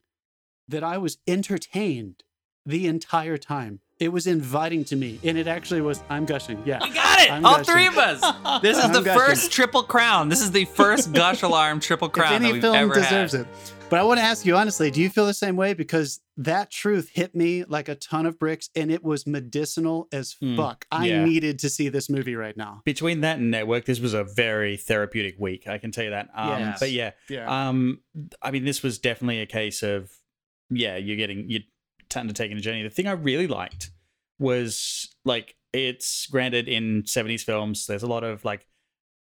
that 0.67 0.83
I 0.83 0.97
was 0.97 1.17
entertained 1.27 2.23
the 2.67 2.85
entire 2.87 3.37
time. 3.37 3.79
It 3.99 4.09
was 4.09 4.27
inviting 4.27 4.85
to 4.85 4.95
me, 4.95 5.19
and 5.23 5.39
it 5.39 5.47
actually 5.47 5.81
was. 5.81 6.03
I'm 6.07 6.25
gushing. 6.25 6.61
Yeah. 6.65 6.77
We 6.83 6.93
got 6.93 7.19
it. 7.19 7.31
I'm 7.31 7.43
All 7.43 7.57
gushing. 7.57 7.73
three 7.73 7.87
of 7.87 7.97
us. 7.97 8.21
This 8.61 8.77
is 8.77 8.83
I'm 8.85 8.93
the 8.93 9.01
gushing. 9.01 9.19
first 9.19 9.51
triple 9.51 9.81
crown. 9.81 10.29
This 10.29 10.41
is 10.41 10.51
the 10.51 10.65
first 10.65 11.13
gush 11.21 11.41
alarm 11.41 11.79
triple 11.79 12.07
crown 12.09 12.33
if 12.33 12.39
that 12.41 12.43
any 12.45 12.53
we've 12.53 12.61
film 12.61 12.75
ever 12.75 12.93
deserves 12.93 13.31
had. 13.33 13.41
it. 13.41 13.47
But 13.89 13.99
I 13.99 14.03
want 14.03 14.19
to 14.19 14.23
ask 14.23 14.45
you 14.45 14.55
honestly, 14.55 14.91
do 14.91 15.01
you 15.01 15.09
feel 15.09 15.25
the 15.25 15.33
same 15.33 15.55
way? 15.55 15.73
Because 15.73 16.19
that 16.35 16.69
truth 16.69 17.09
hit 17.11 17.33
me 17.33 17.63
like 17.63 17.87
a 17.89 17.95
ton 17.95 18.25
of 18.27 18.37
bricks 18.37 18.69
and 18.75 18.91
it 18.91 19.01
was 19.03 19.25
medicinal 19.25 20.07
as 20.11 20.35
Mm, 20.43 20.57
fuck. 20.57 20.85
I 20.91 21.09
needed 21.09 21.57
to 21.59 21.69
see 21.69 21.87
this 21.89 22.09
movie 22.09 22.35
right 22.35 22.55
now. 22.57 22.81
Between 22.85 23.21
that 23.21 23.39
and 23.39 23.49
Network, 23.49 23.85
this 23.85 23.99
was 24.01 24.13
a 24.13 24.25
very 24.25 24.75
therapeutic 24.77 25.35
week. 25.39 25.67
I 25.67 25.77
can 25.79 25.91
tell 25.91 26.03
you 26.03 26.09
that. 26.11 26.27
Um, 26.35 26.49
Yes. 26.59 26.79
But 26.79 26.91
yeah, 26.91 27.11
Yeah. 27.29 27.69
um, 27.69 28.01
I 28.41 28.51
mean, 28.51 28.65
this 28.65 28.83
was 28.83 28.99
definitely 28.99 29.39
a 29.41 29.45
case 29.47 29.81
of, 29.83 30.11
yeah, 30.69 30.97
you're 30.97 31.17
getting 31.17 31.49
you're 32.15 32.19
undertaking 32.21 32.57
a 32.57 32.61
journey. 32.61 32.83
The 32.83 32.89
thing 32.89 33.07
I 33.07 33.11
really 33.11 33.47
liked 33.47 33.91
was 34.39 35.13
like 35.25 35.55
it's 35.73 36.27
granted 36.27 36.67
in 36.67 37.03
70s 37.03 37.41
films. 37.41 37.87
There's 37.87 38.03
a 38.03 38.07
lot 38.07 38.23
of 38.23 38.45
like 38.45 38.67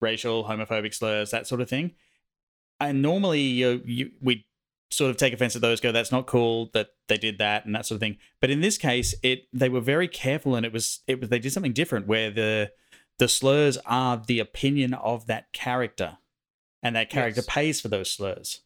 racial, 0.02 0.44
homophobic 0.46 0.94
slurs, 0.94 1.32
that 1.32 1.48
sort 1.48 1.62
of 1.62 1.70
thing. 1.70 1.94
And 2.80 3.02
normally 3.02 3.42
you 3.42 3.82
you 3.86 4.12
we 4.22 4.46
sort 4.92 5.10
of 5.10 5.18
take 5.18 5.34
offense 5.34 5.56
at 5.56 5.62
those, 5.62 5.82
go, 5.82 5.92
that's 5.92 6.12
not 6.12 6.28
cool 6.28 6.70
that 6.74 6.90
they 7.08 7.18
did 7.18 7.38
that 7.40 7.66
and 7.66 7.74
that 7.76 7.86
sort 7.86 7.96
of 7.96 8.00
thing. 8.02 8.18
But 8.40 8.50
in 8.50 8.62
this 8.62 8.78
case, 8.78 9.16
it 9.24 9.48
they 9.54 9.70
were 9.70 9.82
very 9.82 10.08
careful 10.08 10.56
and 10.56 10.66
it 10.66 10.74
was 10.74 11.00
it 11.08 11.20
was 11.20 11.30
they 11.30 11.40
did 11.40 11.54
something 11.54 11.74
different 11.74 12.08
where 12.08 12.30
the 12.32 12.72
the 13.18 13.28
slurs 13.30 13.78
are 13.86 14.18
the 14.18 14.40
opinion 14.40 14.94
of 14.94 15.28
that 15.28 15.52
character. 15.54 16.18
And 16.84 16.96
that 16.96 17.10
character 17.10 17.40
Yes. 17.42 17.48
pays 17.50 17.82
for 17.82 17.88
those 17.88 18.12
slurs. 18.12 18.62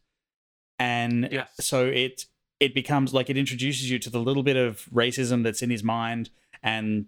And 0.77 1.29
Yes. 1.31 1.51
so 1.61 1.85
it 1.85 2.25
it 2.59 2.73
becomes 2.73 3.13
like 3.13 3.29
it 3.29 3.37
introduces 3.37 3.89
you 3.89 3.99
to 3.99 4.09
the 4.09 4.19
little 4.19 4.43
bit 4.43 4.57
of 4.57 4.85
racism 4.93 5.43
that's 5.43 5.61
in 5.61 5.69
his 5.69 5.83
mind 5.83 6.29
and 6.61 7.05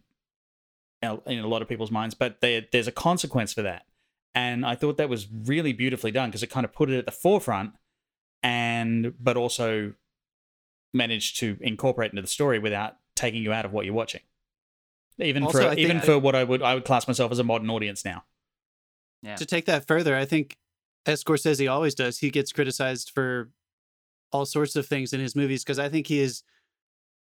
in 1.01 1.39
a 1.39 1.47
lot 1.47 1.61
of 1.61 1.67
people's 1.67 1.91
minds, 1.91 2.13
but 2.13 2.41
there, 2.41 2.63
there's 2.71 2.87
a 2.87 2.91
consequence 2.91 3.53
for 3.53 3.63
that. 3.63 3.85
And 4.35 4.65
I 4.65 4.75
thought 4.75 4.97
that 4.97 5.09
was 5.09 5.27
really 5.45 5.73
beautifully 5.73 6.11
done 6.11 6.29
because 6.29 6.43
it 6.43 6.47
kind 6.47 6.63
of 6.63 6.71
put 6.71 6.89
it 6.89 6.97
at 6.97 7.05
the 7.05 7.11
forefront 7.11 7.73
and 8.43 9.13
but 9.19 9.35
also 9.35 9.93
managed 10.93 11.39
to 11.39 11.57
incorporate 11.61 12.11
into 12.11 12.21
the 12.21 12.27
story 12.27 12.59
without 12.59 12.97
taking 13.15 13.41
you 13.43 13.51
out 13.51 13.65
of 13.65 13.73
what 13.73 13.85
you're 13.85 13.93
watching. 13.93 14.21
Even 15.19 15.43
Also, 15.43 15.59
for 15.59 15.65
I 15.65 15.69
think- 15.75 15.79
even 15.79 15.99
for 16.01 16.17
what 16.17 16.35
I 16.35 16.43
would 16.43 16.61
I 16.61 16.73
would 16.75 16.85
class 16.85 17.07
myself 17.07 17.31
as 17.31 17.39
a 17.39 17.43
modern 17.43 17.69
audience 17.69 18.05
now. 18.05 18.23
Yeah. 19.23 19.35
to 19.35 19.45
take 19.45 19.65
that 19.65 19.85
further, 19.85 20.15
I 20.15 20.25
think 20.25 20.57
as 21.05 21.23
Scorsese 21.23 21.71
always 21.71 21.93
does, 21.93 22.19
he 22.19 22.31
gets 22.31 22.51
criticized 22.51 23.11
for 23.13 23.51
all 24.31 24.45
sorts 24.45 24.75
of 24.75 24.85
things 24.85 25.13
in 25.13 25.19
his 25.19 25.35
movies 25.35 25.63
because 25.63 25.79
I 25.79 25.89
think 25.89 26.07
he 26.07 26.19
is 26.19 26.43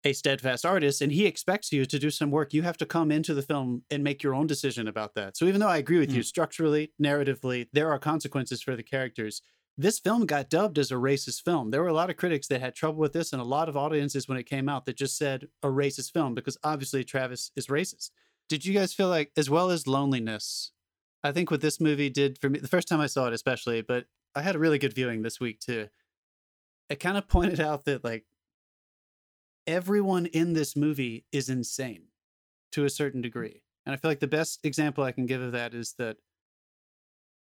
a 0.03 0.13
steadfast 0.13 0.65
artist 0.65 1.01
and 1.01 1.11
he 1.11 1.25
expects 1.25 1.71
you 1.71 1.85
to 1.85 1.99
do 1.99 2.09
some 2.09 2.31
work. 2.31 2.53
You 2.53 2.61
have 2.61 2.77
to 2.77 2.85
come 2.85 3.11
into 3.11 3.33
the 3.33 3.41
film 3.41 3.83
and 3.91 4.03
make 4.03 4.23
your 4.23 4.33
own 4.33 4.47
decision 4.47 4.87
about 4.87 5.13
that. 5.15 5.35
So 5.35 5.45
even 5.45 5.59
though 5.59 5.67
I 5.67 5.77
agree 5.77 5.99
with 5.99 6.11
you 6.11 6.21
mm. 6.21 6.25
structurally, 6.25 6.93
narratively, 7.01 7.67
there 7.73 7.91
are 7.91 7.99
consequences 7.99 8.61
for 8.61 8.75
the 8.75 8.83
characters. 8.83 9.41
This 9.77 9.99
film 9.99 10.25
got 10.25 10.49
dubbed 10.49 10.77
as 10.77 10.91
a 10.91 10.95
racist 10.95 11.43
film. 11.43 11.71
There 11.71 11.81
were 11.81 11.87
a 11.87 11.93
lot 11.93 12.09
of 12.09 12.17
critics 12.17 12.47
that 12.47 12.59
had 12.61 12.75
trouble 12.75 12.99
with 12.99 13.13
this, 13.13 13.31
and 13.31 13.41
a 13.41 13.45
lot 13.45 13.69
of 13.69 13.77
audiences 13.77 14.27
when 14.27 14.37
it 14.37 14.43
came 14.43 14.67
out 14.67 14.85
that 14.85 14.97
just 14.97 15.17
said 15.17 15.47
a 15.63 15.67
racist 15.67 16.11
film 16.11 16.33
because 16.33 16.57
obviously 16.63 17.03
Travis 17.03 17.51
is 17.55 17.67
racist. 17.67 18.11
Did 18.49 18.65
you 18.65 18.73
guys 18.73 18.93
feel 18.93 19.07
like, 19.07 19.31
as 19.37 19.49
well 19.49 19.69
as 19.69 19.87
loneliness, 19.87 20.71
I 21.23 21.31
think 21.31 21.51
what 21.51 21.61
this 21.61 21.79
movie 21.79 22.09
did 22.09 22.37
for 22.39 22.49
me, 22.49 22.59
the 22.59 22.67
first 22.67 22.87
time 22.87 22.99
I 22.99 23.07
saw 23.07 23.27
it, 23.27 23.33
especially, 23.33 23.81
but 23.81 24.05
I 24.35 24.41
had 24.41 24.55
a 24.55 24.59
really 24.59 24.79
good 24.79 24.93
viewing 24.93 25.21
this 25.21 25.39
week 25.39 25.59
too. 25.59 25.87
It 26.89 26.99
kind 26.99 27.17
of 27.17 27.27
pointed 27.27 27.59
out 27.59 27.85
that 27.85 28.03
like 28.03 28.25
everyone 29.67 30.25
in 30.27 30.53
this 30.53 30.75
movie 30.75 31.25
is 31.31 31.49
insane 31.49 32.05
to 32.71 32.85
a 32.85 32.89
certain 32.89 33.21
mm. 33.21 33.23
degree. 33.23 33.61
And 33.85 33.93
I 33.93 33.97
feel 33.97 34.11
like 34.11 34.19
the 34.19 34.27
best 34.27 34.65
example 34.65 35.03
I 35.03 35.11
can 35.11 35.25
give 35.25 35.41
of 35.41 35.51
that 35.53 35.73
is 35.73 35.93
that 35.93 36.17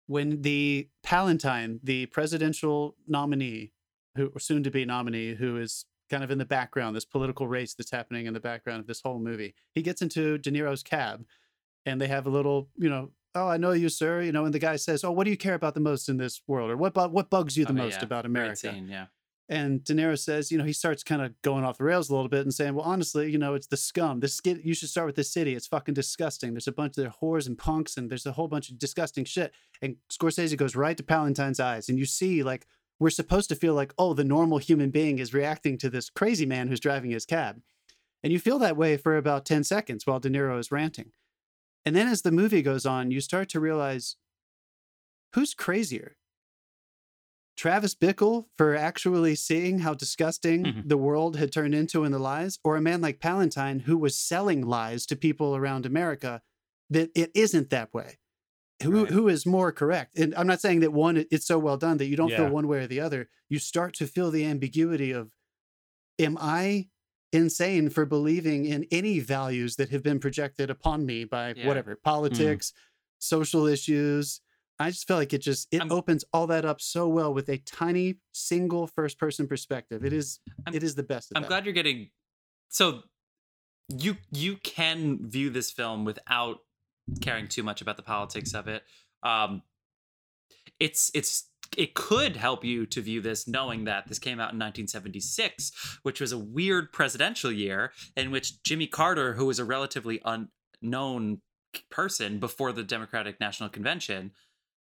when 0.07 0.42
the 0.42 0.88
Palantine, 1.03 1.81
the 1.83 2.07
presidential 2.07 2.97
nominee, 3.07 3.73
who 4.16 4.33
soon 4.38 4.62
to 4.62 4.70
be 4.70 4.85
nominee, 4.85 5.35
who 5.35 5.57
is 5.57 5.87
kind 6.11 6.23
of 6.23 6.31
in 6.31 6.38
the 6.38 6.44
background, 6.44 6.94
this 6.94 7.05
political 7.05 7.49
race 7.49 7.75
that's 7.75 7.90
happening 7.90 8.27
in 8.27 8.35
the 8.35 8.40
background 8.40 8.81
of 8.81 8.87
this 8.87 9.01
whole 9.01 9.18
movie, 9.18 9.55
he 9.73 9.83
gets 9.83 10.03
into 10.03 10.38
De 10.38 10.51
Niro's 10.51 10.83
cab 10.83 11.25
and 11.87 12.01
they 12.01 12.09
have 12.09 12.27
a 12.27 12.31
little, 12.31 12.68
you 12.77 12.90
know, 12.90 13.11
oh, 13.35 13.49
I 13.49 13.57
know 13.57 13.73
you, 13.73 13.88
sir. 13.88 14.20
You 14.20 14.33
know, 14.33 14.44
and 14.44 14.55
the 14.55 14.59
guy 14.59 14.77
says, 14.77 15.05
oh, 15.05 15.11
what 15.11 15.25
do 15.25 15.31
you 15.31 15.37
care 15.37 15.55
about 15.55 15.75
the 15.75 15.81
most 15.81 16.09
in 16.09 16.18
this 16.18 16.42
world? 16.47 16.70
Or 16.70 16.77
what, 16.77 16.94
bu- 16.94 17.09
what 17.09 17.31
bugs 17.31 17.57
you 17.57 17.64
the 17.64 17.73
Oh, 17.73 17.77
most 17.77 17.99
yeah. 17.99 18.05
about 18.05 18.27
America? 18.27 18.57
scene, 18.57 18.88
yeah. 18.88 19.07
And 19.49 19.85
De 19.85 19.93
Niro 19.93 20.19
says, 20.19 20.51
you 20.51 20.57
know, 20.57 20.65
he 20.65 20.73
starts 20.73 21.03
kind 21.03 21.21
of 21.21 21.41
going 21.43 21.65
off 21.65 21.77
the 21.77 21.85
rails 21.85 22.09
a 22.09 22.15
little 22.15 22.31
bit 22.31 22.43
and 22.43 22.55
saying, 22.55 22.75
well, 22.75 22.87
honestly, 22.87 23.31
you 23.31 23.37
know, 23.37 23.55
it's 23.55 23.67
the 23.67 23.77
scum. 23.77 24.21
This 24.21 24.41
you 24.45 24.73
should 24.73 24.89
start 24.89 25.07
with 25.07 25.17
the 25.17 25.25
city. 25.25 25.55
It's 25.55 25.67
fucking 25.67 25.93
disgusting. 25.95 26.55
There's 26.55 26.67
a 26.67 26.73
bunch 26.73 26.97
of 26.97 27.21
whores 27.21 27.47
and 27.47 27.59
punks, 27.59 27.97
and 27.99 28.09
there's 28.09 28.25
a 28.25 28.33
whole 28.33 28.49
bunch 28.49 28.71
of 28.71 28.79
disgusting 28.79 29.27
shit. 29.27 29.53
And 29.83 29.97
Scorsese 30.11 30.57
goes 30.57 30.75
right 30.75 30.97
to 30.97 31.03
Palantine's 31.03 31.61
eyes, 31.61 31.91
and 31.91 31.99
you 31.99 32.07
see, 32.07 32.43
like, 32.43 32.67
we're 32.99 33.11
supposed 33.11 33.49
to 33.51 33.57
feel 33.57 33.75
like, 33.75 33.93
oh, 33.99 34.15
the 34.15 34.25
normal 34.25 34.59
human 34.59 34.91
being 34.91 35.19
is 35.19 35.35
reacting 35.35 35.77
to 35.79 35.91
this 35.91 36.09
crazy 36.09 36.47
man 36.47 36.69
who's 36.69 36.81
driving 36.81 37.11
his 37.11 37.27
cab. 37.27 37.61
And 38.23 38.33
you 38.33 38.39
feel 38.39 38.59
that 38.61 38.77
way 38.77 38.97
for 38.97 39.17
about 39.17 39.45
10 39.45 39.65
seconds 39.65 40.07
while 40.07 40.21
De 40.21 40.31
Niro 40.31 40.59
is 40.59 40.73
ranting. 40.73 41.11
And 41.85 41.95
then 41.95 42.09
as 42.09 42.23
the 42.23 42.33
movie 42.33 42.63
goes 42.63 42.87
on, 42.87 43.11
you 43.11 43.21
start 43.21 43.51
to 43.51 43.61
realize 43.61 44.17
who's 45.35 45.53
crazier? 45.53 46.17
Travis 47.57 47.95
Bickle 47.95 48.47
for 48.59 48.75
actually 48.75 49.35
seeing 49.37 49.79
how 49.81 49.95
disgusting 49.95 50.64
Mhm. 50.64 50.88
the 50.88 50.97
world 50.97 51.37
had 51.37 51.53
turned 51.53 51.75
into 51.75 52.05
in 52.05 52.12
the 52.12 52.19
lies, 52.19 52.59
or 52.64 52.77
a 52.77 52.81
man 52.83 53.01
like 53.01 53.21
Palantine 53.21 53.83
who 53.83 53.97
was 53.97 54.19
selling 54.19 54.62
lies 54.62 55.07
to 55.07 55.17
people 55.17 55.55
around 55.55 55.87
America 55.87 56.43
that 56.90 57.11
it 57.14 57.31
isn't 57.35 57.71
that 57.71 57.95
way. 57.95 58.19
Who 58.83 59.05
Right. 59.05 59.12
who 59.12 59.29
is 59.29 59.47
more 59.47 59.71
correct? 59.73 60.19
And 60.19 60.35
I'm 60.35 60.49
not 60.49 60.61
saying 60.61 60.81
that 60.81 60.93
one 60.93 61.25
it's 61.31 61.47
so 61.47 61.59
well 61.59 61.77
done 61.77 61.97
that 61.99 62.07
you 62.07 62.17
don't 62.17 62.31
Yeah. 62.31 62.38
feel 62.38 62.51
one 62.51 62.67
way 62.69 62.81
or 62.81 62.87
the 62.88 63.01
other. 63.01 63.29
You 63.49 63.59
start 63.61 63.95
to 63.95 64.07
feel 64.07 64.31
the 64.33 64.45
ambiguity 64.45 65.12
of 65.12 65.33
am 66.19 66.37
I 66.40 66.88
insane 67.33 67.88
for 67.88 68.05
believing 68.05 68.64
in 68.67 68.85
any 68.90 69.19
values 69.21 69.77
that 69.77 69.88
have 69.90 70.03
been 70.03 70.21
projected 70.21 70.71
upon 70.71 71.07
me 71.07 71.25
by 71.25 71.55
Yeah. 71.55 71.67
whatever 71.67 71.97
politics, 71.97 72.73
social 73.19 73.67
issues. 73.67 74.40
I 74.79 74.91
just 74.91 75.07
feel 75.07 75.17
like 75.17 75.33
it 75.33 75.39
just 75.39 75.69
it 75.71 75.79
I'm- 75.81 75.93
opens 75.93 76.25
all 76.33 76.47
that 76.49 76.65
up 76.65 76.81
so 76.81 77.07
well 77.09 77.33
with 77.33 77.49
a 77.49 77.59
tiny 77.59 78.17
single 78.33 78.87
first 78.87 79.19
person 79.19 79.47
perspective. 79.47 80.05
It 80.05 80.13
is 80.13 80.41
it 80.73 80.83
is 80.83 80.95
the 80.95 81.03
best. 81.03 81.31
Of 81.31 81.37
I'm 81.37 81.43
that. 81.43 81.49
glad 81.49 81.65
you're 81.65 81.75
getting 81.75 82.11
so 82.69 83.03
you 83.89 84.17
you 84.33 84.57
can 84.57 85.19
view 85.29 85.51
this 85.51 85.71
film 85.71 86.05
without 86.05 86.59
caring 87.21 87.47
too 87.49 87.63
much 87.63 87.83
about 87.83 87.97
the 87.97 88.03
politics 88.03 88.55
of 88.55 88.67
it. 88.69 88.83
Um 89.23 89.63
it's 90.81 91.11
it's 91.15 91.49
it 91.77 91.95
could 91.95 92.37
help 92.37 92.65
you 92.65 92.87
to 92.87 93.01
view 93.01 93.21
this 93.21 93.49
knowing 93.49 93.85
that 93.85 94.07
this 94.09 94.19
came 94.19 94.39
out 94.39 94.53
in 94.53 94.59
1976, 94.59 95.99
which 96.03 96.21
was 96.21 96.31
a 96.33 96.39
weird 96.39 96.93
presidential 96.93 97.51
year 97.51 97.93
in 98.17 98.31
which 98.31 98.63
Jimmy 98.63 98.87
Carter, 98.87 99.35
who 99.35 99.47
was 99.47 99.59
a 99.59 99.65
relatively 99.65 100.21
unknown 100.25 101.41
person 101.91 102.39
before 102.39 102.71
the 102.73 102.85
Democratic 102.85 103.41
National 103.41 103.69
Convention, 103.69 104.33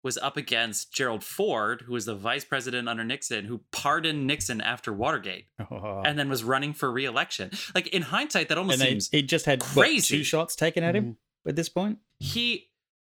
was 0.05 0.17
up 0.19 0.37
against 0.37 0.93
Gerald 0.93 1.25
Ford, 1.25 1.83
who 1.87 1.93
was 1.93 2.05
the 2.05 2.15
vice 2.15 2.45
president 2.45 2.89
under 2.89 3.03
Nixon, 3.05 3.45
who 3.47 3.61
pardoned 3.73 4.27
Nixon 4.27 4.61
after 4.61 4.93
Watergate 4.93 5.47
Oh. 5.71 6.03
and 6.05 6.19
then 6.19 6.29
was 6.29 6.45
running 6.45 6.73
for 6.73 6.91
re-election. 6.91 7.51
Like 7.75 7.89
in 7.89 8.03
hindsight, 8.03 8.49
that 8.49 8.59
almost 8.59 8.81
And 8.81 8.89
seems 8.89 9.09
he 9.11 9.23
just 9.23 9.47
had 9.47 9.63
what, 9.75 9.89
two 10.05 10.23
shots 10.25 10.55
taken 10.57 10.85
at 10.85 10.95
him 10.95 11.17
at 11.47 11.57
this 11.57 11.69
point. 11.69 11.99
he. 12.19 12.65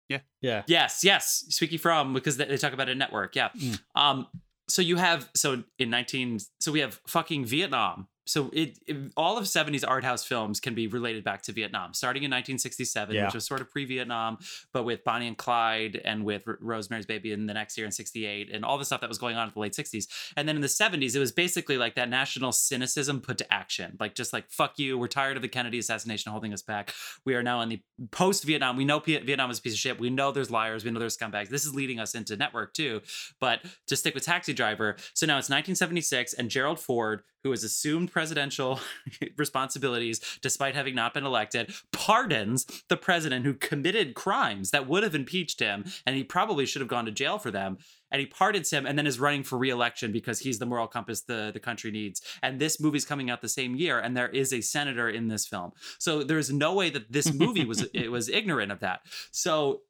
Yeah. 0.09 0.19
yeah, 0.43 0.63
Yes, 0.67 1.05
yes, 1.05 1.47
speaking 1.49 1.79
from 1.79 2.13
because 2.13 2.37
they, 2.37 2.45
they 2.45 2.59
talk 2.59 2.75
about 2.75 2.89
a 2.91 2.95
network. 2.95 3.35
Yeah. 3.35 3.49
Mm. 3.57 3.81
Um. 3.95 4.27
So 4.69 4.83
you 4.83 4.97
have 4.97 5.31
so 5.35 5.63
in 5.79 5.89
nineteen. 5.89 6.39
So 6.61 6.71
we 6.73 6.81
have 6.81 7.01
fucking 7.07 7.47
Vietnam. 7.47 8.09
So 8.25 8.51
it, 8.53 8.79
it- 8.87 9.13
all 9.17 9.37
of 9.37 9.45
70s 9.45 9.85
art 9.87 10.05
house 10.05 10.25
films 10.25 10.61
can 10.61 10.75
be 10.75 10.87
related 10.87 11.25
back 11.25 11.43
to 11.43 11.53
Vietnam, 11.53 11.93
starting 11.95 12.23
in 12.23 12.31
1967, 12.31 13.15
Yeah. 13.15 13.25
which 13.27 13.35
was 13.35 13.45
sort 13.47 13.61
of 13.61 13.71
pre-Vietnam, 13.71 14.39
but 14.73 14.85
with 14.85 15.03
Bonnie 15.05 15.27
and 15.27 15.37
Clyde 15.37 16.01
and 16.05 16.25
with 16.25 16.45
R- 16.47 16.59
Rosemary's 16.61 17.07
Baby 17.07 17.33
in 17.33 17.47
the 17.47 17.55
next 17.55 17.77
year 17.77 17.85
in 17.85 17.93
68 17.93 18.51
and 18.53 18.65
all 18.65 18.79
the 18.79 18.85
stuff 18.85 19.01
that 19.01 19.09
was 19.09 19.19
going 19.19 19.37
on 19.37 19.49
in 19.49 19.53
the 19.55 19.61
late 19.61 19.73
60s. 19.73 20.07
And 20.37 20.49
then 20.49 20.55
in 20.57 20.63
the 20.63 20.69
70s, 20.69 21.17
it 21.17 21.19
was 21.19 21.33
basically 21.33 21.77
like 21.79 21.97
that 21.97 22.09
national 22.09 22.53
cynicism 22.53 23.21
put 23.21 23.39
to 23.39 23.53
action. 23.53 23.97
Like 23.99 24.15
just 24.15 24.33
like 24.33 24.51
fuck 24.51 24.79
you, 24.79 24.97
we're 24.99 25.09
tired 25.09 25.37
of 25.37 25.43
the 25.43 25.49
Kennedy 25.49 25.79
assassination 25.79 26.31
holding 26.31 26.53
us 26.53 26.63
back. 26.63 26.93
We 27.25 27.35
are 27.35 27.43
now 27.43 27.61
in 27.63 27.69
the 27.71 27.81
post-Vietnam. 28.13 28.77
We 28.77 28.85
know 28.85 29.01
P- 29.01 29.19
Vietnam 29.19 29.51
is 29.51 29.59
a 29.59 29.63
piece 29.63 29.73
of 29.73 29.79
shit. 29.79 29.99
We 30.01 30.11
know 30.11 30.31
there's 30.33 30.51
liars, 30.51 30.85
we 30.85 30.91
know 30.91 31.01
there's 31.01 31.17
scumbags. 31.17 31.49
This 31.49 31.65
is 31.65 31.75
leading 31.75 31.99
us 31.99 32.15
into 32.15 32.37
network 32.37 32.73
too. 32.75 33.01
But 33.41 33.61
to 33.89 33.97
stick 33.97 34.15
with 34.15 34.25
Taxi 34.25 34.53
Driver, 34.53 34.97
so 35.15 35.27
now 35.27 35.39
it's 35.39 35.49
1976 35.49 36.35
and 36.35 36.49
Gerald 36.51 36.79
Ford 36.79 37.23
who 37.45 37.51
has 37.51 37.65
assumed 37.65 38.13
presidential 38.13 38.81
responsibilities 39.37 40.21
despite 40.41 40.75
having 40.75 40.95
not 40.95 41.15
been 41.15 41.25
elected, 41.25 41.73
pardons 41.93 42.67
the 42.89 42.97
president 42.97 43.45
who 43.45 43.55
committed 43.55 44.15
crimes 44.15 44.71
that 44.71 44.89
would 44.89 45.03
have 45.03 45.15
impeached 45.15 45.61
him, 45.61 45.85
and 46.07 46.17
he 46.17 46.25
probably 46.25 46.67
should 46.67 46.81
have 46.81 46.89
gone 46.89 47.05
to 47.05 47.11
jail 47.11 47.39
for 47.39 47.51
them. 47.51 47.79
And 48.11 48.21
he 48.21 48.27
pardons 48.27 48.71
him 48.71 48.85
and 48.85 48.99
then 48.99 49.07
is 49.07 49.19
running 49.19 49.43
for 49.43 49.57
re-election 49.57 50.13
because 50.13 50.41
he's 50.41 50.59
the 50.59 50.67
moral 50.67 50.87
compass 50.87 51.23
the, 51.23 51.51
the 51.53 51.61
country 51.61 51.91
needs. 51.91 52.21
And 52.43 52.61
this 52.61 52.79
movie's 52.79 53.07
coming 53.07 53.31
out 53.31 53.41
the 53.41 53.49
same 53.49 53.75
year, 53.75 53.99
and 53.99 54.15
there 54.15 54.29
is 54.29 54.53
a 54.53 54.61
senator 54.61 55.09
in 55.09 55.29
this 55.29 55.47
film. 55.47 55.73
So 55.99 56.23
there's 56.23 56.53
no 56.53 56.75
way 56.75 56.91
that 56.91 57.11
this 57.11 57.33
movie 57.33 57.65
was 57.65 57.87
it 57.95 58.11
was 58.13 58.29
ignorant 58.29 58.71
of 58.71 58.81
that. 58.81 59.01
So 59.31 59.81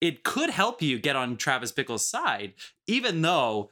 it 0.00 0.24
could 0.24 0.50
help 0.50 0.82
you 0.82 0.98
get 0.98 1.16
on 1.16 1.36
Travis 1.36 1.72
Bickle's 1.72 2.06
side, 2.06 2.54
even 2.86 3.22
though 3.22 3.70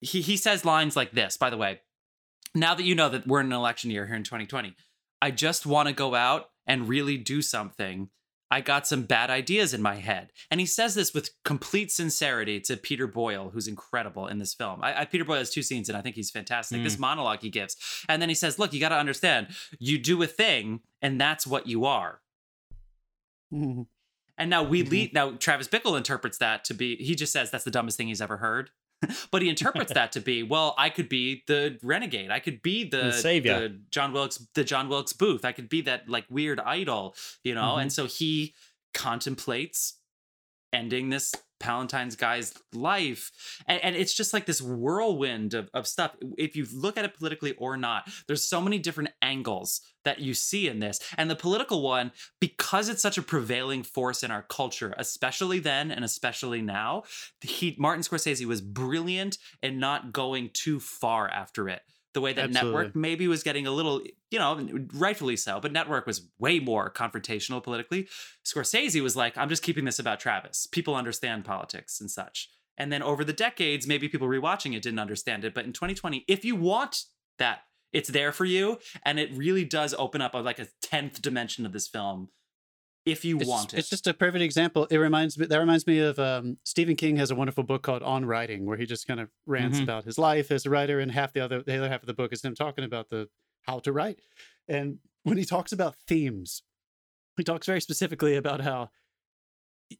he, 0.00 0.20
he 0.20 0.36
says 0.36 0.64
lines 0.64 0.94
like 0.94 1.12
this, 1.12 1.36
by 1.36 1.50
the 1.50 1.56
way 1.56 1.80
now 2.54 2.74
that 2.74 2.84
you 2.84 2.94
know 2.94 3.08
that 3.08 3.26
we're 3.26 3.40
in 3.40 3.46
an 3.46 3.52
election 3.52 3.90
year 3.90 4.06
here 4.06 4.16
in 4.16 4.22
2020, 4.24 4.74
I 5.22 5.30
just 5.30 5.66
want 5.66 5.88
to 5.88 5.94
go 5.94 6.14
out 6.14 6.50
and 6.66 6.88
really 6.88 7.16
do 7.16 7.42
something. 7.42 8.10
I 8.50 8.60
got 8.60 8.86
some 8.86 9.02
bad 9.02 9.30
ideas 9.30 9.74
in 9.74 9.82
my 9.82 9.96
head. 9.96 10.30
And 10.50 10.60
he 10.60 10.66
says 10.66 10.94
this 10.94 11.12
with 11.12 11.30
complete 11.44 11.90
sincerity 11.90 12.60
to 12.60 12.76
Peter 12.76 13.06
Boyle, 13.08 13.50
who's 13.50 13.66
incredible 13.66 14.28
in 14.28 14.38
this 14.38 14.54
film. 14.54 14.80
I, 14.82 15.00
I, 15.00 15.04
Peter 15.06 15.24
Boyle 15.24 15.38
has 15.38 15.50
two 15.50 15.62
scenes, 15.62 15.88
and 15.88 15.98
I 15.98 16.02
think 16.02 16.14
he's 16.14 16.30
fantastic. 16.30 16.82
This 16.82 16.98
monologue 16.98 17.40
he 17.40 17.50
gives. 17.50 17.76
And 18.08 18.22
then 18.22 18.28
he 18.28 18.34
says, 18.34 18.58
Look, 18.58 18.72
you 18.72 18.80
got 18.80 18.90
to 18.90 18.96
understand, 18.96 19.48
you 19.80 19.98
do 19.98 20.22
a 20.22 20.26
thing, 20.26 20.80
and 21.02 21.20
that's 21.20 21.46
what 21.46 21.66
you 21.66 21.84
are. 21.86 22.20
Mhm. 23.52 23.86
And 24.36 24.50
now 24.50 24.62
we 24.62 24.82
Mhm. 24.82 24.90
lead. 24.90 25.14
Now 25.14 25.32
Travis 25.32 25.68
Bickle 25.68 25.96
interprets 25.96 26.38
that 26.38 26.64
to 26.66 26.74
be. 26.74 26.96
He 26.96 27.14
just 27.14 27.32
says 27.32 27.50
that's 27.50 27.64
the 27.64 27.70
dumbest 27.70 27.96
thing 27.96 28.08
he's 28.08 28.20
ever 28.22 28.38
heard. 28.38 28.70
but 29.30 29.42
he 29.42 29.48
interprets 29.48 29.92
that 29.94 30.12
to 30.12 30.20
be, 30.20 30.42
well, 30.42 30.74
I 30.78 30.90
could 30.90 31.08
be 31.08 31.42
the 31.46 31.78
renegade. 31.82 32.30
I 32.30 32.40
could 32.40 32.62
be 32.62 32.84
the, 32.88 33.04
The 33.04 33.12
savior. 33.12 33.60
the 33.68 33.80
John 33.90 34.12
Wilkes, 34.12 34.46
the 34.54 34.64
John 34.64 34.88
Wilkes 34.88 35.12
Booth. 35.12 35.44
I 35.44 35.52
could 35.52 35.68
be 35.68 35.82
that 35.82 36.08
like 36.08 36.24
weird 36.30 36.60
idol, 36.60 37.14
you 37.42 37.54
know. 37.54 37.74
Mhm. 37.76 37.82
And 37.82 37.92
so 37.92 38.06
he 38.06 38.54
contemplates 38.94 39.98
ending 40.72 41.10
this 41.10 41.34
Palantine's 41.64 42.14
guy's 42.14 42.52
life. 42.74 43.30
And, 43.66 43.82
and 43.82 43.96
it's 43.96 44.12
just 44.12 44.34
like 44.34 44.44
this 44.44 44.60
whirlwind 44.60 45.54
of, 45.54 45.70
of 45.72 45.86
stuff. 45.86 46.14
If 46.36 46.56
you 46.56 46.66
look 46.74 46.98
at 46.98 47.06
it 47.06 47.16
politically 47.16 47.52
or 47.52 47.78
not, 47.78 48.10
there's 48.26 48.46
so 48.46 48.60
many 48.60 48.78
different 48.78 49.10
angles 49.22 49.80
that 50.04 50.18
you 50.18 50.34
see 50.34 50.68
in 50.68 50.80
this. 50.80 51.00
And 51.16 51.30
the 51.30 51.36
political 51.36 51.80
one, 51.80 52.12
because 52.38 52.90
it's 52.90 53.00
such 53.00 53.16
a 53.16 53.22
prevailing 53.22 53.82
force 53.82 54.22
in 54.22 54.30
our 54.30 54.42
culture, 54.42 54.94
especially 54.98 55.58
then 55.58 55.90
and 55.90 56.04
especially 56.04 56.60
now, 56.60 57.04
he 57.40 57.74
Martin 57.78 58.02
Scorsese 58.02 58.44
was 58.44 58.60
brilliant 58.60 59.38
in 59.62 59.78
not 59.78 60.12
going 60.12 60.50
too 60.52 60.78
far 60.80 61.28
after 61.30 61.68
it. 61.70 61.80
The 62.14 62.20
way 62.20 62.32
that 62.32 62.44
Absolutely. 62.44 62.78
Network 62.78 62.96
maybe 62.96 63.28
was 63.28 63.42
getting 63.42 63.66
a 63.66 63.72
little, 63.72 64.00
you 64.30 64.38
know, 64.38 64.68
rightfully 64.94 65.36
so, 65.36 65.60
but 65.60 65.72
Network 65.72 66.06
was 66.06 66.28
way 66.38 66.60
more 66.60 66.90
confrontational 66.90 67.62
politically. 67.62 68.08
Scorsese 68.46 69.02
was 69.02 69.16
like, 69.16 69.36
I'm 69.36 69.48
just 69.48 69.64
keeping 69.64 69.84
this 69.84 69.98
about 69.98 70.20
Travis. 70.20 70.68
People 70.68 70.94
understand 70.94 71.44
politics 71.44 72.00
and 72.00 72.08
such. 72.08 72.48
And 72.76 72.92
then 72.92 73.02
over 73.02 73.24
the 73.24 73.32
decades, 73.32 73.86
maybe 73.86 74.08
people 74.08 74.28
rewatching 74.28 74.76
it 74.76 74.82
didn't 74.82 75.00
understand 75.00 75.44
it. 75.44 75.54
But 75.54 75.64
in 75.64 75.72
2020, 75.72 76.24
if 76.28 76.44
you 76.44 76.56
want 76.56 77.02
that, 77.38 77.62
it's 77.92 78.08
there 78.08 78.32
for 78.32 78.44
you, 78.44 78.78
and 79.04 79.20
it 79.20 79.30
really 79.32 79.64
does 79.64 79.94
open 79.94 80.20
up 80.20 80.34
a, 80.34 80.38
like 80.38 80.58
a 80.58 80.66
tenth 80.82 81.22
dimension 81.22 81.64
of 81.64 81.72
this 81.72 81.86
film 81.86 82.28
if 83.06 83.24
you 83.24 83.38
it's, 83.38 83.48
want 83.48 83.74
it. 83.74 83.78
It's 83.78 83.90
just 83.90 84.06
a 84.06 84.14
perfect 84.14 84.42
example. 84.42 84.86
It 84.90 84.96
reminds 84.98 85.36
me 85.38 85.46
that 85.46 85.58
reminds 85.58 85.86
me 85.86 85.98
of 85.98 86.18
um, 86.18 86.58
Stephen 86.64 86.96
King 86.96 87.16
has 87.16 87.30
a 87.30 87.34
wonderful 87.34 87.64
book 87.64 87.82
called 87.82 88.02
On 88.02 88.24
Writing, 88.24 88.64
where 88.66 88.76
he 88.78 88.86
just 88.86 89.06
kind 89.06 89.20
of 89.20 89.30
rants 89.46 89.78
Mhm. 89.78 89.82
about 89.84 90.04
his 90.04 90.18
life 90.18 90.50
as 90.50 90.64
a 90.66 90.70
writer, 90.70 91.00
and 91.00 91.12
half 91.12 91.32
the 91.32 91.40
other 91.40 91.62
the 91.62 91.76
other 91.76 91.88
half 91.88 92.02
of 92.02 92.06
the 92.06 92.14
book 92.14 92.32
is 92.32 92.42
him 92.42 92.54
talking 92.54 92.84
about 92.84 93.10
the 93.10 93.28
how 93.62 93.78
to 93.80 93.92
write. 93.92 94.20
And 94.68 94.98
when 95.22 95.36
he 95.38 95.44
talks 95.44 95.72
about 95.72 95.96
themes, 96.06 96.62
he 97.36 97.44
talks 97.44 97.66
very 97.66 97.80
specifically 97.80 98.36
about 98.36 98.60
how 98.60 98.90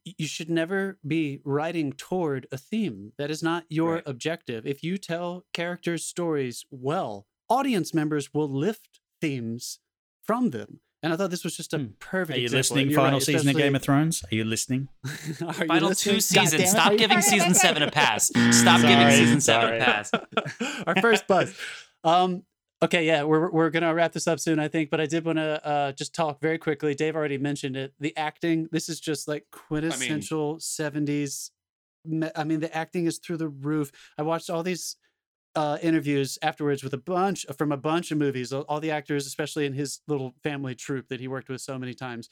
you 0.03 0.25
should 0.27 0.49
never 0.49 0.97
be 1.05 1.39
writing 1.43 1.93
toward 1.93 2.47
a 2.51 2.57
theme. 2.57 3.13
That 3.17 3.29
is 3.31 3.43
not 3.43 3.65
your 3.69 3.95
Right. 3.95 4.03
objective. 4.07 4.65
If 4.65 4.83
you 4.83 4.97
tell 4.97 5.45
characters' 5.53 6.03
stories 6.05 6.65
well, 6.71 7.27
audience 7.49 7.93
members 7.93 8.33
will 8.33 8.49
lift 8.49 8.99
themes 9.21 9.79
from 10.23 10.49
them. 10.49 10.81
And 11.05 11.13
I 11.13 11.17
thought 11.17 11.29
this 11.29 11.43
was 11.43 11.55
just 11.55 11.71
a 11.73 11.77
Hmm. 11.77 11.85
perfect 11.99 12.35
Are 12.35 12.39
you 12.39 12.45
example. 12.45 12.57
listening? 12.57 12.89
You're 12.89 12.99
Final 12.99 13.19
right, 13.19 13.23
season 13.25 13.47
of 13.49 13.55
Game 13.55 13.75
of 13.75 13.81
Thrones. 13.83 14.23
Are 14.31 14.35
you 14.35 14.43
listening? 14.43 14.89
Are 15.05 15.09
you 15.61 15.67
Final 15.67 15.89
listening? 15.89 16.15
two 16.15 16.19
seasons. 16.19 16.51
Goddamn 16.51 16.65
it. 16.65 16.67
Stop 16.69 16.91
you- 16.93 16.97
giving 16.97 17.21
season 17.33 17.53
seven 17.53 17.83
a 17.83 17.91
pass. 17.91 18.25
Stop 18.51 18.81
giving 18.81 18.97
Sorry, 18.97 19.11
season 19.15 19.39
seven 19.41 19.67
sorry. 19.67 19.79
a 19.79 19.85
pass. 19.85 20.11
Our 20.87 20.95
first 21.01 21.27
buzz. 21.27 21.55
Um, 22.03 22.43
okay, 22.81 23.05
yeah, 23.05 23.21
we're 23.23 23.51
we're 23.51 23.69
gonna 23.69 23.93
wrap 23.93 24.13
this 24.13 24.27
up 24.27 24.39
soon, 24.39 24.57
I 24.59 24.67
think. 24.67 24.89
But 24.89 24.99
I 24.99 25.05
did 25.05 25.23
want 25.25 25.37
to 25.37 25.63
uh, 25.65 25.91
just 25.91 26.15
talk 26.15 26.41
very 26.41 26.57
quickly. 26.57 26.95
Dave 26.95 27.15
already 27.15 27.37
mentioned 27.37 27.77
it. 27.77 27.93
The 27.99 28.17
acting. 28.17 28.67
This 28.71 28.89
is 28.89 28.99
just 28.99 29.27
like 29.27 29.45
quintessential 29.51 30.57
'70s. 30.57 31.51
me- 32.03 32.29
I 32.35 32.43
mean, 32.45 32.61
the 32.61 32.75
acting 32.75 33.05
is 33.05 33.19
through 33.19 33.37
the 33.37 33.47
roof. 33.49 33.91
I 34.17 34.23
watched 34.23 34.49
all 34.49 34.63
these 34.63 34.95
uh, 35.55 35.77
interviews 35.81 36.37
afterwards 36.41 36.83
with 36.83 36.93
a 36.93 36.97
bunch 36.97 37.45
from 37.57 37.71
a 37.71 37.77
bunch 37.77 38.11
of 38.11 38.17
movies. 38.17 38.51
All, 38.51 38.79
the 38.79 38.91
actors, 38.91 39.25
especially 39.25 39.65
in 39.65 39.73
his 39.73 40.01
little 40.07 40.35
family 40.43 40.75
troupe 40.75 41.07
that 41.07 41.19
he 41.19 41.27
worked 41.27 41.49
with 41.49 41.61
so 41.61 41.77
many 41.77 41.93
times. 41.93 42.29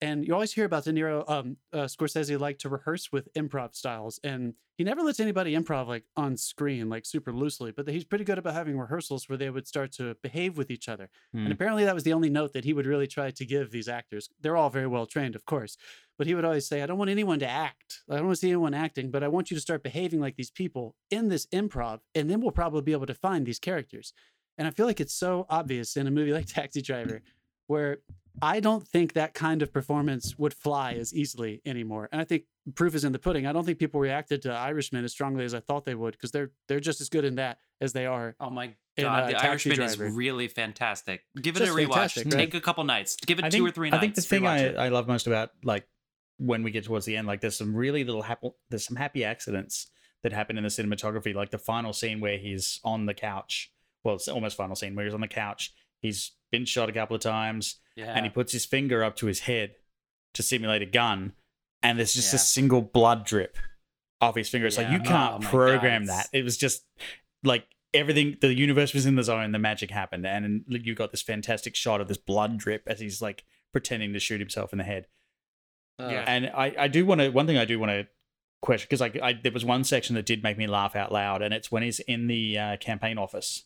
And 0.00 0.24
you 0.24 0.32
always 0.32 0.52
hear 0.52 0.64
about 0.64 0.84
De 0.84 0.92
Niro. 0.92 1.28
Um, 1.28 1.56
uh, 1.72 1.86
Scorsese 1.86 2.38
liked 2.38 2.60
to 2.60 2.68
rehearse 2.68 3.10
with 3.10 3.32
improv 3.34 3.74
styles, 3.74 4.20
and 4.22 4.54
he 4.76 4.84
never 4.84 5.02
lets 5.02 5.18
anybody 5.18 5.56
improv 5.56 5.88
like 5.88 6.04
on 6.16 6.36
screen, 6.36 6.88
like 6.88 7.04
super 7.04 7.32
loosely. 7.32 7.72
But 7.72 7.88
he's 7.88 8.04
pretty 8.04 8.22
good 8.22 8.38
about 8.38 8.54
having 8.54 8.78
rehearsals 8.78 9.28
where 9.28 9.36
they 9.36 9.50
would 9.50 9.66
start 9.66 9.90
to 9.94 10.14
behave 10.22 10.56
with 10.56 10.70
each 10.70 10.88
other. 10.88 11.10
Hmm. 11.32 11.44
And 11.44 11.52
apparently, 11.52 11.84
that 11.84 11.96
was 11.96 12.04
the 12.04 12.12
only 12.12 12.30
note 12.30 12.52
that 12.52 12.64
he 12.64 12.72
would 12.72 12.86
really 12.86 13.08
try 13.08 13.32
to 13.32 13.44
give 13.44 13.72
these 13.72 13.88
actors. 13.88 14.28
They're 14.40 14.56
all 14.56 14.70
very 14.70 14.86
well 14.86 15.06
trained, 15.06 15.34
of 15.34 15.44
course, 15.46 15.76
but 16.18 16.26
he 16.26 16.34
would 16.34 16.44
always 16.44 16.66
say, 16.66 16.82
"I 16.82 16.86
don't 16.86 16.98
want 16.98 17.10
anyone 17.10 17.38
to 17.38 17.48
act. 17.48 18.02
I 18.10 18.16
don't 18.16 18.26
want 18.26 18.36
to 18.36 18.40
see 18.40 18.48
anyone 18.48 18.74
acting, 18.74 19.10
but 19.10 19.22
I 19.22 19.28
want 19.28 19.50
you 19.50 19.56
to 19.56 19.60
start 19.60 19.82
behaving 19.82 20.20
like 20.20 20.36
these 20.36 20.50
people 20.50 20.96
in 21.10 21.28
this 21.28 21.46
improv, 21.46 22.00
and 22.14 22.28
then 22.28 22.40
we'll 22.40 22.50
probably 22.50 22.82
be 22.82 22.92
able 22.92 23.06
to 23.06 23.14
find 23.14 23.46
these 23.46 23.58
characters." 23.58 24.12
And 24.58 24.66
I 24.66 24.70
feel 24.72 24.86
like 24.86 25.00
it's 25.00 25.14
so 25.14 25.46
obvious 25.48 25.96
in 25.96 26.06
a 26.06 26.10
movie 26.10 26.32
like 26.38 26.46
Taxi 26.46 26.82
Driver, 26.82 27.22
where 27.68 27.98
I 28.42 28.60
don't 28.60 28.86
think 28.86 29.14
that 29.14 29.34
kind 29.34 29.62
of 29.62 29.72
performance 29.72 30.38
would 30.38 30.54
fly 30.54 30.92
as 30.94 31.12
easily 31.14 31.60
anymore. 31.66 32.08
And 32.12 32.20
I 32.20 32.24
think 32.24 32.44
proof 32.74 32.94
is 32.94 33.02
in 33.04 33.12
the 33.12 33.18
pudding. 33.18 33.46
I 33.46 33.52
don't 33.52 33.64
think 33.64 33.78
people 33.78 33.98
reacted 34.00 34.42
to 34.42 34.52
Irishman 34.52 35.04
as 35.04 35.12
strongly 35.12 35.44
as 35.44 35.54
I 35.54 35.60
thought 35.60 35.84
they 35.84 35.94
would 35.94 36.12
because 36.12 36.30
they're 36.30 36.50
they're 36.68 36.80
just 36.80 37.00
as 37.00 37.08
good 37.08 37.24
in 37.24 37.36
that 37.36 37.58
as 37.80 37.92
they 37.92 38.06
are. 38.06 38.36
Oh 38.40 38.50
my 38.50 38.74
In, 38.96 39.04
god, 39.04 39.22
uh, 39.24 39.26
The 39.26 39.32
Taxi 39.34 39.48
Irishman 39.48 39.76
Driver. 39.76 40.06
is 40.06 40.14
really 40.14 40.48
fantastic. 40.48 41.24
Give 41.40 41.56
it 41.56 41.60
Just 41.60 41.72
a 41.72 41.74
rewatch. 41.74 41.88
fantastic, 41.88 42.24
right? 42.26 42.32
Take 42.34 42.54
a 42.54 42.60
couple 42.60 42.84
nights. 42.84 43.16
Give 43.16 43.38
it 43.38 43.44
I 43.44 43.48
two 43.48 43.58
think, 43.58 43.68
or 43.68 43.72
three 43.72 43.90
nights. 43.90 43.98
I 43.98 44.00
think 44.00 44.14
the 44.14 44.22
thing 44.22 44.46
I. 44.46 44.74
I 44.74 44.88
love 44.88 45.08
most 45.08 45.26
about 45.26 45.50
like 45.64 45.86
when 46.38 46.62
we 46.62 46.70
get 46.70 46.84
towards 46.84 47.04
the 47.06 47.16
end, 47.16 47.26
like 47.26 47.40
there's 47.40 47.56
some 47.56 47.74
really 47.74 48.04
little 48.04 48.22
happy, 48.22 48.50
there's 48.70 48.86
some 48.86 48.96
happy 48.96 49.24
accidents 49.24 49.88
that 50.22 50.32
happen 50.32 50.56
in 50.58 50.64
the 50.64 50.68
cinematography. 50.70 51.34
Like 51.34 51.50
the 51.50 51.58
final 51.58 51.92
scene 51.92 52.20
where 52.20 52.38
he's 52.38 52.80
on 52.84 53.06
the 53.06 53.14
couch. 53.14 53.70
Well, 54.04 54.14
it's 54.16 54.28
almost 54.28 54.56
final 54.56 54.76
scene 54.76 54.94
where 54.94 55.04
he's 55.04 55.14
on 55.14 55.20
the 55.20 55.28
couch. 55.28 55.72
He's 56.00 56.32
been 56.52 56.64
shot 56.64 56.88
a 56.88 56.92
couple 56.92 57.16
of 57.16 57.22
times, 57.22 57.76
yeah. 57.96 58.12
and 58.14 58.24
he 58.24 58.30
puts 58.30 58.52
his 58.52 58.64
finger 58.64 59.02
up 59.04 59.16
to 59.16 59.26
his 59.26 59.40
head 59.40 59.74
to 60.34 60.42
simulate 60.42 60.82
a 60.82 60.86
gun, 60.86 61.32
and 61.82 61.98
there's 61.98 62.14
just 62.14 62.32
Yeah. 62.32 62.36
a 62.36 62.40
single 62.40 62.82
blood 62.82 63.24
drip 63.24 63.56
off 64.20 64.36
his 64.36 64.48
finger. 64.48 64.66
It's 64.66 64.78
like 64.78 64.90
you 64.90 65.00
can't 65.00 65.08
Oh 65.34 65.38
my 65.38 65.42
God, 65.42 65.50
program 65.50 66.06
that. 66.06 66.28
It 66.32 66.44
was 66.44 66.56
just 66.56 66.84
like 67.42 67.66
everything. 67.92 68.36
The 68.40 68.54
universe 68.54 68.94
was 68.94 69.06
in 69.06 69.16
the 69.16 69.22
zone. 69.24 69.50
The 69.52 69.58
magic 69.58 69.90
happened, 69.90 70.24
and 70.26 70.64
you 70.68 70.94
got 70.94 71.10
this 71.10 71.22
fantastic 71.22 71.74
shot 71.74 72.00
of 72.00 72.06
this 72.08 72.18
blood 72.18 72.58
drip 72.58 72.84
as 72.86 73.00
he's 73.00 73.20
like 73.20 73.44
pretending 73.72 74.12
to 74.12 74.20
shoot 74.20 74.40
himself 74.40 74.72
in 74.72 74.78
the 74.78 74.84
head. 74.84 75.06
Yeah. 75.98 76.24
And 76.26 76.46
I, 76.54 76.74
I 76.78 76.88
do 76.88 77.04
want 77.04 77.20
to. 77.20 77.30
One 77.30 77.46
thing 77.46 77.58
I 77.58 77.64
do 77.64 77.78
want 77.78 77.90
to 77.90 78.06
question 78.62 78.86
because 78.90 79.00
I, 79.02 79.12
I 79.22 79.32
there 79.32 79.52
was 79.52 79.64
one 79.64 79.84
section 79.84 80.14
that 80.16 80.26
did 80.26 80.42
make 80.42 80.56
me 80.58 80.66
laugh 80.66 80.94
out 80.96 81.12
loud, 81.12 81.42
and 81.42 81.52
it's 81.54 81.70
when 81.72 81.82
he's 81.82 82.00
in 82.00 82.26
the 82.28 82.58
uh, 82.58 82.76
campaign 82.78 83.18
office, 83.18 83.64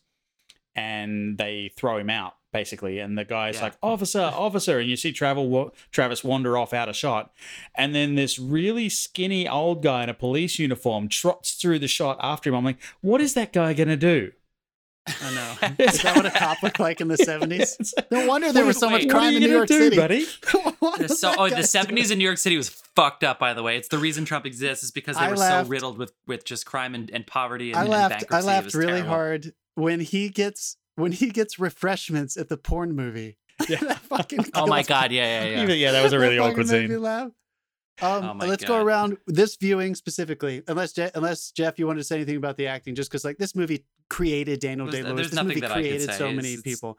and 0.75 1.39
they 1.39 1.71
throw 1.77 1.99
him 1.99 2.11
out 2.11 2.35
basically, 2.53 2.99
and 2.99 3.17
the 3.17 3.25
guy's 3.25 3.57
Yeah. 3.57 3.63
like, 3.63 3.75
"Officer, 3.83 4.21
officer," 4.35 4.79
and 4.79 4.89
you 4.89 4.97
see 4.97 5.11
Travel 5.13 5.49
wa- 5.49 5.71
Travis 5.91 6.23
wander 6.23 6.59
off 6.59 6.73
out 6.75 6.89
of 6.89 6.97
shot, 6.97 7.33
and 7.75 7.95
then 7.95 8.15
this 8.15 8.39
really 8.39 8.89
skinny 8.91 9.49
old 9.49 9.83
guy 9.83 10.03
in 10.03 10.09
a 10.11 10.15
police 10.15 10.59
uniform 10.59 11.09
trots 11.09 11.53
through 11.55 11.79
the 11.79 11.89
shot 11.89 12.19
after 12.21 12.51
him. 12.51 12.57
I'm 12.57 12.65
like, 12.65 12.83
what 13.01 13.21
is 13.23 13.33
that 13.35 13.53
guy 13.55 13.73
gonna 13.73 13.97
do? 13.97 14.33
I 15.07 15.35
know. 15.35 15.75
Is 15.85 16.01
that 16.03 16.15
what 16.17 16.27
a 16.27 16.31
cop 16.31 16.63
looked 16.63 16.79
like 16.79 17.01
in 17.01 17.09
the 17.09 17.17
seventies? 17.17 17.93
No 18.11 18.27
wonder 18.27 18.53
there 18.53 18.65
was 18.65 18.79
so 18.79 18.87
Wait, 18.89 18.93
much 18.93 19.03
what 19.07 19.11
are 19.11 19.19
crime 19.19 19.31
you 19.33 19.37
in 19.39 19.43
New 19.43 19.49
York 19.51 19.67
do, 19.69 19.79
City. 19.79 19.97
buddy? 19.97 20.27
What 20.79 20.99
The 21.01 21.09
so, 21.09 21.33
oh, 21.39 21.49
the 21.49 21.63
seventies 21.65 22.11
in 22.11 22.19
New 22.19 22.25
York 22.25 22.39
City 22.39 22.57
was 22.57 22.69
fucked 22.69 23.23
up. 23.25 23.39
By 23.39 23.53
the 23.55 23.63
way, 23.63 23.77
it's 23.77 23.89
the 23.89 23.99
reason 23.99 24.25
Trump 24.25 24.47
exists 24.47 24.85
is 24.85 24.91
because 24.91 25.17
they 25.17 25.23
I 25.23 25.31
were 25.31 25.37
laughed- 25.37 25.67
so 25.67 25.71
riddled 25.71 25.99
with 25.99 26.13
with 26.27 26.45
just 26.45 26.67
crime 26.67 26.95
and, 26.95 27.11
and 27.11 27.27
poverty 27.27 27.71
and, 27.71 27.79
I 27.79 27.83
and 27.83 27.91
laughed. 27.91 28.11
bankruptcy. 28.21 28.49
I 28.49 28.53
laughed 28.53 28.75
really 28.75 28.87
terrible. 28.93 29.09
hard 29.09 29.55
when 29.75 30.01
he 30.01 30.29
gets 30.29 30.77
when 30.97 31.13
he 31.13 31.31
gets 31.31 31.59
refreshments 31.59 32.37
at 32.37 32.49
the 32.49 32.57
porn 32.57 32.95
movie. 32.95 33.39
Yeah. 33.69 33.79
That 33.81 33.99
fucking 33.99 34.47
Oh 34.55 34.67
my 34.67 34.83
god, 34.83 35.11
yeah, 35.13 35.43
yeah, 35.45 35.51
yeah. 35.57 35.63
Even- 35.63 35.79
yeah, 35.79 35.93
that 35.93 36.03
was 36.03 36.13
a 36.13 36.19
really 36.19 36.37
That 36.37 36.43
awkward 36.51 36.67
fucking 36.67 36.83
made 36.83 36.89
me 36.91 36.95
scene. 36.97 37.03
Laugh. 38.01 38.23
Um, 38.25 38.41
Oh 38.41 38.47
let's 38.47 38.65
go 38.65 38.83
around 38.83 39.19
this 39.27 39.57
viewing 39.57 39.95
specifically, 39.95 40.63
unless 40.69 40.93
Je- 40.93 41.11
unless 41.15 41.51
Jeff, 41.51 41.79
you 41.79 41.87
wanted 41.87 42.01
to 42.01 42.05
say 42.05 42.17
anything 42.17 42.37
about 42.37 42.57
the 42.57 42.67
acting, 42.67 42.95
just 42.95 43.11
because 43.11 43.25
like 43.25 43.39
this 43.39 43.55
movie 43.55 43.85
created 44.09 44.61
Daniel 44.61 44.87
There's- 44.89 45.05
Day 45.05 45.13
Lewis. 45.13 45.31
This 45.31 45.43
movie 45.43 45.61
that 45.61 45.71
created 45.73 46.11
so 46.13 46.33
many 46.33 46.49
it's- 46.55 46.63
people. 46.63 46.99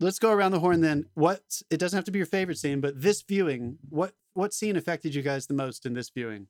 Let's 0.00 0.18
go 0.18 0.32
around 0.32 0.50
the 0.52 0.58
horn 0.60 0.80
then. 0.80 1.06
What 1.14 1.42
it 1.70 1.76
doesn't 1.78 1.96
have 1.96 2.04
to 2.06 2.10
be 2.10 2.18
your 2.18 2.26
favorite 2.26 2.58
scene, 2.58 2.80
but 2.80 3.00
this 3.00 3.22
viewing, 3.22 3.78
what 3.88 4.14
what 4.34 4.52
scene 4.54 4.76
affected 4.76 5.14
you 5.14 5.22
guys 5.22 5.46
the 5.46 5.54
most 5.54 5.86
in 5.86 5.92
this 5.94 6.08
viewing? 6.10 6.48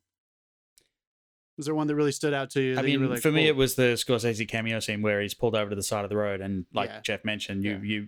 Was 1.57 1.67
there 1.67 1.75
one 1.75 1.85
that 1.87 1.95
really 1.95 2.11
stood 2.11 2.33
out 2.33 2.49
to 2.51 2.61
you? 2.61 2.71
I 2.73 2.81
that 2.81 2.89
you 2.89 2.97
mean, 2.99 3.09
were 3.09 3.13
like, 3.15 3.21
for 3.21 3.31
me, 3.31 3.43
"Whoa." 3.43 3.49
it 3.49 3.55
was 3.55 3.75
the 3.75 3.93
Scorsese 3.93 4.47
cameo 4.47 4.79
scene 4.79 5.03
where 5.03 5.21
he's 5.21 5.35
pulled 5.35 5.55
over 5.55 5.69
to 5.69 5.75
the 5.75 5.83
side 5.83 6.03
of 6.03 6.09
the 6.09 6.17
road, 6.17 6.41
and 6.41 6.65
like 6.73 6.89
Yeah. 6.89 7.01
Jeff 7.01 7.23
mentioned, 7.25 7.63
you 7.63 7.71
Yeah. 7.73 7.81
you, 7.83 8.07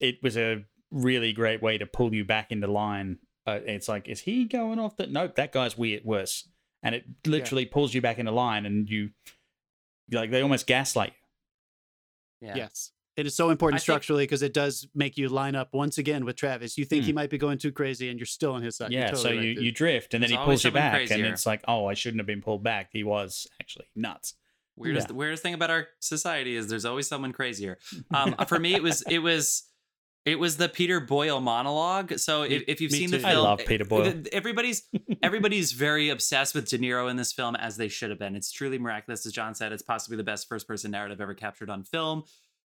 it 0.00 0.22
was 0.22 0.36
a 0.36 0.64
really 0.90 1.32
great 1.32 1.62
way 1.62 1.78
to 1.78 1.86
pull 1.86 2.12
you 2.12 2.24
back 2.24 2.50
into 2.50 2.66
line. 2.66 3.18
Uh, 3.50 3.60
it's 3.66 3.88
like, 3.88 4.08
is 4.08 4.20
he 4.20 4.44
going 4.44 4.78
off 4.78 4.96
that? 4.96 5.10
Nope, 5.10 5.34
that 5.36 5.52
guy's 5.52 5.76
weird, 5.76 6.04
worse, 6.04 6.48
and 6.82 6.94
it 6.94 7.04
literally 7.26 7.66
pulls 7.66 7.92
you 7.94 8.00
back 8.00 8.18
into 8.18 8.32
line, 8.32 8.66
and 8.66 8.88
you 8.88 9.10
like 10.10 10.30
they 10.30 10.42
almost 10.42 10.66
gaslight 10.66 11.12
you. 12.40 12.48
Yeah. 12.48 12.56
Yes. 12.56 12.92
It 13.16 13.26
is 13.26 13.34
so 13.36 13.50
important 13.50 13.80
I 13.80 13.82
structurally 13.82 14.22
because 14.22 14.40
it 14.42 14.54
does 14.54 14.86
make 14.94 15.18
you 15.18 15.28
line 15.28 15.54
up 15.54 15.74
once 15.74 15.98
again 15.98 16.24
with 16.24 16.36
Travis. 16.36 16.78
You 16.78 16.84
think 16.86 17.02
Hmm. 17.02 17.06
he 17.08 17.12
might 17.12 17.28
be 17.28 17.36
going 17.38 17.58
too 17.58 17.70
crazy 17.72 18.08
and 18.08 18.18
you're 18.18 18.24
still 18.24 18.52
on 18.52 18.62
his 18.62 18.76
side. 18.76 18.92
Yeah, 18.92 19.10
totally 19.10 19.22
so 19.22 19.28
right, 19.30 19.44
you, 19.44 19.54
dude. 19.56 19.64
you 19.64 19.72
drift, 19.72 20.14
and 20.14 20.22
then 20.22 20.30
There's 20.30 20.40
he 20.40 20.44
pulls 20.44 20.64
you 20.64 20.70
something 20.70 20.80
back, 20.80 21.10
and 21.10 21.26
it's 21.26 21.44
like, 21.44 21.62
oh, 21.68 21.86
I 21.86 21.94
shouldn't 21.94 22.20
have 22.20 22.26
been 22.26 22.40
pulled 22.40 22.62
back. 22.62 22.88
He 22.92 23.02
was 23.04 23.46
actually 23.60 23.86
nuts. 23.94 24.34
Weirdest, 24.76 25.08
Yeah. 25.10 25.16
weirdest 25.16 25.42
thing 25.42 25.52
about 25.52 25.68
our 25.70 25.88
society 25.98 26.56
is 26.56 26.68
there's 26.68 26.86
always 26.86 27.08
someone 27.08 27.32
crazier. 27.32 27.78
Um, 28.14 28.34
for 28.48 28.58
me, 28.58 28.74
it 28.74 28.82
was 28.82 29.02
it 29.02 29.18
was 29.18 29.64
it 30.24 30.38
was 30.38 30.58
the 30.58 30.68
Peter 30.68 31.00
Boyle 31.00 31.40
monologue. 31.40 32.18
So 32.18 32.42
if, 32.42 32.62
if 32.68 32.80
you've 32.80 32.92
me 32.92 32.98
seen 32.98 33.10
the 33.10 33.18
film, 33.18 33.30
I 33.30 33.34
love 33.36 33.60
Peter 33.66 33.84
Boyle. 33.84 34.22
everybody's 34.32 34.82
everybody's 35.22 35.72
very 35.72 36.10
obsessed 36.10 36.54
with 36.54 36.68
De 36.68 36.78
Niro 36.78 37.10
in 37.10 37.16
this 37.16 37.32
film, 37.32 37.56
as 37.56 37.76
they 37.76 37.88
should 37.88 38.10
have 38.10 38.18
been. 38.18 38.36
It's 38.36 38.52
truly 38.52 38.78
miraculous, 38.78 39.24
as 39.24 39.32
John 39.32 39.54
said. 39.54 39.72
It's 39.72 39.82
possibly 39.82 40.16
the 40.16 40.24
best 40.24 40.48
first 40.48 40.68
person 40.68 40.90
narrative 40.90 41.20
ever 41.20 41.34
captured 41.34 41.70
on 41.70 41.84
film. 41.84 42.24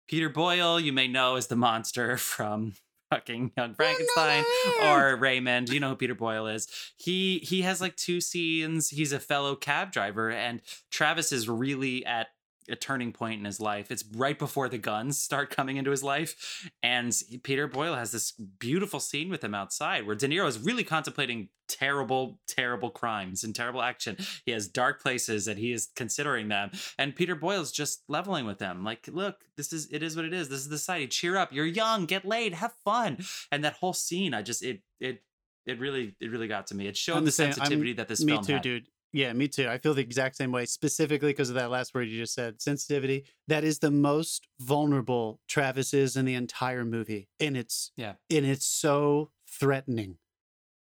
Peter 0.08 0.28
Boyle, 0.28 0.80
you 0.80 0.92
may 0.92 1.08
know 1.08 1.36
as 1.36 1.46
the 1.46 1.56
monster 1.56 2.16
from 2.18 2.74
fucking 3.10 3.52
Young 3.56 3.74
Frankenstein 3.74 4.44
or 4.82 5.16
Raymond. 5.16 5.68
You 5.68 5.78
know 5.78 5.90
who 5.90 5.96
Peter 5.96 6.14
Boyle 6.14 6.48
is. 6.48 6.66
He 6.96 7.38
he 7.38 7.62
has 7.62 7.80
like 7.80 7.94
two 7.94 8.20
scenes. 8.20 8.90
He's 8.90 9.12
a 9.12 9.20
fellow 9.20 9.54
cab 9.54 9.92
driver, 9.92 10.30
and 10.30 10.60
Travis 10.90 11.30
is 11.30 11.48
really 11.48 12.04
at 12.04 12.28
a 12.68 12.76
turning 12.76 13.12
point 13.12 13.38
in 13.38 13.44
his 13.44 13.60
life. 13.60 13.90
It's 13.90 14.04
right 14.14 14.38
before 14.38 14.68
the 14.68 14.78
guns 14.78 15.20
start 15.20 15.50
coming 15.50 15.76
into 15.76 15.90
his 15.90 16.02
life, 16.02 16.70
and 16.82 17.12
Peter 17.42 17.66
Boyle 17.66 17.94
has 17.96 18.10
this 18.12 18.32
beautiful 18.32 19.00
scene 19.00 19.28
with 19.28 19.44
him 19.44 19.54
outside 19.54 20.06
where 20.06 20.16
De 20.16 20.26
Niro 20.28 20.46
is 20.46 20.58
really 20.58 20.84
contemplating 20.84 21.48
terrible, 21.68 22.38
terrible 22.46 22.90
crimes 22.90 23.42
and 23.44 23.54
terrible 23.54 23.82
action. 23.82 24.16
He 24.44 24.52
has 24.52 24.68
dark 24.68 25.02
places 25.02 25.48
and 25.48 25.58
he 25.58 25.72
is 25.72 25.88
considering 25.96 26.48
them, 26.48 26.70
and 26.98 27.14
Peter 27.16 27.34
Boyle's 27.34 27.72
just 27.72 28.02
leveling 28.08 28.46
with 28.46 28.58
them. 28.58 28.84
Like, 28.84 29.08
look, 29.12 29.36
this 29.56 29.72
is 29.72 29.88
it 29.90 30.02
is 30.02 30.16
what 30.16 30.24
it 30.24 30.32
is. 30.32 30.48
This 30.48 30.60
is 30.60 30.68
the 30.68 30.78
society. 30.78 31.06
Cheer 31.06 31.36
up. 31.36 31.52
You're 31.52 31.66
young. 31.66 32.06
Get 32.06 32.24
laid. 32.24 32.54
Have 32.54 32.72
fun. 32.84 33.18
And 33.50 33.64
that 33.64 33.74
whole 33.74 33.92
scene, 33.92 34.34
I 34.34 34.42
just 34.42 34.62
it 34.62 34.80
it 35.00 35.22
it 35.66 35.78
really 35.80 36.14
it 36.20 36.30
really 36.30 36.48
got 36.48 36.66
to 36.68 36.74
me. 36.74 36.86
It 36.86 36.96
showed 36.96 37.16
I'm 37.16 37.24
the 37.24 37.28
the 37.28 37.32
same- 37.32 37.46
I'm- 37.46 37.54
sensitivity 37.54 37.92
that 37.94 38.08
this 38.08 38.22
Me 38.24 38.32
film 38.34 38.44
too, 38.44 38.52
had. 38.54 38.62
dude. 38.62 38.86
Yeah, 39.14 39.32
me 39.32 39.46
too. 39.46 39.68
I 39.68 39.78
feel 39.78 39.94
the 39.94 40.02
exact 40.02 40.34
same 40.34 40.50
way, 40.50 40.66
specifically 40.66 41.28
because 41.30 41.48
of 41.48 41.54
that 41.54 41.70
last 41.70 41.94
word 41.94 42.08
you 42.08 42.18
just 42.18 42.34
said 42.34 42.60
sensitivity. 42.60 43.24
That 43.46 43.62
is 43.62 43.78
the 43.78 43.92
most 43.92 44.48
vulnerable 44.58 45.40
Travis 45.46 45.94
is 45.94 46.16
in 46.16 46.24
the 46.24 46.34
entire 46.34 46.84
movie. 46.84 47.28
And 47.38 47.56
it's, 47.56 47.92
Yeah. 47.96 48.14
and 48.28 48.44
it's 48.44 48.66
so 48.66 49.30
threatening 49.48 50.18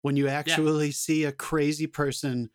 when 0.02 0.18
you 0.18 0.28
actually 0.28 0.90
see 0.92 1.24
a 1.26 1.32
crazy 1.32 1.86
person 1.86 2.50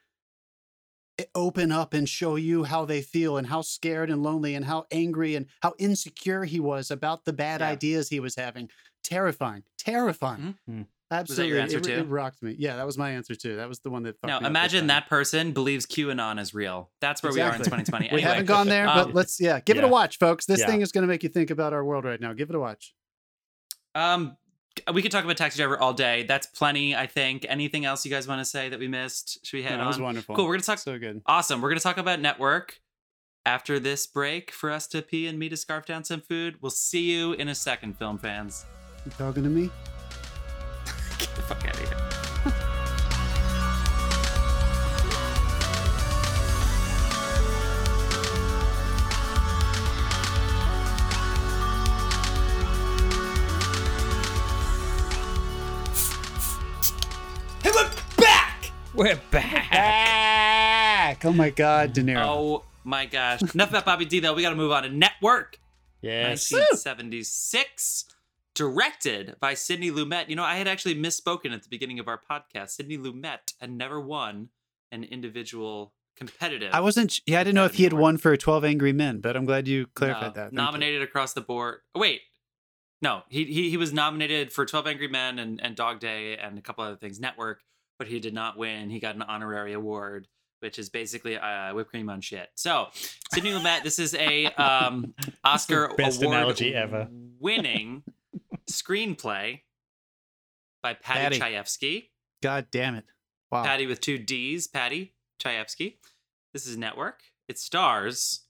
open 1.34 1.70
up 1.70 1.94
and 1.94 2.08
show 2.08 2.34
you 2.34 2.64
how 2.64 2.84
they 2.84 3.00
feel 3.00 3.36
and 3.36 3.46
how 3.46 3.60
scared 3.60 4.10
and 4.10 4.20
lonely 4.22 4.56
and 4.56 4.64
how 4.64 4.86
angry 4.90 5.36
and 5.36 5.46
how 5.62 5.74
insecure 5.78 6.44
he 6.44 6.58
was 6.58 6.90
about 6.90 7.24
the 7.24 7.32
bad 7.32 7.60
Yeah. 7.60 7.68
ideas 7.68 8.08
he 8.08 8.18
was 8.18 8.34
having. 8.34 8.68
Terrifying, 9.04 9.62
terrifying. 9.76 10.58
Mhm. 10.68 10.86
Absolutely, 11.10 11.48
your 11.48 11.60
answer 11.60 11.78
it, 11.78 11.84
too? 11.84 11.92
it 11.92 12.08
rocked 12.08 12.42
me. 12.42 12.54
Yeah, 12.58 12.76
that 12.76 12.84
was 12.84 12.98
my 12.98 13.10
answer 13.10 13.34
too. 13.34 13.56
That 13.56 13.68
was 13.68 13.78
the 13.80 13.88
one 13.88 14.02
that. 14.02 14.16
Now 14.24 14.40
imagine 14.40 14.88
that 14.88 15.08
person 15.08 15.52
believes 15.52 15.86
QAnon 15.86 16.38
is 16.38 16.52
real. 16.52 16.90
That's 17.00 17.22
where 17.22 17.32
we 17.32 17.40
are 17.40 17.54
in 17.54 17.60
Exactly. 17.62 17.84
2020. 17.84 18.04
We 18.12 18.18
Anyway, 18.18 18.28
haven't 18.28 18.46
gone 18.46 18.68
there, 18.68 18.84
but 18.86 19.06
um, 19.06 19.12
let's 19.12 19.40
yeah, 19.40 19.60
give 19.60 19.78
it 19.78 19.84
a 19.84 19.88
watch, 19.88 20.18
folks. 20.18 20.44
This 20.44 20.60
Yeah. 20.60 20.66
thing 20.66 20.82
is 20.82 20.92
going 20.92 21.02
to 21.02 21.08
make 21.08 21.22
you 21.22 21.30
think 21.30 21.50
about 21.50 21.72
our 21.72 21.82
world 21.84 22.04
right 22.04 22.20
now. 22.20 22.34
Give 22.34 22.50
it 22.50 22.56
a 22.56 22.60
watch. 22.60 22.94
Um, 23.94 24.36
we 24.92 25.00
could 25.02 25.10
talk 25.10 25.24
about 25.24 25.36
Taxi 25.38 25.56
Driver 25.56 25.78
all 25.78 25.92
day. 25.94 26.24
That's 26.24 26.46
plenty, 26.46 26.94
I 26.94 27.06
think. 27.06 27.46
Anything 27.48 27.84
else 27.86 28.04
you 28.04 28.10
guys 28.10 28.28
want 28.28 28.40
to 28.40 28.44
say 28.44 28.68
that 28.68 28.78
we 28.78 28.86
missed? 28.86 29.44
Should 29.46 29.56
we 29.56 29.62
head 29.62 29.72
No, 29.78 29.84
that 29.84 29.86
was 29.88 29.98
wonderful. 30.00 30.36
Cool. 30.36 30.44
We're 30.44 30.52
gonna 30.54 30.62
talk. 30.62 30.78
So 30.78 30.98
good. 30.98 31.22
Awesome. 31.26 31.60
We're 31.62 31.70
gonna 31.70 31.80
talk 31.80 31.96
about 31.96 32.20
network 32.20 32.80
after 33.46 33.80
this 33.80 34.06
break 34.06 34.50
for 34.52 34.70
us 34.70 34.86
to 34.88 35.00
pee 35.00 35.26
and 35.26 35.38
me 35.38 35.48
to 35.48 35.56
scarf 35.56 35.86
down 35.86 36.04
some 36.04 36.20
food. 36.20 36.56
We'll 36.60 36.70
see 36.70 37.10
you 37.10 37.32
in 37.32 37.48
a 37.48 37.54
second, 37.54 37.98
film 37.98 38.18
fans. 38.18 38.66
You 39.06 39.10
talking 39.12 39.42
to 39.42 39.48
me? 39.48 39.70
Get 41.18 41.34
the 41.34 41.42
fuck 41.42 41.64
out 41.66 41.74
of 41.74 41.80
here. 41.80 41.98
Hey, 57.62 57.70
we're 57.74 57.90
back! 58.16 58.70
We're 58.94 59.20
back. 59.30 59.70
Back. 59.72 61.24
Oh 61.24 61.32
my 61.32 61.50
God, 61.50 61.92
De 61.92 62.02
Niro. 62.02 62.22
Oh 62.24 62.64
my 62.84 63.06
gosh. 63.06 63.42
Enough 63.54 63.70
about 63.70 63.84
Bobby 63.84 64.04
D, 64.04 64.20
though. 64.20 64.34
We 64.34 64.42
got 64.42 64.50
to 64.50 64.56
move 64.56 64.70
on 64.70 64.84
to 64.84 64.88
Network. 64.88 65.58
Yes. 66.00 66.52
1976, 66.52 68.04
directed 68.58 69.36
by 69.38 69.54
Sidney 69.54 69.88
Lumet. 69.88 70.28
You 70.28 70.34
know, 70.34 70.42
I 70.42 70.56
had 70.56 70.66
actually 70.66 70.96
misspoken 70.96 71.54
at 71.54 71.62
the 71.62 71.68
beginning 71.68 72.00
of 72.00 72.08
our 72.08 72.20
podcast. 72.20 72.70
Sidney 72.70 72.98
Lumet 72.98 73.54
had 73.60 73.70
never 73.70 74.00
won 74.00 74.48
an 74.90 75.04
individual 75.04 75.94
competitive. 76.16 76.70
I 76.74 76.80
wasn't. 76.80 77.20
Yeah, 77.24 77.38
I 77.38 77.44
didn't 77.44 77.54
know 77.54 77.66
if 77.66 77.74
he 77.74 77.84
had 77.84 77.92
won 77.92 78.16
for 78.16 78.36
Twelve 78.36 78.64
Angry 78.64 78.92
Men, 78.92 79.20
but 79.20 79.36
I'm 79.36 79.44
glad 79.44 79.68
you 79.68 79.82
no, 79.82 79.86
clarified 79.94 80.34
that. 80.34 80.40
Thank 80.40 80.52
you. 80.52 80.56
nominated 80.56 81.02
across 81.02 81.34
the 81.34 81.40
board. 81.40 81.78
Oh, 81.94 82.00
wait. 82.00 82.22
No, 83.00 83.22
he, 83.28 83.44
he 83.44 83.70
he 83.70 83.76
was 83.76 83.92
nominated 83.92 84.52
for 84.52 84.66
12 84.66 84.88
Angry 84.88 85.06
Men 85.06 85.38
and, 85.38 85.60
and 85.62 85.76
Dog 85.76 86.00
Day 86.00 86.36
and 86.36 86.58
a 86.58 86.60
couple 86.60 86.82
other 86.82 86.96
things, 86.96 87.20
Network, 87.20 87.62
but 87.96 88.08
he 88.08 88.18
did 88.18 88.34
not 88.34 88.58
win. 88.58 88.90
He 88.90 88.98
got 88.98 89.14
an 89.14 89.22
honorary 89.22 89.72
award, 89.72 90.26
which 90.58 90.80
is 90.80 90.88
basically 90.88 91.38
uh, 91.38 91.72
whipped 91.74 91.90
cream 91.90 92.10
on 92.10 92.20
shit. 92.20 92.48
So, 92.56 92.88
Sidney 93.32 93.52
Lumet, 93.52 93.84
this 93.84 94.00
is 94.00 94.16
a 94.16 94.46
um, 94.56 95.14
Oscar 95.44 95.84
award 95.84 96.16
analogy 96.20 96.74
ever. 96.74 97.06
winning 97.38 98.02
screenplay 98.70 99.60
by 100.82 100.94
Paddy, 100.94 101.38
Paddy. 101.38 101.54
Chayefsky. 101.56 102.04
God 102.42 102.66
damn 102.70 102.94
it! 102.94 103.04
Wow. 103.50 103.64
Paddy 103.64 103.86
with 103.86 104.00
two 104.00 104.18
D's, 104.18 104.66
Paddy 104.66 105.14
Chayefsky. 105.42 105.96
This 106.52 106.66
is 106.66 106.76
Network. 106.76 107.20
It 107.48 107.58
stars 107.58 108.42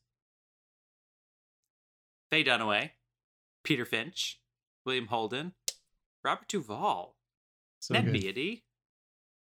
Faye 2.30 2.44
Dunaway, 2.44 2.90
Peter 3.64 3.84
Finch, 3.84 4.40
William 4.84 5.06
Holden, 5.06 5.52
Robert 6.24 6.48
Duvall, 6.48 7.16
So 7.80 7.94
Ned 7.94 8.06
good. 8.06 8.12
Beatty, 8.12 8.64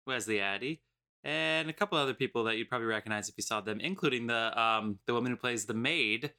Wesley 0.06 0.40
Addy, 0.40 0.82
and 1.24 1.70
a 1.70 1.74
couple 1.74 1.98
other 1.98 2.14
people 2.14 2.44
that 2.44 2.58
you'd 2.58 2.70
probably 2.70 2.88
recognize 2.88 3.30
if 3.30 3.36
you 3.38 3.44
saw 3.44 3.62
them, 3.62 3.80
including 3.80 4.28
the 4.28 4.60
um 4.62 5.00
the 5.08 5.14
woman 5.14 5.32
who 5.32 5.38
plays 5.38 5.66
the 5.66 5.74
maid 5.74 6.34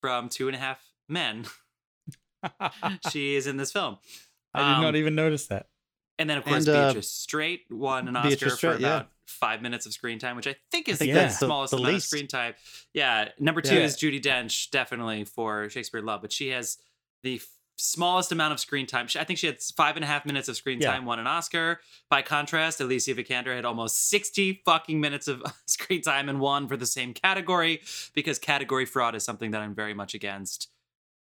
from 0.00 0.28
Two 0.28 0.48
and 0.48 0.56
a 0.56 0.60
Half 0.60 0.82
Men. 1.08 1.44
she 3.10 3.34
is 3.36 3.46
in 3.46 3.56
this 3.56 3.72
film. 3.72 3.98
I 4.54 4.58
did 4.60 4.76
Um, 4.76 4.82
not 4.82 4.96
even 4.96 5.14
notice 5.14 5.46
that. 5.46 5.66
And 6.18 6.28
then, 6.28 6.38
of 6.38 6.44
course, 6.44 6.66
And, 6.66 6.76
uh, 6.76 6.86
Beatrice 6.88 7.08
Straight 7.10 7.62
won 7.70 8.06
an 8.08 8.16
Oscar 8.16 8.28
Beatrice 8.30 8.52
for 8.52 8.56
Straight, 8.56 8.80
yeah. 8.80 8.96
about 8.96 9.08
five 9.26 9.62
minutes 9.62 9.86
of 9.86 9.92
screen 9.92 10.18
time, 10.18 10.36
which 10.36 10.46
I 10.46 10.56
think 10.70 10.88
is 10.88 10.96
I 10.96 10.98
think 10.98 11.14
the 11.14 11.20
that's 11.20 11.38
the- 11.38 11.46
smallest 11.46 11.70
the 11.72 11.78
amount 11.78 11.94
least. 11.94 12.04
of 12.06 12.08
screen 12.08 12.28
time. 12.28 12.54
Yeah. 12.92 13.28
Number 13.38 13.60
two 13.62 13.76
Yeah. 13.76 13.84
is 13.84 13.96
Judi 13.96 14.20
Dench, 14.20 14.70
definitely 14.70 15.24
for 15.24 15.68
Shakespeare 15.70 16.00
in 16.00 16.06
Love, 16.06 16.20
but 16.20 16.30
she 16.32 16.48
has 16.48 16.76
the 17.22 17.36
f- 17.36 17.46
smallest 17.78 18.30
amount 18.30 18.52
of 18.52 18.60
screen 18.60 18.86
time. 18.86 19.08
She, 19.08 19.18
I 19.18 19.24
think 19.24 19.38
she 19.38 19.46
had 19.46 19.60
five 19.74 19.96
and 19.96 20.04
a 20.04 20.06
half 20.06 20.26
minutes 20.26 20.48
of 20.48 20.56
screen 20.56 20.80
Yeah. 20.80 20.92
time, 20.92 21.06
won 21.06 21.18
an 21.18 21.26
Oscar. 21.26 21.80
By 22.10 22.20
contrast, 22.20 22.80
Alicia 22.80 23.14
Vikander 23.14 23.56
had 23.56 23.64
almost 23.64 24.08
60 24.10 24.62
fucking 24.66 25.00
minutes 25.00 25.26
of 25.28 25.42
screen 25.66 26.02
time 26.02 26.28
and 26.28 26.38
won 26.38 26.68
for 26.68 26.76
the 26.76 26.86
same 26.86 27.14
category 27.14 27.80
because 28.14 28.38
category 28.38 28.84
fraud 28.84 29.14
is 29.14 29.24
something 29.24 29.50
that 29.52 29.62
I'm 29.62 29.74
very 29.74 29.94
much 29.94 30.12
against. 30.14 30.68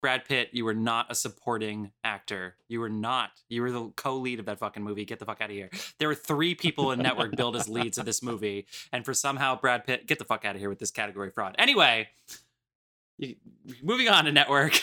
Brad 0.04 0.26
Pitt, 0.26 0.50
you 0.52 0.66
were 0.66 0.74
not 0.74 1.08
a 1.10 1.16
supporting 1.16 1.92
actor. 2.04 2.56
You 2.68 2.82
were 2.82 2.90
not. 2.90 3.32
You 3.48 3.62
were 3.62 3.72
the 3.72 3.86
co-lead 3.96 4.38
of 4.40 4.46
that 4.48 4.60
fucking 4.60 4.84
movie. 4.84 5.06
Get 5.06 5.18
the 5.20 5.26
fuck 5.26 5.40
out 5.40 5.50
of 5.50 5.56
here. 5.56 5.70
There 5.98 6.10
were 6.10 6.14
three 6.14 6.56
people 6.56 6.92
in 6.92 7.00
network 7.00 7.36
billed 7.38 7.56
as 7.56 7.70
leads 7.70 7.98
of 7.98 8.04
this 8.06 8.22
movie, 8.22 8.68
and 8.92 9.06
for 9.06 9.14
somehow 9.14 9.58
Brad 9.58 9.86
Pitt, 9.88 10.06
get 10.06 10.20
the 10.20 10.26
fuck 10.26 10.44
out 10.44 10.56
of 10.56 10.60
here 10.60 10.68
with 10.68 10.80
this 10.80 10.92
category 10.92 11.30
fraud. 11.32 11.56
Anyway, 11.58 12.10
you, 13.18 13.36
moving 13.82 14.10
on 14.10 14.26
to 14.26 14.34
network. 14.34 14.80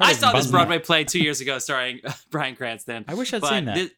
I 0.00 0.12
saw 0.12 0.32
this. 0.32 0.46
Broadway 0.48 0.78
play 0.78 1.02
two 1.02 1.18
years 1.20 1.40
ago, 1.40 1.58
starring 1.58 2.00
Bryan 2.30 2.54
Cranston. 2.54 3.04
I 3.08 3.14
wish 3.14 3.34
I'd 3.34 3.44
seen 3.44 3.64
that. 3.64 3.76
thi- 3.76 3.90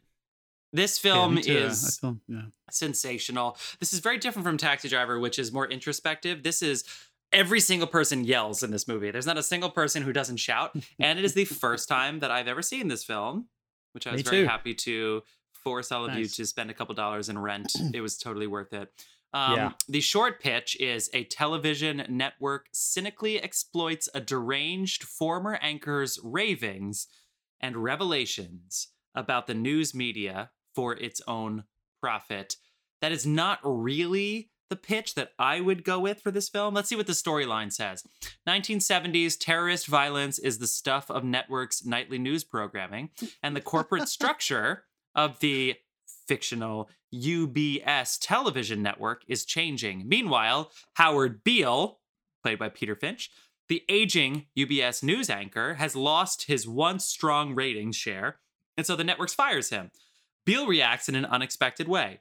this 0.73 0.99
film. 0.99 1.37
I 1.37 1.43
is 1.43 1.99
feel- 1.99 2.19
yeah. 2.29 2.43
sensational. 2.71 3.59
This 3.79 3.93
is 3.93 3.99
very 4.01 4.17
different 4.17 4.47
from 4.47 4.57
Taxi 4.57 4.89
Driver, 4.89 5.19
which 5.21 5.39
is 5.39 5.53
more 5.53 5.67
introspective. 5.69 6.43
This 6.43 6.63
is 6.63 6.85
every 7.33 7.61
single 7.61 7.89
person 7.89 8.25
yells 8.25 8.63
in 8.63 8.71
this 8.71 8.87
movie. 8.87 9.11
There's 9.11 9.27
not 9.27 9.39
a 9.39 9.43
single 9.43 9.71
person 9.71 10.03
who 10.03 10.13
doesn't 10.13 10.37
shout, 10.39 10.75
and 10.99 11.19
it 11.19 11.25
is 11.25 11.35
the 11.35 11.45
first 11.45 11.89
time 11.89 12.21
that 12.21 12.31
I've 12.31 12.49
ever 12.49 12.63
seen 12.63 12.89
this 12.89 13.05
film, 13.05 13.49
which 13.93 14.07
I 14.07 14.13
was 14.13 14.23
very 14.23 14.47
happy 14.47 14.75
to 14.75 15.23
force 15.53 15.93
all 15.93 16.05
of 16.05 16.15
you 16.17 16.27
to 16.27 16.47
spend 16.47 16.71
a 16.71 16.75
couple 16.75 16.95
dollars 16.95 17.29
in 17.29 17.39
rent. 17.39 17.73
it 17.95 18.01
was 18.01 18.19
totally 18.19 18.47
worth 18.47 18.73
it. 18.73 18.91
Um, 19.35 19.55
Yeah. 19.55 19.73
The 19.89 20.01
short 20.01 20.41
pitch 20.41 20.77
is 20.81 21.09
a 21.15 21.25
television 21.25 22.05
network 22.09 22.67
cynically 22.73 23.43
exploits 23.43 24.09
a 24.15 24.21
deranged 24.21 25.05
former 25.05 25.59
anchor's 25.63 26.19
ravings 26.23 27.07
and 27.61 27.77
revelations 27.77 28.89
about 29.15 29.47
the 29.47 29.55
news 29.55 29.95
media 29.95 30.51
for 30.75 30.95
its 30.95 31.21
own 31.27 31.65
profit. 32.01 32.57
That 33.01 33.13
is 33.13 33.27
not 33.27 33.61
really 33.65 34.51
the 34.73 34.77
pitch 34.77 35.17
that 35.17 35.33
I 35.39 35.61
would 35.61 35.85
go 35.85 36.01
with 36.01 36.23
for 36.23 36.31
this 36.31 36.49
film. 36.49 36.73
Let's 36.73 36.89
see 36.89 36.97
what 36.97 37.07
the 37.07 37.13
storyline 37.13 37.71
says. 37.71 38.05
1970s 38.49 39.37
terrorist 39.39 39.87
violence 39.87 40.39
is 40.39 40.57
the 40.57 40.67
stuff 40.67 41.11
of 41.11 41.25
networks' 41.25 41.85
nightly 41.85 42.19
news 42.19 42.43
programming, 42.43 43.11
and 43.43 43.55
the 43.55 43.61
corporate 43.61 44.09
structure 44.09 44.85
of 45.15 45.41
the 45.41 45.75
fictional 46.27 46.89
UBS 47.15 48.17
television 48.19 48.81
network 48.83 49.25
is 49.29 49.45
changing. 49.45 50.09
Meanwhile, 50.09 50.73
Howard 50.95 51.45
Beale, 51.45 51.99
played 52.43 52.59
by 52.59 52.71
Peter 52.71 52.97
Finch, 52.97 53.31
the 53.69 53.83
aging 53.91 54.47
UBS 54.57 55.03
news 55.03 55.29
anchor, 55.29 55.75
has 55.75 55.95
lost 55.95 56.45
his 56.45 56.67
once 56.67 57.05
strong 57.05 57.55
ratings 57.55 57.97
share, 57.97 58.39
and 58.79 58.87
so 58.87 58.97
the 58.97 59.05
network 59.05 59.29
fires 59.29 59.69
him. 59.69 59.91
Beale 60.47 60.67
reacts 60.67 61.11
in 61.11 61.15
an 61.15 61.27
unexpected 61.27 61.89
way. 61.89 62.21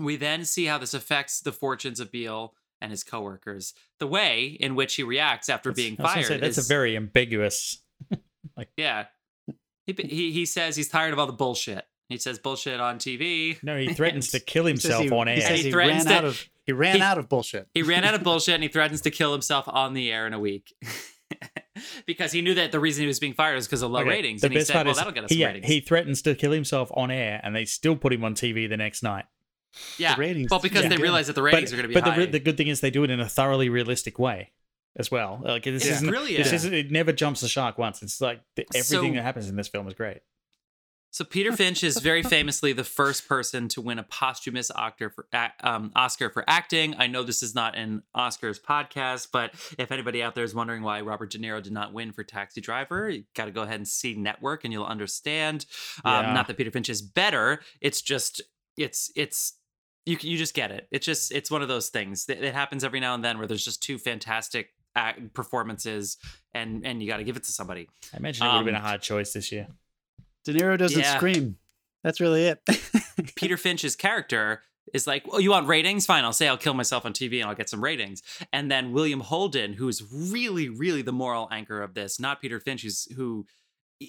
We 0.00 0.16
then 0.16 0.44
see 0.44 0.64
how 0.66 0.78
this 0.78 0.94
affects 0.94 1.40
the 1.40 1.52
fortunes 1.52 2.00
of 2.00 2.10
Beale 2.10 2.54
and 2.80 2.90
his 2.90 3.04
coworkers. 3.04 3.74
The 4.00 4.06
way 4.06 4.56
in 4.58 4.74
which 4.74 4.94
he 4.94 5.02
reacts 5.02 5.48
after 5.48 5.70
That's- 5.70 5.84
being 5.84 5.96
I 5.98 6.02
was 6.02 6.10
gonna 6.12 6.14
fired 6.26 6.26
say, 6.26 6.36
that's 6.38 6.58
is 6.58 6.66
a 6.66 6.68
very 6.68 6.96
ambiguous. 6.96 7.78
like, 8.56 8.70
yeah. 8.76 9.06
He, 9.86 9.94
he 9.98 10.32
he 10.32 10.46
says 10.46 10.76
he's 10.76 10.88
tired 10.88 11.12
of 11.12 11.18
all 11.18 11.26
the 11.26 11.32
bullshit. 11.32 11.84
He 12.08 12.18
says 12.18 12.38
bullshit 12.38 12.78
on 12.80 12.98
TV. 12.98 13.60
No, 13.62 13.76
he 13.76 13.88
threatens 13.94 14.30
to 14.32 14.40
kill 14.40 14.64
himself 14.66 15.02
he, 15.04 15.10
on 15.10 15.26
he 15.26 15.34
air. 15.34 15.40
says 15.40 15.58
He 15.58 15.64
he, 15.66 15.70
threatens 15.72 16.04
ran 16.06 16.14
out 16.14 16.24
of 16.24 16.48
he 16.64 16.72
ran 16.72 16.96
he- 16.96 17.02
out 17.02 17.18
of 17.18 17.28
bullshit. 17.28 17.68
He 17.74 17.82
ran 17.82 18.04
out 18.04 18.14
of 18.14 18.22
bullshit 18.24 18.54
and 18.54 18.62
he 18.62 18.68
threatens 18.68 19.00
to 19.02 19.10
kill 19.10 19.32
himself 19.32 19.64
on 19.68 19.94
the 19.94 20.10
air 20.12 20.26
in 20.26 20.32
a 20.32 20.38
week. 20.38 20.72
because 22.06 22.32
he 22.32 22.42
knew 22.42 22.54
that 22.54 22.72
the 22.72 22.80
reason 22.80 23.02
he 23.02 23.06
was 23.06 23.18
being 23.18 23.34
fired 23.34 23.54
was 23.56 23.66
because 23.66 23.82
of 23.82 23.90
low 23.90 24.00
Okay, 24.00 24.10
ratings. 24.10 24.40
The 24.42 24.46
and 24.48 24.52
he 24.52 24.58
best 24.60 24.68
said, 24.68 24.74
part 24.74 24.86
well, 24.86 24.92
is 24.92 24.98
that'll 24.98 25.12
get 25.12 25.24
us 25.24 25.30
he, 25.30 25.44
ratings. 25.44 25.66
he 25.66 25.80
threatens 25.80 26.22
to 26.22 26.34
kill 26.34 26.52
himself 26.52 26.90
on 26.94 27.10
air, 27.10 27.40
and 27.42 27.54
they 27.56 27.64
still 27.64 27.96
put 27.96 28.12
him 28.12 28.24
on 28.24 28.34
TV 28.34 28.68
the 28.68 28.76
next 28.76 29.02
night. 29.02 29.24
Yeah. 29.98 30.14
The 30.14 30.20
ratings. 30.20 30.50
Well, 30.50 30.60
because 30.60 30.82
Yeah. 30.84 30.88
they 30.90 30.96
realize 30.98 31.26
that 31.28 31.34
the 31.34 31.42
ratings 31.42 31.70
but 31.70 31.74
are 31.78 31.82
going 31.82 31.82
to 31.84 31.88
be 31.88 31.94
but 31.94 32.04
high. 32.04 32.18
The, 32.20 32.32
the 32.32 32.40
good 32.40 32.56
thing 32.56 32.68
is 32.68 32.80
they 32.80 32.90
do 32.90 33.04
it 33.04 33.10
in 33.10 33.20
a 33.20 33.28
thoroughly 33.28 33.68
realistic 33.68 34.18
way 34.18 34.50
as 34.96 35.10
well. 35.10 35.40
Like 35.42 35.64
this 35.64 35.82
It's 35.86 35.96
isn't 35.96 36.08
brilliant. 36.08 36.44
This 36.44 36.52
isn't, 36.52 36.74
it 36.74 36.90
never 36.90 37.12
jumps 37.12 37.40
the 37.40 37.48
shark 37.48 37.78
once. 37.78 38.02
It's 38.02 38.20
like 38.20 38.40
the, 38.56 38.66
everything 38.74 39.12
So- 39.12 39.14
that 39.16 39.22
happens 39.22 39.48
in 39.48 39.56
this 39.56 39.68
film 39.68 39.86
is 39.88 39.94
great. 39.94 40.20
So 41.14 41.24
Peter 41.26 41.52
Finch 41.56 41.84
is 41.84 41.98
very 41.98 42.22
famously 42.22 42.72
the 42.72 42.84
first 42.84 43.28
person 43.28 43.68
to 43.68 43.82
win 43.82 43.98
a 43.98 44.02
posthumous 44.02 44.70
Oscar 44.70 45.10
for 45.10 45.26
um, 45.60 45.92
Oscar 45.94 46.30
for 46.30 46.42
acting. 46.48 46.94
I 46.96 47.06
know 47.06 47.22
this 47.22 47.42
is 47.42 47.54
not 47.54 47.76
an 47.76 48.02
Oscars 48.16 48.58
podcast, 48.58 49.28
but 49.30 49.50
if 49.78 49.92
anybody 49.92 50.22
out 50.22 50.34
there 50.34 50.42
is 50.44 50.54
wondering 50.54 50.82
why 50.82 51.02
Robert 51.02 51.30
De 51.30 51.38
Niro 51.38 51.62
did 51.62 51.72
not 51.74 51.92
win 51.92 52.12
for 52.12 52.24
Taxi 52.24 52.62
Driver, 52.62 53.10
you 53.10 53.24
got 53.34 53.44
to 53.44 53.50
go 53.50 53.60
ahead 53.60 53.74
and 53.76 53.86
see 53.86 54.14
Network, 54.14 54.64
and 54.64 54.72
you'll 54.72 54.86
understand. 54.86 55.66
Um, 56.02 56.24
Yeah. 56.24 56.32
Not 56.32 56.46
that 56.46 56.56
Peter 56.56 56.70
Finch 56.70 56.88
is 56.88 57.02
better; 57.02 57.60
it's 57.82 58.00
just 58.00 58.40
it's 58.78 59.12
it's 59.14 59.58
you 60.06 60.16
you 60.20 60.36
just 60.38 60.54
get 60.54 60.70
it. 60.70 60.88
It's 60.90 61.06
just 61.06 61.32
it's 61.32 61.50
one 61.50 61.62
of 61.62 61.68
those 61.68 61.88
things. 61.88 62.28
It, 62.28 62.42
it 62.42 62.54
happens 62.54 62.84
every 62.84 63.00
now 63.00 63.14
and 63.14 63.24
then 63.24 63.38
where 63.38 63.46
there's 63.46 63.64
just 63.64 63.82
two 63.82 63.98
fantastic 63.98 64.70
act- 64.96 65.32
performances, 65.34 66.16
and 66.54 66.84
and 66.86 67.02
you 67.02 67.08
got 67.08 67.18
to 67.18 67.24
give 67.24 67.36
it 67.36 67.44
to 67.44 67.52
somebody. 67.52 67.88
I 68.12 68.16
imagine 68.18 68.46
it 68.46 68.48
would 68.50 68.56
have 68.56 68.64
been 68.64 68.74
a 68.74 68.78
Um, 68.78 68.84
hard 68.84 69.02
choice 69.02 69.32
this 69.32 69.52
year. 69.52 69.68
De 70.44 70.52
Niro 70.52 70.76
doesn't 70.76 71.00
Yeah. 71.00 71.16
scream. 71.16 71.56
That's 72.02 72.20
really 72.20 72.46
it. 72.46 72.60
Peter 73.36 73.56
Finch's 73.56 73.94
character 73.94 74.62
is 74.92 75.06
like, 75.06 75.24
"Oh, 75.30 75.38
you 75.38 75.50
want 75.50 75.68
ratings? 75.68 76.04
Fine, 76.04 76.24
I'll 76.24 76.32
say 76.32 76.48
I'll 76.48 76.56
kill 76.58 76.74
myself 76.74 77.06
on 77.06 77.12
TV 77.12 77.40
and 77.40 77.48
I'll 77.48 77.54
get 77.54 77.70
some 77.70 77.82
ratings." 77.82 78.22
And 78.52 78.68
then 78.70 78.90
William 78.92 79.20
Holden, 79.20 79.74
who's 79.74 80.02
really, 80.12 80.68
really 80.68 81.02
the 81.02 81.12
moral 81.12 81.48
anchor 81.52 81.80
of 81.80 81.94
this, 81.94 82.18
not 82.18 82.40
Peter 82.40 82.58
Finch, 82.58 82.82
who's 82.82 83.06
who 83.16 83.46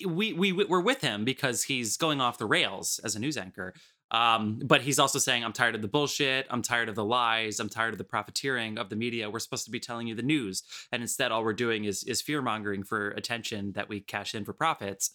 we 0.07 0.33
we 0.33 0.51
we're 0.51 0.79
with 0.81 1.01
him 1.01 1.23
because 1.23 1.65
he's 1.65 1.97
going 1.97 2.19
off 2.19 2.39
the 2.39 2.47
rails 2.47 2.99
as 3.03 3.15
a 3.15 3.19
news 3.19 3.37
anchor. 3.37 3.75
Um, 4.11 4.59
but 4.63 4.81
he's 4.81 4.99
also 4.99 5.17
saying, 5.17 5.43
"I'm 5.43 5.53
tired 5.53 5.75
of 5.75 5.81
the 5.81 5.87
bullshit. 5.87 6.45
I'm 6.49 6.61
tired 6.61 6.87
of 6.87 6.95
the 6.95 7.03
lies. 7.03 7.59
I'm 7.59 7.69
tired 7.69 7.93
of 7.93 7.97
the 7.97 8.03
profiteering 8.03 8.77
of 8.77 8.89
the 8.89 8.95
media. 8.95 9.29
We're 9.29 9.39
supposed 9.39 9.65
to 9.65 9.71
be 9.71 9.79
telling 9.79 10.07
you 10.07 10.13
the 10.13 10.21
news, 10.21 10.63
and 10.91 11.01
instead, 11.01 11.31
all 11.31 11.43
we're 11.43 11.53
doing 11.53 11.85
is 11.85 12.03
is 12.03 12.21
fear 12.21 12.41
mongering 12.41 12.83
for 12.83 13.09
attention 13.11 13.71
that 13.73 13.89
we 13.89 14.01
cash 14.01 14.35
in 14.35 14.45
for 14.45 14.53
profits." 14.53 15.11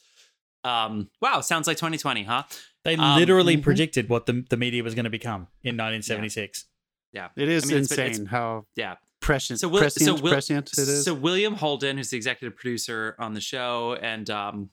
Um, 0.65 1.09
wow, 1.21 1.41
sounds 1.41 1.67
like 1.67 1.77
2020, 1.77 2.25
huh? 2.25 2.43
They 2.85 2.97
um, 2.97 3.19
literally 3.19 3.57
mhm. 3.57 3.63
predicted 3.63 4.09
what 4.09 4.27
the, 4.27 4.45
the 4.51 4.57
media 4.57 4.83
was 4.83 4.95
going 4.95 5.05
to 5.05 5.11
become 5.11 5.49
in 5.63 5.77
1976. 5.77 6.67
Yeah, 7.13 7.29
it 7.37 7.49
is 7.49 7.65
I 7.65 7.67
mean, 7.69 7.77
it's 7.79 7.91
insane 7.91 8.11
it's- 8.11 8.27
how 8.29 8.67
yeah. 8.77 8.97
prescient, 9.21 9.61
So 9.61 9.69
Will- 9.69 9.81
prescient, 9.81 10.05
so 10.07 10.15
Will- 10.15 10.33
prescient 10.33 10.71
it 10.73 10.79
is. 10.79 11.05
So 11.05 11.15
William 11.15 11.55
Holden, 11.55 11.97
who's 11.97 12.11
the 12.11 12.17
executive 12.17 12.57
producer 12.57 13.15
on 13.19 13.35
the 13.35 13.41
show, 13.41 13.97
and 14.01 14.29
um, 14.29 14.71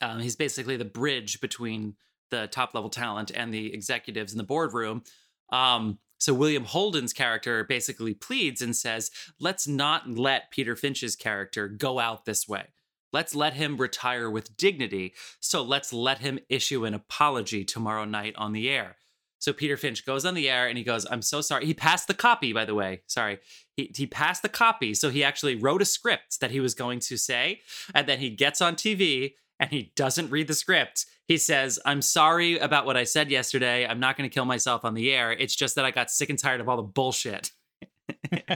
um, 0.00 0.20
he's 0.20 0.36
basically 0.36 0.76
the 0.76 0.84
bridge 0.84 1.40
between 1.40 1.94
the 2.30 2.46
top 2.48 2.74
level 2.74 2.90
talent 2.90 3.30
and 3.34 3.52
the 3.52 3.72
executives 3.72 4.32
in 4.32 4.38
the 4.38 4.44
boardroom. 4.44 5.02
Um, 5.50 5.98
so 6.18 6.32
William 6.32 6.64
Holden's 6.64 7.12
character 7.12 7.64
basically 7.64 8.14
pleads 8.14 8.62
and 8.62 8.74
says, 8.74 9.10
"Let's 9.38 9.68
not 9.68 10.08
let 10.08 10.50
Peter 10.50 10.74
Finch's 10.76 11.16
character 11.16 11.68
go 11.68 11.98
out 11.98 12.24
this 12.24 12.48
way. 12.48 12.68
Let's 13.12 13.34
let 13.34 13.54
him 13.54 13.76
retire 13.76 14.30
with 14.30 14.56
dignity. 14.56 15.14
So 15.38 15.62
let's 15.62 15.92
let 15.92 16.18
him 16.18 16.38
issue 16.48 16.84
an 16.84 16.94
apology 16.94 17.64
tomorrow 17.64 18.04
night 18.04 18.34
on 18.36 18.52
the 18.52 18.70
air." 18.70 18.96
So 19.38 19.52
Peter 19.52 19.76
Finch 19.76 20.06
goes 20.06 20.24
on 20.24 20.32
the 20.32 20.48
air 20.48 20.66
and 20.66 20.78
he 20.78 20.84
goes, 20.84 21.06
"I'm 21.10 21.20
so 21.20 21.42
sorry." 21.42 21.66
He 21.66 21.74
passed 21.74 22.08
the 22.08 22.14
copy, 22.14 22.54
by 22.54 22.64
the 22.64 22.74
way. 22.74 23.02
Sorry, 23.06 23.40
he 23.76 23.92
he 23.94 24.06
passed 24.06 24.42
the 24.42 24.48
copy, 24.48 24.94
so 24.94 25.10
he 25.10 25.22
actually 25.22 25.56
wrote 25.56 25.82
a 25.82 25.84
script 25.84 26.40
that 26.40 26.50
he 26.50 26.60
was 26.60 26.74
going 26.74 27.00
to 27.00 27.18
say, 27.18 27.60
and 27.94 28.08
then 28.08 28.20
he 28.20 28.30
gets 28.30 28.62
on 28.62 28.76
TV 28.76 29.34
and 29.60 29.70
he 29.70 29.92
doesn't 29.94 30.30
read 30.30 30.46
the 30.46 30.54
script. 30.54 31.06
He 31.26 31.38
says, 31.38 31.78
"I'm 31.84 32.02
sorry 32.02 32.58
about 32.58 32.86
what 32.86 32.96
I 32.96 33.04
said 33.04 33.30
yesterday. 33.30 33.86
I'm 33.86 34.00
not 34.00 34.16
going 34.16 34.28
to 34.28 34.34
kill 34.34 34.44
myself 34.44 34.84
on 34.84 34.94
the 34.94 35.12
air. 35.12 35.32
It's 35.32 35.56
just 35.56 35.76
that 35.76 35.84
I 35.84 35.90
got 35.90 36.10
sick 36.10 36.30
and 36.30 36.38
tired 36.38 36.60
of 36.60 36.68
all 36.68 36.76
the 36.76 36.82
bullshit." 36.82 37.50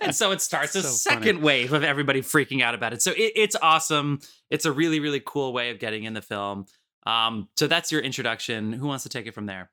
and 0.00 0.14
so 0.14 0.30
it 0.30 0.42
starts 0.42 0.74
a 0.74 0.82
So 0.82 0.88
second 0.88 1.40
wave 1.40 1.72
of 1.72 1.84
everybody 1.84 2.20
freaking 2.20 2.62
out 2.62 2.74
about 2.74 2.92
it. 2.92 3.00
So 3.02 3.12
it, 3.12 3.32
it's 3.34 3.56
awesome. 3.60 4.20
It's 4.50 4.66
a 4.66 4.72
really 4.72 5.00
really 5.00 5.22
cool 5.24 5.52
way 5.52 5.70
of 5.70 5.78
getting 5.78 6.04
in 6.04 6.14
the 6.14 6.22
film. 6.22 6.66
Um, 7.06 7.48
so 7.56 7.66
that's 7.66 7.92
your 7.92 8.00
introduction. 8.00 8.72
Who 8.72 8.86
wants 8.86 9.04
to 9.04 9.08
take 9.08 9.26
it 9.26 9.34
from 9.34 9.46
there? 9.46 9.70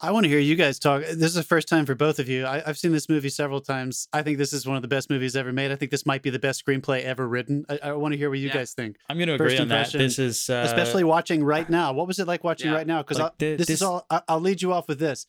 I 0.00 0.10
want 0.10 0.24
to 0.24 0.28
hear 0.28 0.38
you 0.40 0.56
guys 0.56 0.78
talk. 0.78 1.02
This 1.02 1.22
is 1.22 1.34
the 1.34 1.42
first 1.42 1.68
time 1.68 1.86
for 1.86 1.94
both 1.94 2.18
of 2.18 2.28
you. 2.28 2.44
I, 2.44 2.62
I've 2.66 2.76
seen 2.76 2.92
this 2.92 3.08
movie 3.08 3.28
several 3.28 3.60
times. 3.60 4.08
I 4.12 4.22
think 4.22 4.38
this 4.38 4.52
is 4.52 4.66
one 4.66 4.76
of 4.76 4.82
the 4.82 4.88
best 4.88 5.08
movies 5.08 5.36
ever 5.36 5.52
made. 5.52 5.70
I 5.70 5.76
think 5.76 5.90
this 5.90 6.04
might 6.04 6.20
be 6.22 6.30
the 6.30 6.38
best 6.38 6.64
screenplay 6.66 7.02
ever 7.04 7.26
written. 7.26 7.64
I, 7.68 7.78
I 7.84 7.92
want 7.92 8.12
to 8.12 8.18
hear 8.18 8.28
what 8.28 8.38
you 8.38 8.48
Yeah. 8.48 8.54
guys 8.54 8.72
think, 8.72 8.96
I'm 9.08 9.16
going 9.16 9.28
to 9.28 9.34
agree 9.34 9.56
on 9.56 9.68
that. 9.68 9.92
This 9.92 10.18
is 10.18 10.50
uh, 10.50 10.64
especially 10.66 11.04
watching 11.04 11.42
right 11.44 11.68
now. 11.70 11.92
What 11.92 12.06
was 12.06 12.18
it 12.18 12.26
like 12.26 12.44
watching 12.44 12.70
Yeah. 12.70 12.76
right 12.76 12.86
now? 12.86 13.02
Because 13.02 13.18
Like, 13.20 13.38
this, 13.38 13.58
this- 13.58 13.70
is 13.70 13.82
all. 13.82 14.04
I, 14.10 14.20
I'll 14.28 14.40
lead 14.40 14.60
you 14.62 14.72
off 14.72 14.88
with 14.88 14.98
this. 14.98 15.26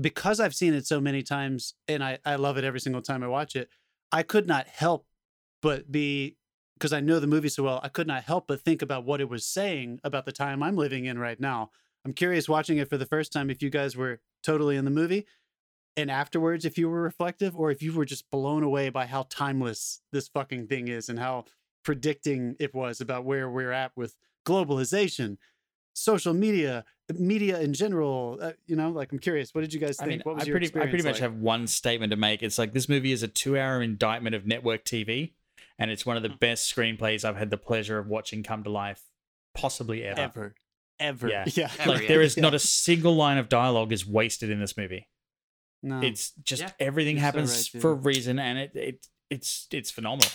Because 0.00 0.40
I've 0.40 0.54
seen 0.54 0.72
it 0.72 0.86
so 0.86 1.00
many 1.00 1.22
times, 1.22 1.74
and 1.88 2.02
I, 2.02 2.18
I 2.24 2.36
love 2.36 2.56
it 2.56 2.64
every 2.64 2.80
single 2.80 3.02
time 3.02 3.22
I 3.22 3.26
watch 3.28 3.54
it. 3.56 3.68
I 4.10 4.22
could 4.22 4.46
not 4.46 4.66
help 4.66 5.06
but 5.62 5.90
be 5.92 6.36
because 6.78 6.92
I 6.92 7.00
know 7.00 7.18
the 7.20 7.26
movie 7.26 7.48
so 7.48 7.62
well. 7.62 7.80
I 7.82 7.88
could 7.88 8.06
not 8.06 8.24
help 8.24 8.46
but 8.46 8.60
think 8.60 8.82
about 8.82 9.04
what 9.04 9.20
it 9.20 9.28
was 9.28 9.46
saying 9.46 10.00
about 10.02 10.24
the 10.26 10.32
time 10.32 10.62
I'm 10.62 10.76
living 10.76 11.04
in 11.06 11.18
right 11.18 11.38
now. 11.38 11.70
I'm 12.04 12.12
curious 12.12 12.48
watching 12.48 12.78
it 12.78 12.88
for 12.88 12.96
the 12.98 13.06
first 13.06 13.32
time 13.32 13.50
if 13.50 13.62
you 13.62 13.70
guys 13.70 13.96
were 13.96 14.20
totally 14.42 14.76
in 14.76 14.84
the 14.84 14.90
movie 14.90 15.26
and 15.96 16.10
afterwards 16.10 16.64
if 16.64 16.76
you 16.78 16.88
were 16.88 17.02
reflective 17.02 17.54
or 17.56 17.70
if 17.70 17.82
you 17.82 17.92
were 17.92 18.04
just 18.04 18.30
blown 18.30 18.62
away 18.62 18.88
by 18.90 19.06
how 19.06 19.26
timeless 19.28 20.00
this 20.10 20.26
fucking 20.28 20.66
thing 20.66 20.88
is 20.88 21.08
and 21.08 21.18
how 21.18 21.44
predicting 21.84 22.56
it 22.58 22.74
was 22.74 23.00
about 23.00 23.24
where 23.24 23.48
we're 23.50 23.72
at 23.72 23.92
with 23.96 24.16
globalization 24.46 25.36
social 25.94 26.32
media 26.32 26.84
media 27.18 27.60
in 27.60 27.74
general 27.74 28.38
uh, 28.40 28.52
you 28.66 28.74
know 28.74 28.88
like 28.90 29.12
i'm 29.12 29.18
curious 29.18 29.54
what 29.54 29.60
did 29.60 29.74
you 29.74 29.78
guys 29.80 30.00
I 30.00 30.04
think 30.06 30.10
mean, 30.10 30.20
what 30.24 30.36
was 30.36 30.44
I 30.44 30.46
your 30.46 30.54
pretty, 30.58 30.68
I 30.68 30.86
pretty 30.86 31.02
much 31.04 31.14
like? 31.14 31.20
have 31.20 31.34
one 31.36 31.66
statement 31.66 32.10
to 32.12 32.16
make. 32.16 32.42
It's 32.42 32.56
like 32.58 32.72
this 32.72 32.88
movie 32.88 33.12
is 33.12 33.22
a 33.22 33.28
two-hour 33.28 33.82
indictment 33.82 34.34
of 34.34 34.46
network 34.46 34.84
TV, 34.86 35.32
and 35.78 35.90
it's 35.90 36.06
one 36.06 36.16
of 36.16 36.22
the 36.22 36.30
Mm. 36.30 36.40
best 36.40 36.74
screenplays 36.74 37.24
I've 37.24 37.36
had 37.36 37.50
the 37.50 37.58
pleasure 37.58 37.98
of 37.98 38.06
watching 38.06 38.42
come 38.42 38.64
to 38.64 38.70
life, 38.70 39.02
possibly 39.54 40.02
ever. 40.04 40.20
ever 40.20 40.54
ever 41.02 41.28
Yeah. 41.28 41.44
yeah 41.54 41.70
Ever, 41.80 41.90
Like 41.92 42.02
yeah. 42.02 42.08
there 42.08 42.22
is 42.22 42.36
Yeah. 42.36 42.42
not 42.42 42.54
a 42.54 42.58
single 42.58 43.14
line 43.16 43.38
of 43.38 43.48
dialogue 43.48 43.92
is 43.92 44.06
wasted 44.06 44.50
in 44.50 44.60
this 44.60 44.76
movie. 44.76 45.08
no 45.82 46.00
It's 46.00 46.32
just 46.42 46.62
Yeah. 46.62 46.70
everything 46.80 47.16
You're 47.16 47.22
so 47.22 47.24
happens 47.26 47.70
right, 47.74 47.80
for 47.82 47.90
a 47.90 47.94
reason, 47.94 48.38
and 48.38 48.58
it, 48.58 48.72
it 48.74 49.06
it's 49.30 49.66
it's 49.72 49.90
phenomenal. 49.90 50.30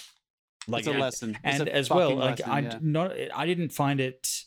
Like 0.67 0.79
it's 0.81 0.87
a 0.87 0.91
and- 0.91 0.99
lesson 0.99 1.29
It's 1.43 1.59
and 1.59 1.69
a 1.69 1.73
as 1.75 1.89
well, 1.89 2.15
like 2.15 2.39
lesson, 2.39 2.51
I 2.51 2.59
yeah. 2.59 2.79
not 2.81 3.11
I 3.33 3.45
didn't 3.45 3.69
find 3.69 3.99
it 3.99 4.43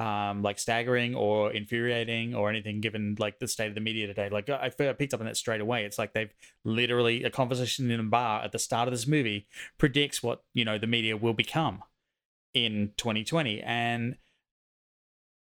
um 0.00 0.42
like 0.42 0.58
staggering 0.58 1.14
or 1.14 1.52
infuriating 1.52 2.34
or 2.34 2.50
anything 2.50 2.80
given 2.80 3.14
like 3.20 3.38
the 3.38 3.46
state 3.46 3.68
of 3.68 3.76
the 3.76 3.80
media 3.80 4.08
today 4.08 4.28
like 4.28 4.50
I, 4.50 4.66
I 4.66 4.92
picked 4.92 5.14
up 5.14 5.20
on 5.20 5.26
that 5.26 5.36
straight 5.36 5.60
away 5.60 5.84
it's 5.84 5.98
like 6.00 6.12
they've 6.14 6.34
literally 6.64 7.22
a 7.22 7.30
conversation 7.30 7.88
in 7.92 8.00
a 8.00 8.02
bar 8.02 8.42
at 8.42 8.50
the 8.50 8.58
start 8.58 8.88
of 8.88 8.92
this 8.92 9.06
movie 9.06 9.46
predicts 9.78 10.20
what 10.20 10.42
you 10.52 10.64
know 10.64 10.78
the 10.78 10.88
media 10.88 11.16
will 11.16 11.32
become 11.32 11.80
in 12.54 12.90
2020 12.96 13.60
and 13.62 14.16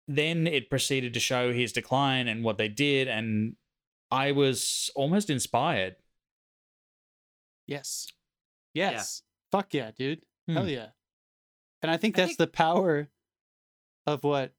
then 0.08 0.46
it 0.46 0.70
proceeded 0.70 1.12
to 1.14 1.20
show 1.20 1.52
his 1.52 1.70
decline 1.72 2.26
and 2.28 2.42
what 2.42 2.56
they 2.58 2.68
did 2.68 3.06
and 3.08 3.54
i 4.10 4.32
was 4.32 4.90
almost 4.96 5.28
inspired 5.30 5.94
Yes. 7.66 8.06
Yes. 8.72 9.22
Fuck 9.52 9.74
yeah, 9.74 9.90
dude. 9.96 10.22
Hell 10.48 10.62
Hmm. 10.62 10.68
yeah. 10.68 10.86
And 11.82 11.90
I 11.90 11.96
think 11.98 12.16
I 12.18 12.22
that's 12.22 12.30
think- 12.30 12.38
the 12.38 12.46
power 12.46 13.08
of 14.06 14.24
what 14.24 14.54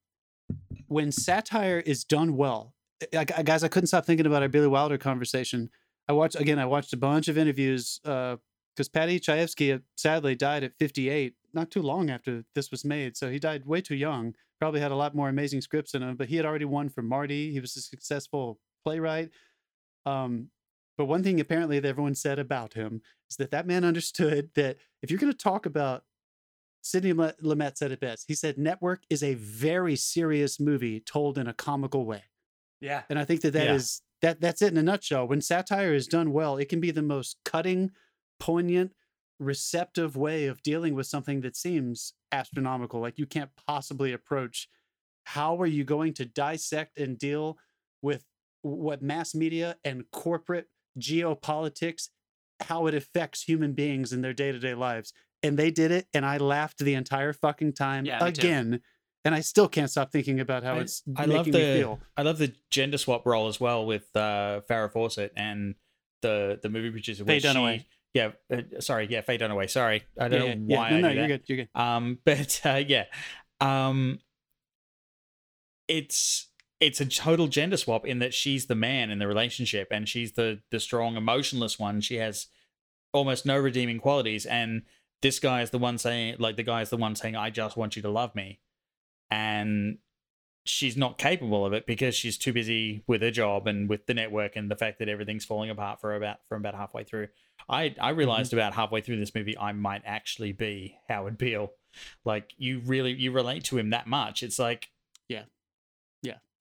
when 0.88 1.12
satire 1.12 1.80
is 1.80 2.04
done 2.04 2.38
well. 2.38 2.76
I, 3.14 3.26
I- 3.36 3.44
guys, 3.44 3.64
I 3.64 3.68
couldn't 3.68 3.88
stop 3.88 4.06
thinking 4.06 4.26
about 4.28 4.44
our 4.44 4.48
Billy 4.48 4.68
Wilder 4.68 4.98
conversation. 5.00 5.70
I 6.08 6.14
watched 6.14 6.36
again. 6.36 6.60
I 6.60 6.66
watched 6.66 6.94
a 6.94 6.98
bunch 6.98 7.28
of 7.28 7.38
interviews 7.38 8.00
because 8.04 8.90
Paddy 8.94 9.20
Chayefsky 9.20 9.76
uh, 9.76 9.80
sadly 9.96 10.36
died 10.36 10.64
at 10.64 10.74
58, 10.78 11.34
not 11.54 11.72
too 11.72 11.82
long 11.82 12.10
after 12.10 12.44
this 12.56 12.72
was 12.72 12.84
made. 12.86 13.18
So 13.18 13.30
he 13.30 13.40
died 13.40 13.66
way 13.66 13.82
too 13.82 13.96
young. 13.96 14.36
Probably 14.60 14.80
had 14.82 14.92
a 14.92 14.96
lot 14.96 15.16
more 15.16 15.30
amazing 15.30 15.62
scripts 15.62 15.94
in 15.94 16.02
him, 16.04 16.16
but 16.16 16.28
he 16.30 16.36
had 16.36 16.46
already 16.46 16.66
won 16.66 16.90
for 16.90 17.02
Marty. 17.02 17.52
He 17.52 17.60
was 17.60 17.76
a 17.78 17.82
successful 17.82 18.60
playwright. 18.84 19.30
Um, 20.06 20.50
but 20.98 21.06
one 21.06 21.24
thing 21.24 21.40
apparently 21.40 21.80
that 21.80 21.88
everyone 21.88 22.16
said 22.16 22.40
about 22.40 22.74
him 22.74 23.02
is 23.30 23.38
that 23.38 23.52
that 23.52 23.68
man 23.68 23.84
understood 23.86 24.50
that 24.56 24.78
if 25.02 25.10
you're 25.10 25.20
going 25.20 25.32
to 25.32 25.38
talk 25.38 25.66
about 25.66 26.04
Sidney 26.82 27.14
Lumet 27.14 27.78
said 27.78 27.92
it 27.92 28.00
best. 28.00 28.26
He 28.28 28.36
said 28.36 28.58
Network 28.58 29.04
is 29.10 29.22
a 29.22 29.34
very 29.34 29.96
serious 29.98 30.60
movie 30.62 31.02
told 31.02 31.38
in 31.38 31.46
a 31.48 31.54
comical 31.54 32.06
way. 32.06 32.24
Yeah. 32.80 33.04
And 33.10 33.20
I 33.20 33.26
think 33.26 33.42
that 33.42 33.52
that 33.52 33.66
Yeah. 33.66 33.76
is 33.76 34.02
that 34.22 34.40
that's 34.42 34.62
it 34.62 34.72
in 34.72 34.78
a 34.78 34.84
nutshell. 34.84 35.28
When 35.28 35.42
satire 35.42 35.94
is 35.94 36.08
done 36.08 36.32
well, 36.32 36.58
it 36.58 36.70
can 36.70 36.80
be 36.80 36.92
the 36.92 37.02
most 37.02 37.38
cutting, 37.44 37.92
poignant, 38.40 38.94
receptive 39.40 40.16
way 40.18 40.46
of 40.48 40.62
dealing 40.64 40.96
with 40.96 41.08
something 41.08 41.42
that 41.42 41.56
seems 41.56 42.14
astronomical. 42.32 43.00
Like 43.00 43.18
you 43.18 43.26
can't 43.26 43.50
possibly 43.68 44.14
approach 44.14 44.68
how 45.26 45.60
are 45.62 45.66
you 45.68 45.84
going 45.84 46.14
to 46.16 46.26
dissect 46.26 46.98
and 47.00 47.18
deal 47.18 47.58
with 48.02 48.26
what 48.62 49.02
mass 49.02 49.34
media 49.34 49.78
and 49.84 50.04
corporate 50.12 50.68
geopolitics 51.24 52.10
how 52.62 52.88
it 52.88 52.94
affects 52.94 53.44
human 53.44 53.72
beings 53.74 54.12
in 54.12 54.22
their 54.22 54.34
day-to-day 54.34 54.74
lives. 54.74 55.14
And 55.44 55.58
they 55.58 55.72
did 55.72 55.92
it 55.92 56.08
and 56.14 56.26
I 56.26 56.38
laughed 56.38 56.80
the 56.80 56.94
entire 56.96 57.32
fucking 57.32 57.74
time 57.74 58.06
Yeah, 58.06 58.24
again. 58.26 58.82
And 59.24 59.34
I 59.36 59.40
still 59.42 59.68
can't 59.70 59.90
stop 59.90 60.12
thinking 60.12 60.40
about 60.42 60.64
how 60.64 60.76
I- 60.76 60.82
it's 60.82 61.04
I 61.16 61.22
making 61.26 61.36
love 61.38 61.46
me 61.46 61.52
the 61.52 61.58
feel. 61.80 62.00
I 62.18 62.22
love 62.24 62.38
the 62.38 62.54
gender 62.70 62.98
swap 62.98 63.26
role 63.26 63.48
as 63.48 63.60
well 63.60 63.86
with 63.86 64.14
uh, 64.16 64.62
Farrah 64.70 64.92
Fawcett 64.92 65.32
and 65.38 65.76
the 66.22 66.60
the 66.62 66.70
movie 66.70 66.90
producer. 66.92 67.24
where 67.24 67.40
Faye 67.40 67.48
Dunaway. 67.48 67.80
she- 67.80 67.88
Yeah, 68.14 68.32
uh, 68.52 68.62
sorry, 68.80 69.08
yeah, 69.10 69.22
Faye 69.22 69.38
Dunaway. 69.38 69.70
Sorry, 69.70 70.04
I 70.20 70.28
don't 70.30 70.42
yeah, 70.42 70.54
know 70.56 70.66
yeah, 70.68 70.78
why 70.78 70.90
yeah. 70.90 70.98
No, 70.98 70.98
I 70.98 71.02
no, 71.02 71.10
you're 71.10 71.22
that. 71.22 71.28
good. 71.28 71.42
You're 71.48 71.58
good. 71.58 71.70
Um, 71.80 72.18
but 72.26 72.62
uh, 72.66 72.84
yeah, 72.88 73.06
um, 73.62 74.20
it's 75.88 76.48
it's 76.80 77.02
a 77.02 77.06
total 77.06 77.48
gender 77.48 77.78
swap 77.78 78.06
in 78.06 78.20
that 78.20 78.34
she's 78.34 78.68
the 78.68 78.76
man 78.76 79.10
in 79.10 79.20
the 79.20 79.28
relationship 79.28 79.88
and 79.92 80.08
she's 80.08 80.34
the 80.34 80.62
the 80.72 80.80
strong 80.80 81.18
emotionless 81.18 81.78
one 81.78 82.00
she 82.00 82.16
has 82.16 82.48
almost 83.12 83.46
no 83.46 83.58
redeeming 83.58 84.00
qualities 84.00 84.46
and 84.46 84.84
this 85.22 85.40
guy 85.40 85.62
is 85.62 85.72
the 85.72 85.78
one 85.78 85.98
saying 85.98 86.36
like 86.40 86.56
the 86.56 86.64
guy 86.64 86.82
is 86.82 86.90
the 86.90 86.98
one 86.98 87.16
saying 87.16 87.36
i 87.36 87.50
just 87.50 87.76
want 87.76 87.96
you 87.96 88.02
to 88.02 88.10
love 88.10 88.34
me 88.36 88.60
and 89.30 89.98
she's 90.66 90.98
not 90.98 91.18
capable 91.18 91.66
of 91.66 91.74
it 91.74 91.86
because 91.88 92.16
she's 92.16 92.38
too 92.38 92.54
busy 92.54 93.04
with 93.08 93.22
her 93.22 93.32
job 93.32 93.68
and 93.68 93.90
with 93.90 94.06
the 94.06 94.14
network 94.14 94.56
and 94.56 94.70
the 94.70 94.76
fact 94.76 95.00
that 95.00 95.10
everything's 95.10 95.46
falling 95.46 95.70
apart 95.70 96.00
for 96.00 96.16
about 96.16 96.38
from 96.48 96.62
about 96.62 96.76
halfway 96.76 97.04
through. 97.04 97.28
I 97.68 97.84
i 97.84 97.90
mm-hmm. 97.90 98.18
realized 98.18 98.54
about 98.54 98.74
halfway 98.74 99.02
through 99.02 99.18
this 99.18 99.36
movie 99.36 99.58
i 99.58 99.72
might 99.74 100.02
actually 100.06 100.54
be 100.54 100.98
howard 101.08 101.38
beale 101.38 101.74
like 102.26 102.54
you 102.58 102.82
really 102.86 103.14
you 103.14 103.32
relate 103.32 103.64
to 103.66 103.78
him 103.78 103.92
that 103.92 104.08
much. 104.08 104.44
It's 104.44 104.60
like 104.60 104.90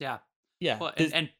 Yeah. 0.00 0.18
yeah. 0.60 0.78
Well, 0.78 0.92
this- 0.96 1.12
and, 1.12 1.24
and 1.24 1.30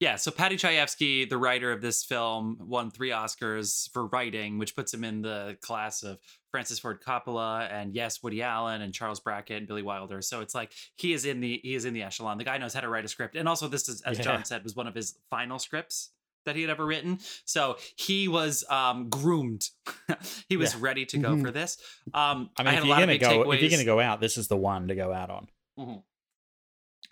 yeah, 0.00 0.16
so 0.16 0.30
Paddy 0.30 0.56
Chayefsky, 0.56 1.28
the 1.28 1.38
writer 1.38 1.70
of 1.72 1.80
this 1.80 2.04
film, 2.04 2.58
won 2.60 2.90
three 2.90 3.10
Oscars 3.10 3.88
for 3.92 4.06
writing, 4.06 4.58
which 4.58 4.74
puts 4.76 4.92
him 4.92 5.04
in 5.04 5.22
the 5.22 5.56
class 5.62 6.02
of 6.02 6.18
Francis 6.50 6.78
Ford 6.78 7.00
Coppola 7.02 7.70
and 7.72 7.94
yes, 7.94 8.22
Woody 8.22 8.42
Allen 8.42 8.82
and 8.82 8.92
Charles 8.92 9.20
Brackett 9.20 9.58
and 9.58 9.66
Billy 9.68 9.82
Wilder. 9.82 10.20
So 10.22 10.40
it's 10.40 10.54
like 10.54 10.72
he 10.96 11.12
is 11.12 11.24
in 11.24 11.40
the 11.40 11.60
he 11.62 11.74
is 11.74 11.84
in 11.84 11.94
the 11.94 12.02
echelon. 12.02 12.38
The 12.38 12.44
guy 12.44 12.58
knows 12.58 12.74
how 12.74 12.80
to 12.80 12.88
write 12.88 13.04
a 13.04 13.08
script, 13.08 13.36
and 13.36 13.48
also 13.48 13.68
this 13.68 13.88
is, 13.88 14.02
as 14.02 14.18
Yeah. 14.18 14.24
John 14.24 14.44
said, 14.44 14.62
was 14.64 14.74
one 14.76 14.86
of 14.86 14.94
his 14.94 15.18
final 15.30 15.58
scripts 15.58 16.10
that 16.44 16.54
he 16.56 16.60
had 16.60 16.70
ever 16.70 16.84
written. 16.84 17.18
So 17.46 17.78
he 17.96 18.28
was 18.28 18.64
um, 18.68 19.08
groomed. 19.08 19.68
he 20.48 20.56
was 20.58 20.74
Yeah. 20.74 20.80
ready 20.82 21.06
to 21.06 21.18
go 21.18 21.30
Mhm. 21.36 21.40
for 21.42 21.50
this. 21.50 21.78
Um, 22.12 22.50
I 22.58 22.62
mean, 22.62 22.74
had 22.74 22.78
if 22.78 22.84
a 22.84 22.86
you're 22.86 22.94
lot 22.96 23.00
gonna 23.00 23.18
go, 23.18 23.52
if 23.52 23.60
you're 23.62 23.70
gonna 23.70 23.84
go 23.84 23.98
out, 24.00 24.20
this 24.20 24.36
is 24.36 24.48
the 24.48 24.56
one 24.56 24.88
to 24.88 24.94
go 24.94 25.12
out 25.12 25.30
on. 25.30 25.48
Mhm. 25.78 26.02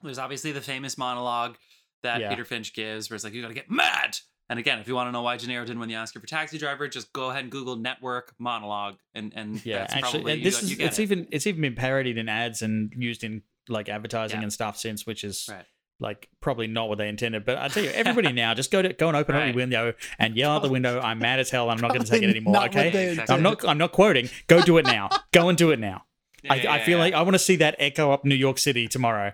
There's 0.03 0.19
obviously 0.19 0.53
the 0.53 0.61
famous 0.61 0.99
monologue 0.99 1.57
that 2.03 2.21
Yeah. 2.21 2.29
Peter 2.31 2.45
Finch 2.45 2.73
gives, 2.75 3.09
where 3.11 3.15
it's 3.15 3.25
like, 3.25 3.33
you 3.35 3.43
gotta 3.43 3.55
get 3.55 3.71
mad. 3.71 4.19
And 4.49 4.59
again, 4.59 4.81
if 4.81 4.89
you 4.89 4.95
want 4.95 5.09
to 5.09 5.13
know 5.13 5.23
why 5.23 5.37
De 5.39 5.47
Niro 5.47 5.65
didn't 5.65 5.79
win 5.81 5.89
the 5.89 5.97
Oscar 5.97 6.21
for 6.21 6.27
Taxi 6.27 6.59
Driver, 6.59 6.87
just 6.89 7.13
go 7.13 7.31
ahead 7.31 7.43
and 7.45 7.51
Google 7.51 7.77
network 7.77 8.35
monologue, 8.39 8.97
and 9.15 9.33
and 9.35 9.65
Yeah, 9.65 9.79
that's 9.79 9.95
actually, 9.95 10.11
probably 10.11 10.33
and 10.35 10.43
this 10.45 10.55
got- 10.57 10.63
is 10.65 10.79
you 10.79 10.85
it's 10.87 10.99
it. 10.99 11.03
even 11.03 11.29
it's 11.31 11.47
even 11.47 11.61
been 11.63 11.75
parodied 11.75 12.19
in 12.19 12.29
ads 12.29 12.61
and 12.61 12.93
used 12.97 13.25
in 13.25 13.43
like 13.69 13.89
advertising 13.89 14.39
Yeah. 14.41 14.43
and 14.45 14.53
stuff 14.53 14.77
since, 14.77 15.07
which 15.07 15.25
is 15.25 15.49
Right. 15.51 15.65
like 16.01 16.29
probably 16.41 16.67
not 16.67 16.89
what 16.91 16.99
they 16.99 17.09
intended. 17.09 17.45
But 17.47 17.59
I 17.59 17.69
tell 17.69 17.83
you, 17.85 17.91
everybody 17.91 18.33
now 18.43 18.53
just 18.53 18.71
go 18.71 18.83
to 18.83 18.93
go 18.93 19.09
and 19.09 19.17
open 19.17 19.37
up 19.37 19.47
your 19.47 19.55
window 19.55 19.95
and 20.19 20.37
yell 20.37 20.51
out 20.51 20.63
the 20.63 20.69
window. 20.69 21.01
I'm 21.01 21.19
mad 21.21 21.39
as 21.39 21.49
hell. 21.49 21.71
I'm 21.71 21.81
not 21.81 21.89
going 21.93 22.03
to 22.03 22.11
take 22.11 22.23
it 22.23 22.29
anymore. 22.31 22.65
Okay. 22.67 23.17
I'm 23.29 23.43
not 23.43 23.67
I'm 23.67 23.79
not 23.79 23.93
quoting. 23.93 24.29
Go 24.49 24.61
do 24.61 24.77
it 24.79 24.85
now. 24.85 25.09
Go 25.33 25.49
and 25.49 25.57
do 25.57 25.71
it 25.71 25.79
now. 25.79 26.05
Yeah, 26.45 26.53
I, 26.55 26.57
yeah, 26.57 26.73
I 26.73 26.79
feel 26.81 26.99
yeah. 26.99 27.05
like 27.05 27.15
I 27.15 27.23
want 27.23 27.35
to 27.35 27.39
see 27.39 27.55
that 27.57 27.77
echo 27.79 28.11
up 28.11 28.25
New 28.25 28.35
York 28.35 28.59
City 28.59 28.89
tomorrow. 28.89 29.33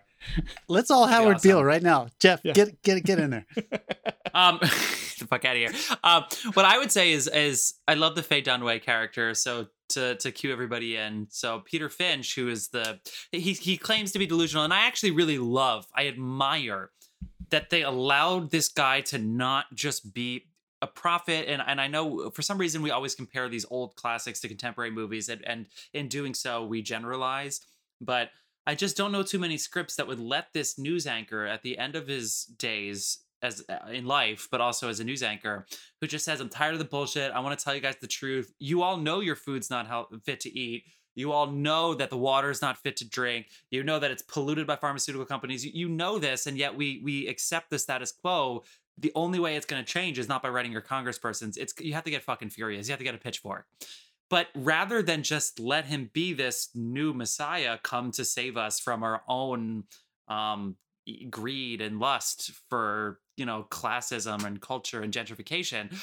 Let's 0.69 0.91
all 0.91 1.07
That'd 1.07 1.19
be 1.19 1.23
Howard 1.25 1.37
awesome. 1.37 1.49
Beale 1.51 1.65
right 1.65 1.83
now. 1.83 2.09
Jeff, 2.21 2.41
Yeah. 2.45 2.53
get 2.53 2.83
get 2.83 3.03
get 3.05 3.19
in 3.19 3.31
there. 3.31 3.47
um 4.35 4.59
the 4.61 5.27
fuck 5.29 5.45
out 5.45 5.57
of 5.57 5.59
here 5.59 5.73
um 6.05 6.23
what 6.53 6.65
i 6.67 6.77
would 6.79 6.93
say 6.93 7.13
is 7.13 7.27
is 7.29 7.75
i 7.89 7.95
love 7.95 8.15
the 8.15 8.23
faye 8.23 8.43
dunaway 8.43 8.81
character 8.81 9.33
so 9.35 9.67
to 9.89 10.15
to 10.17 10.31
cue 10.31 10.53
everybody 10.53 10.97
in 10.97 11.27
so 11.31 11.61
peter 11.65 11.89
finch 11.89 12.35
who 12.35 12.49
is 12.49 12.69
the 12.69 13.01
he, 13.33 13.53
he 13.55 13.77
claims 13.79 14.13
to 14.13 14.19
be 14.19 14.27
delusional 14.27 14.65
and 14.65 14.73
i 14.73 14.87
actually 14.87 15.11
really 15.11 15.39
love 15.39 15.87
i 15.97 16.07
admire 16.07 16.91
that 17.49 17.71
they 17.71 17.83
allowed 17.83 18.51
this 18.51 18.69
guy 18.69 19.01
to 19.01 19.17
not 19.19 19.65
just 19.75 20.13
be 20.13 20.45
a 20.83 20.87
prophet 20.87 21.49
and 21.49 21.63
and 21.67 21.81
i 21.81 21.87
know 21.89 22.31
for 22.31 22.43
some 22.43 22.59
reason 22.59 22.83
we 22.83 22.91
always 22.91 23.15
compare 23.15 23.49
these 23.49 23.65
old 23.71 23.97
classics 23.97 24.41
to 24.41 24.47
contemporary 24.47 24.91
movies 24.91 25.31
and 25.31 25.43
and 25.47 25.67
in 25.95 26.07
doing 26.07 26.35
so 26.35 26.65
we 26.65 26.83
generalize 26.83 27.61
but 28.01 28.29
I 28.69 28.75
just 28.75 28.99
don't 28.99 29.13
know 29.13 29.23
too 29.23 29.39
many 29.39 29.57
scripts 29.57 29.97
that 29.97 30.07
would 30.07 30.21
let 30.21 30.53
this 30.53 30.79
news 30.79 31.07
anchor 31.07 31.47
at 31.47 31.63
the 31.63 31.79
end 31.79 31.97
of 31.97 32.07
his 32.07 32.45
days 32.45 33.21
as 33.41 33.65
uh, 33.67 33.91
in 33.91 34.05
life, 34.05 34.47
but 34.51 34.61
also 34.61 34.91
as 34.91 35.01
a 35.01 35.05
news 35.05 35.23
anchor, 35.23 35.65
who 36.03 36.07
just 36.07 36.27
says, 36.27 36.39
"I'm 36.39 36.51
tired 36.51 36.75
of 36.75 36.79
the 36.79 36.85
bullshit. 36.85 37.33
I 37.33 37.41
want 37.41 37.59
to 37.59 37.65
tell 37.65 37.75
you 37.75 37.81
guys 37.81 37.97
the 37.99 38.07
truth. 38.07 38.53
You 38.59 38.83
all 38.83 38.99
know 38.99 39.21
your 39.21 39.37
food's 39.37 39.71
not 39.71 39.87
health- 39.87 40.09
fit 40.23 40.41
to 40.41 40.51
eat. 40.51 40.85
You 41.15 41.33
all 41.33 41.47
know 41.47 41.95
that 41.95 42.11
the 42.11 42.19
water 42.19 42.51
is 42.51 42.61
not 42.61 42.77
fit 42.77 42.99
to 42.99 43.09
drink. 43.09 43.47
You 43.71 43.83
know 43.85 43.99
that 43.99 44.11
it's 44.11 44.21
polluted 44.21 44.67
by 44.67 44.77
pharmaceutical 44.77 45.25
companies. 45.25 45.65
You, 45.65 45.73
you 45.73 45.89
know 45.89 46.19
this, 46.19 46.47
and 46.47 46.59
yet 46.59 46.77
we 46.77 47.01
we 47.03 47.27
accept 47.27 47.71
the 47.71 47.79
status 47.79 48.13
quo." 48.13 48.65
The 49.01 49.13
only 49.15 49.39
way 49.39 49.55
it's 49.57 49.65
going 49.65 49.83
to 49.83 49.91
change 49.91 50.19
is 50.19 50.29
not 50.29 50.43
by 50.43 50.51
writing 50.51 50.73
your 50.73 50.83
congresspersons. 50.83 51.57
It's 51.57 51.73
you 51.81 51.95
have 51.95 52.05
to 52.05 52.11
get 52.11 52.23
fucking 52.23 52.51
furious. 52.51 52.87
You 52.87 52.93
have 52.93 52.99
to 52.99 53.05
get 53.05 53.15
a 53.15 53.19
pitchfork. 53.19 53.65
But 54.31 54.49
rather 54.55 55.03
than 55.03 55.23
just 55.23 55.59
let 55.59 55.87
him 55.87 56.11
be 56.13 56.33
this 56.33 56.69
new 56.75 57.15
messiah 57.15 57.79
come 57.83 58.11
to 58.13 58.25
save 58.25 58.57
us 58.57 58.79
from 58.79 59.03
our 59.03 59.23
own 59.29 59.85
um, 60.29 60.77
greed 61.31 61.81
and 61.81 61.99
lust 61.99 62.51
for, 62.69 63.21
you 63.37 63.47
know, 63.47 63.67
classism 63.71 64.45
and 64.45 64.61
culture 64.61 65.01
and 65.03 65.13
gentrification, 65.13 65.95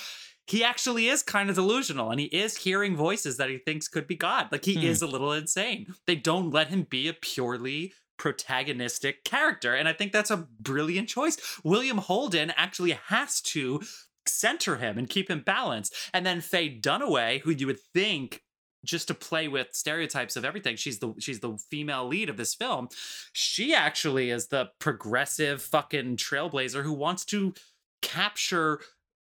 he 0.47 0.63
actually 0.63 1.07
is 1.07 1.21
kind 1.23 1.49
of 1.49 1.55
delusional 1.55 2.09
and 2.11 2.19
he 2.19 2.25
is 2.27 2.57
hearing 2.57 2.95
voices 2.95 3.37
that 3.37 3.49
he 3.49 3.57
thinks 3.59 3.87
could 3.87 4.07
be 4.07 4.15
God. 4.15 4.51
Like 4.51 4.65
he 4.65 4.75
Hmm. 4.75 4.85
is 4.85 5.01
a 5.01 5.07
little 5.07 5.31
insane. 5.33 5.93
They 6.07 6.15
don't 6.15 6.51
let 6.51 6.69
him 6.69 6.83
be 6.89 7.07
a 7.07 7.13
purely 7.13 7.93
protagonistic 8.17 9.23
character. 9.23 9.75
And 9.75 9.87
I 9.87 9.93
think 9.93 10.11
that's 10.11 10.31
a 10.31 10.47
brilliant 10.59 11.09
choice. 11.09 11.37
William 11.63 11.97
Holden 11.97 12.51
actually 12.55 12.91
has 13.07 13.41
to 13.41 13.81
center 14.27 14.77
him 14.77 14.97
and 14.97 15.09
keep 15.09 15.29
him 15.29 15.41
balanced. 15.41 15.93
And 16.13 16.25
then 16.25 16.41
Faye 16.41 16.79
Dunaway, 16.79 17.41
who 17.41 17.51
you 17.51 17.67
would 17.67 17.79
think 17.93 18.41
just 18.83 19.07
to 19.07 19.13
play 19.15 19.47
with 19.47 19.69
stereotypes 19.73 20.35
of 20.35 20.45
everything, 20.45 20.75
she's 20.75 20.99
the 20.99 21.13
she's 21.19 21.39
the 21.39 21.57
female 21.71 22.07
lead 22.07 22.29
of 22.29 22.37
this 22.37 22.53
film. 22.53 22.87
She 23.33 23.73
actually 23.73 24.29
is 24.29 24.47
the 24.47 24.69
progressive 24.79 25.61
fucking 25.61 26.17
trailblazer 26.17 26.83
who 26.83 26.93
wants 26.93 27.25
to 27.25 27.53
capture. 28.01 28.79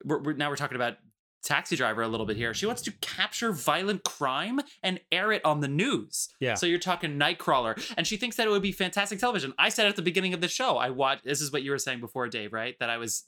We're, 0.05 0.19
we're- 0.21 0.37
now 0.37 0.49
we're 0.49 0.55
talking 0.57 0.75
about 0.75 0.95
Taxi 1.43 1.75
Driver 1.75 2.01
a 2.01 2.07
little 2.07 2.25
bit 2.25 2.35
here. 2.37 2.53
She 2.53 2.65
wants 2.65 2.81
to 2.83 2.91
capture 3.01 3.51
violent 3.51 4.03
crime 4.03 4.59
and 4.83 4.99
air 5.11 5.31
it 5.31 5.43
on 5.45 5.61
the 5.61 5.67
news. 5.67 6.27
Yeah. 6.39 6.55
So 6.55 6.65
you're 6.65 6.77
talking 6.79 7.17
Nightcrawler, 7.17 7.81
and 7.97 8.05
she 8.05 8.17
thinks 8.17 8.35
that 8.35 8.47
it 8.47 8.49
would 8.49 8.61
be 8.61 8.71
fantastic 8.73 9.17
television. 9.19 9.53
I 9.57 9.69
said 9.69 9.87
at 9.87 9.95
the 9.95 10.01
beginning 10.01 10.33
of 10.33 10.41
the 10.41 10.47
show, 10.49 10.77
I 10.77 10.89
watched. 10.89 11.23
This 11.23 11.41
is 11.41 11.51
what 11.51 11.63
you 11.63 11.71
were 11.71 11.77
saying 11.79 12.01
before, 12.01 12.27
Dave, 12.27 12.53
right? 12.53 12.75
That 12.79 12.89
I 12.89 12.97
was. 12.97 13.23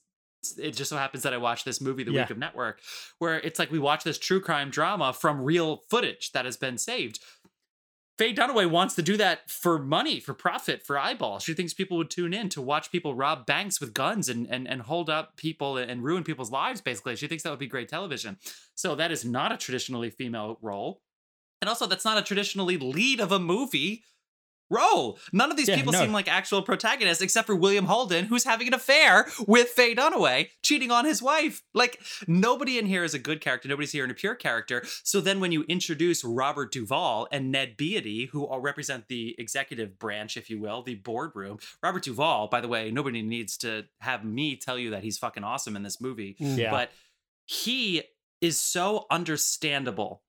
It 0.58 0.72
just 0.72 0.90
so 0.90 0.98
happens 0.98 1.24
that 1.24 1.34
I 1.34 1.38
watched 1.38 1.66
this 1.66 1.82
movie 1.82 2.04
the 2.04 2.12
Yeah. 2.12 2.22
week 2.22 2.30
of 2.30 2.38
Network, 2.38 2.82
where 3.18 3.40
it's 3.40 3.60
like 3.60 3.72
we 3.72 3.80
watch 3.80 4.04
this 4.04 4.18
true 4.18 4.40
crime 4.40 4.70
drama 4.70 5.14
from 5.14 5.42
real 5.42 5.84
footage 5.90 6.32
that 6.32 6.46
has 6.46 6.58
been 6.58 6.78
saved. 6.78 7.20
Faye 8.18 8.34
Dunaway 8.34 8.70
wants 8.70 8.96
to 8.96 9.02
do 9.02 9.16
that 9.16 9.50
for 9.50 9.80
money, 9.80 10.20
for 10.20 10.34
profit, 10.34 10.86
for 10.86 10.98
eyeballs. 10.98 11.44
She 11.44 11.54
thinks 11.54 11.74
people 11.74 11.96
would 11.98 12.10
tune 12.10 12.34
in 12.34 12.50
to 12.50 12.62
watch 12.62 12.92
people 12.92 13.16
rob 13.16 13.46
banks 13.46 13.80
with 13.80 13.94
guns 13.94 14.28
and 14.28 14.46
and, 14.48 14.68
and 14.68 14.82
hold 14.82 15.10
up 15.10 15.38
people 15.38 15.78
and 15.78 16.04
ruin 16.04 16.26
people's 16.26 16.52
lives, 16.52 16.82
basically. 16.82 17.16
She 17.16 17.28
thinks 17.28 17.44
that 17.44 17.50
would 17.50 17.60
be 17.60 17.68
great 17.68 17.88
television. 17.88 18.38
So 18.76 18.94
that 18.96 19.12
is 19.12 19.24
not 19.24 19.54
a 19.54 19.58
traditionally 19.58 20.10
female 20.10 20.58
role. 20.62 21.02
And 21.62 21.70
also, 21.70 21.86
that's 21.86 22.06
not 22.06 22.18
a 22.18 22.22
traditionally 22.22 22.78
lead 22.78 23.20
of 23.22 23.32
a 23.32 23.40
movie 23.40 24.04
role. 24.70 25.18
None 25.34 25.52
of 25.52 25.58
these 25.58 25.68
Yeah, 25.68 25.76
people 25.76 25.94
no. 25.94 26.00
seem 26.00 26.12
like 26.12 26.28
actual 26.28 26.62
protagonists 26.62 27.22
except 27.22 27.48
for 27.48 27.56
William 27.56 27.86
Holden, 27.86 28.26
who's 28.26 28.44
having 28.44 28.68
an 28.68 28.74
affair 28.74 29.28
with 29.48 29.70
Faye 29.70 29.96
Dunaway, 29.96 30.50
cheating 30.64 30.92
on 30.92 31.06
his 31.06 31.22
wife. 31.22 31.62
Like, 31.74 32.02
nobody 32.28 32.78
in 32.78 32.86
here 32.86 33.04
is 33.04 33.14
a 33.14 33.20
good 33.20 33.42
character. 33.42 33.68
Nobody's 33.70 33.92
here 33.92 34.04
in 34.04 34.12
a 34.12 34.16
pure 34.16 34.36
character. 34.36 34.84
So 35.04 35.22
then 35.22 35.40
when 35.40 35.52
you 35.52 35.64
introduce 35.64 36.24
Robert 36.24 36.72
Duvall 36.72 37.28
and 37.32 37.52
Ned 37.52 37.78
Beatty, 37.78 38.26
who 38.28 38.46
all 38.46 38.60
represent 38.60 39.08
the 39.08 39.36
executive 39.40 39.98
branch, 40.00 40.38
if 40.38 40.50
you 40.50 40.60
will, 40.60 40.84
the 40.84 40.96
boardroom, 40.96 41.60
Robert 41.82 42.04
Duvall, 42.04 42.48
by 42.48 42.62
the 42.62 42.68
way, 42.68 42.92
nobody 42.92 43.22
needs 43.22 43.58
to 43.58 43.86
have 44.00 44.24
me 44.24 44.56
tell 44.56 44.78
you 44.78 44.92
that 44.92 45.04
he's 45.04 45.18
fucking 45.18 45.44
awesome 45.44 45.76
in 45.76 45.84
this 45.84 46.00
movie 46.02 46.36
mm. 46.40 46.58
Yeah. 46.58 46.72
but 46.72 46.92
he 47.46 48.04
is 48.42 48.60
so 48.60 49.06
understandable 49.10 50.22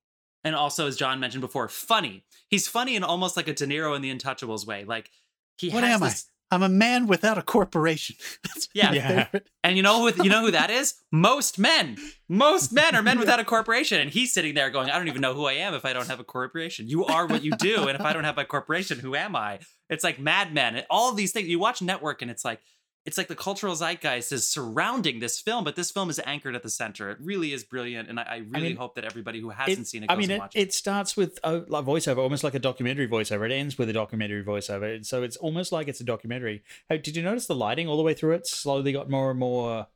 and 0.45 0.55
also 0.55 0.86
as 0.86 0.97
john 0.97 1.20
mentioned 1.20 1.41
before 1.43 1.68
funny. 1.68 2.24
He's 2.49 2.66
funny 2.66 2.97
in 2.97 3.05
almost 3.05 3.36
like 3.36 3.47
a 3.49 3.55
de 3.55 3.66
niro 3.66 3.95
in 3.95 4.03
the 4.03 4.12
untouchables 4.12 4.66
way. 4.66 4.84
Like 4.84 5.11
he 5.59 5.70
What 5.70 5.84
has 5.84 5.95
am 5.95 6.03
I? 6.03 6.09
this 6.09 6.26
I'm 6.53 6.64
a 6.64 6.68
man 6.68 7.07
without 7.07 7.38
a 7.38 7.43
corporation. 7.43 8.16
Yeah. 8.74 8.93
Yeah. 8.93 9.28
and 9.64 9.76
you 9.76 9.82
know 9.82 10.09
who 10.11 10.22
you 10.24 10.30
know 10.30 10.43
who 10.43 10.51
that 10.53 10.70
is? 10.70 10.95
Most 11.11 11.59
men. 11.59 11.97
Most 12.28 12.72
men 12.72 12.95
are 12.95 13.03
men 13.03 13.18
without 13.18 13.41
a 13.41 13.45
corporation. 13.45 14.01
And 14.01 14.11
he's 14.11 14.32
sitting 14.32 14.55
there 14.55 14.70
going 14.70 14.91
i 14.91 14.97
don't 14.99 15.09
even 15.09 15.20
know 15.20 15.34
who 15.34 15.45
i 15.47 15.55
am 15.55 15.74
if 15.74 15.84
i 15.84 15.93
don't 15.93 16.09
have 16.09 16.20
a 16.20 16.24
corporation. 16.24 16.88
You 16.88 17.05
are 17.07 17.26
what 17.26 17.43
you 17.45 17.53
do. 17.53 17.88
And 17.88 17.99
if 17.99 18.01
i 18.05 18.12
don't 18.12 18.24
have 18.24 18.36
my 18.36 18.45
corporation 18.45 18.99
who 18.99 19.14
am 19.14 19.34
i? 19.36 19.59
It's 19.88 20.05
like 20.05 20.18
mad 20.20 20.53
men 20.55 20.76
and 20.76 20.86
all 20.91 21.12
these 21.12 21.32
things. 21.32 21.49
You 21.49 21.59
watch 21.59 21.82
network 21.82 22.22
and 22.22 22.30
it's 22.30 22.45
like 22.45 22.61
it's 23.07 23.17
like 23.17 23.29
the 23.29 23.35
cultural 23.37 23.75
zeitgeist 23.75 24.31
is 24.31 24.47
surrounding 24.47 25.21
this 25.21 25.41
film, 25.41 25.65
but 25.65 25.75
this 25.75 25.91
film 25.91 26.11
is 26.11 26.21
anchored 26.27 26.55
at 26.55 26.63
the 26.63 26.69
center. 26.69 27.11
It 27.11 27.19
really 27.21 27.53
is 27.53 27.65
brilliant, 27.65 28.09
and 28.11 28.21
I, 28.21 28.23
I 28.25 28.37
really 28.49 28.69
mean, 28.69 28.77
hope 28.77 28.95
that 28.97 29.05
everybody 29.05 29.41
who 29.41 29.49
hasn't 29.51 29.79
It- 29.79 29.87
seen 29.89 30.03
it 30.05 30.11
I 30.11 30.15
goes 30.15 30.19
mean, 30.21 30.31
and 30.33 30.37
it, 30.37 30.41
watches 30.41 30.61
it. 30.63 30.69
it 30.69 30.75
starts 30.75 31.17
with 31.17 31.39
a 31.43 31.63
like 31.67 31.85
voiceover, 31.87 32.19
almost 32.19 32.45
like 32.45 32.55
a 32.55 32.59
documentary 32.59 33.09
voiceover. 33.09 33.47
It 33.51 33.53
ends 33.53 33.79
with 33.79 33.89
a 33.89 33.95
documentary 33.95 34.45
voiceover. 34.45 35.05
So 35.05 35.23
it's 35.23 35.37
almost 35.39 35.73
like 35.73 35.89
it's 35.89 36.01
a 36.01 36.05
documentary. 36.05 36.63
Hey, 36.91 36.99
did 36.99 37.17
you 37.17 37.23
notice 37.23 37.47
the 37.47 37.55
lighting 37.55 37.89
all 37.89 37.97
the 37.97 38.03
way 38.03 38.13
through 38.15 38.33
it 38.33 38.47
slowly 38.47 38.93
got 38.93 39.09
more 39.09 39.31
and 39.31 39.41
more 39.41 39.87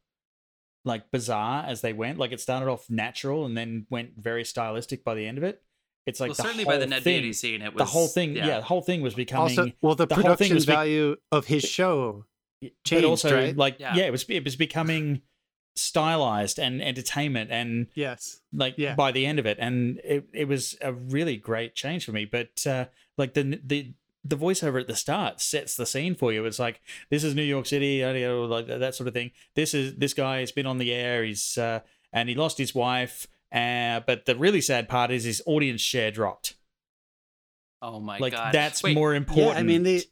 like 0.87 1.11
bizarre 1.11 1.65
as 1.67 1.83
they 1.83 1.93
went? 1.93 2.19
Like 2.19 2.33
it 2.33 2.41
started 2.41 2.69
off 2.71 2.89
natural 2.89 3.45
and 3.45 3.57
then 3.57 3.87
went 3.91 4.13
very 4.17 4.45
stylistic 4.45 5.05
by 5.05 5.15
the 5.15 5.27
end 5.27 5.37
of 5.39 5.45
it. 5.45 5.63
it's 6.07 6.21
like 6.21 6.31
well, 6.31 6.35
certainly 6.37 6.65
by 6.65 6.79
the 6.79 6.87
Ned 6.87 7.03
thing, 7.03 7.21
Beatty 7.21 7.33
scene, 7.35 7.61
it 7.63 7.75
was 7.75 7.79
the 7.81 7.85
whole 7.85 8.09
thing. 8.09 8.35
Yeah. 8.37 8.57
the 8.59 8.63
whole 8.63 8.83
thing 8.83 9.03
was 9.03 9.15
becoming. 9.15 9.59
Also, 9.59 9.73
well, 9.83 9.95
the, 9.95 10.07
the 10.07 10.15
whole 10.15 10.23
thing 10.23 10.33
production 10.33 10.55
was 10.55 10.67
be- 10.67 10.73
value 10.73 11.17
of 11.33 11.47
his 11.47 11.65
show. 11.65 12.25
But 12.91 13.05
also 13.05 13.35
right? 13.35 13.57
like 13.57 13.77
Yeah. 13.79 13.95
yeah. 13.97 14.05
it 14.05 14.13
was 14.13 14.25
it 14.29 14.45
was 14.45 14.57
becoming 14.57 15.23
stylized 15.77 16.59
and 16.61 16.81
entertainment 16.81 17.51
and 17.51 17.89
Yes. 17.95 18.41
like 18.53 18.75
Yeah. 18.79 18.95
by 18.95 19.11
the 19.13 19.27
end 19.27 19.39
of 19.39 19.47
it 19.47 19.59
and 19.61 19.99
it, 20.05 20.29
it 20.33 20.47
was 20.47 20.77
a 20.81 20.93
really 20.93 21.37
great 21.37 21.75
change 21.75 22.05
for 22.05 22.13
me 22.13 22.25
but 22.27 22.65
uh 22.67 22.87
like 23.19 23.35
the 23.35 23.61
the 23.65 23.93
the 24.25 24.37
voiceover 24.37 24.81
at 24.81 24.87
the 24.87 24.95
start 24.97 25.41
sets 25.41 25.77
the 25.77 25.85
scene 25.85 26.15
for 26.15 26.33
you 26.33 26.45
it's 26.47 26.61
like 26.61 26.81
this 27.11 27.25
is 27.25 27.35
new 27.35 27.43
york 27.43 27.67
city 27.67 28.05
like 28.05 28.67
that 28.69 28.95
sort 28.95 29.09
of 29.09 29.15
thing 29.15 29.33
this 29.57 29.75
is 29.75 29.97
this 29.97 30.15
guy 30.15 30.39
has 30.41 30.53
been 30.53 30.65
on 30.67 30.79
the 30.79 30.93
air 30.93 31.25
he's 31.25 31.59
uh 31.59 31.81
and 32.13 32.29
he 32.29 32.35
lost 32.37 32.57
his 32.57 32.73
wife 32.75 33.27
uh 33.53 33.99
but 34.07 34.27
the 34.27 34.37
really 34.37 34.61
sad 34.61 34.89
part 34.89 35.11
is 35.11 35.25
his 35.25 35.43
audience 35.45 35.81
share 35.81 36.11
dropped 36.13 36.55
Oh 37.83 38.01
my 38.01 38.17
like 38.19 38.33
god. 38.33 38.55
that's 38.55 38.83
Wait, 38.83 38.95
more 38.95 39.13
important 39.15 39.55
Yeah, 39.57 39.61
I 39.61 39.63
mean 39.63 39.83
the 39.83 40.03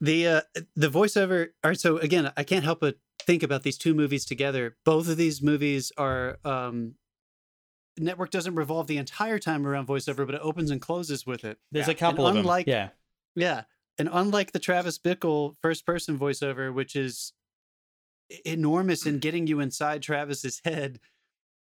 the 0.00 0.26
uh, 0.26 0.40
the 0.76 0.88
voiceover. 0.88 1.48
All 1.64 1.70
right, 1.70 1.80
so 1.80 1.98
again, 1.98 2.32
I 2.36 2.44
can't 2.44 2.64
help 2.64 2.80
but 2.80 2.96
think 3.22 3.42
about 3.42 3.62
these 3.62 3.78
two 3.78 3.94
movies 3.94 4.24
together. 4.24 4.76
Both 4.84 5.08
of 5.08 5.16
these 5.16 5.42
movies 5.42 5.92
are 5.96 6.38
um, 6.44 6.94
network 7.98 8.30
doesn't 8.30 8.54
revolve 8.54 8.86
the 8.86 8.96
entire 8.98 9.38
time 9.38 9.66
around 9.66 9.86
voiceover, 9.88 10.24
but 10.26 10.34
it 10.34 10.40
opens 10.42 10.70
and 10.70 10.80
closes 10.80 11.26
with 11.26 11.44
it. 11.44 11.58
there's 11.72 11.86
yeah. 11.88 11.92
a 11.92 11.96
couple 11.96 12.26
And 12.26 12.38
of 12.38 12.44
them 12.44 12.44
unlike- 12.46 12.66
yeah 12.66 12.90
Yeah, 13.34 13.62
and 13.98 14.08
unlike 14.12 14.52
the 14.52 14.58
Travis 14.60 14.98
Bickle 14.98 15.54
first 15.60 15.84
person 15.84 16.18
voiceover, 16.18 16.72
which 16.72 16.94
is 16.94 17.32
enormous 18.44 19.06
in 19.06 19.18
getting 19.18 19.46
you 19.46 19.58
inside 19.60 20.02
Travis's 20.02 20.60
head. 20.64 21.00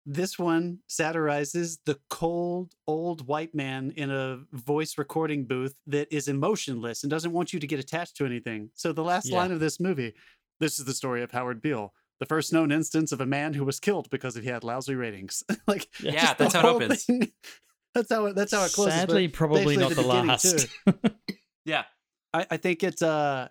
This 0.06 0.38
one 0.38 0.80
satirizes 0.86 1.78
the 1.86 1.98
cold 2.10 2.72
old 2.86 3.26
white 3.26 3.54
man 3.54 3.90
in 3.96 4.10
a 4.10 4.40
voice 4.52 4.98
recording 4.98 5.46
booth 5.46 5.74
that 5.86 6.12
is 6.14 6.28
emotionless 6.28 7.02
and 7.04 7.10
doesn't 7.10 7.32
want 7.32 7.52
you 7.54 7.60
to 7.60 7.66
get 7.66 7.78
attached 7.78 8.16
to 8.18 8.26
anything. 8.26 8.70
So 8.74 8.92
the 8.92 9.02
last 9.04 9.28
Yeah. 9.30 9.38
line 9.38 9.50
of 9.52 9.60
this 9.60 9.80
movie, 9.80 10.12
this 10.60 10.78
is 10.78 10.84
the 10.84 10.92
story 10.94 11.22
of 11.22 11.30
Howard 11.30 11.62
Beale, 11.62 11.94
the 12.20 12.26
first 12.26 12.52
known 12.52 12.70
instance 12.70 13.12
of 13.12 13.20
a 13.22 13.26
man 13.26 13.54
who 13.54 13.64
was 13.64 13.80
killed 13.80 14.10
because 14.10 14.34
he 14.34 14.46
had 14.46 14.62
lousy 14.62 14.94
ratings. 14.94 15.42
like 15.66 15.88
Yeah, 16.00 16.12
Yeah, 16.12 16.20
just 16.20 16.36
the 16.38 16.44
that's 16.44 16.54
how 16.54 16.60
it 16.60 16.74
opens. 16.74 17.04
thing- 17.04 17.32
That's 17.94 18.10
how 18.12 18.26
it, 18.26 18.34
that's 18.34 18.52
how 18.52 18.64
it 18.64 18.72
closes. 18.72 18.94
sadly 18.94 19.28
probably 19.28 19.76
not 19.76 19.90
the 19.90 19.94
the, 19.94 20.02
last. 20.02 20.66
Yeah. 21.64 21.84
I, 22.32 22.44
I 22.50 22.56
think 22.56 22.82
it's 22.82 23.00
uh 23.02 23.48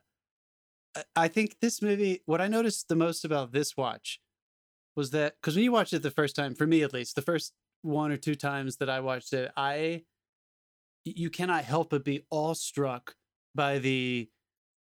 I 1.16 1.28
think 1.30 1.56
this 1.62 1.82
movie 1.82 2.22
what 2.26 2.42
I 2.42 2.48
noticed 2.50 2.90
the 2.90 2.96
most 2.98 3.24
about 3.26 3.54
this 3.54 3.76
watch 3.78 4.20
was 4.96 5.12
that 5.12 5.36
because 5.42 5.56
when 5.56 5.64
you 5.64 5.72
watched 5.72 5.94
it 5.94 6.04
the 6.04 6.12
first 6.12 6.36
time, 6.36 6.56
for 6.56 6.68
me 6.68 6.82
at 6.84 6.94
least, 6.94 7.16
the 7.16 7.22
first 7.22 7.54
one 7.82 8.12
or 8.12 8.18
two 8.18 8.36
times 8.36 8.78
that 8.78 8.90
I 8.90 9.00
watched 9.00 9.34
it, 9.34 9.52
I 9.58 10.04
you 11.06 11.30
cannot 11.30 11.64
help 11.66 11.90
but 11.90 12.04
be 12.06 12.26
awestruck 12.32 13.16
by 13.56 13.80
the 13.80 14.30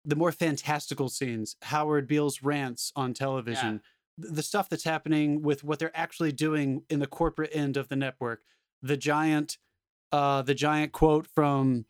the 0.06 0.16
more 0.16 0.32
fantastical 0.32 1.10
scenes, 1.10 1.56
Howard 1.64 2.08
Beale's 2.08 2.42
rants 2.42 2.92
on 2.96 3.14
television, 3.14 3.82
th- 4.22 4.34
the 4.34 4.44
stuff 4.44 4.68
that's 4.68 4.84
happening 4.84 5.42
with 5.44 5.64
what 5.64 5.78
they're 5.80 5.96
actually 5.96 6.32
doing 6.32 6.84
in 6.90 7.00
the 7.00 7.08
corporate 7.08 7.52
end 7.54 7.78
of 7.78 7.88
the 7.90 7.96
network, 7.96 8.42
the 8.82 8.98
giant 8.98 9.58
uh 10.12 10.42
the 10.42 10.56
giant 10.56 10.92
quote 10.92 11.28
from 11.28 11.86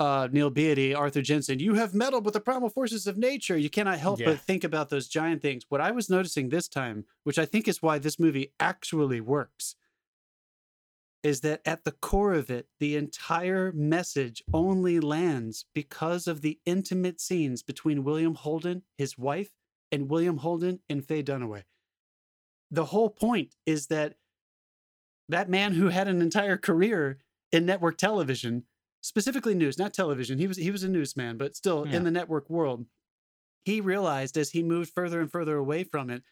uh, 0.00 0.28
Neil 0.32 0.50
Beatty, 0.50 0.94
Arthur 0.94 1.22
Jensen, 1.22 1.60
you 1.60 1.74
have 1.74 1.94
meddled 1.94 2.24
with 2.24 2.34
the 2.34 2.40
primal 2.40 2.68
forces 2.68 3.06
of 3.06 3.16
nature. 3.16 3.56
You 3.56 3.70
cannot 3.70 3.98
help 3.98 4.18
Yeah. 4.20 4.26
but 4.26 4.40
think 4.40 4.64
about 4.64 4.90
those 4.90 5.08
giant 5.08 5.40
things. 5.42 5.64
What 5.68 5.80
I 5.80 5.92
was 5.92 6.10
noticing 6.10 6.48
this 6.48 6.68
time, 6.68 7.04
which 7.22 7.38
I 7.38 7.46
think 7.46 7.68
is 7.68 7.80
why 7.82 7.98
this 7.98 8.18
movie 8.18 8.52
actually 8.58 9.20
works, 9.20 9.76
is 11.22 11.40
that 11.40 11.62
at 11.64 11.84
the 11.84 11.92
core 11.92 12.34
of 12.34 12.50
it, 12.50 12.68
the 12.80 12.96
entire 12.96 13.72
message 13.72 14.42
only 14.52 15.00
lands 15.00 15.64
because 15.74 16.26
of 16.26 16.42
the 16.42 16.58
intimate 16.66 17.20
scenes 17.20 17.62
between 17.62 18.04
William 18.04 18.34
Holden, 18.34 18.82
his 18.98 19.16
wife, 19.16 19.50
and 19.90 20.10
William 20.10 20.38
Holden 20.38 20.80
and 20.88 21.04
Faye 21.04 21.22
Dunaway. 21.22 21.62
The 22.70 22.86
whole 22.86 23.10
point 23.10 23.54
is 23.64 23.86
that 23.86 24.16
that 25.28 25.48
man 25.48 25.72
who 25.72 25.88
had 25.88 26.08
an 26.08 26.20
entire 26.20 26.58
career 26.58 27.18
in 27.52 27.64
network 27.64 27.96
television 27.96 28.64
specifically 29.04 29.54
news, 29.54 29.78
not 29.78 29.92
television. 29.92 30.38
He 30.38 30.46
was 30.46 30.56
he 30.56 30.70
was 30.70 30.82
a 30.82 30.88
newsman, 30.88 31.36
but 31.36 31.54
still 31.54 31.86
Yeah. 31.86 31.96
in 31.96 32.04
the 32.04 32.10
network 32.10 32.48
world. 32.48 32.86
He 33.66 33.80
realized 33.80 34.38
as 34.38 34.50
he 34.50 34.62
moved 34.62 34.92
further 34.94 35.20
and 35.20 35.30
further 35.30 35.56
away 35.56 35.84
from 35.84 36.08
it 36.08 36.22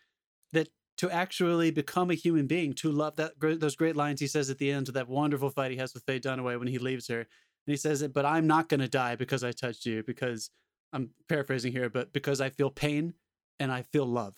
that 0.53 0.69
to 0.97 1.11
actually 1.11 1.71
become 1.71 2.11
a 2.11 2.15
human 2.15 2.47
being, 2.47 2.73
to 2.75 2.91
love 2.91 3.17
that 3.17 3.33
those 3.39 3.77
great 3.77 3.95
lines 3.97 4.21
he 4.21 4.27
says 4.27 4.49
at 4.49 4.57
the 4.57 4.71
end 4.71 4.89
of 4.89 4.95
that 4.95 5.09
wonderful 5.09 5.51
fight 5.51 5.71
he 5.71 5.77
has 5.77 5.93
with 5.93 6.05
Faye 6.05 6.19
Dunaway 6.21 6.59
when 6.59 6.69
he 6.69 6.79
leaves 6.79 7.09
her, 7.09 7.21
and 7.21 7.27
he 7.67 7.77
says 7.77 8.01
it, 8.01 8.13
but 8.15 8.25
I'm 8.25 8.47
not 8.47 8.69
going 8.71 8.81
to 8.81 8.89
die 8.89 9.17
because 9.17 9.45
I 9.45 9.53
touched 9.53 9.85
you 9.85 10.03
because 10.03 10.51
I'm 10.95 11.11
paraphrasing 11.29 11.73
here, 11.73 11.91
but 11.91 12.13
because 12.13 12.41
I 12.41 12.49
feel 12.51 12.71
pain 12.71 13.15
and 13.61 13.71
I 13.71 13.83
feel 13.83 14.07
love 14.07 14.35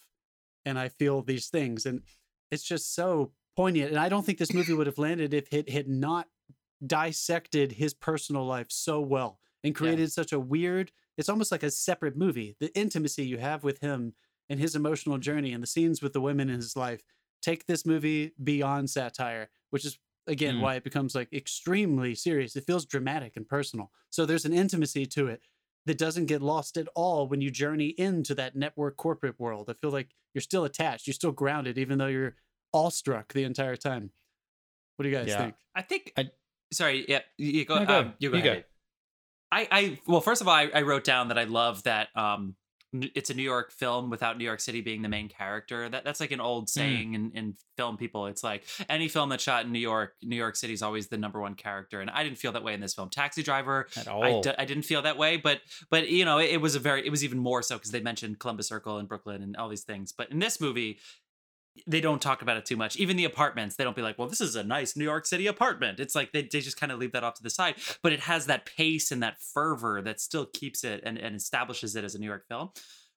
and 0.64 0.76
I 0.78 0.88
feel 0.88 1.22
these 1.22 1.48
things, 1.48 1.86
and 1.86 2.02
it's 2.50 2.64
just 2.64 2.94
so 2.94 3.32
poignant. 3.56 3.90
And 3.90 3.98
I 4.00 4.08
don't 4.08 4.24
think 4.26 4.38
this 4.38 4.52
movie 4.52 4.72
would 4.74 4.86
have 4.88 4.98
landed 4.98 5.34
if 5.34 5.52
it 5.52 5.68
had 5.68 5.88
not 5.88 6.26
dissected 6.86 7.72
his 7.72 7.94
personal 7.94 8.44
life 8.46 8.66
so 8.70 9.00
well 9.00 9.38
and 9.62 9.74
created 9.74 10.10
such 10.12 10.32
a 10.32 10.40
weird 10.40 10.92
it's 11.16 11.28
almost 11.28 11.52
like 11.52 11.62
a 11.62 11.70
separate 11.70 12.16
movie 12.16 12.56
the 12.60 12.76
intimacy 12.76 13.24
you 13.24 13.38
have 13.38 13.64
with 13.64 13.80
him 13.80 14.14
and 14.48 14.60
his 14.60 14.74
emotional 14.74 15.18
journey 15.18 15.52
and 15.52 15.62
the 15.62 15.66
scenes 15.66 16.02
with 16.02 16.12
the 16.12 16.20
women 16.20 16.48
in 16.50 16.56
his 16.56 16.76
life 16.76 17.02
take 17.42 17.66
this 17.66 17.86
movie 17.86 18.32
beyond 18.42 18.88
satire 18.90 19.48
which 19.70 19.84
is 19.84 19.98
again 20.26 20.56
Mm. 20.56 20.60
why 20.60 20.74
it 20.74 20.84
becomes 20.84 21.14
like 21.14 21.32
extremely 21.32 22.14
serious 22.14 22.56
it 22.56 22.64
feels 22.66 22.84
dramatic 22.86 23.36
and 23.36 23.48
personal 23.48 23.90
so 24.10 24.24
there's 24.26 24.44
an 24.44 24.52
intimacy 24.54 25.06
to 25.06 25.26
it 25.28 25.42
that 25.86 25.98
doesn't 25.98 26.26
get 26.26 26.40
lost 26.40 26.76
at 26.78 26.88
all 26.94 27.28
when 27.28 27.40
you 27.42 27.50
journey 27.50 27.88
into 27.98 28.34
that 28.34 28.56
network 28.56 28.96
corporate 28.96 29.38
world 29.38 29.68
i 29.70 29.74
feel 29.74 29.90
like 29.90 30.08
you're 30.34 30.42
still 30.42 30.64
attached 30.64 31.06
you're 31.06 31.14
still 31.14 31.32
grounded 31.32 31.76
even 31.78 31.98
though 31.98 32.06
you're 32.06 32.36
awestruck 32.72 33.32
the 33.32 33.44
entire 33.44 33.76
time 33.76 34.10
what 34.96 35.02
do 35.04 35.08
you 35.10 35.14
guys 35.16 35.28
Yeah. 35.28 35.38
think 35.38 35.54
I 35.76 35.82
think. 35.82 36.12
I- 36.16 36.30
sorry. 36.74 37.06
Yeah. 37.08 37.20
You 37.38 37.64
go. 37.64 37.78
No, 37.78 37.86
go. 37.86 37.98
um, 38.00 38.14
you 38.18 38.30
go 38.30 38.36
You 38.36 38.42
go. 38.42 38.62
I, 39.50 39.68
I. 39.70 39.98
Well, 40.06 40.20
first 40.20 40.40
of 40.40 40.48
all, 40.48 40.54
I, 40.54 40.68
I 40.74 40.82
wrote 40.82 41.04
down 41.04 41.28
that 41.28 41.38
I 41.38 41.44
love 41.44 41.82
that. 41.84 42.08
Um, 42.16 42.56
it's 43.14 43.28
a 43.28 43.34
New 43.34 43.42
York 43.42 43.72
film 43.72 44.08
without 44.08 44.38
New 44.38 44.44
York 44.44 44.60
City 44.60 44.80
being 44.80 45.02
the 45.02 45.08
main 45.08 45.28
character. 45.28 45.88
That 45.88 46.04
that's 46.04 46.20
like 46.20 46.30
an 46.30 46.40
old 46.40 46.68
saying 46.68 47.14
in, 47.14 47.32
in 47.34 47.54
film 47.76 47.96
people. 47.96 48.26
It's 48.26 48.44
like 48.44 48.64
any 48.88 49.08
film 49.08 49.30
that's 49.30 49.42
shot 49.42 49.64
in 49.64 49.72
New 49.72 49.80
York, 49.80 50.14
New 50.22 50.36
York 50.36 50.54
City 50.54 50.72
is 50.74 50.82
always 50.82 51.08
the 51.08 51.16
number 51.18 51.40
one 51.40 51.54
character, 51.56 52.00
and 52.00 52.08
I 52.08 52.22
didn't 52.22 52.38
feel 52.38 52.52
that 52.52 52.62
way 52.62 52.72
in 52.72 52.80
this 52.80 52.94
film. 52.94 53.10
Taxi 53.10 53.42
Driver, 53.42 53.88
at 53.96 54.06
I 54.06 54.12
all. 54.12 54.42
d- 54.42 54.52
I 54.56 54.64
didn't 54.64 54.84
feel 54.84 55.02
that 55.02 55.18
way, 55.18 55.36
but 55.36 55.60
but 55.90 56.08
you 56.08 56.24
know, 56.24 56.38
it, 56.38 56.50
it 56.52 56.60
was 56.60 56.76
a 56.76 56.78
very 56.78 57.04
it 57.04 57.10
was 57.10 57.24
even 57.24 57.38
more 57.38 57.62
so 57.62 57.76
because 57.76 57.90
they 57.90 58.00
mentioned 58.00 58.38
Columbus 58.38 58.68
Circle 58.68 58.98
and 58.98 59.08
Brooklyn 59.08 59.42
and 59.42 59.56
all 59.56 59.68
these 59.68 59.82
things. 59.82 60.12
But 60.12 60.30
in 60.30 60.38
this 60.38 60.60
movie, 60.60 61.00
they 61.86 62.00
don't 62.00 62.22
talk 62.22 62.42
about 62.42 62.56
it 62.56 62.64
too 62.64 62.76
much. 62.76 62.96
Even 62.96 63.16
the 63.16 63.24
apartments, 63.24 63.76
they 63.76 63.84
don't 63.84 63.96
be 63.96 64.02
like, 64.02 64.18
"Well, 64.18 64.28
this 64.28 64.40
is 64.40 64.56
a 64.56 64.62
nice 64.64 64.96
New 64.96 65.04
York 65.04 65.26
City 65.26 65.46
apartment." 65.46 66.00
It's 66.00 66.14
like 66.14 66.32
they, 66.32 66.42
they 66.42 66.60
just 66.60 66.78
kind 66.78 66.92
of 66.92 66.98
leave 66.98 67.12
that 67.12 67.24
off 67.24 67.34
to 67.34 67.42
the 67.42 67.50
side. 67.50 67.76
But 68.02 68.12
it 68.12 68.20
has 68.20 68.46
that 68.46 68.66
pace 68.66 69.10
and 69.10 69.22
that 69.22 69.40
fervor 69.40 70.00
that 70.02 70.20
still 70.20 70.46
keeps 70.46 70.84
it 70.84 71.02
and, 71.04 71.18
and 71.18 71.34
establishes 71.36 71.96
it 71.96 72.04
as 72.04 72.14
a 72.14 72.18
New 72.18 72.26
York 72.26 72.46
film. 72.48 72.70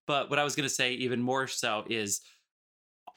But 0.08 0.30
what 0.30 0.40
I 0.40 0.44
was 0.44 0.56
going 0.56 0.68
to 0.68 0.74
say 0.74 0.94
even 0.94 1.22
more 1.22 1.48
so 1.48 1.84
is 1.90 2.22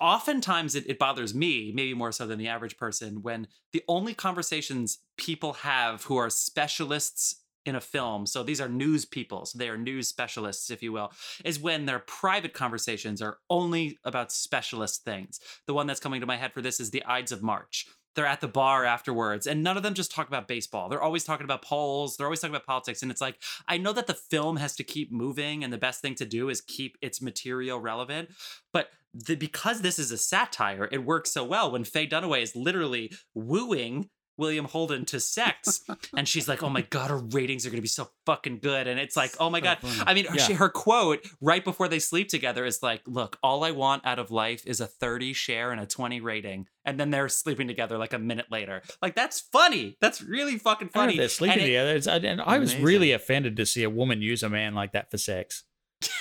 oftentimes 0.00 0.74
it, 0.74 0.88
it 0.88 0.98
bothers 0.98 1.34
me, 1.34 1.72
maybe 1.74 1.94
more 1.94 2.12
so 2.12 2.26
than 2.26 2.38
the 2.38 2.48
average 2.48 2.76
person, 2.76 3.22
when 3.22 3.46
the 3.72 3.82
only 3.86 4.14
conversations 4.14 4.98
people 5.16 5.52
have 5.54 6.04
who 6.04 6.16
are 6.16 6.30
specialists 6.30 7.42
in 7.70 7.76
a 7.76 7.80
film, 7.80 8.26
so 8.26 8.42
these 8.42 8.60
are 8.60 8.68
news 8.68 9.06
people, 9.06 9.46
so 9.46 9.58
they 9.58 9.70
are 9.70 9.78
news 9.78 10.08
specialists, 10.08 10.70
if 10.70 10.82
you 10.82 10.92
will, 10.92 11.10
is 11.44 11.58
when 11.58 11.86
their 11.86 12.00
private 12.00 12.52
conversations 12.52 13.22
are 13.22 13.38
only 13.48 13.96
about 14.04 14.32
specialist 14.32 15.04
things. 15.04 15.40
The 15.66 15.72
one 15.72 15.86
that's 15.86 16.00
coming 16.00 16.20
to 16.20 16.26
my 16.26 16.36
head 16.36 16.52
for 16.52 16.60
this 16.60 16.80
is 16.80 16.90
the 16.90 17.04
Ides 17.06 17.32
of 17.32 17.42
March. 17.42 17.86
They're 18.16 18.26
at 18.26 18.40
the 18.40 18.48
bar 18.48 18.84
afterwards, 18.84 19.46
and 19.46 19.62
none 19.62 19.76
of 19.76 19.84
them 19.84 19.94
just 19.94 20.10
talk 20.10 20.26
about 20.26 20.48
baseball. 20.48 20.88
They're 20.88 21.00
always 21.00 21.22
talking 21.22 21.44
about 21.44 21.62
polls. 21.62 22.16
They're 22.16 22.26
always 22.26 22.40
talking 22.40 22.54
about 22.54 22.66
politics. 22.66 23.02
And 23.02 23.10
it's 23.10 23.20
like, 23.20 23.36
I 23.68 23.78
know 23.78 23.92
that 23.92 24.08
the 24.08 24.14
film 24.14 24.56
has 24.56 24.74
to 24.76 24.84
keep 24.84 25.12
moving, 25.12 25.62
and 25.62 25.72
the 25.72 25.78
best 25.78 26.02
thing 26.02 26.16
to 26.16 26.24
do 26.24 26.48
is 26.48 26.60
keep 26.60 26.98
its 27.00 27.22
material 27.22 27.78
relevant. 27.78 28.30
But 28.72 28.88
the, 29.14 29.36
because 29.36 29.82
this 29.82 30.00
is 30.00 30.10
a 30.10 30.18
satire, 30.18 30.88
it 30.90 31.04
works 31.04 31.30
so 31.30 31.44
well 31.44 31.70
when 31.70 31.84
Faye 31.84 32.08
Dunaway 32.08 32.42
is 32.42 32.56
literally 32.56 33.12
wooing 33.32 34.10
William 34.40 34.64
Holden 34.64 35.04
to 35.06 35.20
sex, 35.20 35.82
and 36.16 36.26
she's 36.26 36.48
like, 36.48 36.62
"Oh 36.64 36.68
my 36.68 36.80
god, 36.82 37.10
her 37.10 37.18
ratings 37.18 37.64
are 37.64 37.70
gonna 37.70 37.80
be 37.82 37.86
so 37.88 38.08
fucking 38.26 38.58
good," 38.58 38.88
and 38.88 38.98
it's 38.98 39.16
like, 39.16 39.30
"Oh 39.38 39.48
my 39.50 39.60
So 39.60 39.64
god." 39.64 39.78
funny. 39.80 40.02
I 40.06 40.14
mean, 40.14 40.24
her, 40.24 40.34
Yeah. 40.36 40.42
she, 40.46 40.52
her 40.54 40.68
quote 40.68 41.24
right 41.40 41.62
before 41.64 41.86
they 41.86 41.98
sleep 42.00 42.28
together 42.28 42.64
is 42.64 42.82
like, 42.82 43.02
"Look, 43.06 43.38
all 43.42 43.62
I 43.62 43.70
want 43.70 44.04
out 44.04 44.18
of 44.18 44.32
life 44.32 44.66
is 44.66 44.80
a 44.80 44.86
thirty 44.88 45.32
share 45.32 45.70
and 45.70 45.80
a 45.80 45.86
twenty 45.86 46.20
rating," 46.20 46.66
and 46.84 46.98
then 46.98 47.10
they're 47.10 47.28
sleeping 47.28 47.68
together 47.68 47.98
like 47.98 48.12
a 48.12 48.18
minute 48.18 48.46
later. 48.50 48.82
Like 49.00 49.14
that's 49.14 49.38
funny. 49.40 49.96
That's 50.00 50.20
really 50.22 50.58
fucking 50.58 50.88
funny. 50.88 51.16
they're 51.16 51.28
sleeping 51.28 51.52
And 51.58 51.62
it- 51.62 51.66
together. 51.66 51.94
It's, 51.94 52.06
I- 52.08 52.16
and 52.16 52.40
I 52.40 52.58
was 52.58 52.70
Amazing. 52.72 52.84
really 52.86 53.12
offended 53.12 53.56
to 53.58 53.66
see 53.66 53.82
a 53.84 53.90
woman 53.90 54.22
use 54.22 54.42
a 54.42 54.48
man 54.48 54.74
like 54.74 54.92
that 54.92 55.10
for 55.10 55.18
sex. 55.18 55.64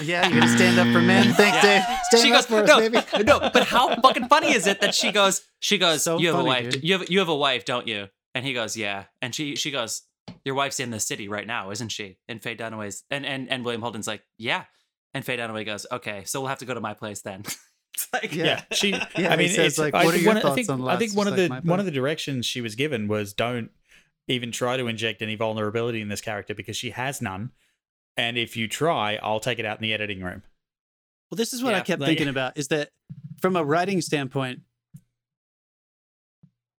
Yeah, 0.01 0.27
you're 0.27 0.39
gonna 0.41 0.55
stand 0.57 0.77
up 0.79 0.87
for 0.93 1.01
men. 1.01 1.33
Thanks, 1.33 1.61
Dave. 1.61 1.83
Stand 2.03 2.23
she 2.23 2.31
up 2.33 2.37
goes, 2.37 2.45
for 2.47 2.63
us, 2.63 2.67
no, 2.67 2.79
baby. 2.79 3.23
no, 3.23 3.39
but 3.39 3.63
how 3.65 3.95
fucking 4.01 4.27
funny 4.27 4.53
is 4.53 4.67
it 4.67 4.81
that 4.81 4.93
she 4.93 5.11
goes, 5.11 5.41
she 5.59 5.77
goes, 5.77 6.03
So 6.03 6.17
you 6.17 6.27
have 6.27 6.35
funny, 6.37 6.47
a 6.47 6.51
wife, 6.63 6.69
dude. 6.71 6.83
you 6.83 6.97
have 6.99 7.09
you 7.09 7.19
have 7.19 7.29
a 7.29 7.35
wife, 7.35 7.63
don't 7.65 7.87
you? 7.87 8.07
And 8.35 8.45
he 8.45 8.53
goes, 8.53 8.77
"Yeah." 8.77 9.05
And 9.21 9.33
she 9.33 9.55
she 9.55 9.71
goes, 9.71 10.03
"Your 10.45 10.53
wife's 10.55 10.79
in 10.79 10.91
the 10.91 10.99
city 10.99 11.27
right 11.27 11.47
now, 11.47 11.71
isn't 11.71 11.89
she?" 11.89 12.17
And 12.27 12.41
Faye 12.41 12.55
Dunaway's 12.55 13.03
and 13.09 13.25
and 13.25 13.49
and 13.49 13.63
William 13.65 13.81
Holden's 13.81 14.05
like, 14.07 14.21
"Yeah." 14.37 14.65
And 15.13 15.25
Faye 15.25 15.37
Dunaway 15.37 15.65
goes, 15.65 15.85
"Okay, 15.91 16.23
so 16.25 16.39
we'll 16.41 16.49
have 16.49 16.59
to 16.59 16.65
go 16.65 16.73
to 16.73 16.81
my 16.81 16.93
place 16.93 17.21
then." 17.21 17.41
it's 17.95 18.07
like, 18.13 18.33
Yeah. 18.35 18.43
yeah, 18.45 18.61
she. 18.75 18.89
Yeah, 19.17 19.33
I 19.33 19.35
mean, 19.37 19.49
says, 19.49 19.65
it's 19.73 19.77
like, 19.79 19.93
I 19.95 20.03
"What 20.05 20.09
are 20.09 20.17
think 20.17 20.23
your 20.25 20.29
one 20.29 20.37
of- 20.37 20.43
I 20.43 20.47
thoughts 20.49 20.55
think, 20.67 20.69
on 20.69 20.87
I 20.87 20.97
think 20.97 21.15
one 21.15 21.27
of 21.27 21.37
It's 21.39 21.49
the 21.49 21.61
one 21.69 21.79
of 21.79 21.85
the 21.85 21.91
directions 21.91 22.45
she 22.45 22.61
was 22.61 22.75
given 22.75 23.07
was 23.07 23.33
don't 23.33 23.71
even 24.27 24.51
try 24.51 24.77
to 24.77 24.87
inject 24.87 25.21
any 25.23 25.35
vulnerability 25.35 25.99
in 26.01 26.07
this 26.09 26.21
character 26.21 26.53
because 26.53 26.77
she 26.77 26.91
has 26.91 27.21
none. 27.21 27.51
And 28.19 28.37
if 28.37 28.57
you 28.57 28.67
try, 28.67 29.17
I'll 29.23 29.39
take 29.39 29.59
it 29.59 29.65
out 29.65 29.77
in 29.77 29.81
the 29.81 29.93
editing 29.93 30.21
room. 30.21 30.43
Well, 31.31 31.37
this 31.37 31.53
is 31.53 31.63
what 31.63 31.73
I 31.73 31.79
kept 31.81 32.01
like- 32.01 32.09
thinking 32.09 32.27
about 32.27 32.57
is 32.57 32.67
that 32.67 32.89
from 33.39 33.55
a 33.55 33.63
writing 33.63 34.01
standpoint, 34.01 34.59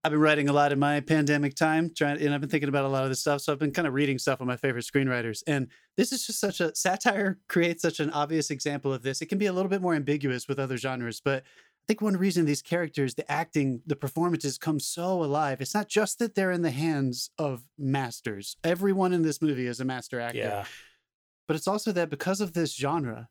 I've 0.04 0.12
been 0.12 0.20
writing 0.20 0.50
a 0.50 0.54
lot 0.54 0.72
in 0.72 0.80
my 0.80 1.02
pandemic 1.02 1.56
time, 1.56 1.92
trying, 1.96 2.22
and 2.22 2.34
I've 2.34 2.40
been 2.42 2.50
thinking 2.50 2.70
about 2.70 2.86
a 2.86 2.90
lot 2.90 3.04
of 3.04 3.10
this 3.10 3.20
stuff. 3.20 3.42
So 3.42 3.52
I've 3.52 3.60
been 3.60 3.72
kind 3.72 3.88
of 3.88 3.94
reading 3.94 4.18
stuff 4.18 4.40
with 4.40 4.48
my 4.48 4.56
favorite 4.56 4.86
screenwriters, 4.86 5.44
and 5.46 5.68
this 5.98 6.12
is 6.12 6.26
just 6.26 6.40
such 6.40 6.62
a 6.62 6.74
satire 6.76 7.38
creates 7.48 7.82
such 7.82 8.00
an 8.00 8.10
obvious 8.12 8.50
example 8.50 8.94
of 8.94 9.02
this. 9.02 9.22
It 9.22 9.26
can 9.28 9.38
be 9.38 9.46
a 9.46 9.54
little 9.54 9.70
bit 9.70 9.82
more 9.82 9.96
ambiguous 9.96 10.48
with 10.48 10.58
other 10.58 10.78
genres, 10.78 11.22
but 11.24 11.44
I 11.44 11.86
think 11.88 12.02
one 12.02 12.16
reason 12.16 12.46
these 12.46 12.62
characters, 12.62 13.16
the 13.16 13.30
acting, 13.30 13.82
the 13.86 13.96
performances 13.96 14.58
come 14.58 14.80
so 14.80 15.24
alive. 15.24 15.60
It's 15.60 15.74
not 15.74 15.90
just 15.90 16.20
that 16.20 16.34
they're 16.34 16.52
in 16.52 16.62
the 16.62 16.72
hands 16.72 17.32
of 17.38 17.64
masters. 17.78 18.56
Everyone 18.64 19.12
in 19.12 19.22
this 19.22 19.42
movie 19.42 19.68
is 19.68 19.80
a 19.82 19.86
master 19.86 20.20
actor 20.20 20.38
Yeah, 20.38 20.66
but 21.50 21.56
it's 21.56 21.68
also 21.68 21.92
that 21.92 22.12
because 22.12 22.42
of 22.42 22.54
this 22.54 22.76
genre, 22.76 23.28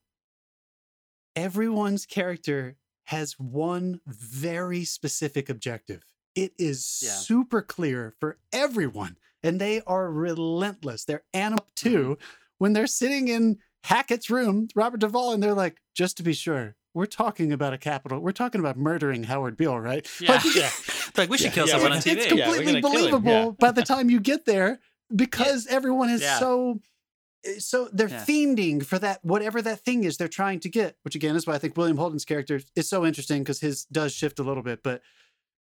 everyone's 1.36 2.04
character 2.04 2.74
has 3.04 3.38
one 3.38 4.00
very 4.08 4.84
specific 4.84 5.48
objective. 5.48 6.02
It 6.34 6.52
is 6.58 6.98
Yeah. 7.00 7.12
super 7.12 7.62
clear 7.62 8.16
for 8.18 8.38
everyone, 8.52 9.18
and 9.40 9.60
they 9.60 9.82
are 9.86 10.10
relentless. 10.10 11.04
They're 11.04 11.22
animal 11.32 11.68
too 11.76 12.16
mm-hmm. 12.18 12.24
when 12.58 12.72
they're 12.72 12.88
sitting 12.88 13.28
in 13.28 13.58
Hackett's 13.84 14.28
room, 14.28 14.66
Robert 14.74 14.98
Duvall, 14.98 15.32
and 15.32 15.40
they're 15.40 15.54
like, 15.54 15.80
just 15.94 16.16
to 16.16 16.24
be 16.24 16.32
sure, 16.32 16.74
we're 16.94 17.06
talking 17.06 17.52
about 17.52 17.72
a 17.72 17.78
capital. 17.78 18.18
We're 18.18 18.32
talking 18.32 18.60
about 18.60 18.76
murdering 18.76 19.22
Howard 19.22 19.56
Beale, 19.56 19.78
right? 19.78 20.04
Yeah. 20.20 20.32
Like, 20.32 20.56
yeah. 20.56 20.70
like 21.16 21.30
we 21.30 21.36
should 21.38 21.46
Yeah, 21.46 21.52
kill 21.52 21.66
someone 21.68 21.92
we- 21.92 21.98
on 21.98 21.98
it's, 21.98 22.06
TV. 22.06 22.16
it's 22.16 22.26
completely 22.26 22.64
gonna 22.64 22.80
kill 22.80 22.90
him, 22.90 22.96
believable 22.98 23.30
yeah. 23.30 23.50
by 23.60 23.70
the 23.70 23.82
time 23.82 24.10
you 24.10 24.18
get 24.18 24.44
there 24.44 24.80
because 25.14 25.68
everyone 25.68 26.10
is 26.10 26.20
Yeah. 26.20 26.40
so 26.40 26.80
so 27.58 27.88
they're 27.92 28.08
Yeah. 28.08 28.24
fiending 28.24 28.84
for 28.84 28.98
that 28.98 29.24
whatever 29.24 29.62
that 29.62 29.80
thing 29.80 30.04
is 30.04 30.16
they're 30.16 30.28
trying 30.28 30.60
to 30.60 30.68
get 30.68 30.96
which 31.02 31.14
again 31.14 31.36
is 31.36 31.46
why 31.46 31.54
i 31.54 31.58
think 31.58 31.76
william 31.76 31.96
holden's 31.96 32.24
character 32.24 32.60
is 32.74 32.88
so 32.88 33.06
interesting 33.06 33.42
because 33.42 33.60
his 33.60 33.84
does 33.84 34.12
shift 34.12 34.38
a 34.38 34.42
little 34.42 34.62
bit 34.62 34.82
but 34.82 35.02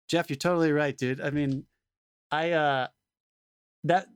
jeff 0.07 0.29
you're 0.29 0.37
totally 0.37 0.71
right 0.71 0.97
dude 0.97 1.19
i 1.19 1.29
mean 1.29 1.65
i 2.31 2.51
uh 2.51 2.87
that 3.83 4.07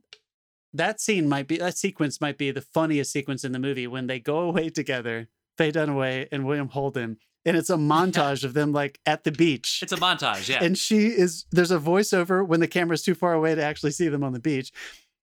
that 0.73 1.01
scene 1.01 1.27
might 1.27 1.47
be 1.47 1.57
that 1.57 1.77
sequence 1.77 2.21
might 2.21 2.37
be 2.37 2.51
the 2.51 2.61
funniest 2.61 3.11
sequence 3.11 3.43
in 3.43 3.51
the 3.51 3.59
movie 3.59 3.87
when 3.87 4.07
they 4.07 4.19
go 4.19 4.39
away 4.39 4.69
together 4.69 5.27
faye 5.57 5.71
dunaway 5.71 6.27
and 6.31 6.45
william 6.45 6.69
holden 6.69 7.17
and 7.43 7.57
it's 7.57 7.69
a 7.69 7.75
montage 7.93 8.43
of 8.45 8.53
them 8.53 8.71
like 8.71 8.99
at 9.05 9.23
the 9.25 9.31
beach 9.31 9.79
It's 9.83 9.91
a 9.91 9.97
montage, 9.97 10.47
yeah. 10.47 10.63
and 10.63 10.77
she 10.77 11.07
is 11.07 11.45
there's 11.51 11.71
a 11.71 11.79
voiceover 11.79 12.47
when 12.47 12.61
the 12.61 12.67
camera's 12.67 13.03
too 13.03 13.15
far 13.15 13.33
away 13.33 13.55
to 13.55 13.61
actually 13.63 13.91
see 13.91 14.07
them 14.07 14.23
on 14.23 14.31
the 14.31 14.39
beach 14.39 14.71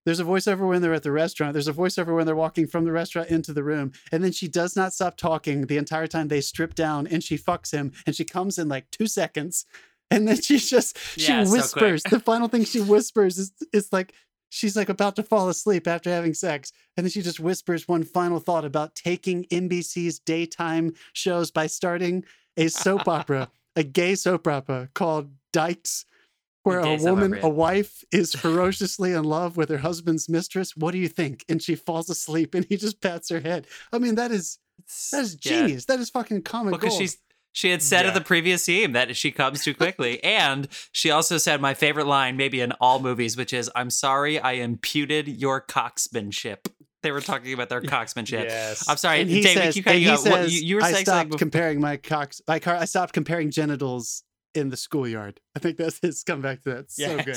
there's 0.08 0.20
a 0.20 0.24
voiceover 0.24 0.66
when 0.66 0.80
they're 0.80 0.94
at 0.94 1.02
the 1.02 1.12
restaurant. 1.12 1.52
There's 1.52 1.68
a 1.68 1.72
voiceover 1.72 2.16
when 2.16 2.24
they're 2.24 2.34
walking 2.34 2.66
from 2.66 2.84
the 2.84 2.92
restaurant 2.92 3.28
into 3.28 3.52
the 3.52 3.62
room. 3.62 3.92
And 4.10 4.24
then 4.24 4.32
she 4.32 4.48
does 4.48 4.74
not 4.74 4.94
stop 4.94 5.16
talking 5.18 5.66
the 5.66 5.76
entire 5.76 6.06
time 6.06 6.28
they 6.28 6.40
strip 6.40 6.74
down 6.74 7.06
and 7.06 7.22
she 7.22 7.36
fucks 7.36 7.72
him 7.72 7.92
and 8.06 8.16
she 8.16 8.24
comes 8.24 8.58
in 8.58 8.68
like 8.68 8.90
two 8.90 9.06
seconds. 9.06 9.66
And 10.10 10.26
then 10.26 10.40
she 10.40 10.56
just 10.58 10.96
she 11.18 11.30
Yeah, 11.30 11.44
so 11.44 11.52
whispers. 11.52 12.02
The 12.04 12.20
final 12.20 12.48
thing 12.48 12.64
she 12.64 12.80
whispers 12.80 13.36
is 13.36 13.52
it's 13.74 13.92
like 13.92 14.14
she's 14.48 14.74
like 14.74 14.88
about 14.88 15.16
to 15.16 15.22
fall 15.22 15.50
asleep 15.50 15.86
after 15.86 16.08
having 16.08 16.32
sex. 16.32 16.72
And 16.96 17.04
then 17.04 17.10
she 17.10 17.20
just 17.20 17.38
whispers 17.38 17.86
one 17.86 18.04
final 18.04 18.40
thought 18.40 18.64
about 18.64 18.94
taking 18.94 19.44
NBC's 19.44 20.18
daytime 20.18 20.94
shows 21.12 21.50
by 21.50 21.66
starting 21.66 22.24
a 22.56 22.68
soap 22.68 23.06
opera 23.06 23.50
a 23.76 23.82
gay 23.84 24.16
soap 24.16 24.48
opera 24.48 24.88
called 24.92 25.30
Dykes 25.52 26.04
where 26.68 26.80
a 26.80 26.96
woman 26.96 27.38
a 27.42 27.48
wife 27.48 28.04
is 28.12 28.34
ferociously 28.44 29.12
in 29.12 29.24
love 29.24 29.56
with 29.56 29.68
her 29.68 29.78
husband's 29.78 30.28
mistress 30.28 30.76
what 30.76 30.92
do 30.92 30.98
you 30.98 31.08
think 31.08 31.44
and 31.48 31.62
she 31.62 31.74
falls 31.74 32.08
asleep 32.10 32.54
and 32.54 32.64
he 32.68 32.76
just 32.76 33.00
pats 33.00 33.28
her 33.30 33.40
head 33.40 33.66
i 33.92 33.98
mean 33.98 34.14
that 34.14 34.30
is 34.30 34.58
that 35.12 35.22
is 35.22 35.36
Yeah. 35.42 35.60
genius 35.62 35.84
that 35.86 35.98
is 35.98 36.10
fucking 36.10 36.42
comic 36.42 36.72
because 36.74 36.90
gold. 36.90 37.00
she's 37.02 37.16
she 37.52 37.70
had 37.70 37.82
said 37.82 38.02
Yeah. 38.02 38.08
at 38.08 38.14
the 38.14 38.20
previous 38.20 38.62
scene 38.62 38.92
that 38.92 39.16
she 39.16 39.32
comes 39.32 39.64
too 39.64 39.74
quickly, 39.74 40.22
and 40.42 40.68
she 40.92 41.10
also 41.10 41.38
said 41.38 41.60
my 41.60 41.74
favorite 41.74 42.06
line, 42.06 42.36
maybe 42.36 42.60
in 42.60 42.72
all 42.80 43.00
movies, 43.00 43.36
which 43.36 43.52
is 43.52 43.68
"I'm 43.74 43.90
sorry, 43.90 44.38
I 44.38 44.52
imputed 44.52 45.26
your 45.26 45.60
coxmanship." 45.62 46.68
They 47.02 47.10
were 47.10 47.22
talking 47.22 47.52
about 47.54 47.68
their 47.70 47.80
coxmanship. 47.80 48.44
Yes. 48.44 48.86
I'm 48.88 48.96
sorry, 48.98 49.22
and 49.22 49.30
he 49.30 49.40
David. 49.40 49.62
says, 49.62 49.76
you 49.76 49.82
kind 49.82 49.96
and 49.96 50.04
he 50.04 50.10
of 50.10 50.24
what, 50.26 50.50
you, 50.50 50.60
you 50.60 50.76
were 50.76 50.82
I 50.82 50.92
saying 50.92 51.04
stopped 51.06 51.38
comparing 51.38 51.80
my 51.80 51.96
cocks. 51.96 52.40
I, 52.46 52.58
car- 52.58 52.76
I 52.76 52.84
stopped 52.84 53.12
comparing 53.14 53.50
genitals 53.50 54.22
in 54.58 54.68
the 54.70 54.76
schoolyard. 54.76 55.40
I 55.56 55.58
think 55.58 55.76
that's 55.78 55.98
his 56.00 56.22
come 56.24 56.42
back 56.42 56.62
to 56.62 56.74
that. 56.74 56.90
So 56.90 57.16
good. 57.22 57.36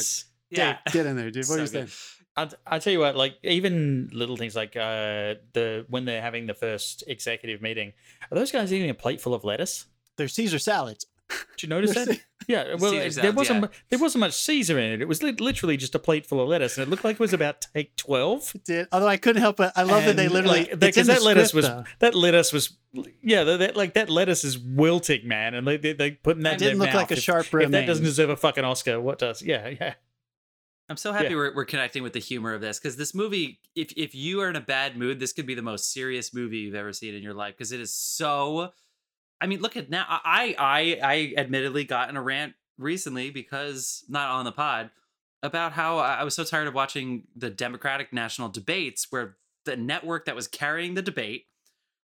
Yeah. 0.50 0.78
Dave, 0.86 0.94
get 0.94 1.06
in 1.06 1.16
there, 1.16 1.32
dude. 1.32 1.46
What 1.50 1.60
are 1.60 1.62
you 1.62 1.68
So 1.68 1.74
saying? 1.74 1.86
good. 1.86 2.56
I 2.68 2.76
I 2.76 2.80
tell 2.80 2.94
you 2.94 3.00
what, 3.00 3.16
like 3.16 3.36
even 3.44 4.10
little 4.14 4.38
things 4.38 4.56
like 4.56 4.76
uh 4.76 5.36
the 5.54 5.86
when 5.90 6.06
they're 6.06 6.22
having 6.22 6.48
the 6.48 6.54
first 6.54 7.04
executive 7.08 7.62
meeting, 7.62 7.94
are 8.32 8.36
those 8.36 8.52
guys 8.52 8.72
eating 8.74 8.90
a 8.90 8.94
plate 8.94 9.20
full 9.22 9.34
of 9.34 9.44
lettuce? 9.44 9.86
They're 10.18 10.28
Caesar 10.28 10.60
salads. 10.60 11.06
Did 11.58 11.64
you 11.64 11.70
notice 11.70 11.94
that? 11.94 12.20
Yeah, 12.48 12.76
well, 12.80 12.92
Caesar 12.92 13.00
there 13.00 13.12
salads, 13.12 13.36
wasn't 13.38 13.62
yeah. 13.64 13.68
there 13.90 14.00
wasn't 14.00 14.20
much 14.20 14.34
Caesar 14.34 14.80
in 14.80 14.94
it. 14.94 15.02
It 15.02 15.08
was 15.08 15.22
li- 15.24 15.32
literally 15.34 15.78
just 15.78 15.94
a 15.96 16.00
plate 16.00 16.26
full 16.26 16.42
of 16.42 16.48
lettuce, 16.50 16.78
and 16.78 16.86
it 16.86 16.90
looked 16.90 17.04
like 17.04 17.16
it 17.16 17.20
was 17.20 17.34
about 17.34 17.62
take 17.74 17.96
twelve. 17.96 18.52
It 18.56 18.64
did. 18.66 18.88
Although 18.92 19.08
I 19.08 19.18
couldn't 19.18 19.42
help 19.42 19.60
it. 19.60 19.72
I 19.76 19.84
love 19.84 20.06
that 20.06 20.16
they 20.16 20.28
literally 20.28 20.66
like, 20.66 20.80
because 20.80 20.98
in 20.98 21.08
the 21.08 21.14
that 21.20 21.24
lettuce 21.24 21.50
script, 21.50 21.56
was 21.56 21.68
though. 21.68 21.84
that 22.00 22.16
lettuce 22.16 22.52
was 22.54 22.78
yeah 23.22 23.44
that, 23.44 23.60
that- 23.60 23.76
like 23.78 23.94
that 23.94 24.10
lettuce 24.10 24.44
is 24.44 24.58
wilting 24.60 25.28
man 25.28 25.54
and 25.54 25.68
they 25.68 25.78
they, 25.78 25.94
they 25.94 26.12
putting 26.12 26.44
that 26.44 26.54
It 26.54 26.62
in 26.64 26.68
didn't 26.68 26.80
their 26.80 26.88
look 26.88 26.96
like 26.96 27.12
a 27.12 27.14
If- 27.14 27.24
sharp 27.24 27.46
if, 27.46 27.54
romaine. 27.54 27.72
that 27.72 27.86
doesn't 27.86 28.04
deserve 28.04 28.30
a 28.30 28.36
fucking 28.36 28.64
Oscar 28.66 29.00
what 29.00 29.20
does 29.20 29.42
yeah 29.42 29.68
yeah 29.70 29.94
I'm 30.90 30.98
so 30.98 31.14
happy 31.14 31.30
Yeah. 31.30 31.36
we're, 31.36 31.56
we're 31.56 31.64
connecting 31.66 32.04
with 32.04 32.12
the 32.12 32.20
humor 32.20 32.54
of 32.54 32.60
this 32.60 32.78
because 32.78 32.98
this 32.98 33.16
movie, 33.16 33.62
if 33.76 33.94
if 33.96 34.14
you 34.14 34.42
are 34.42 34.50
in 34.50 34.58
a 34.58 34.62
bad 34.62 34.98
mood, 34.98 35.22
this 35.22 35.32
could 35.32 35.46
be 35.46 35.56
the 35.56 35.62
most 35.62 35.94
serious 35.94 36.34
movie 36.34 36.58
you've 36.58 36.76
ever 36.76 36.92
seen 36.92 37.14
in 37.16 37.24
your 37.24 37.34
life 37.34 37.56
because 37.56 37.72
it 37.72 37.80
is 37.80 37.94
so. 37.94 38.74
I 39.42 39.48
mean, 39.48 39.60
look 39.60 39.76
at 39.76 39.90
now. 39.90 40.06
I 40.08 40.56
I 40.58 41.00
I 41.04 41.34
admittedly 41.36 41.84
got 41.84 42.10
in 42.10 42.16
a 42.16 42.22
rant 42.22 42.54
recently 42.78 43.32
because 43.32 44.04
not 44.08 44.30
on 44.30 44.46
the 44.46 44.52
pod 44.52 44.92
about 45.44 45.74
how 45.74 45.98
I 45.98 46.24
was 46.24 46.36
so 46.36 46.44
tired 46.44 46.68
of 46.68 46.76
watching 46.76 47.24
the 47.36 47.50
Democratic 47.50 48.14
national 48.14 48.50
debates 48.50 49.08
where 49.10 49.38
the 49.66 49.76
network 49.76 50.26
that 50.26 50.36
was 50.36 50.48
carrying 50.48 50.94
the 50.94 51.02
debate 51.02 51.46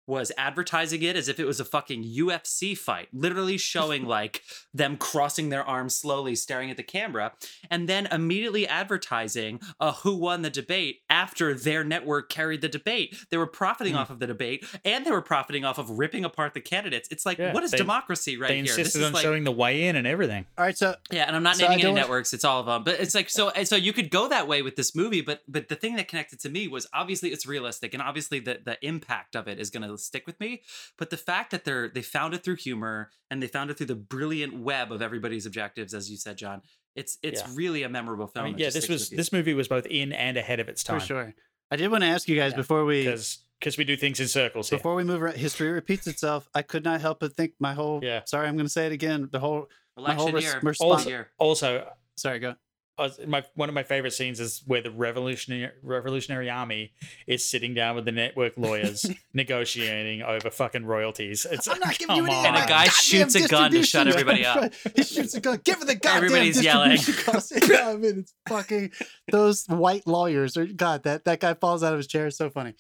was 0.07 0.31
advertising 0.37 1.03
it 1.03 1.17
as 1.17 1.29
if 1.29 1.39
it 1.41 1.47
was 1.47 1.61
a 1.61 1.65
fucking 1.65 2.05
UFC 2.05 2.77
fight, 2.77 3.09
literally 3.13 3.57
showing 3.57 4.05
like 4.19 4.43
them 4.73 4.97
crossing 4.97 5.49
their 5.49 5.65
arms 5.65 5.95
slowly, 5.95 6.35
staring 6.35 6.71
at 6.71 6.77
the 6.77 6.83
camera, 6.83 7.33
and 7.71 7.89
then 7.89 8.07
immediately 8.11 8.67
advertising 8.69 9.61
uh, 9.81 9.93
who 9.93 10.15
won 10.15 10.43
the 10.43 10.51
debate 10.51 11.01
after 11.11 11.55
their 11.55 11.85
network 11.85 12.29
carried 12.29 12.61
the 12.61 12.69
debate. 12.69 13.17
They 13.31 13.37
were 13.37 13.47
profiting 13.47 13.95
Hmm. 13.95 13.99
off 14.01 14.11
of 14.11 14.19
the 14.19 14.27
debate 14.27 14.65
and 14.85 15.05
they 15.07 15.11
were 15.11 15.23
profiting 15.23 15.65
off 15.65 15.79
of 15.79 15.91
ripping 15.91 16.25
apart 16.25 16.55
the 16.55 16.61
candidates. 16.61 17.09
It's 17.11 17.25
like, 17.27 17.39
Yeah, 17.39 17.53
what 17.53 17.63
is 17.65 17.71
they- 17.71 17.79
democracy 17.79 18.37
right 18.37 18.49
they 18.49 18.55
here? 18.57 18.65
This 18.65 18.79
insisted 18.79 18.99
is 19.01 19.07
on 19.07 19.13
like, 19.13 19.23
showing 19.23 19.45
the 19.45 19.53
weigh 19.53 19.85
in 19.89 19.97
and 19.97 20.07
everything 20.07 20.47
All 20.59 20.65
right, 20.65 20.77
so 20.77 20.97
yeah, 21.11 21.25
and 21.27 21.37
I'm 21.37 21.43
not 21.43 21.57
So 21.57 21.63
naming 21.65 21.75
any 21.75 21.83
don't- 21.83 21.95
networks; 21.95 22.33
it's 22.33 22.45
all 22.45 22.61
of 22.61 22.67
them. 22.67 22.85
But 22.85 23.01
it's 23.01 23.15
like 23.15 23.31
so. 23.31 23.51
So 23.65 23.77
you 23.77 23.93
could 23.93 24.11
go 24.11 24.29
that 24.29 24.49
way 24.49 24.63
with 24.63 24.77
this 24.77 24.95
movie, 24.95 25.21
but 25.21 25.43
but 25.49 25.69
the 25.69 25.77
thing 25.77 25.97
that 25.97 26.09
connected 26.09 26.41
to 26.41 26.49
me 26.49 26.67
was 26.69 26.87
obviously 26.93 27.31
it's 27.31 27.47
realistic, 27.47 27.95
and 27.95 28.03
obviously 28.03 28.41
the 28.41 28.61
the 28.65 28.85
impact 28.85 29.37
of 29.37 29.47
it 29.49 29.59
is 29.59 29.71
going 29.71 29.83
to 29.83 29.94
stick 29.99 30.27
with 30.27 30.39
me. 30.41 30.63
But 30.99 31.11
the 31.11 31.17
fact 31.17 31.51
that 31.51 31.65
they're 31.65 31.89
they 31.89 32.03
found 32.03 32.35
it 32.35 32.45
through 32.45 32.57
humor 32.57 33.11
and 33.31 33.43
they 33.43 33.47
found 33.47 33.71
it 33.71 33.77
through 33.77 33.87
the 33.87 33.95
brilliant 33.95 34.55
web 34.59 34.93
of 34.93 35.03
everybody's 35.03 35.47
objectives, 35.47 35.95
as 35.95 36.11
you 36.11 36.17
said, 36.17 36.37
John. 36.39 36.63
It's 36.95 37.19
it's 37.23 37.41
Yeah. 37.41 37.49
really 37.55 37.83
a 37.83 37.89
memorable 37.89 38.27
film. 38.29 38.45
I 38.45 38.49
mean 38.51 38.59
yeah 38.59 38.71
this 38.71 38.89
was 38.89 39.11
this 39.11 39.33
movie 39.33 39.55
was 39.55 39.67
both 39.69 39.87
in 39.87 40.13
and 40.13 40.37
ahead 40.37 40.61
of 40.61 40.69
its 40.69 40.85
time 40.85 41.01
for 41.01 41.07
sure, 41.07 41.35
I 41.71 41.77
did 41.77 41.91
want 41.91 42.03
to 42.05 42.09
ask 42.09 42.29
you 42.29 42.37
guys 42.37 42.53
Yeah, 42.53 42.59
before 42.59 42.85
we 42.85 43.05
because 43.05 43.39
because 43.59 43.77
we 43.79 43.85
do 43.85 43.97
things 43.97 44.21
in 44.21 44.29
circles 44.29 44.69
here 44.71 44.79
before 44.79 44.95
we 44.95 45.03
move 45.05 45.23
around. 45.23 45.37
History 45.37 45.71
repeats 45.73 46.07
itself. 46.07 46.49
I 46.55 46.63
could 46.63 46.85
not 46.85 47.01
help 47.01 47.19
but 47.21 47.35
think 47.35 47.53
my 47.59 47.73
whole. 47.75 48.01
Yeah. 48.03 48.23
Sorry, 48.27 48.47
I'm 48.47 48.57
going 48.57 48.67
to 48.67 48.73
say 48.73 48.87
it 48.87 48.93
again. 48.93 49.29
The 49.33 49.41
whole. 49.41 49.69
my 49.97 50.15
whole 50.15 50.29
election 50.29 50.53
year. 50.53 50.61
response- 50.63 50.81
election 50.81 51.09
year. 51.11 51.31
also 51.39 51.89
Sorry, 52.17 52.39
go. 52.39 52.55
I 52.97 53.11
my 53.27 53.43
one 53.55 53.69
of 53.69 53.75
my 53.75 53.83
favorite 53.83 54.13
scenes 54.13 54.39
is 54.39 54.63
where 54.67 54.81
the 54.81 54.91
revolutionary 54.91 55.73
revolutionary 55.83 56.49
army 56.49 56.93
is 57.27 57.45
sitting 57.49 57.75
down 57.75 57.97
with 57.97 58.05
the 58.05 58.13
network 58.13 58.53
lawyers 58.57 59.05
negotiating 59.35 60.23
over 60.23 60.51
fucking 60.51 60.85
royalties. 60.87 61.47
It's 61.51 61.67
I'm 61.67 61.79
not 61.81 61.99
giving 61.99 62.17
you 62.17 62.25
any. 62.27 62.35
And 62.35 62.57
a 62.57 62.61
guy 62.61 62.87
goddamn 62.87 62.91
shoots 62.93 63.35
a 63.35 63.49
gun 63.49 63.71
to 63.73 63.83
shut 63.83 64.07
everybody 64.07 64.47
up. 64.47 64.73
he 64.97 65.03
shoots 65.03 65.35
a 65.35 65.41
gun. 65.41 65.61
Give 65.65 65.79
her 65.79 65.85
the 65.85 65.95
goddamn 65.97 66.25
Everybody's 66.25 66.63
yelling. 66.63 66.91
distribution 66.93 67.33
costs. 67.33 67.69
Yeah, 67.69 67.89
I 67.91 67.97
mean, 67.97 68.19
it's 68.21 68.35
fucking 68.49 68.93
those 69.33 69.65
white 69.67 70.07
lawyers. 70.07 70.57
Are, 70.57 70.67
God, 70.67 71.03
that 71.03 71.25
that 71.25 71.41
guy 71.41 71.55
falls 71.55 71.83
out 71.83 71.93
of 71.95 71.99
his 71.99 72.07
chair. 72.07 72.29
It's 72.29 72.37
so 72.39 72.51
funny. 72.51 72.75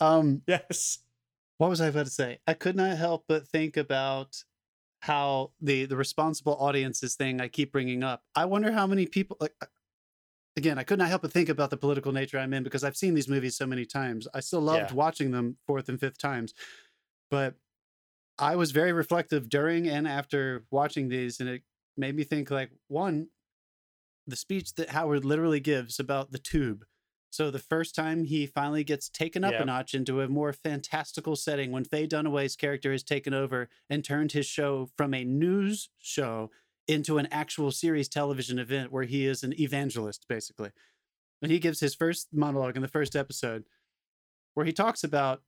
Um, 0.00 0.42
Yes. 0.48 0.98
what 1.58 1.70
was 1.70 1.80
I 1.80 1.86
about 1.86 2.06
to 2.06 2.10
say? 2.12 2.40
I 2.46 2.54
could 2.54 2.74
not 2.74 2.96
help 2.96 3.24
but 3.28 3.46
think 3.46 3.76
about 3.76 4.42
how 5.04 5.52
the 5.60 5.86
the 5.86 5.96
responsible 5.96 6.56
audiences 6.56 7.16
thing 7.16 7.40
I 7.40 7.48
keep 7.48 7.72
bringing 7.72 8.02
up. 8.02 8.24
I 8.34 8.46
wonder 8.46 8.72
how 8.72 8.86
many 8.86 9.06
people 9.06 9.36
like 9.40 9.54
again, 10.56 10.78
I 10.78 10.84
could 10.84 10.98
not 10.98 11.08
help 11.08 11.22
but 11.22 11.32
think 11.32 11.48
about 11.48 11.70
the 11.70 11.76
political 11.76 12.12
nature 12.12 12.38
I'm 12.38 12.54
in 12.54 12.62
because 12.62 12.84
I've 12.84 12.96
seen 12.96 13.14
these 13.14 13.28
movies 13.28 13.56
so 13.56 13.66
many 13.66 13.84
times. 13.84 14.28
I 14.34 14.40
still 14.40 14.60
loved 14.60 14.90
Yeah. 14.90 14.94
watching 14.94 15.30
them 15.32 15.58
fourth 15.66 15.88
and 15.88 15.98
fifth 16.00 16.18
times, 16.18 16.54
but 17.30 17.56
I 18.38 18.56
was 18.56 18.72
very 18.72 18.92
reflective 18.92 19.48
during 19.48 19.88
and 19.88 20.08
after 20.08 20.64
watching 20.70 21.08
these, 21.08 21.40
and 21.40 21.48
it 21.48 21.62
made 21.96 22.16
me 22.16 22.24
think 22.24 22.50
like 22.50 22.72
one, 22.88 23.28
the 24.26 24.36
speech 24.36 24.74
that 24.74 24.90
Howard 24.90 25.24
literally 25.24 25.60
gives 25.60 26.00
about 26.00 26.32
the 26.32 26.38
tube. 26.38 26.84
So 27.34 27.50
the 27.50 27.58
first 27.58 27.96
time 27.96 28.22
he 28.22 28.46
finally 28.46 28.84
gets 28.84 29.08
taken 29.08 29.42
up 29.42 29.54
Yeah. 29.54 29.62
a 29.62 29.64
notch 29.64 29.92
into 29.92 30.20
a 30.20 30.28
more 30.28 30.52
fantastical 30.52 31.34
setting 31.34 31.72
when 31.72 31.82
Faye 31.84 32.06
Dunaway's 32.06 32.54
character 32.54 32.92
has 32.92 33.02
taken 33.02 33.34
over 33.34 33.68
and 33.90 34.04
turned 34.04 34.30
his 34.30 34.46
show 34.46 34.88
from 34.96 35.12
a 35.14 35.24
news 35.24 35.88
show 35.98 36.52
into 36.86 37.18
an 37.18 37.26
actual 37.32 37.72
series 37.72 38.08
television 38.08 38.60
event 38.60 38.92
where 38.92 39.02
he 39.02 39.26
is 39.26 39.42
an 39.42 39.52
evangelist, 39.58 40.26
basically. 40.28 40.70
And 41.42 41.50
he 41.50 41.58
gives 41.58 41.80
his 41.80 41.92
first 41.92 42.28
monologue 42.32 42.76
in 42.76 42.82
the 42.82 42.88
first 42.88 43.16
episode 43.16 43.64
where 44.54 44.64
he 44.64 44.72
talks 44.72 45.02
about 45.02 45.42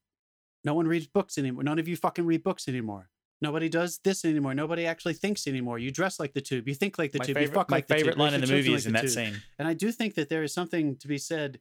no 0.64 0.74
one 0.74 0.88
reads 0.88 1.06
books 1.06 1.38
anymore. 1.38 1.62
None 1.62 1.78
of 1.78 1.86
you 1.86 1.96
fucking 1.96 2.26
read 2.26 2.42
books 2.42 2.66
anymore. 2.66 3.10
Nobody 3.40 3.68
does 3.68 4.00
this 4.02 4.24
anymore. 4.24 4.54
Nobody 4.54 4.86
actually 4.86 5.14
thinks 5.14 5.46
anymore. 5.46 5.78
You 5.78 5.92
dress 5.92 6.18
like 6.18 6.32
the 6.32 6.40
tube. 6.40 6.66
You 6.66 6.74
think 6.74 6.98
like 6.98 7.12
the 7.12 7.20
my 7.20 7.26
tube. 7.26 7.36
you 7.36 7.42
favorite, 7.42 7.54
fuck 7.54 7.70
my 7.70 7.76
like 7.76 7.86
the 7.86 7.94
favorite 7.94 8.12
tube. 8.14 8.18
line 8.18 8.34
in 8.34 8.40
the 8.40 8.48
movie 8.48 8.62
children 8.62 8.76
is 8.76 8.86
in 8.86 8.92
that 8.94 9.02
tube. 9.02 9.10
scene. 9.10 9.42
And 9.60 9.68
I 9.68 9.74
do 9.74 9.92
think 9.92 10.16
that 10.16 10.28
there 10.28 10.42
is 10.42 10.52
something 10.52 10.96
to 10.96 11.06
be 11.06 11.18
said 11.18 11.60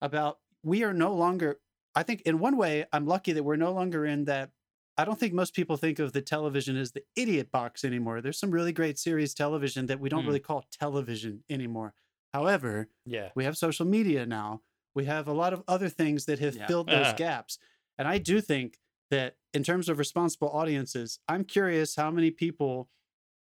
about 0.00 0.38
we 0.62 0.82
are 0.84 0.92
no 0.94 1.14
longer, 1.14 1.60
I 1.94 2.02
think 2.02 2.22
in 2.22 2.38
one 2.38 2.56
way, 2.56 2.84
I'm 2.92 3.06
lucky 3.06 3.32
that 3.32 3.42
we're 3.42 3.56
no 3.56 3.72
longer 3.72 4.04
in 4.06 4.24
that. 4.26 4.50
I 4.96 5.04
don't 5.04 5.18
think 5.18 5.34
most 5.34 5.54
people 5.54 5.76
think 5.76 5.98
of 5.98 6.12
the 6.12 6.22
television 6.22 6.76
as 6.76 6.92
the 6.92 7.02
idiot 7.16 7.50
box 7.50 7.84
anymore. 7.84 8.20
There's 8.20 8.38
some 8.38 8.50
really 8.52 8.72
great 8.72 8.98
series 8.98 9.34
television 9.34 9.86
that 9.86 9.98
we 10.00 10.08
don't 10.08 10.22
Hmm. 10.22 10.28
really 10.28 10.40
call 10.40 10.64
television 10.70 11.42
anymore. 11.50 11.94
However, 12.32 12.88
Yeah. 13.04 13.30
we 13.34 13.44
have 13.44 13.56
social 13.56 13.86
media 13.86 14.24
now. 14.24 14.62
We 14.94 15.04
have 15.06 15.26
a 15.26 15.32
lot 15.32 15.52
of 15.52 15.64
other 15.66 15.88
things 15.88 16.26
that 16.26 16.38
have 16.38 16.54
Yeah. 16.56 16.66
filled 16.68 16.88
those 16.88 17.08
Uh. 17.08 17.14
gaps. 17.14 17.58
And 17.98 18.06
I 18.06 18.18
do 18.18 18.40
think 18.40 18.78
that 19.10 19.36
in 19.52 19.62
terms 19.64 19.88
of 19.88 19.98
responsible 19.98 20.48
audiences, 20.50 21.18
I'm 21.28 21.44
curious 21.44 21.96
how 21.96 22.10
many 22.10 22.30
people 22.30 22.88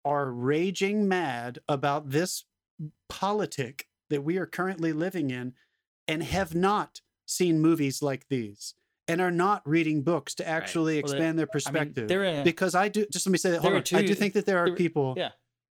are 0.04 0.30
raging 0.30 1.08
mad 1.08 1.58
about 1.68 2.10
this 2.10 2.44
politic 3.08 3.88
that 4.10 4.22
we 4.22 4.38
are 4.38 4.46
currently 4.46 4.92
living 4.92 5.30
in 5.30 5.54
and 6.08 6.22
have 6.22 6.54
not 6.54 7.00
seen 7.26 7.60
movies 7.60 8.02
like 8.02 8.26
these 8.28 8.74
and 9.06 9.20
are 9.20 9.30
not 9.30 9.62
reading 9.68 10.02
books 10.02 10.34
to 10.36 10.48
actually 10.48 10.94
Well, 10.96 11.08
there- 11.08 11.16
expand 11.16 11.38
their 11.38 11.44
I 11.46 11.48
mean, 11.48 11.52
perspective. 11.52 12.44
because 12.44 12.74
I 12.74 12.88
do 12.88 13.06
just 13.12 13.26
let 13.26 13.32
me 13.32 13.38
say 13.38 13.50
that. 13.52 13.60
Hold 13.60 13.74
on. 13.74 13.78
are 13.80 13.98
I 13.98 14.02
do 14.02 14.14
think 14.14 14.34
that 14.34 14.46
there 14.46 14.58
are 14.58 14.66
there- 14.66 14.76
people 14.76 15.14
yeah. 15.16 15.30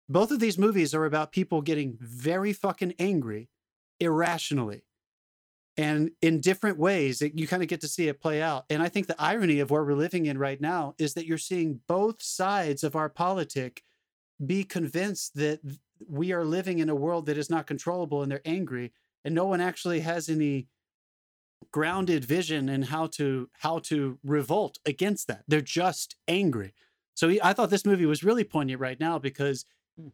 both 0.08 0.30
of 0.30 0.40
these 0.40 0.58
movies 0.58 0.94
are 0.94 1.04
about 1.04 1.30
people 1.32 1.60
getting 1.62 1.96
very 2.00 2.52
fucking 2.52 2.94
angry 2.98 3.48
irrationally 4.00 4.82
and 5.76 6.10
in 6.20 6.40
different 6.40 6.76
ways 6.78 7.22
it, 7.22 7.38
you 7.38 7.46
kind 7.46 7.62
of 7.62 7.68
get 7.68 7.80
to 7.80 7.88
see 7.88 8.08
it 8.08 8.20
play 8.20 8.42
out 8.42 8.64
and 8.68 8.82
i 8.82 8.88
think 8.88 9.06
the 9.06 9.20
irony 9.22 9.60
of 9.60 9.70
where 9.70 9.84
we're 9.84 9.94
living 9.94 10.26
in 10.26 10.36
right 10.36 10.60
now 10.60 10.94
is 10.98 11.14
that 11.14 11.24
you're 11.26 11.38
seeing 11.38 11.80
both 11.86 12.20
sides 12.22 12.82
of 12.84 12.96
our 12.96 13.08
politic 13.08 13.82
be 14.44 14.64
convinced 14.64 15.34
that 15.36 15.60
we 16.08 16.32
are 16.32 16.44
living 16.44 16.78
in 16.80 16.88
a 16.90 16.94
world 16.94 17.26
that 17.26 17.38
is 17.38 17.48
not 17.48 17.66
controllable 17.66 18.22
and 18.22 18.30
they're 18.32 18.40
angry 18.44 18.92
and 19.24 19.34
no 19.34 19.46
one 19.46 19.60
actually 19.60 20.00
has 20.00 20.28
any 20.28 20.66
grounded 21.70 22.24
vision 22.24 22.68
in 22.68 22.82
how 22.82 23.06
to 23.06 23.48
how 23.60 23.78
to 23.78 24.18
revolt 24.24 24.78
against 24.84 25.26
that. 25.28 25.44
They're 25.48 25.60
just 25.60 26.16
angry. 26.28 26.74
So 27.14 27.28
he- 27.28 27.40
i 27.42 27.52
thought 27.52 27.70
this 27.70 27.86
movie 27.86 28.06
was 28.06 28.24
really 28.24 28.44
poignant 28.44 28.80
right 28.80 28.98
now 28.98 29.18
because 29.18 29.64
Hmm. 29.98 30.08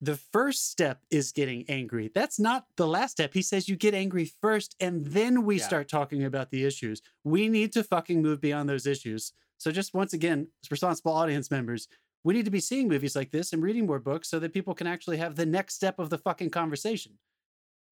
the 0.00 0.16
first 0.16 0.70
step 0.70 1.04
is 1.10 1.32
getting 1.32 1.64
angry. 1.68 2.10
That's 2.14 2.38
not 2.38 2.66
the 2.76 2.86
last 2.86 3.12
step. 3.12 3.34
He 3.34 3.42
says 3.42 3.68
you 3.68 3.76
get 3.76 3.94
angry 3.94 4.26
first 4.40 4.76
and 4.80 5.06
then 5.06 5.44
we 5.44 5.58
Yeah. 5.58 5.66
start 5.66 5.88
talking 5.88 6.24
about 6.24 6.50
the 6.50 6.64
issues. 6.64 7.00
We 7.24 7.48
need 7.48 7.72
to 7.72 7.82
fucking 7.84 8.20
move 8.22 8.40
beyond 8.40 8.68
those 8.68 8.86
issues. 8.86 9.32
So 9.58 9.70
just 9.70 9.94
once 9.94 10.12
again 10.12 10.48
responsible 10.70 11.12
audience 11.12 11.50
members 11.50 11.88
we 12.24 12.34
need 12.34 12.44
to 12.44 12.52
be 12.52 12.60
seeing 12.60 12.86
movies 12.86 13.16
like 13.16 13.32
this 13.32 13.52
and 13.52 13.60
reading 13.64 13.84
more 13.84 13.98
books 13.98 14.28
so 14.28 14.38
that 14.38 14.52
people 14.52 14.74
can 14.74 14.86
actually 14.86 15.16
have 15.16 15.34
the 15.34 15.44
next 15.46 15.74
step 15.74 15.98
of 15.98 16.08
the 16.08 16.18
fucking 16.18 16.50
conversation 16.50 17.18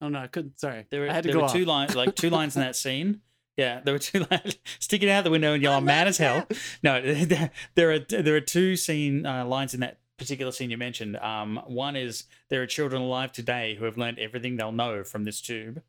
oh 0.00 0.08
no 0.08 0.18
i 0.20 0.26
couldn't 0.26 0.58
sorry 0.60 0.86
There 0.90 1.00
were, 1.02 1.10
i 1.10 1.12
had 1.12 1.24
to 1.24 1.32
go 1.32 1.38
were 1.40 1.44
off. 1.44 1.52
two 1.52 1.64
lines, 1.64 1.94
like 1.94 2.14
two 2.14 2.30
lines 2.30 2.56
in 2.56 2.62
that 2.62 2.76
scene. 2.84 3.20
Yeah, 3.56 3.80
there 3.84 3.92
were 3.92 3.98
two 3.98 4.20
lines 4.30 4.56
sticking 4.78 5.10
out 5.10 5.24
the 5.24 5.30
window 5.30 5.52
and 5.52 5.62
y'all 5.62 5.74
are 5.74 5.80
"mad 5.82 6.06
as 6.08 6.16
hell." 6.18 6.46
No, 6.82 7.00
there 7.74 7.92
are 7.92 7.98
there 7.98 8.36
are 8.36 8.40
two 8.40 8.76
scene 8.76 9.26
uh, 9.26 9.44
lines 9.44 9.74
in 9.74 9.80
that 9.80 9.98
particular 10.16 10.50
scene 10.52 10.70
you 10.70 10.78
mentioned. 10.78 11.16
Um, 11.18 11.60
one 11.66 11.94
is 11.96 12.24
there 12.48 12.62
are 12.62 12.66
children 12.66 13.02
alive 13.02 13.32
today 13.32 13.74
who 13.74 13.84
have 13.84 13.98
learned 13.98 14.18
everything 14.18 14.56
they'll 14.56 14.72
know 14.72 15.04
from 15.04 15.24
this 15.24 15.40
tube, 15.42 15.82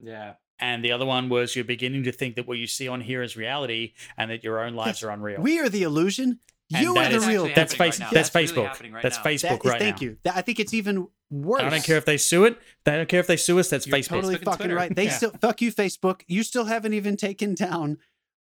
Yeah. 0.00 0.34
and 0.58 0.82
the 0.84 0.92
other 0.92 1.04
one 1.04 1.28
was 1.28 1.54
you're 1.56 1.64
beginning 1.64 2.04
to 2.04 2.12
think 2.12 2.36
that 2.36 2.46
what 2.46 2.58
you 2.58 2.66
see 2.66 2.88
on 2.88 3.00
here 3.02 3.22
is 3.22 3.36
reality 3.36 3.92
and 4.16 4.30
that 4.30 4.42
your 4.44 4.60
own 4.60 4.74
lives 4.74 5.02
are 5.02 5.10
unreal. 5.10 5.40
we 5.42 5.58
are 5.58 5.68
the 5.68 5.82
illusion 5.82 6.38
you 6.70 6.96
are 6.96 7.08
the 7.08 7.20
real 7.20 7.48
that's 7.54 7.74
face, 7.74 7.98
right 8.00 8.10
that's 8.12 8.30
That's 8.30 8.52
Facebook. 8.52 8.66
happening 8.66 8.92
right 8.92 9.02
that's 9.02 9.16
now. 9.16 9.24
Facebook 9.24 9.62
That 9.62 9.64
is- 9.64 9.70
right 9.72 9.78
thank 9.80 10.00
now. 10.00 10.04
you. 10.06 10.16
I 10.26 10.42
think 10.42 10.60
it's 10.60 10.74
even 10.74 11.08
worse. 11.30 11.62
I 11.62 11.68
don't 11.70 11.84
care 11.84 11.96
if 11.96 12.04
they 12.04 12.16
sue 12.16 12.44
it. 12.44 12.58
They 12.84 12.96
don't 12.96 13.08
care 13.08 13.20
if 13.20 13.26
they 13.26 13.36
sue 13.36 13.58
us. 13.58 13.68
That's 13.70 13.86
You're 13.86 13.96
Facebook. 13.98 14.08
totally 14.08 14.34
Facebook 14.36 14.44
fucking 14.44 14.56
Twitter. 14.58 14.74
right. 14.76 14.94
They 14.94 15.04
Yeah. 15.04 15.10
still 15.16 15.30
fuck 15.40 15.60
you, 15.62 15.72
Facebook. 15.72 16.22
You 16.26 16.42
still 16.42 16.64
haven't 16.64 16.94
even 16.94 17.16
taken 17.16 17.54
down 17.54 17.98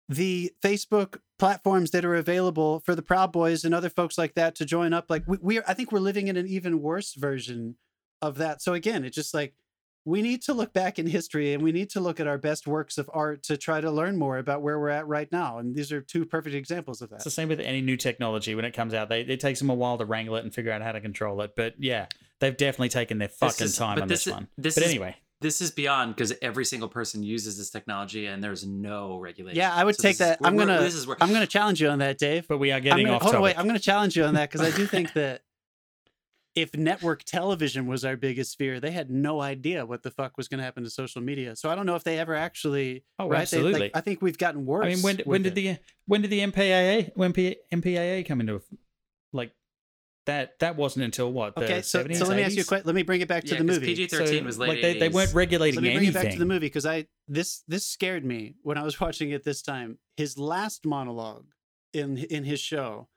the 0.08 0.52
Facebook 0.62 1.18
platforms 1.38 1.90
that 1.92 2.04
are 2.04 2.14
available 2.14 2.80
for 2.80 2.94
the 2.94 3.02
Proud 3.02 3.32
Boys 3.32 3.64
and 3.64 3.74
other 3.74 3.88
folks 3.88 4.18
like 4.18 4.34
that 4.34 4.54
to 4.56 4.64
join 4.66 4.92
up. 4.92 5.06
Like 5.08 5.24
we, 5.26 5.38
we're, 5.40 5.64
I 5.66 5.74
think 5.74 5.92
we're 5.92 5.98
living 6.00 6.28
in 6.28 6.36
an 6.36 6.46
even 6.46 6.82
worse 6.82 7.14
version 7.14 7.76
of 8.20 8.36
that. 8.36 8.60
So 8.62 8.74
again, 8.74 9.04
it's 9.04 9.16
just 9.16 9.32
like 9.34 9.54
we 10.06 10.20
need 10.20 10.42
to 10.42 10.52
look 10.52 10.74
back 10.74 10.98
in 10.98 11.06
history 11.06 11.54
and 11.54 11.62
we 11.62 11.72
need 11.72 11.88
to 11.88 12.00
look 12.00 12.20
at 12.20 12.26
our 12.26 12.36
best 12.36 12.66
works 12.66 12.98
of 12.98 13.08
art 13.14 13.42
to 13.44 13.56
try 13.56 13.80
to 13.80 13.90
learn 13.90 14.18
more 14.18 14.36
about 14.36 14.60
where 14.60 14.78
we're 14.78 14.90
at 14.90 15.06
right 15.06 15.32
now. 15.32 15.56
And 15.58 15.74
these 15.74 15.90
are 15.90 16.02
two 16.02 16.26
perfect 16.26 16.54
examples 16.54 17.00
of 17.00 17.08
that. 17.08 17.16
It's 17.16 17.24
the 17.24 17.30
same 17.30 17.48
with 17.48 17.60
any 17.60 17.80
new 17.80 17.96
technology 17.96 18.54
when 18.54 18.66
it 18.66 18.72
comes 18.72 18.92
out. 18.92 19.08
They 19.08 19.22
it 19.22 19.40
takes 19.40 19.58
them 19.60 19.70
a 19.70 19.74
while 19.74 19.96
to 19.96 20.04
wrangle 20.04 20.36
it 20.36 20.44
and 20.44 20.52
figure 20.54 20.70
out 20.72 20.82
how 20.82 20.92
to 20.92 21.00
control 21.00 21.40
it. 21.40 21.52
But 21.56 21.74
yeah, 21.78 22.06
they've 22.40 22.56
definitely 22.56 22.88
taken 22.90 23.18
their 23.18 23.28
fucking 23.28 23.66
is- 23.66 23.76
time 23.76 24.00
on 24.02 24.08
this 24.08 24.20
this, 24.24 24.26
is- 24.28 24.32
one. 24.32 24.48
this 24.58 24.74
but 24.74 24.84
is- 24.84 24.90
anyway, 24.90 25.16
This 25.40 25.60
is 25.60 25.70
beyond 25.70 26.14
because 26.14 26.32
every 26.40 26.64
single 26.64 26.88
person 26.88 27.22
uses 27.22 27.58
this 27.58 27.68
technology 27.70 28.26
and 28.26 28.42
there's 28.42 28.64
no 28.66 29.18
regulation. 29.18 29.58
Yeah, 29.58 29.74
I 29.74 29.84
would 29.84 29.96
So 29.96 30.02
take 30.02 30.16
this 30.18 30.26
is- 30.28 30.38
that. 30.38 30.46
I'm 30.46 30.56
gonna, 30.56 30.80
This 30.80 30.94
is 30.94 31.06
where 31.06 31.16
I'm 31.20 31.32
gonna 31.32 31.46
challenge 31.46 31.80
you 31.82 31.88
on 31.88 31.98
that, 31.98 32.16
Dave. 32.18 32.46
but 32.48 32.58
we 32.58 32.72
are 32.72 32.80
getting 32.80 33.04
gonna, 33.06 33.16
off 33.16 33.22
hold 33.22 33.32
topic. 33.32 33.36
on, 33.38 33.42
wait. 33.42 33.58
I'm 33.58 33.64
going 33.66 33.76
to 33.76 33.82
challenge 33.82 34.16
you 34.16 34.24
on 34.24 34.34
that 34.34 34.50
because 34.50 34.66
I 34.66 34.74
do 34.74 34.86
think 34.94 35.12
that 35.14 35.42
if 36.54 36.72
network 36.76 37.24
television 37.24 37.86
was 37.88 38.04
our 38.04 38.16
biggest 38.16 38.56
fear, 38.56 38.78
they 38.78 38.92
had 38.92 39.10
no 39.10 39.40
idea 39.40 39.84
what 39.84 40.02
the 40.04 40.10
fuck 40.12 40.36
was 40.36 40.46
going 40.46 40.58
to 40.58 40.64
happen 40.64 40.84
to 40.84 40.88
social 40.90 41.20
media. 41.20 41.56
So 41.56 41.68
I 41.68 41.74
don't 41.74 41.84
know 41.84 41.96
if 41.96 42.04
they 42.04 42.16
ever 42.18 42.34
actually. 42.36 43.04
Oh, 43.18 43.24
right? 43.28 43.30
They- 43.30 43.36
like, 43.36 43.42
absolutely. 43.42 43.90
I 43.92 44.00
think 44.00 44.22
we've 44.22 44.38
gotten 44.38 44.64
worse. 44.64 44.86
I 44.86 44.88
mean, 44.90 45.02
when 45.02 45.18
when 45.24 45.42
did 45.42 45.52
it. 45.52 45.54
the 45.56 45.76
when 46.06 46.22
did 46.22 46.30
the 46.30 46.40
MPAA 46.40 47.10
when 47.16 47.32
P, 47.32 47.56
MPAA 47.72 48.24
come 48.26 48.40
into 48.40 48.62
like 49.32 49.50
that? 50.26 50.58
That 50.60 50.76
wasn't 50.76 51.04
until 51.04 51.32
what 51.32 51.54
the 51.54 51.64
Okay, 51.64 51.82
so, 51.82 52.04
70s, 52.04 52.16
so 52.16 52.26
let 52.26 52.36
me 52.36 52.42
ask 52.42 52.54
you 52.56 52.62
a 52.62 52.64
question. 52.64 52.86
Let 52.86 52.94
me 52.94 53.02
bring 53.02 53.20
it 53.20 53.28
back 53.28 53.44
to 53.44 53.54
yeah, 53.54 53.58
the 53.62 53.64
'cause 53.68 53.80
movie. 53.80 53.86
PG-13 53.94 54.38
So, 54.40 54.44
was 54.44 54.58
late 54.58 54.68
like 54.68 54.80
they, 54.82 54.98
they 54.98 55.08
weren't 55.08 55.34
regulating 55.34 55.76
Let 55.76 55.82
me 55.82 55.88
bring 55.90 55.96
anything. 56.06 56.20
it 56.20 56.24
back 56.24 56.32
to 56.32 56.38
the 56.38 56.46
movie 56.46 56.66
because 56.66 56.86
I 56.86 57.06
this 57.28 57.62
this 57.68 57.84
scared 57.86 58.24
me 58.24 58.54
when 58.62 58.76
I 58.78 58.82
was 58.82 59.00
watching 59.00 59.30
it 59.30 59.44
this 59.44 59.62
time. 59.62 59.98
His 60.16 60.38
last 60.38 60.84
monologue 60.86 61.46
in 61.92 62.18
in 62.18 62.44
his 62.44 62.60
show, 62.60 63.08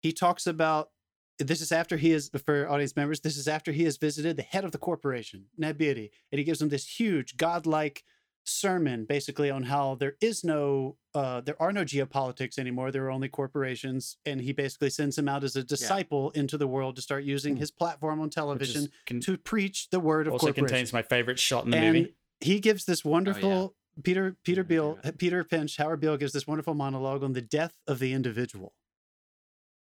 he 0.00 0.12
talks 0.12 0.46
about 0.46 0.90
this 1.38 1.60
is 1.60 1.72
after 1.72 1.96
he 1.96 2.12
is 2.12 2.30
for 2.44 2.68
audience 2.68 2.94
members. 2.94 3.20
This 3.20 3.36
is 3.36 3.48
after 3.48 3.72
he 3.72 3.84
has 3.84 3.96
visited 3.96 4.36
the 4.36 4.42
head 4.42 4.64
of 4.64 4.72
the 4.72 4.78
corporation, 4.78 5.46
Ned 5.56 5.78
Beatty, 5.78 6.10
and 6.30 6.38
he 6.38 6.44
gives 6.44 6.60
him 6.62 6.68
this 6.68 6.86
huge 7.00 7.36
godlike 7.36 8.04
sermon 8.44 9.04
basically 9.04 9.50
on 9.50 9.62
how 9.62 9.94
there 9.94 10.16
is 10.20 10.42
no 10.42 10.96
uh 11.14 11.40
there 11.40 11.60
are 11.62 11.72
no 11.72 11.84
geopolitics 11.84 12.58
anymore 12.58 12.90
there 12.90 13.04
are 13.04 13.10
only 13.10 13.28
corporations 13.28 14.16
and 14.26 14.40
he 14.40 14.52
basically 14.52 14.90
sends 14.90 15.16
him 15.16 15.28
out 15.28 15.44
as 15.44 15.54
a 15.54 15.62
disciple 15.62 16.30
into 16.32 16.58
the 16.58 16.66
world 16.66 16.96
to 16.96 17.02
start 17.02 17.22
using 17.22 17.54
Hmm. 17.54 17.60
his 17.60 17.70
platform 17.70 18.20
on 18.20 18.30
television 18.30 18.88
con- 19.06 19.20
to 19.20 19.36
preach 19.38 19.90
the 19.90 20.00
word 20.00 20.26
of 20.26 20.32
also 20.32 20.52
contains 20.52 20.92
my 20.92 21.02
favorite 21.02 21.38
shot 21.38 21.64
in 21.66 21.70
the 21.70 21.76
and 21.76 21.96
movie. 21.96 22.14
he 22.40 22.58
gives 22.58 22.84
this 22.84 23.04
wonderful 23.04 23.74
Peter 24.02 24.36
Peter 24.42 24.62
Yeah, 24.62 24.66
Beale 24.66 24.98
Peter 25.18 25.44
Finch 25.44 25.76
Howard 25.76 26.00
Beale 26.00 26.16
gives 26.16 26.32
this 26.32 26.46
wonderful 26.46 26.74
monologue 26.74 27.22
on 27.22 27.34
the 27.34 27.42
death 27.42 27.78
of 27.86 27.98
the 28.00 28.12
individual, 28.12 28.74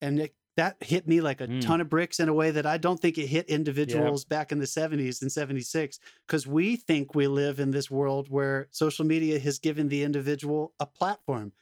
and 0.00 0.18
it, 0.20 0.34
that 0.56 0.82
hit 0.82 1.06
me 1.06 1.20
like 1.20 1.40
a 1.40 1.48
Mm. 1.48 1.60
ton 1.60 1.80
of 1.80 1.88
bricks 1.90 2.18
in 2.20 2.28
a 2.28 2.34
way 2.34 2.50
that 2.50 2.66
I 2.66 2.78
don't 2.78 3.00
think 3.00 3.18
it 3.18 3.26
hit 3.26 3.46
individuals 3.48 4.24
back 4.24 4.52
in 4.52 4.58
the 4.58 4.66
seventies 4.66 5.20
and 5.22 5.30
seventy 5.30 5.60
six 5.60 5.98
because 6.26 6.46
we 6.46 6.76
think 6.76 7.14
we 7.14 7.26
live 7.26 7.60
in 7.60 7.70
this 7.72 7.90
world 7.90 8.28
where 8.30 8.68
social 8.70 9.04
media 9.04 9.38
has 9.38 9.58
given 9.58 9.88
the 9.88 10.02
individual 10.02 10.74
a 10.80 10.86
platform. 10.86 11.52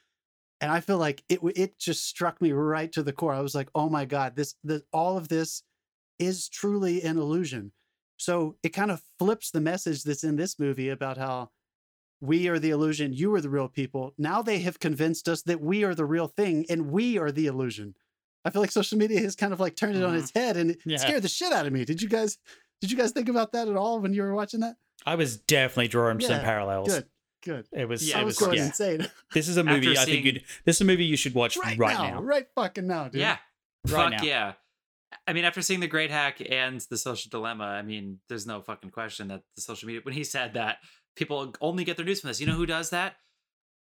And 0.61 0.71
I 0.71 0.79
feel 0.81 0.97
like 0.97 1.23
it 1.29 1.39
it 1.55 1.79
just 1.79 2.05
struck 2.05 2.41
me 2.41 2.51
right 2.53 2.91
to 2.93 3.03
the 3.03 3.13
core. 3.13 3.33
I 3.33 3.41
was 3.41 3.55
like, 3.55 3.69
"Oh 3.75 3.89
my 3.89 4.05
god, 4.05 4.35
this 4.35 4.55
the 4.63 4.83
all 4.93 5.17
of 5.17 5.27
this 5.29 5.63
is 6.19 6.49
truly 6.49 7.01
an 7.03 7.17
illusion." 7.17 7.73
So 8.17 8.57
it 8.63 8.69
kind 8.69 8.91
of 8.91 9.03
flips 9.19 9.51
the 9.51 9.61
message 9.61 10.03
that's 10.03 10.23
in 10.23 10.37
this 10.37 10.59
movie 10.59 10.89
about 10.89 11.17
how 11.17 11.51
we 12.21 12.47
are 12.47 12.59
the 12.59 12.69
illusion, 12.71 13.13
you 13.13 13.33
are 13.35 13.41
the 13.41 13.49
real 13.49 13.67
people. 13.69 14.13
Now 14.17 14.41
they 14.41 14.59
have 14.59 14.79
convinced 14.79 15.27
us 15.29 15.41
that 15.43 15.61
we 15.61 15.83
are 15.83 15.95
the 15.95 16.05
real 16.05 16.27
thing 16.27 16.65
and 16.69 16.91
we 16.91 17.17
are 17.17 17.31
the 17.31 17.45
illusion. 17.47 17.95
I 18.45 18.51
feel 18.51 18.61
like 18.61 18.71
social 18.71 18.97
media 18.97 19.19
has 19.21 19.35
kind 19.35 19.51
of 19.51 19.59
like 19.59 19.75
turned 19.75 19.97
it 19.97 20.03
on 20.03 20.13
Mhm. 20.15 20.19
its 20.21 20.31
head 20.33 20.55
and 20.55 20.71
it 20.71 20.79
Yeah. 20.85 20.97
scared 20.97 21.23
the 21.23 21.27
shit 21.27 21.51
out 21.51 21.65
of 21.65 21.73
me. 21.73 21.83
Did 21.83 22.01
you 22.01 22.07
guys 22.07 22.35
did 22.81 22.87
Did 22.87 22.91
you 22.91 22.97
guys 22.97 23.11
think 23.11 23.27
about 23.29 23.51
that 23.53 23.67
at 23.67 23.75
all 23.75 23.99
when 23.99 24.13
you 24.13 24.21
were 24.21 24.35
watching 24.35 24.59
that? 24.59 24.75
I 25.05 25.15
was 25.15 25.37
definitely 25.37 25.87
drawing 25.87 26.19
some 26.21 26.41
parallels. 26.41 26.87
Good, 26.89 27.05
good. 27.43 27.67
It 27.71 27.87
was. 27.89 28.07
Yeah, 28.07 28.17
it 28.17 28.21
I 28.21 28.23
was. 28.23 28.35
was 28.39 28.47
going 28.47 28.57
yeah. 28.57 28.65
insane 28.67 29.07
This 29.33 29.47
is 29.47 29.57
a 29.57 29.61
After 29.61 29.73
movie. 29.73 29.97
I 29.97 30.05
think 30.05 30.25
you'd. 30.25 30.43
This 30.65 30.77
is 30.77 30.81
a 30.81 30.85
movie 30.85 31.05
you 31.05 31.17
should 31.17 31.33
watch 31.33 31.57
right, 31.57 31.77
right, 31.77 31.93
now, 31.97 32.09
now. 32.15 32.21
right 32.21 32.45
fucking 32.55 32.85
now, 32.85 33.05
dude. 33.05 33.21
Yeah. 33.21 33.37
Right 33.87 33.91
Fuck 33.91 34.11
now. 34.11 34.23
yeah. 34.23 34.53
I 35.27 35.33
mean, 35.33 35.45
after 35.45 35.61
seeing 35.61 35.79
The 35.79 35.87
Great 35.87 36.11
Hack 36.11 36.41
and 36.47 36.81
The 36.81 36.97
Social 36.97 37.29
Dilemma, 37.29 37.63
I 37.63 37.81
mean, 37.81 38.19
there's 38.29 38.45
no 38.45 38.61
fucking 38.61 38.91
question 38.91 39.29
that 39.29 39.43
the 39.55 39.61
social 39.61 39.87
media, 39.87 40.01
when 40.03 40.13
he 40.13 40.23
said 40.23 40.53
that 40.55 40.79
people 41.15 41.53
only 41.61 41.83
get 41.85 41.95
their 41.97 42.05
news 42.05 42.19
from 42.21 42.27
this, 42.27 42.41
you 42.41 42.45
know 42.47 42.53
who 42.55 42.65
does 42.65 42.89
that? 42.89 43.15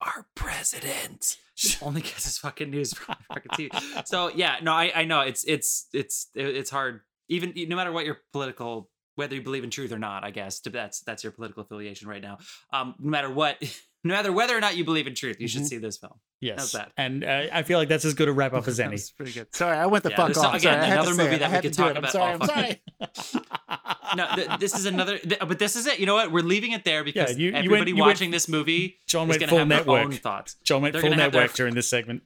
Our 0.00 0.26
president 0.34 1.36
only 1.82 2.00
gets 2.00 2.24
his 2.24 2.38
fucking 2.38 2.70
news 2.70 2.94
from 2.94 3.16
fucking 3.28 3.52
TV. 3.52 4.06
So 4.06 4.28
yeah, 4.28 4.56
no, 4.62 4.72
I, 4.72 4.92
I 4.94 5.04
know 5.04 5.20
it's 5.20 5.44
it's 5.44 5.86
it's 5.92 6.28
it's 6.34 6.70
hard. 6.70 7.00
Even 7.28 7.52
no 7.56 7.76
matter 7.76 7.92
what 7.92 8.04
your 8.04 8.18
political, 8.32 8.90
whether 9.14 9.34
you 9.34 9.42
believe 9.42 9.62
in 9.64 9.70
truth 9.70 9.92
or 9.92 9.98
not, 9.98 10.24
I 10.24 10.30
guess 10.30 10.60
that's 10.60 11.00
that's 11.00 11.22
your 11.22 11.32
political 11.32 11.62
affiliation 11.62 12.08
right 12.08 12.22
now. 12.22 12.38
Um, 12.72 12.94
no 12.98 13.10
matter 13.10 13.30
what, 13.30 13.56
no 14.04 14.14
matter 14.14 14.32
whether 14.32 14.56
or 14.56 14.60
not 14.60 14.76
you 14.76 14.84
believe 14.84 15.06
in 15.06 15.14
truth, 15.14 15.40
you 15.40 15.48
should 15.48 15.62
Mhm. 15.62 15.66
see 15.68 15.78
this 15.78 15.98
film. 15.98 16.14
Yes. 16.40 16.58
How's 16.58 16.72
that? 16.72 16.92
And 16.96 17.22
uh, 17.24 17.46
I 17.52 17.62
feel 17.64 17.78
like 17.78 17.88
that's 17.88 18.04
as 18.04 18.14
good 18.14 18.28
a 18.28 18.32
wrap 18.32 18.54
up 18.54 18.66
as 18.66 18.76
That 18.78 18.84
any. 18.84 18.92
was 18.92 19.10
pretty 19.10 19.32
good. 19.32 19.54
Sorry, 19.54 19.76
I 19.76 19.86
went 19.86 20.04
the 20.04 20.10
Yeah, 20.10 20.16
fuck 20.16 20.26
there's 20.28 20.38
off. 20.38 20.52
some- 20.52 20.60
Sorry, 20.60 20.74
again, 20.76 20.84
I 20.84 20.86
had 20.86 20.94
to 20.94 21.00
another 21.02 21.14
say 21.16 21.22
movie 21.24 21.34
it. 21.34 21.36
I 21.36 21.38
that 21.38 21.48
we 21.48 21.54
had 21.54 21.62
could 21.62 21.72
to 21.72 21.76
do 21.76 21.82
talk 21.82 21.90
it. 21.90 21.96
I'm 21.96 22.04
about 22.04 22.12
sorry. 22.12 22.32
I'm 22.32 22.40
fucking- 22.40 23.14
sorry. 23.22 23.44
no, 24.16 24.26
th- 24.34 24.58
this 24.60 24.74
is 24.78 24.86
another. 24.86 25.18
Th- 25.18 25.40
but 25.40 25.58
this 25.58 25.76
is 25.76 25.86
it. 25.86 25.98
You 26.00 26.06
know 26.06 26.14
what? 26.14 26.32
We're 26.32 26.42
leaving 26.42 26.72
it 26.72 26.84
there 26.84 27.04
because 27.04 27.36
you- 27.38 27.46
you 27.48 27.52
went- 27.52 27.64
everybody 27.66 27.90
you 27.92 27.96
went- 27.98 28.06
watching 28.08 28.30
this 28.30 28.48
movie 28.48 28.98
John 29.06 29.28
is 29.28 29.38
went 29.38 29.40
going 29.40 29.48
to 29.48 29.50
full 29.50 29.58
have 29.58 29.68
their 29.68 29.76
network. 29.78 30.04
own 30.04 30.12
thoughts. 30.12 30.56
John 30.64 30.82
went 30.82 30.92
They're 30.94 31.02
full 31.02 31.10
gonna 31.10 31.22
have 31.22 31.32
their- 31.32 31.42
network 31.42 31.56
during 31.56 31.74
this 31.74 31.88
segment. 31.88 32.22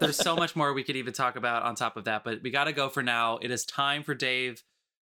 There's 0.00 0.16
so 0.16 0.34
much 0.34 0.56
more 0.56 0.72
we 0.72 0.82
could 0.82 0.96
even 0.96 1.12
talk 1.12 1.36
about 1.36 1.62
on 1.62 1.76
top 1.76 1.96
of 1.96 2.04
that, 2.04 2.24
but 2.24 2.42
we 2.42 2.50
got 2.50 2.64
to 2.64 2.72
go 2.72 2.88
for 2.88 3.00
now. 3.02 3.38
It 3.40 3.52
is 3.52 3.64
time 3.64 4.02
for 4.02 4.12
Dave 4.14 4.62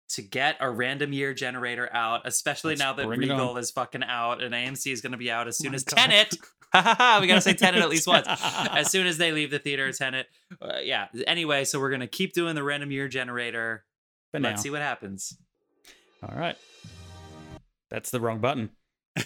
to 0.09 0.21
get 0.21 0.57
a 0.59 0.69
random 0.69 1.13
year 1.13 1.33
generator 1.33 1.89
out, 1.93 2.21
especially 2.25 2.71
Let's 2.71 2.79
now 2.81 2.93
that 2.93 3.07
Regal 3.07 3.57
is 3.57 3.71
fucking 3.71 4.03
out 4.03 4.41
and 4.43 4.53
AMC 4.53 4.91
is 4.91 5.01
going 5.01 5.11
to 5.11 5.17
be 5.17 5.29
out 5.31 5.47
as 5.47 5.57
soon 5.57 5.71
my 5.71 5.75
as 5.75 5.83
God. 5.83 5.95
Tenet. 5.97 6.35
Ha 6.71 6.81
ha 6.83 6.93
ha! 6.95 7.17
We 7.19 7.25
got 7.25 7.33
to 7.33 7.41
say 7.41 7.53
Tenet 7.55 7.81
at 7.81 7.89
least 7.89 8.05
once. 8.05 8.27
As 8.71 8.91
soon 8.91 9.07
as 9.07 9.17
they 9.17 9.31
leave 9.31 9.49
the 9.49 9.57
theater, 9.57 9.91
Tenet. 9.91 10.27
Uh, 10.61 10.73
yeah. 10.83 11.07
Anyway, 11.25 11.65
so 11.65 11.79
we're 11.79 11.89
going 11.89 12.01
to 12.01 12.05
keep 12.07 12.33
doing 12.33 12.53
the 12.53 12.61
random 12.61 12.91
year 12.91 13.07
generator. 13.07 13.85
But. 14.31 14.43
Let's 14.43 14.61
see 14.61 14.69
what 14.69 14.81
happens. 14.83 15.35
All 16.21 16.35
right. 16.37 16.55
That's 17.89 18.11
the 18.11 18.19
wrong 18.19 18.37
button. 18.37 18.69
You 19.17 19.23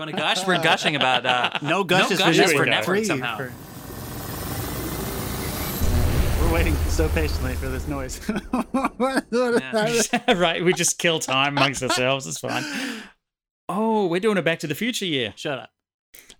want 0.00 0.10
to 0.10 0.16
gush? 0.16 0.44
We're 0.44 0.60
gushing 0.60 0.96
about 0.96 1.24
uh, 1.24 1.56
No 1.62 1.84
gushes, 1.84 2.18
gushes 2.18 2.52
for 2.52 2.66
Netflix. 2.66 2.72
Netflix 2.72 2.84
Free 2.84 3.04
somehow. 3.04 3.36
for- 3.36 3.44
We're 3.44 3.75
waiting 6.56 6.74
so 6.88 7.06
patiently 7.10 7.52
for 7.56 7.68
this 7.68 7.86
noise. 7.86 8.18
Right. 10.34 10.64
We 10.64 10.72
just 10.72 10.98
kill 10.98 11.18
time 11.18 11.58
amongst 11.58 11.82
ourselves. 11.82 12.26
It's 12.26 12.38
fine. 12.38 12.64
Oh, 13.68 14.06
we're 14.06 14.20
doing 14.20 14.38
a 14.38 14.42
Back 14.42 14.60
to 14.60 14.66
the 14.66 14.74
Future 14.74 15.04
year. 15.04 15.34
Shut 15.36 15.58
up. 15.58 15.68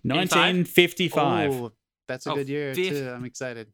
1955. 0.01 1.51
Oh, 1.53 1.71
that's 2.07 2.25
a 2.25 2.31
Oh, 2.31 2.35
good 2.35 2.49
year 2.49 2.73
fif- 2.73 2.93
too. 2.93 3.11
I'm 3.15 3.25
excited. 3.25 3.67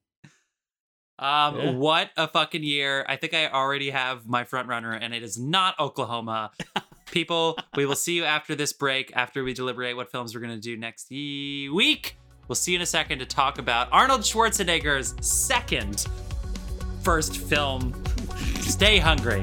Um, 1.17 1.57
Yeah. 1.59 1.71
what 1.71 2.09
a 2.17 2.27
fucking 2.27 2.63
year. 2.63 3.05
I 3.07 3.15
think 3.15 3.33
I 3.33 3.47
already 3.47 3.91
have 3.91 4.27
my 4.27 4.43
front 4.43 4.67
runner, 4.67 4.91
and 4.91 5.13
it 5.13 5.23
is 5.23 5.39
not 5.39 5.79
Oklahoma. 5.79 6.51
People, 7.11 7.57
we 7.77 7.85
will 7.85 7.95
see 7.95 8.15
you 8.17 8.25
after 8.25 8.53
this 8.53 8.73
break, 8.73 9.13
after 9.15 9.45
we 9.45 9.53
deliberate 9.53 9.95
what 9.95 10.11
films 10.11 10.35
we're 10.35 10.41
going 10.41 10.55
to 10.55 10.59
do 10.59 10.75
next 10.75 11.09
ye- 11.09 11.69
week. 11.69 12.17
We'll 12.49 12.55
see 12.55 12.73
you 12.73 12.79
in 12.79 12.81
a 12.81 12.85
second 12.85 13.19
to 13.19 13.25
talk 13.25 13.59
about 13.59 13.87
Arnold 13.93 14.21
Schwarzenegger's 14.21 15.15
second 15.25 16.05
first 17.03 17.37
film, 17.37 17.93
Stay 18.61 18.97
Hungry. 18.97 19.41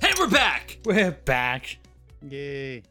Hey, 0.00 0.12
we're 0.18 0.28
back! 0.28 0.78
We're 0.84 1.10
back. 1.10 1.76
Yay. 2.26 2.82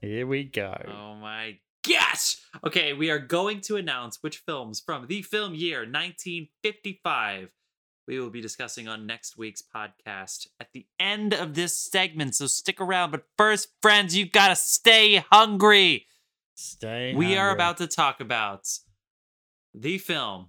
Here 0.00 0.26
we 0.26 0.44
go. 0.44 0.74
Oh 0.86 1.14
my 1.16 1.58
gosh! 1.88 2.36
Okay, 2.64 2.92
we 2.92 3.10
are 3.10 3.18
going 3.18 3.60
to 3.62 3.76
announce 3.76 4.22
which 4.22 4.38
films 4.38 4.80
from 4.80 5.06
the 5.06 5.22
film 5.22 5.54
year 5.54 5.78
1955 5.80 7.50
we 8.08 8.18
will 8.18 8.30
be 8.30 8.40
discussing 8.40 8.88
on 8.88 9.06
next 9.06 9.36
week's 9.36 9.62
podcast 9.62 10.46
at 10.58 10.72
the 10.72 10.86
end 10.98 11.34
of 11.34 11.52
this 11.52 11.76
segment. 11.76 12.34
So 12.34 12.46
stick 12.46 12.80
around. 12.80 13.10
But 13.10 13.24
first, 13.36 13.68
friends, 13.82 14.16
you've 14.16 14.32
gotta 14.32 14.56
stay 14.56 15.22
hungry. 15.30 16.06
Stay. 16.54 17.14
We 17.14 17.36
are 17.36 17.50
about 17.50 17.76
to 17.76 17.86
talk 17.86 18.20
about 18.20 18.66
the 19.74 19.98
film 19.98 20.48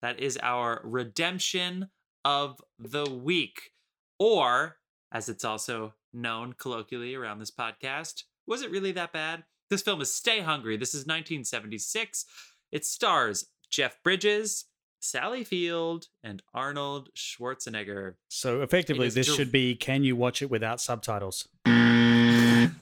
that 0.00 0.18
is 0.18 0.38
our 0.42 0.80
redemption 0.82 1.90
of 2.24 2.60
the 2.78 3.04
week, 3.04 3.72
or 4.18 4.78
as 5.12 5.28
it's 5.28 5.44
also 5.44 5.94
known 6.12 6.54
colloquially 6.54 7.14
around 7.14 7.38
this 7.38 7.50
podcast, 7.50 8.24
was 8.46 8.62
it 8.62 8.70
really 8.70 8.92
that 8.92 9.12
bad? 9.12 9.44
This 9.70 9.82
film 9.82 10.00
is 10.00 10.12
Stay 10.12 10.40
Hungry. 10.40 10.76
This 10.76 10.94
is 10.94 11.02
1976. 11.02 12.24
It 12.72 12.84
stars 12.84 13.46
Jeff 13.70 14.02
Bridges, 14.02 14.64
Sally 14.98 15.44
Field, 15.44 16.08
and 16.24 16.42
Arnold 16.52 17.10
Schwarzenegger. 17.16 18.14
So 18.28 18.62
effectively, 18.62 19.08
this 19.10 19.28
dir- 19.28 19.34
should 19.34 19.52
be 19.52 19.76
can 19.76 20.02
you 20.02 20.16
watch 20.16 20.42
it 20.42 20.50
without 20.50 20.80
subtitles? 20.80 21.46
He's 21.66 22.72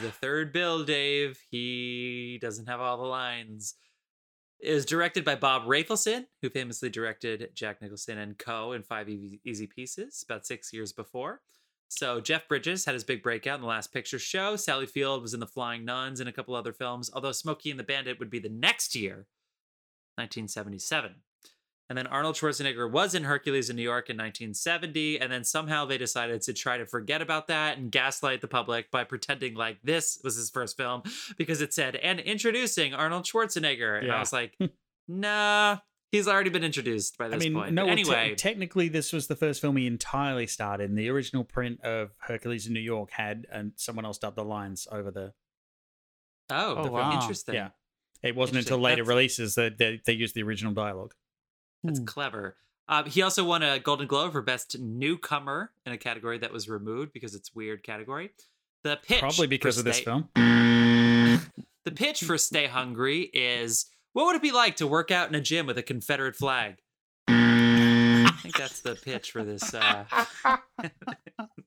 the 0.00 0.12
third 0.12 0.52
Bill, 0.52 0.84
Dave. 0.84 1.40
He 1.50 2.38
doesn't 2.40 2.68
have 2.68 2.80
all 2.80 2.96
the 2.96 3.02
lines. 3.02 3.74
It 4.60 4.72
was 4.72 4.86
directed 4.86 5.24
by 5.24 5.34
Bob 5.34 5.64
Rafelson, 5.64 6.26
who 6.40 6.48
famously 6.48 6.90
directed 6.90 7.50
Jack 7.54 7.82
Nicholson 7.82 8.18
and 8.18 8.38
Co. 8.38 8.70
in 8.72 8.84
Five 8.84 9.08
Easy 9.08 9.66
Pieces 9.66 10.24
about 10.26 10.46
six 10.46 10.72
years 10.72 10.92
before. 10.92 11.40
So 11.88 12.20
Jeff 12.20 12.48
Bridges 12.48 12.84
had 12.84 12.94
his 12.94 13.04
big 13.04 13.22
breakout 13.22 13.56
in 13.56 13.60
the 13.60 13.68
Last 13.68 13.92
Picture 13.92 14.18
Show. 14.18 14.56
Sally 14.56 14.86
Field 14.86 15.22
was 15.22 15.34
in 15.34 15.40
The 15.40 15.46
Flying 15.46 15.84
Nuns 15.84 16.20
and 16.20 16.28
a 16.28 16.32
couple 16.32 16.54
other 16.54 16.72
films, 16.72 17.10
although 17.12 17.32
Smokey 17.32 17.70
and 17.70 17.78
the 17.78 17.84
Bandit 17.84 18.18
would 18.18 18.30
be 18.30 18.40
the 18.40 18.48
next 18.48 18.96
year, 18.96 19.26
1977. 20.16 21.14
And 21.88 21.96
then 21.96 22.08
Arnold 22.08 22.34
Schwarzenegger 22.34 22.90
was 22.90 23.14
in 23.14 23.24
Hercules 23.24 23.70
in 23.70 23.76
New 23.76 23.82
York 23.82 24.10
in 24.10 24.16
1970. 24.16 25.20
And 25.20 25.30
then 25.30 25.44
somehow 25.44 25.84
they 25.84 25.98
decided 25.98 26.42
to 26.42 26.52
try 26.52 26.78
to 26.78 26.86
forget 26.86 27.22
about 27.22 27.46
that 27.46 27.78
and 27.78 27.92
gaslight 27.92 28.40
the 28.40 28.48
public 28.48 28.90
by 28.90 29.04
pretending 29.04 29.54
like 29.54 29.78
this 29.84 30.18
was 30.24 30.34
his 30.34 30.50
first 30.50 30.76
film 30.76 31.02
because 31.38 31.60
it 31.60 31.72
said, 31.72 31.94
and 31.96 32.18
introducing 32.18 32.92
Arnold 32.92 33.24
Schwarzenegger. 33.24 34.02
And 34.02 34.10
I 34.10 34.18
was 34.18 34.32
like, 34.32 34.58
nah, 35.08 35.78
he's 36.12 36.28
already 36.28 36.50
been 36.50 36.64
introduced 36.64 37.18
by 37.18 37.26
I 37.26 37.28
this 37.28 37.40
mean, 37.44 37.54
point. 37.54 37.72
no. 37.72 37.82
But 37.82 37.86
well, 37.88 37.96
te- 37.96 38.02
anyway, 38.14 38.34
technically, 38.36 38.88
this 38.88 39.12
was 39.12 39.26
the 39.26 39.36
first 39.36 39.60
film 39.60 39.76
he 39.76 39.86
entirely 39.86 40.46
starred 40.46 40.80
in. 40.80 40.94
The 40.94 41.08
original 41.10 41.44
print 41.44 41.80
of 41.82 42.10
Hercules 42.18 42.66
in 42.66 42.72
New 42.72 42.80
York 42.80 43.10
had 43.12 43.46
and 43.52 43.72
someone 43.76 44.04
else 44.04 44.18
dubbed 44.18 44.36
the 44.36 44.44
lines 44.44 44.86
over 44.90 45.10
the. 45.10 45.32
oh, 46.50 46.76
Oh, 46.78 46.84
the- 46.84 46.90
wow. 46.90 47.12
interesting. 47.20 47.54
Yeah. 47.54 47.70
It 48.22 48.34
wasn't 48.34 48.58
until 48.58 48.78
later 48.78 49.02
That's- 49.02 49.08
releases 49.08 49.54
that 49.56 49.78
they, 49.78 50.00
they 50.04 50.12
used 50.14 50.34
the 50.34 50.42
original 50.42 50.72
dialogue. 50.72 51.14
That's 51.84 51.98
Hmm. 51.98 52.04
clever. 52.06 52.56
Uh, 52.88 53.02
he 53.04 53.20
also 53.22 53.44
won 53.44 53.62
a 53.62 53.78
Golden 53.80 54.06
Globe 54.06 54.32
for 54.32 54.42
Best 54.42 54.78
Newcomer 54.78 55.72
in 55.84 55.92
a 55.92 55.98
category 55.98 56.38
that 56.38 56.52
was 56.52 56.68
removed 56.68 57.12
because 57.12 57.34
it's 57.34 57.52
weird 57.54 57.82
category. 57.82 58.30
The 58.84 58.96
pitch 59.02 59.18
Probably 59.20 59.48
because 59.48 59.76
of 59.78 59.84
this 59.84 59.98
film. 60.00 60.28
The 61.84 61.92
pitch 61.92 62.24
for 62.24 62.36
Stay 62.36 62.66
Hungry 62.66 63.22
is 63.32 63.86
what 64.16 64.24
would 64.24 64.36
it 64.36 64.40
be 64.40 64.50
like 64.50 64.76
to 64.76 64.86
work 64.86 65.10
out 65.10 65.28
in 65.28 65.34
a 65.34 65.42
gym 65.42 65.66
with 65.66 65.76
a 65.76 65.82
Confederate 65.82 66.36
flag? 66.36 66.76
I 67.28 68.32
think 68.40 68.56
that's 68.56 68.80
the 68.80 68.94
pitch 68.94 69.30
for 69.30 69.44
this 69.44 69.74
uh, 69.74 70.06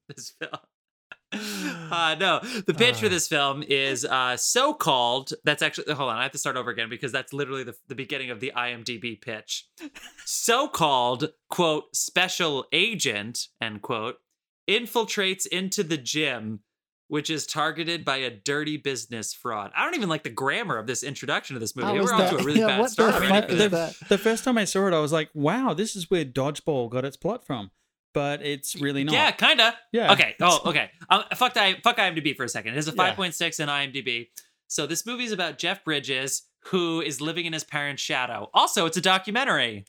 this 0.07 0.33
film. 0.39 1.43
Uh, 1.91 2.15
no, 2.19 2.39
the 2.65 2.73
pitch 2.73 2.97
for 2.97 3.05
Uh. 3.05 3.09
this 3.09 3.27
film 3.27 3.61
is 3.61 4.03
uh, 4.03 4.35
so 4.35 4.73
called. 4.73 5.31
That's 5.43 5.61
actually 5.61 5.93
hold 5.93 6.09
on. 6.09 6.17
I 6.17 6.23
have 6.23 6.31
to 6.31 6.39
start 6.39 6.57
over 6.57 6.71
again 6.71 6.89
because 6.89 7.11
that's 7.11 7.33
literally 7.33 7.63
the, 7.63 7.75
the 7.87 7.93
beginning 7.93 8.31
of 8.31 8.39
the 8.39 8.51
IMDb 8.57 9.21
pitch. 9.21 9.67
So 10.25 10.67
called 10.67 11.29
quote 11.51 11.95
special 11.95 12.65
agent 12.71 13.41
end 13.61 13.83
quote 13.83 14.15
infiltrates 14.67 15.45
into 15.45 15.83
the 15.83 15.97
gym 15.97 16.61
which 17.09 17.29
is 17.29 17.45
targeted 17.45 18.05
by 18.05 18.17
a 18.17 18.29
dirty 18.29 18.77
business 18.77 19.33
fraud. 19.33 19.71
I 19.75 19.83
don't 19.83 19.95
even 19.95 20.07
like 20.09 20.23
the 20.23 20.29
grammar 20.29 20.77
of 20.77 20.87
this 20.87 21.03
introduction 21.03 21.55
to 21.55 21.59
this 21.59 21.75
movie. 21.75 21.87
How 21.87 21.93
We're 21.95 22.01
was 22.03 22.11
off 22.11 22.29
to 22.29 22.35
that? 22.37 22.41
a 22.41 22.45
really 22.45 22.59
Yeah, 22.61 22.67
bad 22.67 22.79
what 22.79 22.85
the 22.95 23.11
start. 23.11 23.13
I 23.15 23.19
mean, 23.19 23.29
fuck 23.29 23.47
the, 23.49 24.05
the 24.09 24.17
first 24.17 24.43
time 24.45 24.57
I 24.57 24.63
saw 24.65 24.87
it, 24.87 24.93
I 24.93 24.99
was 24.99 25.11
like, 25.11 25.29
"Wow, 25.33 25.73
this 25.73 25.95
is 25.95 26.09
where 26.09 26.23
Dodgeball 26.23 26.89
got 26.89 27.03
its 27.03 27.17
plot 27.17 27.45
from." 27.45 27.71
But 28.13 28.41
it's 28.41 28.75
really 28.81 29.03
not. 29.03 29.13
Yeah, 29.13 29.31
kind 29.31 29.61
of. 29.61 29.73
Yeah. 29.91 30.13
Okay. 30.13 30.35
Oh, 30.41 30.61
okay. 30.65 30.89
Um, 31.11 31.23
fuck, 31.35 31.55
I, 31.57 31.75
fuck 31.83 31.97
IMDb 31.97 32.35
for 32.35 32.43
a 32.43 32.49
second. 32.49 32.73
It 32.73 32.77
has 32.77 32.87
a 32.87 32.91
Yeah. 32.95 33.13
5.6 33.15 33.59
in 33.59 33.69
IMDb. 33.69 34.27
So 34.67 34.87
this 34.87 35.05
movie 35.05 35.25
is 35.25 35.31
about 35.31 35.59
Jeff 35.59 35.83
Bridges, 35.83 36.43
who 36.65 37.01
is 37.01 37.21
living 37.21 37.45
in 37.45 37.53
his 37.53 37.63
parents' 37.63 38.01
shadow. 38.01 38.49
Also, 38.53 38.87
it's 38.87 38.97
a 38.97 39.01
documentary. 39.01 39.85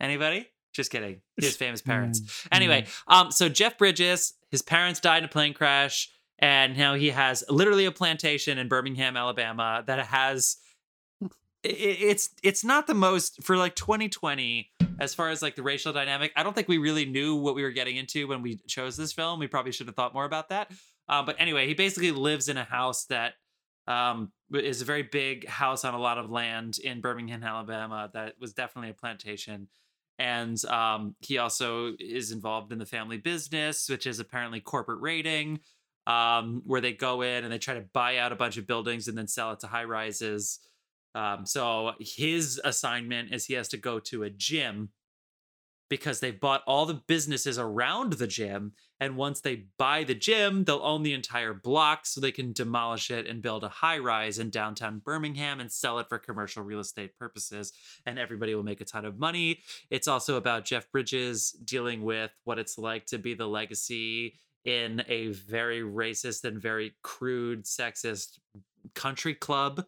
Anybody? 0.00 0.48
Just 0.74 0.90
kidding. 0.90 1.22
His 1.38 1.56
famous 1.56 1.80
parents. 1.80 2.20
Mm, 2.20 2.48
Anyway, 2.52 2.86
um, 3.08 3.30
so 3.30 3.48
Jeff 3.48 3.78
Bridges, 3.78 4.34
his 4.50 4.60
parents 4.60 5.00
died 5.00 5.18
in 5.18 5.24
a 5.24 5.28
plane 5.28 5.54
crash, 5.54 6.10
and 6.38 6.76
now 6.76 6.94
he 6.94 7.10
has 7.10 7.44
literally 7.48 7.86
a 7.86 7.92
plantation 7.92 8.58
in 8.58 8.68
Birmingham, 8.68 9.16
Alabama, 9.16 9.82
that 9.86 10.06
has. 10.06 10.56
It's 11.62 12.30
it's 12.44 12.62
not 12.62 12.86
the 12.86 12.94
most 12.94 13.42
for 13.42 13.56
like 13.56 13.74
2020 13.74 14.70
as 15.00 15.14
far 15.14 15.30
as 15.30 15.42
like 15.42 15.56
the 15.56 15.64
racial 15.64 15.92
dynamic. 15.92 16.32
I 16.36 16.44
don't 16.44 16.54
think 16.54 16.68
we 16.68 16.78
really 16.78 17.06
knew 17.06 17.34
what 17.34 17.56
we 17.56 17.62
were 17.64 17.72
getting 17.72 17.96
into 17.96 18.28
when 18.28 18.40
we 18.40 18.56
chose 18.68 18.96
this 18.96 19.12
film. 19.12 19.40
We 19.40 19.48
probably 19.48 19.72
should 19.72 19.88
have 19.88 19.96
thought 19.96 20.14
more 20.14 20.24
about 20.24 20.50
that. 20.50 20.70
Um, 21.08 21.26
but 21.26 21.36
anyway, 21.40 21.66
he 21.66 21.74
basically 21.74 22.12
lives 22.12 22.48
in 22.48 22.56
a 22.56 22.64
house 22.64 23.06
that 23.06 23.34
um, 23.88 24.30
is 24.54 24.80
a 24.80 24.84
very 24.84 25.02
big 25.02 25.48
house 25.48 25.84
on 25.84 25.94
a 25.94 25.98
lot 25.98 26.18
of 26.18 26.30
land 26.30 26.78
in 26.78 27.00
Birmingham, 27.00 27.42
Alabama. 27.42 28.10
That 28.12 28.34
was 28.40 28.52
definitely 28.52 28.90
a 28.90 28.94
plantation 28.94 29.66
and 30.18 30.62
um, 30.66 31.14
he 31.20 31.38
also 31.38 31.94
is 31.98 32.32
involved 32.32 32.72
in 32.72 32.78
the 32.78 32.86
family 32.86 33.18
business, 33.18 33.88
which 33.88 34.06
is 34.06 34.18
apparently 34.18 34.60
corporate 34.60 35.00
raiding, 35.00 35.60
um, 36.06 36.62
where 36.64 36.80
they 36.80 36.92
go 36.92 37.22
in 37.22 37.44
and 37.44 37.52
they 37.52 37.58
try 37.58 37.74
to 37.74 37.84
buy 37.92 38.18
out 38.18 38.32
a 38.32 38.36
bunch 38.36 38.56
of 38.56 38.66
buildings 38.66 39.08
and 39.08 39.18
then 39.18 39.28
sell 39.28 39.52
it 39.52 39.60
to 39.60 39.66
high 39.66 39.84
rises. 39.84 40.60
Um, 41.14 41.46
so 41.46 41.92
his 41.98 42.60
assignment 42.64 43.32
is 43.32 43.46
he 43.46 43.54
has 43.54 43.68
to 43.68 43.76
go 43.76 43.98
to 44.00 44.22
a 44.22 44.30
gym 44.30 44.90
because 45.88 46.20
they've 46.20 46.40
bought 46.40 46.62
all 46.66 46.84
the 46.84 47.02
businesses 47.06 47.58
around 47.58 48.14
the 48.14 48.26
gym. 48.26 48.72
And 48.98 49.16
once 49.16 49.40
they 49.40 49.66
buy 49.78 50.04
the 50.04 50.14
gym, 50.14 50.64
they'll 50.64 50.80
own 50.82 51.02
the 51.02 51.12
entire 51.12 51.54
block 51.54 52.06
so 52.06 52.20
they 52.20 52.32
can 52.32 52.52
demolish 52.52 53.10
it 53.10 53.26
and 53.26 53.42
build 53.42 53.62
a 53.62 53.68
high 53.68 53.98
rise 53.98 54.38
in 54.38 54.50
downtown 54.50 55.00
Birmingham 55.04 55.60
and 55.60 55.70
sell 55.70 55.98
it 55.98 56.08
for 56.08 56.18
commercial 56.18 56.62
real 56.62 56.80
estate 56.80 57.16
purposes. 57.18 57.72
And 58.04 58.18
everybody 58.18 58.54
will 58.54 58.64
make 58.64 58.80
a 58.80 58.84
ton 58.84 59.04
of 59.04 59.18
money. 59.18 59.60
It's 59.90 60.08
also 60.08 60.36
about 60.36 60.64
Jeff 60.64 60.90
Bridges 60.90 61.52
dealing 61.64 62.02
with 62.02 62.32
what 62.44 62.58
it's 62.58 62.78
like 62.78 63.06
to 63.06 63.18
be 63.18 63.34
the 63.34 63.46
legacy 63.46 64.34
in 64.66 65.02
a 65.08 65.28
very 65.28 65.80
racist 65.80 66.44
and 66.44 66.60
very 66.60 66.94
crude, 67.02 67.64
sexist 67.64 68.38
country 68.94 69.34
club 69.34 69.86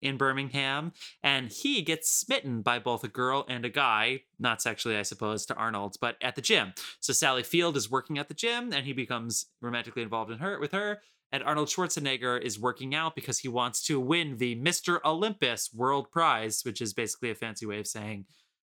in 0.00 0.16
Birmingham. 0.16 0.92
And 1.22 1.50
he 1.50 1.82
gets 1.82 2.10
smitten 2.10 2.62
by 2.62 2.78
both 2.78 3.02
a 3.02 3.08
girl 3.08 3.44
and 3.48 3.64
a 3.64 3.70
guy, 3.70 4.20
not 4.38 4.62
sexually, 4.62 4.96
I 4.96 5.02
suppose, 5.02 5.44
to 5.46 5.54
Arnold, 5.54 5.96
but 6.00 6.16
at 6.22 6.36
the 6.36 6.42
gym. 6.42 6.74
So 7.00 7.12
Sally 7.12 7.42
Field 7.42 7.76
is 7.76 7.90
working 7.90 8.18
at 8.18 8.28
the 8.28 8.34
gym 8.34 8.72
and 8.72 8.86
he 8.86 8.92
becomes 8.92 9.46
romantically 9.60 10.02
involved 10.02 10.30
in 10.30 10.38
her 10.38 10.60
with 10.60 10.72
her. 10.72 11.00
And 11.32 11.42
Arnold 11.42 11.68
Schwarzenegger 11.68 12.40
is 12.40 12.60
working 12.60 12.94
out 12.94 13.14
because 13.14 13.40
he 13.40 13.48
wants 13.48 13.82
to 13.84 14.00
win 14.00 14.38
the 14.38 14.56
Mr. 14.56 14.98
Olympus 15.04 15.70
World 15.74 16.10
Prize, 16.10 16.62
which 16.64 16.80
is 16.80 16.94
basically 16.94 17.30
a 17.30 17.34
fancy 17.34 17.66
way 17.66 17.80
of 17.80 17.86
saying 17.86 18.24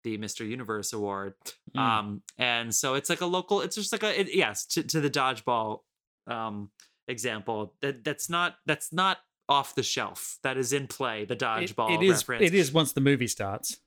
the 0.03 0.17
Mr. 0.17 0.47
Universe 0.47 0.93
Award. 0.93 1.33
Mm. 1.75 1.79
Um, 1.79 2.21
and 2.37 2.73
so 2.73 2.95
it's 2.95 3.09
like 3.09 3.21
a 3.21 3.25
local, 3.25 3.61
it's 3.61 3.75
just 3.75 3.91
like 3.91 4.03
a, 4.03 4.19
it, 4.19 4.33
yes, 4.33 4.65
to, 4.67 4.83
to 4.83 5.01
the 5.01 5.09
dodgeball 5.09 5.79
um, 6.27 6.69
example. 7.07 7.73
That 7.81 8.03
that's 8.03 8.29
not 8.29 8.55
that's 8.65 8.93
not 8.93 9.19
off 9.49 9.75
the 9.75 9.83
shelf. 9.83 10.37
That 10.43 10.57
is 10.57 10.73
in 10.73 10.87
play. 10.87 11.25
The 11.25 11.33
It- 11.33 11.39
dodgeball 11.39 11.95
it 11.95 12.03
is. 12.03 12.27
reference. 12.27 12.51
It 12.51 12.55
is 12.55 12.71
once 12.71 12.93
the 12.93 13.01
movie 13.01 13.27
starts. 13.27 13.77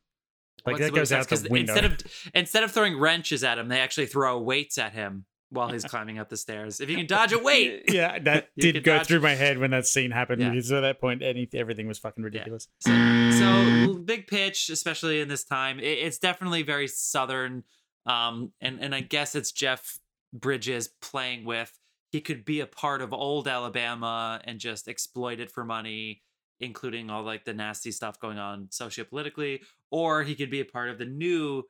Like 0.64 0.74
Once 0.74 0.84
that 0.86 0.94
goes 0.94 1.12
out 1.12 1.28
the 1.28 1.48
window. 1.48 1.74
Instead 1.74 1.84
of 1.84 2.30
instead 2.34 2.62
of 2.64 2.72
throwing 2.72 2.98
wrenches 2.98 3.44
at 3.44 3.58
him, 3.58 3.68
they 3.68 3.80
actually 3.80 4.06
throw 4.06 4.40
weights 4.40 4.78
at 4.78 4.92
him 4.92 5.26
while 5.50 5.68
he's 5.70 5.84
climbing 5.86 6.18
up 6.18 6.28
the 6.28 6.36
stairs. 6.36 6.80
If 6.80 6.90
you 6.90 6.96
can 6.96 7.06
dodge 7.06 7.32
a 7.32 7.38
weight, 7.38 7.84
yeah, 7.88 8.18
that 8.20 8.48
did 8.58 8.82
go 8.82 9.02
through 9.02 9.20
my 9.20 9.34
head 9.34 9.58
when 9.58 9.70
that 9.70 9.86
scene 9.86 10.10
happened. 10.10 10.42
Yeah. 10.42 10.50
Because 10.50 10.72
at 10.72 10.80
that 10.80 11.00
point, 11.00 11.22
any, 11.22 11.48
everything 11.54 11.86
was 11.86 11.98
fucking 11.98 12.22
ridiculous. 12.22 12.68
So, 12.80 13.30
so 13.30 13.94
big 13.94 14.26
pitch, 14.26 14.68
especially 14.68 15.20
in 15.20 15.28
this 15.28 15.44
time. 15.44 15.78
It, 15.78 15.98
it's 15.98 16.18
definitely 16.18 16.62
very 16.62 16.88
southern, 16.88 17.64
um, 18.06 18.52
and 18.60 18.80
and 18.80 18.94
I 18.94 19.00
guess 19.00 19.34
it's 19.34 19.52
Jeff 19.52 19.98
Bridges 20.32 20.88
playing 21.00 21.44
with. 21.44 21.78
He 22.10 22.20
could 22.20 22.44
be 22.44 22.60
a 22.60 22.66
part 22.66 23.02
of 23.02 23.12
old 23.12 23.48
Alabama 23.48 24.40
and 24.44 24.58
just 24.58 24.88
exploit 24.88 25.40
it 25.40 25.50
for 25.50 25.64
money, 25.64 26.22
including 26.60 27.10
all 27.10 27.22
like 27.22 27.44
the 27.44 27.52
nasty 27.52 27.90
stuff 27.90 28.20
going 28.20 28.38
on 28.38 28.68
sociopolitically, 28.70 29.60
or 29.90 30.22
he 30.22 30.34
could 30.34 30.50
be 30.50 30.60
a 30.60 30.64
part 30.64 30.88
of 30.88 30.98
the 30.98 31.04
new 31.04 31.64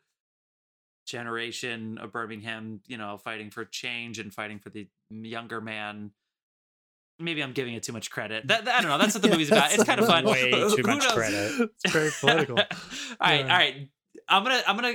generation 1.06 1.98
of 1.98 2.12
Birmingham, 2.12 2.80
you 2.86 2.98
know, 2.98 3.16
fighting 3.16 3.50
for 3.50 3.64
change 3.64 4.18
and 4.18 4.32
fighting 4.34 4.58
for 4.58 4.68
the 4.70 4.88
younger 5.10 5.60
man. 5.60 6.10
Maybe 7.18 7.42
I'm 7.42 7.52
giving 7.52 7.72
it 7.74 7.82
too 7.82 7.92
much 7.94 8.10
credit. 8.10 8.46
That, 8.48 8.66
that- 8.66 8.74
I 8.74 8.80
don't 8.82 8.90
know. 8.90 8.98
That's 8.98 9.14
what 9.14 9.22
the 9.22 9.28
Yeah, 9.28 9.34
movie's 9.34 9.48
about. 9.50 9.72
It's 9.72 9.84
kind 9.84 9.98
of 10.00 10.06
fun. 10.06 10.24
way 10.26 10.50
too 10.50 10.82
much 10.82 11.02
knows? 11.02 11.12
credit. 11.12 11.70
it's 11.84 11.92
very 11.92 12.10
political. 12.20 12.58
all 12.58 12.66
right, 13.20 13.40
Yeah. 13.46 13.52
all 13.52 13.58
right. 13.58 13.88
I'm 14.28 14.42
gonna, 14.42 14.62
I'm 14.66 14.76
gonna. 14.76 14.94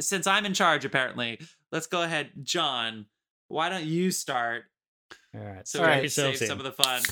Since 0.00 0.26
I'm 0.26 0.44
in 0.44 0.52
charge, 0.54 0.84
apparently, 0.84 1.40
let's 1.70 1.86
go 1.86 2.02
ahead, 2.02 2.32
John. 2.42 3.06
Why 3.48 3.68
don't 3.68 3.84
you 3.84 4.10
start 4.10 4.64
All 5.34 5.40
right. 5.40 5.68
so 5.68 5.78
All 5.78 5.84
we 5.84 5.88
right. 5.88 5.94
can 5.96 6.02
yourselves 6.04 6.38
save 6.40 6.48
some 6.48 6.58
of 6.58 6.64
the 6.64 6.72
fun? 6.72 7.02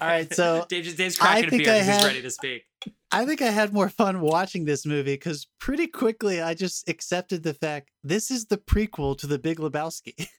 All 0.00 0.08
right, 0.08 0.34
so 0.34 0.66
Dave, 0.68 0.84
Dave's, 0.84 0.96
Dave's 0.96 1.20
I 1.20 1.40
cracking 1.42 1.60
a 1.60 1.62
beer. 1.64 1.72
I 1.74 1.80
He's 1.82 2.04
ready 2.04 2.22
to 2.22 2.30
speak. 2.30 2.64
I 3.10 3.24
think 3.24 3.42
I 3.42 3.50
had 3.50 3.72
more 3.72 3.88
fun 3.88 4.20
watching 4.20 4.64
this 4.64 4.84
movie 4.86 5.14
because 5.14 5.46
pretty 5.60 5.86
quickly 5.86 6.40
I 6.40 6.54
just 6.54 6.88
accepted 6.88 7.42
the 7.42 7.54
fact 7.54 7.90
this 8.04 8.30
is 8.30 8.46
the 8.46 8.58
prequel 8.58 9.16
to 9.18 9.26
The 9.26 9.38
Big 9.38 9.58
Lebowski. 9.58 10.28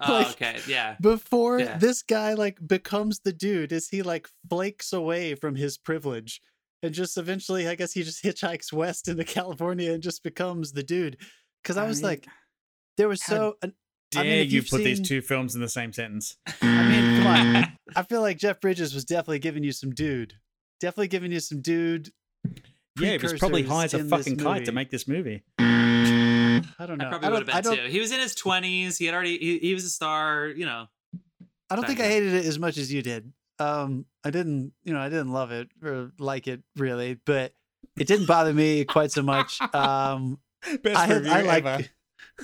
Oh, 0.00 0.28
okay, 0.32 0.58
yeah. 0.66 0.96
Before 1.00 1.60
Yeah. 1.60 1.78
this 1.78 2.02
guy 2.02 2.34
like 2.34 2.58
becomes 2.66 3.20
the 3.20 3.32
dude, 3.32 3.72
as 3.72 3.88
he 3.88 4.02
like 4.02 4.28
flakes 4.50 4.92
away 4.92 5.36
from 5.36 5.54
his 5.54 5.78
privilege 5.78 6.40
and 6.82 6.92
just 6.92 7.16
eventually, 7.16 7.68
I 7.68 7.76
guess 7.76 7.92
he 7.92 8.02
just 8.02 8.24
hitchhikes 8.24 8.72
west 8.72 9.06
into 9.06 9.22
California 9.24 9.92
and 9.92 10.02
just 10.02 10.24
becomes 10.24 10.72
the 10.72 10.82
dude. 10.82 11.16
Because 11.62 11.76
I 11.76 11.84
I 11.84 11.88
was 11.88 11.98
mean, 11.98 12.10
like, 12.10 12.26
there 12.96 13.08
was 13.08 13.22
so. 13.24 13.54
I 13.62 13.70
Dare 14.10 14.24
mean, 14.24 14.32
if 14.32 14.50
you 14.50 14.56
you've 14.60 14.68
put 14.70 14.78
these 14.82 15.00
two 15.06 15.20
films 15.20 15.54
in 15.54 15.60
the 15.60 15.68
same 15.68 15.92
sentence? 15.92 16.36
I 16.62 16.88
mean, 16.88 17.22
come 17.22 17.26
on. 17.26 17.72
I 17.96 18.02
feel 18.02 18.20
like 18.22 18.38
Jeff 18.38 18.60
Bridges 18.60 18.94
was 18.94 19.04
definitely 19.04 19.38
giving 19.38 19.62
you 19.62 19.72
some 19.72 19.90
dude. 19.92 20.34
Definitely 20.80 21.08
giving 21.08 21.32
you 21.32 21.40
some 21.40 21.60
dude. 21.60 22.12
Yeah, 22.98 23.10
it 23.10 23.22
was 23.22 23.34
probably 23.34 23.62
high 23.62 23.84
as 23.84 23.94
a 23.94 23.98
precursors 23.98 24.26
in 24.26 24.34
this 24.34 24.42
fucking 24.42 24.44
kite 24.44 24.64
to 24.66 24.72
make 24.72 24.90
this 24.90 25.06
movie. 25.06 25.42
I 25.58 26.86
don't 26.86 27.00
I 27.00 27.04
know. 27.04 27.10
probably 27.10 27.28
I 27.28 27.30
would 27.30 27.46
don't, 27.46 27.54
have 27.54 27.64
been 27.64 27.76
too. 27.76 27.90
He 27.90 28.00
was 28.00 28.12
in 28.12 28.20
his 28.20 28.34
20s. 28.34 28.98
He 28.98 29.06
had 29.06 29.14
already. 29.14 29.38
He, 29.38 29.58
he 29.58 29.74
was 29.74 29.84
a 29.84 29.90
star. 29.90 30.46
You 30.48 30.66
know. 30.66 30.86
I 31.70 31.76
don't 31.76 31.86
think 31.86 32.00
I 32.00 32.06
hated 32.06 32.32
it 32.32 32.46
as 32.46 32.58
much 32.58 32.78
as 32.78 32.92
you 32.92 33.02
did. 33.02 33.32
Um, 33.58 34.06
I 34.24 34.30
didn't, 34.30 34.72
you 34.84 34.94
know, 34.94 35.00
I 35.00 35.08
didn't 35.08 35.32
love 35.32 35.50
it 35.50 35.68
or 35.82 36.12
like 36.18 36.46
it 36.46 36.62
really, 36.76 37.18
but 37.26 37.52
it 37.98 38.06
didn't 38.06 38.26
bother 38.26 38.54
me 38.54 38.84
quite 38.84 39.10
so 39.12 39.22
much. 39.22 39.58
Um, 39.74 40.38
Best 40.82 40.98
I, 40.98 41.14
review 41.14 41.30
I 41.30 41.42
like, 41.42 41.64
ever. 41.64 41.84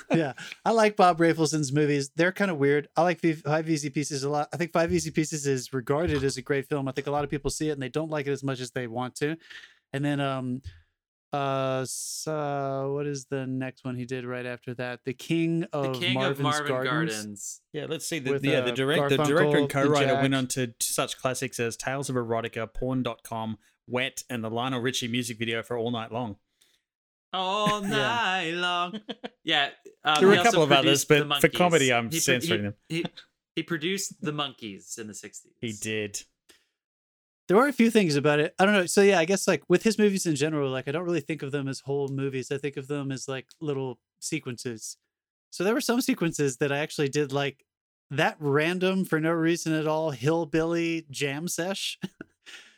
yeah, 0.15 0.33
I 0.65 0.73
like 0.73 0.97
Bob 0.97 1.19
Rafelson's 1.19 1.73
movies. 1.73 2.11
They're 2.17 2.33
kind 2.33 2.51
of 2.51 2.59
weird. 2.59 2.89
I 2.97 3.03
like 3.03 3.21
Five 3.21 3.69
Easy 3.69 3.91
Pieces 3.91 4.25
a 4.25 4.29
lot. 4.29 4.49
I 4.53 4.57
think 4.57 4.73
Five 4.73 4.93
Easy 4.93 5.11
Pieces 5.11 5.47
is 5.47 5.73
regarded 5.73 6.25
as 6.25 6.37
a 6.37 6.43
great 6.43 6.69
film. 6.69 6.89
I 6.89 6.93
think 6.93 7.07
a 7.07 7.11
lot 7.11 7.25
of 7.25 7.31
people 7.31 7.51
see 7.51 7.69
it 7.69 7.73
and 7.73 7.83
they 7.83 7.89
don't 7.89 8.11
like 8.11 8.27
it 8.27 8.33
as 8.33 8.43
much 8.43 8.61
as 8.61 8.71
they 8.73 8.87
want 8.87 9.15
to. 9.17 9.37
And 9.93 10.05
then, 10.05 10.21
um, 10.21 10.63
uh, 11.33 11.85
so 11.89 12.93
what 12.95 13.07
is 13.07 13.27
the 13.27 13.47
next 13.47 13.85
one 13.85 13.97
he 13.97 14.05
did 14.05 14.25
right 14.25 14.47
after 14.47 14.75
that? 14.75 15.01
The 15.05 15.15
King 15.15 15.65
of 15.73 15.83
The 15.83 15.91
of 15.91 16.01
king 16.01 16.15
Marvin's 16.15 16.39
of 16.39 16.43
Marvin 16.45 16.69
Gardens. 16.69 16.91
Gardens. 16.91 17.61
Yeah, 17.73 17.87
let's 17.89 18.07
see. 18.07 18.19
The, 18.21 18.33
with, 18.33 18.45
yeah, 18.45 18.59
uh, 18.59 18.67
the, 18.67 18.73
direct, 18.73 19.09
the 19.09 19.17
director 19.19 19.59
and 19.59 19.69
co-writer 19.69 20.15
went 20.15 20.35
on 20.35 20.47
to 20.49 20.75
such 20.81 21.19
classics 21.19 21.59
as 21.59 21.77
Tales 21.77 22.09
of 22.09 22.17
Erotica, 22.17 22.73
Porn.com, 22.73 23.59
Wet, 23.89 24.23
and 24.31 24.45
the 24.45 24.51
Lionel 24.51 24.81
Richie 24.81 25.09
music 25.09 25.39
video 25.39 25.63
for 25.63 25.77
All 25.77 25.91
Night 25.91 26.13
Long. 26.13 26.37
All 27.35 27.83
Yeah. 27.83 27.89
night 27.89 28.51
long. 28.55 29.01
Yeah, 29.45 29.71
um, 30.05 30.17
There 30.21 30.29
were 30.29 30.35
a 30.35 30.43
couple 30.43 30.63
of 30.63 30.73
others, 30.73 31.05
but 31.05 31.41
for 31.41 31.49
comedy, 31.49 31.93
I'm 31.93 32.11
He 32.11 32.19
censoring 32.19 32.61
he- 32.61 32.65
them. 32.65 32.75
He, 32.89 33.05
he 33.57 33.63
produced 33.63 34.15
the 34.23 34.33
Monkees 34.33 34.99
in 34.99 35.07
the 35.07 35.13
'60s. 35.13 35.47
He 35.61 35.73
did. 35.73 36.23
there 37.49 37.57
were 37.59 37.69
a 37.69 37.73
few 37.75 37.91
things 37.91 38.17
about 38.17 38.41
it. 38.41 38.55
I 38.59 38.65
don't 38.65 38.73
know. 38.75 38.87
So 38.87 39.03
yeah, 39.03 39.19
I 39.19 39.27
guess 39.27 39.47
like 39.47 39.63
with 39.69 39.83
his 39.83 39.99
movies 39.99 40.25
in 40.25 40.35
general, 40.35 40.71
like 40.71 40.89
I 40.89 40.93
don't 40.93 41.05
really 41.05 41.21
think 41.21 41.43
of 41.43 41.53
them 41.53 41.69
as 41.69 41.81
whole 41.81 42.09
movies. 42.09 42.51
I 42.51 42.57
think 42.59 42.77
of 42.79 42.89
them 42.89 43.13
as 43.13 43.29
like 43.29 43.47
little 43.61 43.99
sequences. 44.21 44.97
So 45.51 45.63
there 45.63 45.75
were 45.75 45.81
some 45.83 46.01
sequences 46.01 46.57
that 46.57 46.73
I 46.73 46.79
actually 46.79 47.11
did 47.11 47.33
like 47.33 47.65
that 48.11 48.37
random 48.41 49.05
for 49.05 49.21
no 49.21 49.31
reason 49.33 49.73
at 49.75 49.87
all 49.87 50.11
hillbilly 50.11 51.07
jam 51.11 51.49
sesh. 51.49 51.99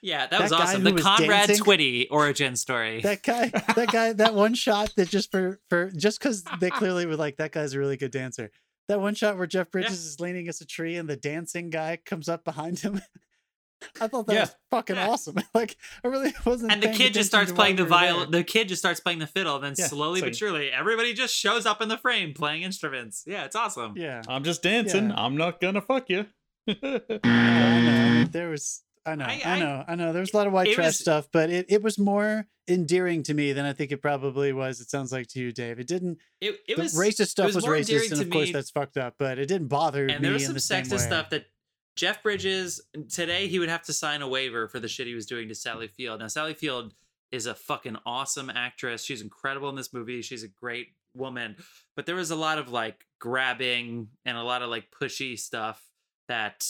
Yeah, 0.03 0.21
that, 0.27 0.31
That 0.31 0.41
was 0.43 0.53
awesome. 0.53 0.85
The 0.85 0.93
was 0.93 1.03
Conway 1.03 1.29
dancing- 1.29 1.57
Twitty 1.65 2.07
origin 2.11 2.57
story. 2.57 3.01
that 3.03 3.23
guy, 3.23 3.49
that 3.49 3.89
guy, 3.91 4.13
that 4.13 4.35
one 4.35 4.55
shot 4.55 4.93
that 4.97 5.09
just 5.09 5.31
for 5.31 5.59
for 5.69 5.91
just 5.91 6.19
because 6.21 6.45
they 6.61 6.71
clearly 6.81 7.07
were 7.07 7.17
like 7.17 7.37
that 7.39 7.53
guy's 7.53 7.73
a 7.75 7.79
really 7.79 7.97
good 7.97 8.11
dancer. 8.13 8.51
That 8.89 9.01
one 9.01 9.15
shot 9.15 9.37
where 9.37 9.47
Jeff 9.49 9.71
Bridges 9.71 10.05
is 10.05 10.21
leaning 10.21 10.43
against 10.43 10.61
a 10.61 10.67
tree 10.67 10.97
and 10.97 11.09
the 11.09 11.17
dancing 11.17 11.71
guy 11.71 11.99
comes 12.05 12.29
up 12.29 12.45
behind 12.45 12.79
him. 12.79 13.01
I 14.01 14.07
thought 14.07 14.27
that 14.29 14.33
Yeah. 14.33 14.41
was 14.43 14.57
fucking 14.71 14.97
Yeah. 14.97 15.09
awesome. 15.11 15.37
Like 15.55 15.77
I 16.05 16.09
really 16.09 16.33
wasn't. 16.47 16.73
and 16.73 16.83
the 16.83 16.89
kid 16.93 17.13
just 17.13 17.29
starts 17.29 17.51
playing 17.53 17.77
the 17.77 17.85
we 17.85 17.91
there. 17.91 17.99
violin. 17.99 18.31
The 18.31 18.45
kid 18.45 18.69
just 18.69 18.81
starts 18.81 19.01
playing 19.01 19.19
the 19.19 19.27
fiddle, 19.27 19.59
then 19.59 19.75
Yeah, 19.77 19.87
slowly 19.89 20.21
so- 20.21 20.27
but 20.27 20.37
surely, 20.37 20.71
everybody 20.71 21.13
just 21.15 21.35
shows 21.35 21.67
up 21.67 21.83
in 21.83 21.89
the 21.89 21.99
frame 21.99 22.33
playing 22.33 22.63
instruments. 22.63 23.25
Yeah, 23.27 23.45
it's 23.45 23.57
awesome. 23.57 23.95
Yeah. 23.97 24.23
I'm 24.29 24.45
just 24.45 24.63
dancing. 24.63 25.11
Yeah. 25.11 25.17
I'm 25.23 25.37
not 25.37 25.61
gonna 25.61 25.83
fuck 25.83 26.09
you. 26.09 26.27
I 26.69 26.77
know, 26.83 27.01
I 27.09 27.19
know. 27.19 27.21
I 27.25 28.11
mean, 28.23 28.31
there 28.31 28.49
was 28.51 28.83
I 29.07 29.15
know, 29.15 29.25
I- 29.25 29.43
I, 29.45 29.51
I- 29.53 29.59
know, 29.61 29.85
I 29.89 29.95
know. 29.95 30.13
There's 30.13 30.35
a 30.35 30.37
lot 30.37 30.47
of 30.47 30.53
white 30.53 30.73
trash 30.75 30.87
was- 30.87 30.99
stuff, 30.99 31.29
but 31.33 31.51
it, 31.51 31.67
it 31.69 31.83
was 31.83 31.99
more 31.99 32.47
endearing 32.69 33.23
to 33.23 33.35
me 33.35 33.53
than 33.53 33.65
I 33.65 33.73
think 33.73 33.93
it 33.93 34.03
probably 34.03 34.53
was. 34.53 34.81
It 34.81 34.91
sounds 34.91 35.13
like 35.13 35.29
to 35.29 35.41
you, 35.41 35.53
Dave. 35.53 35.79
It 35.79 35.87
didn't. 35.87 36.19
It, 36.41 36.59
it 36.69 36.77
was 36.77 36.95
racist 36.95 37.29
stuff 37.29 37.47
was 37.47 37.55
was, 37.57 37.65
racist, 37.65 38.13
and 38.13 38.21
of 38.21 38.31
course 38.31 38.47
me- 38.49 38.53
that's 38.53 38.71
fucked 38.71 38.97
up. 38.97 39.15
But 39.19 39.39
it 39.39 39.47
didn't 39.47 39.69
bother 39.69 40.07
and 40.07 40.21
me 40.21 40.27
there 40.29 40.33
was 40.33 40.45
some 40.45 40.55
the 40.55 40.61
sexist 40.61 41.01
stuff 41.07 41.31
that 41.31 41.47
Jeff 41.95 42.23
Bridges 42.23 42.81
today 43.09 43.47
he 43.49 43.59
would 43.59 43.69
have 43.69 43.83
to 43.85 43.93
sign 43.93 44.21
a 44.23 44.29
waiver 44.29 44.69
for 44.69 44.81
the 44.81 44.89
shit 44.89 45.07
he 45.07 45.15
was 45.15 45.27
doing 45.27 45.49
to 45.49 45.55
Sally 45.55 45.89
Field. 45.89 46.21
Now 46.21 46.27
Sally 46.27 46.55
Field 46.55 46.93
is 47.33 47.47
a 47.47 47.55
fucking 47.55 47.97
awesome 48.05 48.51
actress. 48.51 49.05
She's 49.05 49.23
incredible 49.23 49.69
in 49.69 49.77
this 49.77 49.93
movie. 49.93 50.21
She's 50.23 50.43
a 50.43 50.49
great 50.49 50.89
woman. 51.15 51.57
But 51.95 52.07
there 52.07 52.15
was 52.17 52.31
a 52.31 52.37
lot 52.37 52.59
of 52.59 52.69
like 52.71 53.07
grabbing 53.21 54.09
and 54.25 54.37
a 54.37 54.43
lot 54.43 54.63
of 54.63 54.69
like 54.71 54.89
pushy 54.91 55.39
stuff 55.39 55.83
that 56.29 56.67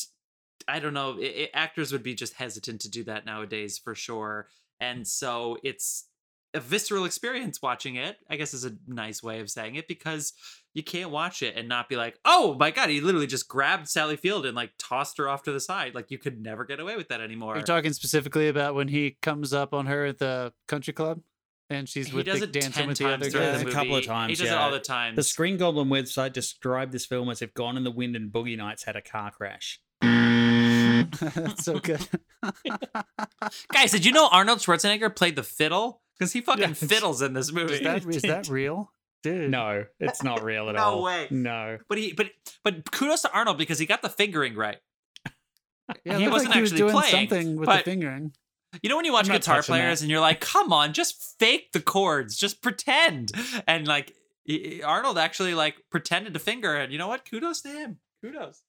I 0.69 0.79
don't 0.79 0.95
know. 0.95 1.19
It, 1.19 1.25
it- 1.25 1.51
actors 1.55 1.93
would 1.93 2.03
be 2.03 2.15
just 2.15 2.35
hesitant 2.35 2.81
to 2.83 2.91
do 2.91 3.05
that 3.05 3.27
nowadays 3.27 3.79
for 3.79 3.95
sure. 3.95 4.49
And 4.81 5.07
so 5.07 5.57
it's 5.63 6.09
a 6.55 6.61
visceral 6.61 7.05
experience 7.05 7.61
watching 7.63 7.97
it. 7.97 8.17
I 8.29 8.37
guess 8.37 8.55
is 8.55 8.65
a 8.65 8.77
nice 8.87 9.23
way 9.23 9.41
of 9.41 9.51
saying 9.51 9.77
it 9.77 9.89
because 9.89 10.33
you 10.75 10.83
can't 10.83 11.11
watch 11.11 11.43
it 11.43 11.57
and 11.57 11.69
not 11.69 11.89
be 11.89 11.97
like, 11.97 12.19
oh 12.25 12.57
my 12.59 12.71
god, 12.71 12.89
he 12.91 13.01
literally 13.01 13.27
just 13.27 13.49
grabbed 13.49 13.89
Sally 13.89 14.17
Field 14.17 14.45
and 14.47 14.57
like 14.57 14.73
tossed 14.79 15.19
her 15.19 15.29
off 15.29 15.43
to 15.45 15.53
the 15.53 15.61
side. 15.61 15.95
Like 15.95 16.11
you 16.11 16.19
could 16.19 16.41
never 16.41 16.65
get 16.65 16.81
away 16.81 16.97
with 16.97 17.09
that 17.09 17.21
anymore. 17.21 17.55
You're 17.55 17.65
talking 17.65 17.93
specifically 17.93 18.49
about 18.49 18.75
when 18.75 18.89
he 18.89 19.17
comes 19.23 19.53
up 19.53 19.73
on 19.73 19.87
her 19.87 20.07
at 20.07 20.19
the 20.19 20.53
country 20.67 20.93
club, 20.93 21.21
and 21.69 21.89
she's 21.89 22.09
he 22.09 22.17
with 22.17 22.27
the, 22.27 22.47
dancing 22.47 22.89
with 22.89 22.99
the 22.99 23.13
other 23.13 23.31
during 23.31 23.53
guy. 23.53 23.63
the 23.63 23.69
A 23.69 23.73
couple 23.73 23.97
of 23.97 24.05
times. 24.05 24.31
He 24.31 24.37
times, 24.37 24.39
does 24.39 24.49
it 24.49 24.53
yeah. 24.53 24.59
all 24.59 24.71
the 24.71 24.81
time. 24.81 25.15
The 25.15 25.23
Screen 25.23 25.57
Goblin 25.57 25.89
website 25.89 26.33
described 26.33 26.93
this 26.93 27.07
film 27.07 27.29
as 27.29 27.43
if 27.43 27.55
Gone 27.55 27.77
in 27.77 27.85
the 27.85 27.91
Wind 27.91 28.17
and 28.17 28.33
Boogie 28.33 28.57
Nights 28.57 28.85
had 28.85 28.97
a 28.97 29.03
car 29.03 29.31
crash. 29.31 29.81
That's 31.21 31.65
so 31.65 31.79
good. 31.79 32.07
Guys, 33.73 33.91
did 33.93 34.05
you 34.05 34.13
know 34.13 34.29
Arnold 34.31 34.59
Schwarzenegger 34.61 35.15
played 35.15 35.37
the 35.37 35.43
fiddle? 35.43 36.03
Because 36.19 36.33
he 36.33 36.41
fucking 36.41 36.71
Yes. 36.71 36.83
fiddles 36.85 37.23
in 37.23 37.35
this 37.35 37.53
movie. 37.53 37.75
is 37.75 37.81
that 37.83 38.07
is 38.07 38.23
that 38.23 38.49
real, 38.49 38.93
dude? 39.23 39.51
No, 39.51 39.85
it's 40.01 40.23
not 40.23 40.43
real 40.43 40.69
at 40.71 40.77
No 40.77 40.81
all. 40.83 40.97
No 40.99 41.03
way. 41.03 41.27
No. 41.31 41.79
But 41.89 41.99
he, 41.99 42.13
but 42.13 42.31
but 42.65 42.91
kudos 42.91 43.23
to 43.23 43.33
Arnold 43.33 43.59
because 43.59 43.79
he 43.79 43.87
got 43.87 44.03
the 44.03 44.09
fingering 44.09 44.55
right. 44.55 44.79
Yeah, 46.05 46.19
He 46.19 46.27
wasn't 46.29 46.51
like 46.51 46.57
he 46.57 46.61
was 46.63 46.73
actually 46.73 46.79
doing 46.91 46.93
playing, 47.01 47.29
something 47.29 47.57
with 47.57 47.67
but- 47.67 47.85
the 47.85 47.91
fingering. 47.91 48.33
You 48.83 48.91
know 48.91 48.97
when 48.97 49.05
you 49.07 49.13
watch 49.13 49.29
guitar 49.31 49.63
players 49.63 50.01
that. 50.01 50.05
and 50.05 50.11
you're 50.11 50.21
like, 50.21 50.41
come 50.41 50.71
on, 50.73 50.93
just 50.93 51.37
fake 51.39 51.73
the 51.73 51.81
chords, 51.81 52.37
just 52.37 52.61
pretend. 52.63 53.33
And 53.67 53.87
like 53.87 54.13
Arnold 54.85 55.17
actually 55.17 55.55
like 55.55 55.77
pretended 55.91 56.35
to 56.35 56.41
finger, 56.41 56.75
and 56.75 56.93
you 56.93 56.99
know 56.99 57.09
what? 57.09 57.25
Kudos 57.31 57.63
to 57.63 57.69
him. 57.69 57.99
Kudos. 58.23 58.63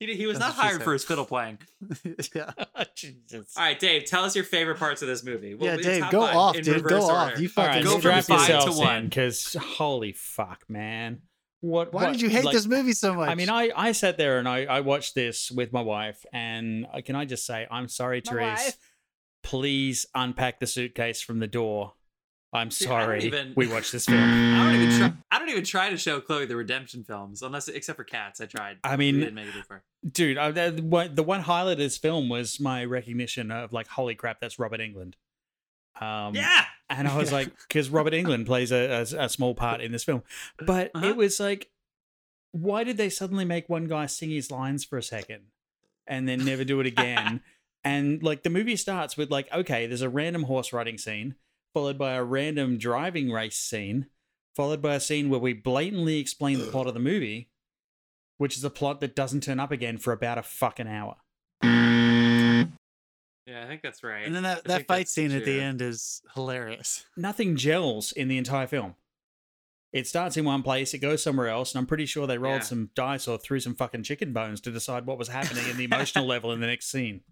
He, 0.00 0.14
he 0.16 0.26
was 0.26 0.38
That's 0.38 0.56
not 0.56 0.64
hired 0.64 0.82
for 0.82 0.94
his 0.94 1.04
fiddle 1.04 1.26
playing. 1.26 1.58
yeah, 2.34 2.50
oh, 2.58 2.84
Jesus. 2.96 3.54
All 3.56 3.62
right, 3.62 3.78
Dave, 3.78 4.06
tell 4.06 4.24
us 4.24 4.34
your 4.34 4.44
favorite 4.46 4.78
parts 4.78 5.02
of 5.02 5.08
this 5.08 5.22
movie. 5.22 5.54
Well, 5.54 5.76
yeah, 5.78 5.82
Dave, 5.82 6.10
go 6.10 6.22
off, 6.22 6.56
dude. 6.56 6.68
reverse 6.68 6.90
Go 6.90 7.10
off. 7.10 7.38
You 7.38 7.48
fucking 7.50 7.68
right, 7.70 7.84
Go 7.84 7.90
hated 7.98 8.02
from 8.02 8.22
strap 8.22 8.38
five 8.40 8.64
movie. 8.64 8.72
to 8.72 8.78
one. 8.78 8.96
in, 8.96 9.04
because 9.04 9.54
holy 9.60 10.12
fuck, 10.12 10.64
man. 10.68 11.20
What? 11.60 11.92
Why 11.92 12.04
what- 12.04 12.12
did 12.12 12.22
you 12.22 12.30
hate 12.30 12.44
like, 12.46 12.54
this 12.54 12.66
movie 12.66 12.94
so 12.94 13.12
much? 13.12 13.28
I 13.28 13.34
mean, 13.34 13.50
I, 13.50 13.70
I 13.76 13.92
sat 13.92 14.16
there 14.16 14.38
and 14.38 14.48
I, 14.48 14.64
I 14.64 14.80
watched 14.80 15.14
this 15.14 15.50
with 15.50 15.70
my 15.72 15.82
wife, 15.82 16.24
and 16.32 16.86
I- 16.92 17.02
can 17.02 17.14
I 17.14 17.26
just 17.26 17.44
say, 17.44 17.66
I'm 17.70 17.86
sorry, 17.88 18.22
My 18.24 18.30
Therese. 18.32 18.58
wife. 18.64 18.76
Please 19.42 20.06
unpack 20.14 20.60
the 20.60 20.66
suitcase 20.66 21.20
from 21.20 21.38
the 21.40 21.46
door. 21.46 21.92
I'm 22.52 22.70
See, 22.72 22.84
sorry. 22.86 23.22
even- 23.24 23.52
We 23.56 23.68
watched 23.68 23.92
this 23.92 24.06
film. 24.06 24.18
I 24.22 24.72
don't 24.72 24.82
even 24.82 24.98
try. 24.98 25.12
I 25.30 25.38
don't 25.38 25.48
even 25.50 25.64
try 25.64 25.90
to 25.90 25.96
show 25.96 26.20
Chloe 26.20 26.46
the 26.46 26.56
redemption 26.56 27.04
films, 27.04 27.42
unless 27.42 27.68
except 27.68 27.96
for 27.96 28.04
Cats. 28.04 28.40
I 28.40 28.46
tried. 28.46 28.78
I 28.82 28.96
We 28.96 29.12
mean, 29.12 29.20
didn't 29.20 29.34
make 29.34 29.48
it 29.48 29.54
before. 29.54 29.82
dude, 30.10 30.36
I, 30.36 30.50
the, 30.50 30.70
the 30.72 30.82
one- 30.82 31.14
the 31.14 31.22
one 31.22 31.40
highlight 31.40 31.72
of 31.74 31.78
this 31.78 31.96
film 31.98 32.28
was 32.28 32.58
my 32.58 32.84
recognition 32.84 33.50
of 33.52 33.72
like, 33.72 33.86
holy 33.86 34.14
crap, 34.16 34.40
that's 34.40 34.58
Robert 34.58 34.80
Englund. 34.80 35.14
Um, 36.00 36.34
yeah, 36.34 36.64
And 36.88 37.06
I 37.06 37.16
was 37.16 37.30
like, 37.38 37.52
because 37.68 37.90
Robert 37.90 38.14
Englund 38.14 38.46
plays 38.46 38.72
a, 38.72 39.06
a, 39.12 39.24
a 39.24 39.28
small 39.28 39.54
part 39.54 39.80
in 39.80 39.92
this 39.92 40.02
film. 40.02 40.22
But 40.58 40.90
Uh-huh. 40.94 41.06
it 41.06 41.16
was 41.16 41.38
like, 41.38 41.68
why 42.52 42.82
did 42.84 42.96
they 42.96 43.10
suddenly 43.10 43.44
make 43.44 43.68
one 43.68 43.84
guy 43.86 44.06
sing 44.06 44.30
his 44.30 44.50
lines 44.50 44.84
for 44.84 44.98
a 44.98 45.02
second 45.02 45.42
and 46.06 46.26
then 46.28 46.44
never 46.44 46.64
do 46.64 46.80
it 46.80 46.86
again? 46.94 47.42
and 47.84 48.22
like 48.22 48.42
the 48.42 48.50
movie 48.50 48.76
starts 48.76 49.16
with 49.16 49.30
like, 49.30 49.52
okay, 49.52 49.86
there's 49.86 50.02
a 50.02 50.08
random 50.08 50.42
horse 50.44 50.72
riding 50.72 50.98
scene, 50.98 51.34
followed 51.74 51.98
by 51.98 52.12
a 52.14 52.24
random 52.24 52.78
driving 52.78 53.30
race 53.30 53.56
scene, 53.56 54.06
followed 54.56 54.82
by 54.82 54.94
a 54.94 55.00
scene 55.00 55.28
where 55.30 55.40
we 55.40 55.52
blatantly 55.52 56.18
explain 56.18 56.58
the 56.58 56.66
plot 56.66 56.86
of 56.86 56.94
the 56.94 57.00
movie, 57.00 57.48
which 58.38 58.56
is 58.56 58.64
a 58.64 58.70
plot 58.70 59.00
that 59.00 59.14
doesn't 59.16 59.42
turn 59.42 59.60
up 59.60 59.70
again 59.70 59.98
for 59.98 60.12
about 60.12 60.38
a 60.38 60.42
fucking 60.42 60.88
hour. 60.88 61.16
yeah, 61.62 62.64
I 63.64 63.66
think 63.66 63.82
that's 63.82 64.02
right. 64.02 64.24
and 64.26 64.34
then 64.34 64.42
that, 64.44 64.64
that 64.64 64.86
fight 64.86 64.98
that's 64.98 65.12
scene 65.12 65.32
at 65.32 65.44
the 65.44 65.60
end 65.60 65.82
is 65.82 66.22
hilarious. 66.34 67.04
nothing 67.16 67.56
gels 67.56 68.12
in 68.12 68.28
the 68.28 68.38
entire 68.38 68.66
film. 68.66 68.94
It 69.92 70.06
starts 70.06 70.36
in 70.36 70.44
one 70.44 70.62
place, 70.62 70.94
it 70.94 70.98
goes 70.98 71.20
somewhere 71.20 71.48
else, 71.48 71.72
and 71.74 71.80
I'm 71.80 71.86
pretty 71.86 72.06
sure 72.06 72.26
they 72.28 72.38
rolled 72.38 72.60
Yeah. 72.60 72.64
some 72.66 72.90
dice 72.94 73.26
or 73.26 73.38
threw 73.38 73.58
some 73.58 73.74
fucking 73.74 74.04
chicken 74.04 74.32
bones 74.32 74.60
to 74.60 74.70
decide 74.70 75.04
what 75.04 75.18
was 75.18 75.26
happening 75.28 75.68
in 75.68 75.76
the 75.76 75.84
emotional 75.84 76.26
level 76.28 76.52
in 76.52 76.60
the 76.60 76.68
next 76.68 76.90
scene. 76.92 77.22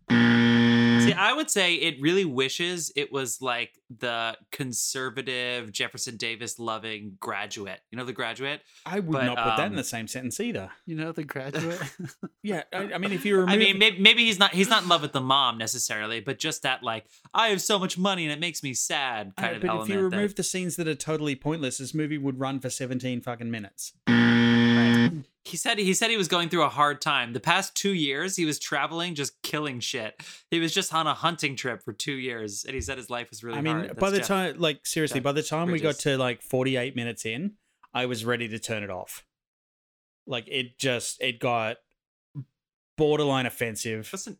See, 1.08 1.12
I 1.14 1.32
would 1.32 1.50
say 1.50 1.74
it 1.74 2.00
really 2.00 2.24
wishes 2.24 2.92
it 2.96 3.12
was 3.12 3.40
like 3.42 3.72
the 3.90 4.36
conservative 4.52 5.72
Jefferson 5.72 6.16
Davis 6.16 6.58
loving 6.58 7.16
graduate. 7.20 7.80
You 7.90 7.98
know, 7.98 8.04
the 8.04 8.12
graduate? 8.12 8.60
I 8.86 9.00
would 9.00 9.12
But, 9.12 9.24
not 9.24 9.36
put 9.38 9.56
that 9.56 9.66
in 9.66 9.72
um, 9.72 9.76
the 9.76 9.84
same 9.84 10.06
sentence 10.08 10.40
either. 10.40 10.70
You 10.86 10.96
know, 10.96 11.12
the 11.12 11.24
graduate. 11.24 11.80
Yeah, 12.42 12.62
I, 12.72 12.94
I 12.94 12.98
mean, 12.98 13.12
if 13.12 13.24
you 13.26 13.34
remove, 13.36 13.50
I 13.50 13.56
mean, 13.58 13.78
maybe, 13.78 13.98
maybe 14.00 14.24
he's 14.24 14.38
not 14.38 14.52
he's 14.54 14.70
not 14.70 14.84
in 14.84 14.88
love 14.88 15.02
with 15.02 15.12
the 15.12 15.20
mom 15.20 15.58
necessarily, 15.58 16.20
but 16.20 16.38
just 16.38 16.62
that 16.62 16.82
like 16.82 17.04
I 17.34 17.48
have 17.48 17.60
so 17.60 17.78
much 17.78 17.98
money 17.98 18.24
and 18.24 18.32
it 18.32 18.38
makes 18.40 18.62
me 18.62 18.72
sad 18.74 19.32
Uh, 19.36 19.40
kind 19.42 19.56
of 19.56 19.62
but 19.62 19.68
element. 19.70 19.90
if 19.90 19.94
you 19.96 20.08
that- 20.10 20.16
remove 20.16 20.34
the 20.36 20.42
scenes 20.44 20.76
that 20.76 20.88
are 20.88 20.94
totally 20.94 21.34
pointless, 21.34 21.78
this 21.78 21.92
movie 21.94 22.16
would 22.16 22.38
run 22.40 22.60
for 22.60 22.70
17 22.70 23.20
fucking 23.20 23.50
minutes. 23.50 23.92
He 25.48 25.56
said 25.56 25.78
he 25.78 25.94
said 25.94 26.10
he 26.10 26.16
was 26.16 26.28
going 26.28 26.48
through 26.48 26.62
a 26.62 26.68
hard 26.68 27.00
time. 27.00 27.32
The 27.32 27.40
past 27.40 27.74
two 27.74 27.94
years, 27.94 28.36
he 28.36 28.44
was 28.44 28.58
traveling, 28.58 29.14
just 29.14 29.40
killing 29.42 29.80
shit. 29.80 30.14
He 30.50 30.60
was 30.60 30.72
just 30.72 30.92
on 30.92 31.06
a 31.06 31.14
hunting 31.14 31.56
trip 31.56 31.82
for 31.82 31.92
two 31.92 32.12
years, 32.12 32.64
and 32.64 32.74
he 32.74 32.80
said 32.80 32.98
his 32.98 33.10
life 33.10 33.30
was 33.30 33.42
really 33.42 33.58
I 33.58 33.62
mean, 33.62 33.76
hard. 33.76 33.96
by 33.96 34.10
That's 34.10 34.12
the 34.12 34.18
Jeff. 34.18 34.26
time, 34.28 34.54
like 34.58 34.86
seriously, 34.86 35.20
Jeff 35.20 35.24
by 35.24 35.32
the 35.32 35.42
time 35.42 35.70
we 35.70 35.80
got 35.80 35.96
to 36.00 36.16
like 36.18 36.42
48 36.42 36.94
minutes 36.94 37.24
in, 37.24 37.54
I 37.94 38.06
was 38.06 38.24
ready 38.24 38.48
to 38.48 38.58
turn 38.58 38.82
it 38.82 38.90
off. 38.90 39.24
Like 40.26 40.44
it 40.48 40.78
just, 40.78 41.22
it 41.22 41.40
got 41.40 41.78
borderline 42.96 43.46
offensive. 43.46 44.10
wasn't 44.12 44.38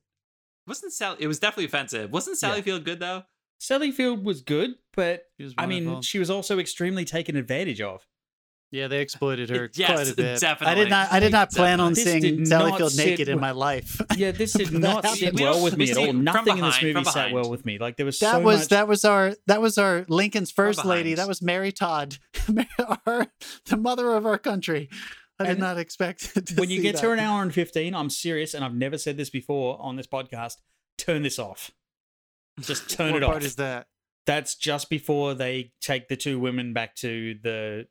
wasn't 0.67 0.93
Sally? 0.93 1.17
It 1.21 1.27
was 1.27 1.39
definitely 1.39 1.65
offensive. 1.65 2.11
Wasn't 2.11 2.37
Sally 2.37 2.59
Yeah. 2.59 2.63
Field 2.63 2.85
good 2.85 3.01
though? 3.01 3.23
Sally 3.59 3.91
Field 3.91 4.25
was 4.25 4.43
good, 4.43 4.73
but 4.95 5.23
was 5.39 5.55
I 5.57 5.67
mean, 5.67 6.03
she 6.03 6.19
was 6.19 6.31
also 6.31 6.59
extremely 6.59 7.05
taken 7.05 7.37
advantage 7.37 7.81
of. 7.81 8.07
Yeah, 8.71 8.87
they 8.89 9.01
exploited 9.01 9.51
her 9.51 9.71
Yes, 9.75 9.91
quite 9.93 10.11
a 10.11 10.15
bit. 10.15 10.37
I 10.37 10.39
definitely. 10.39 10.85
did 10.85 10.91
not. 10.91 11.13
I 11.13 11.21
did 11.21 11.33
not 11.33 11.51
plan 11.51 11.81
on 11.81 11.95
This 11.95 12.05
seeing 12.05 12.21
did 12.21 12.49
Sally 12.49 12.71
not 12.71 12.79
Field 12.79 12.93
sit 12.93 13.07
naked 13.07 13.29
in 13.29 13.41
my 13.41 13.51
life. 13.53 14.01
Yeah, 14.17 14.31
this 14.33 14.53
did 14.53 14.73
not 14.79 15.07
sit 15.07 15.39
well 15.41 15.63
with 15.63 15.77
me 15.77 15.91
at 15.91 15.97
all. 15.97 16.05
it 16.05 16.09
from 16.09 16.25
Nothing 16.25 16.59
in 16.59 16.65
this 16.65 16.83
movie 16.83 17.05
sat 17.05 17.33
well 17.33 17.49
with 17.51 17.65
me. 17.65 17.79
Like 17.79 17.97
there 17.97 18.07
was 18.07 18.19
That 18.19 18.33
so 18.33 18.41
was 18.41 18.61
much. 18.61 18.69
that 18.69 18.89
was 18.89 19.05
our 19.05 19.35
that 19.47 19.61
was 19.61 19.79
our 19.79 20.05
Lincoln's 20.09 20.51
first 20.51 20.85
lady. 20.85 21.15
That 21.15 21.29
was 21.29 21.41
Mary 21.43 21.73
Todd, 21.73 22.19
our, 23.07 23.27
the 23.67 23.77
mother 23.77 24.13
of 24.15 24.27
our 24.27 24.39
country. 24.39 24.89
I 25.41 25.45
did 25.45 25.51
And 25.53 25.61
not 25.61 25.79
expect 25.79 26.37
it 26.37 26.47
to 26.49 26.55
when 26.57 26.69
you 26.69 26.83
get 26.83 26.97
that. 26.97 27.03
to 27.03 27.13
an 27.13 27.21
hour 27.21 27.43
and 27.43 27.55
15, 27.55 27.95
I'm 27.95 28.11
serious, 28.11 28.55
and 28.55 28.65
I've 28.65 28.75
never 28.75 28.99
said 28.99 29.17
this 29.17 29.31
before 29.31 29.81
on 29.81 29.95
this 29.97 30.07
podcast. 30.09 30.55
Turn 30.97 31.23
this 31.23 31.39
off. 31.39 31.71
Just 32.61 32.91
turn 32.91 33.13
what 33.13 33.23
it 33.23 33.27
part 33.27 33.39
off. 33.39 33.45
is 33.45 33.55
that? 33.55 33.87
That's 34.27 34.57
just 34.57 34.91
before 34.91 35.35
they 35.35 35.73
take 35.81 36.09
the 36.09 36.17
two 36.17 36.41
women 36.41 36.73
back 36.73 36.97
to 36.97 37.37
the 37.41 37.87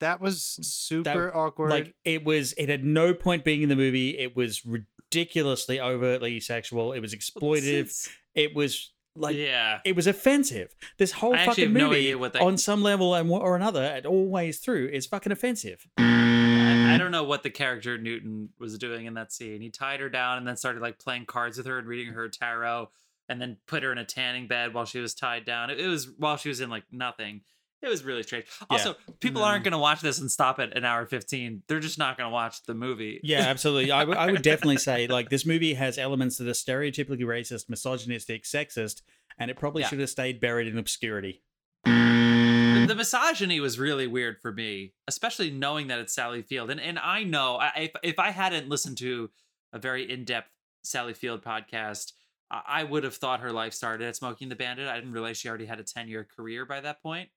That 0.00 0.20
was 0.20 0.42
super 0.44 1.34
awkward. 1.34 1.70
like 1.70 1.94
it 2.04 2.24
was 2.24 2.52
it 2.58 2.68
had 2.68 2.84
no 2.84 3.14
point 3.14 3.44
being 3.44 3.62
in 3.62 3.68
the 3.68 3.76
movie 3.76 4.18
it 4.18 4.36
was 4.36 4.62
ridiculously 4.66 5.80
overtly 5.80 6.40
sexual 6.40 6.92
it 6.92 7.00
was 7.00 7.14
exploitive 7.14 7.88
Since- 7.88 8.08
it 8.34 8.54
was 8.54 8.90
like 9.16 9.36
yeah. 9.36 9.78
it 9.84 9.94
was 9.94 10.06
offensive 10.06 10.74
this 10.98 11.12
whole 11.12 11.34
I 11.34 11.46
fucking 11.46 11.64
have 11.66 11.72
no 11.72 11.84
movie 11.88 11.98
idea 12.00 12.18
what 12.18 12.32
they- 12.32 12.40
on 12.40 12.58
some 12.58 12.82
level 12.82 13.14
and 13.14 13.30
or 13.30 13.54
another 13.56 13.82
and 13.82 14.04
always 14.06 14.58
through 14.58 14.88
is 14.88 15.06
fucking 15.06 15.30
offensive 15.32 15.86
I, 15.96 16.94
I 16.94 16.98
don't 16.98 17.10
know 17.12 17.24
what 17.24 17.42
the 17.42 17.50
character 17.50 17.96
Newton 17.98 18.50
was 18.58 18.78
doing 18.78 19.06
in 19.06 19.14
that 19.14 19.32
scene. 19.32 19.60
He 19.60 19.70
tied 19.70 19.98
her 20.00 20.08
down 20.08 20.38
and 20.38 20.46
then 20.46 20.56
started 20.56 20.80
like 20.80 20.98
playing 20.98 21.26
cards 21.26 21.56
with 21.56 21.66
her 21.66 21.78
and 21.78 21.88
reading 21.88 22.12
her 22.12 22.28
tarot, 22.28 22.88
and 23.28 23.40
then 23.40 23.56
put 23.66 23.82
her 23.82 23.90
in 23.90 23.98
a 23.98 24.04
tanning 24.04 24.46
bed 24.46 24.72
while 24.74 24.84
she 24.84 25.00
was 25.00 25.12
tied 25.12 25.44
down. 25.44 25.70
It, 25.70 25.80
it 25.80 25.88
was 25.88 26.08
while 26.16 26.36
she 26.36 26.48
was 26.48 26.60
in 26.60 26.70
like 26.70 26.84
nothing. 26.92 27.40
It 27.84 27.88
was 27.90 28.02
really 28.04 28.22
strange. 28.22 28.46
Also, 28.70 28.96
people 29.20 29.42
No. 29.42 29.46
aren't 29.46 29.58
mm-hmm. 29.58 29.64
going 29.64 29.72
to 29.72 29.78
watch 29.78 30.00
this 30.00 30.18
and 30.18 30.30
stop 30.30 30.58
at 30.58 30.76
an 30.76 30.84
hour 30.84 31.06
fifteen. 31.06 31.62
They're 31.68 31.80
just 31.80 31.98
not 31.98 32.16
going 32.16 32.28
to 32.28 32.32
watch 32.32 32.62
the 32.64 32.74
movie. 32.74 33.20
yeah 33.22 33.40
absolutely 33.40 33.90
I 33.92 34.04
would- 34.04 34.42
definitely 34.42 34.78
say 34.78 35.06
like 35.18 35.28
this 35.30 35.44
movie 35.46 35.74
has 35.74 35.98
elements 35.98 36.38
that 36.38 36.48
are 36.48 36.52
stereotypically 36.52 37.20
racist 37.20 37.68
misogynistic 37.68 38.44
sexist 38.44 39.02
and 39.38 39.50
it 39.50 39.56
probably 39.56 39.82
Yeah. 39.82 39.88
should 39.88 40.00
have 40.00 40.10
stayed 40.10 40.40
buried 40.40 40.68
in 40.68 40.78
obscurity 40.78 41.42
the, 41.84 42.84
the 42.88 42.94
misogyny 42.94 43.60
was 43.60 43.78
really 43.78 44.06
weird 44.06 44.38
for 44.40 44.52
me, 44.52 44.94
especially 45.06 45.50
knowing 45.50 45.88
that 45.88 45.98
it's 45.98 46.14
Sally 46.14 46.42
Field. 46.42 46.70
And 46.70 46.80
and 46.80 46.98
I 46.98 47.24
know 47.24 47.56
I, 47.56 47.70
if 47.76 47.90
if 48.02 48.18
I 48.18 48.30
hadn't 48.30 48.68
listened 48.68 48.98
to 48.98 49.30
a 49.72 49.78
very 49.78 50.10
in 50.10 50.24
depth 50.24 50.50
Sally 50.82 51.14
Field 51.14 51.42
podcast, 51.42 52.12
I 52.50 52.62
I 52.66 52.84
would 52.84 53.04
have 53.04 53.16
thought 53.16 53.40
her 53.40 53.52
life 53.52 53.72
started 53.74 54.06
at 54.06 54.16
Smoking 54.16 54.48
the 54.48 54.56
Bandit. 54.56 54.88
I 54.88 54.96
didn't 54.96 55.12
realize 55.12 55.36
she 55.38 55.48
already 55.48 55.66
had 55.66 55.80
a 55.80 55.84
10 55.84 56.08
year 56.08 56.24
career 56.36 56.64
by 56.66 56.80
that 56.80 57.02
point, 57.02 57.28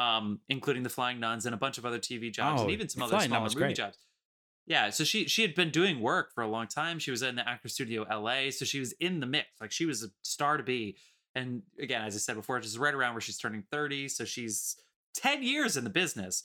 um, 0.00 0.40
including 0.48 0.82
The 0.82 0.88
Flying 0.88 1.20
Nuns 1.20 1.46
and 1.46 1.54
a 1.54 1.58
bunch 1.58 1.78
of 1.78 1.84
other 1.84 1.98
TV 1.98 2.32
jobs 2.32 2.60
and 2.62 2.70
Oh, 2.70 2.72
even 2.72 2.88
some 2.88 3.02
other 3.02 3.20
smaller 3.20 3.44
movie 3.44 3.54
great. 3.56 3.76
jobs. 3.76 3.98
Yeah, 4.66 4.90
so 4.90 5.02
she 5.04 5.26
she 5.26 5.42
had 5.42 5.54
been 5.54 5.70
doing 5.70 6.00
work 6.00 6.32
for 6.34 6.42
a 6.42 6.48
long 6.48 6.66
time. 6.68 6.98
She 6.98 7.10
was 7.10 7.22
in 7.22 7.34
the 7.36 7.48
Actor 7.48 7.68
Studio 7.68 8.06
LA, 8.10 8.50
so 8.50 8.64
she 8.64 8.78
was 8.78 8.92
in 9.00 9.20
the 9.20 9.26
mix. 9.26 9.48
Like 9.60 9.72
she 9.72 9.84
was 9.86 10.04
a 10.04 10.08
star 10.22 10.56
to 10.56 10.62
be. 10.62 10.96
And 11.34 11.62
again, 11.80 12.02
as 12.02 12.14
I 12.14 12.18
said 12.18 12.36
before, 12.36 12.58
just 12.60 12.78
right 12.78 12.94
around 12.94 13.14
where 13.14 13.20
she's 13.20 13.38
turning 13.38 13.62
30, 13.70 14.08
so 14.08 14.24
she's 14.24 14.76
10 15.14 15.42
years 15.42 15.76
in 15.76 15.84
the 15.84 15.90
business. 15.90 16.42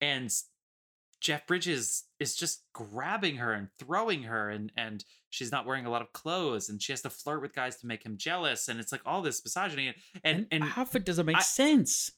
And 0.00 0.30
Jeff 1.20 1.46
Bridges 1.46 2.04
is 2.18 2.34
just 2.34 2.62
grabbing 2.72 3.36
her 3.36 3.52
and 3.52 3.68
throwing 3.78 4.24
her 4.24 4.50
and 4.50 4.72
and 4.76 5.04
she's 5.30 5.52
not 5.52 5.64
wearing 5.66 5.86
a 5.86 5.90
lot 5.90 6.02
of 6.02 6.12
clothes 6.12 6.68
and 6.68 6.82
she 6.82 6.92
has 6.92 7.00
to 7.02 7.10
flirt 7.10 7.40
with 7.40 7.54
guys 7.54 7.76
to 7.78 7.86
make 7.86 8.04
him 8.04 8.16
jealous 8.16 8.68
and 8.68 8.80
it's 8.80 8.90
like 8.90 9.00
all 9.06 9.22
this 9.22 9.40
misogyny 9.44 9.86
and 9.88 9.96
and, 10.24 10.46
and 10.50 10.64
half 10.64 10.96
it 10.96 11.04
doesn't 11.04 11.24
make 11.26 11.36
I- 11.36 11.40
sense. 11.42 12.10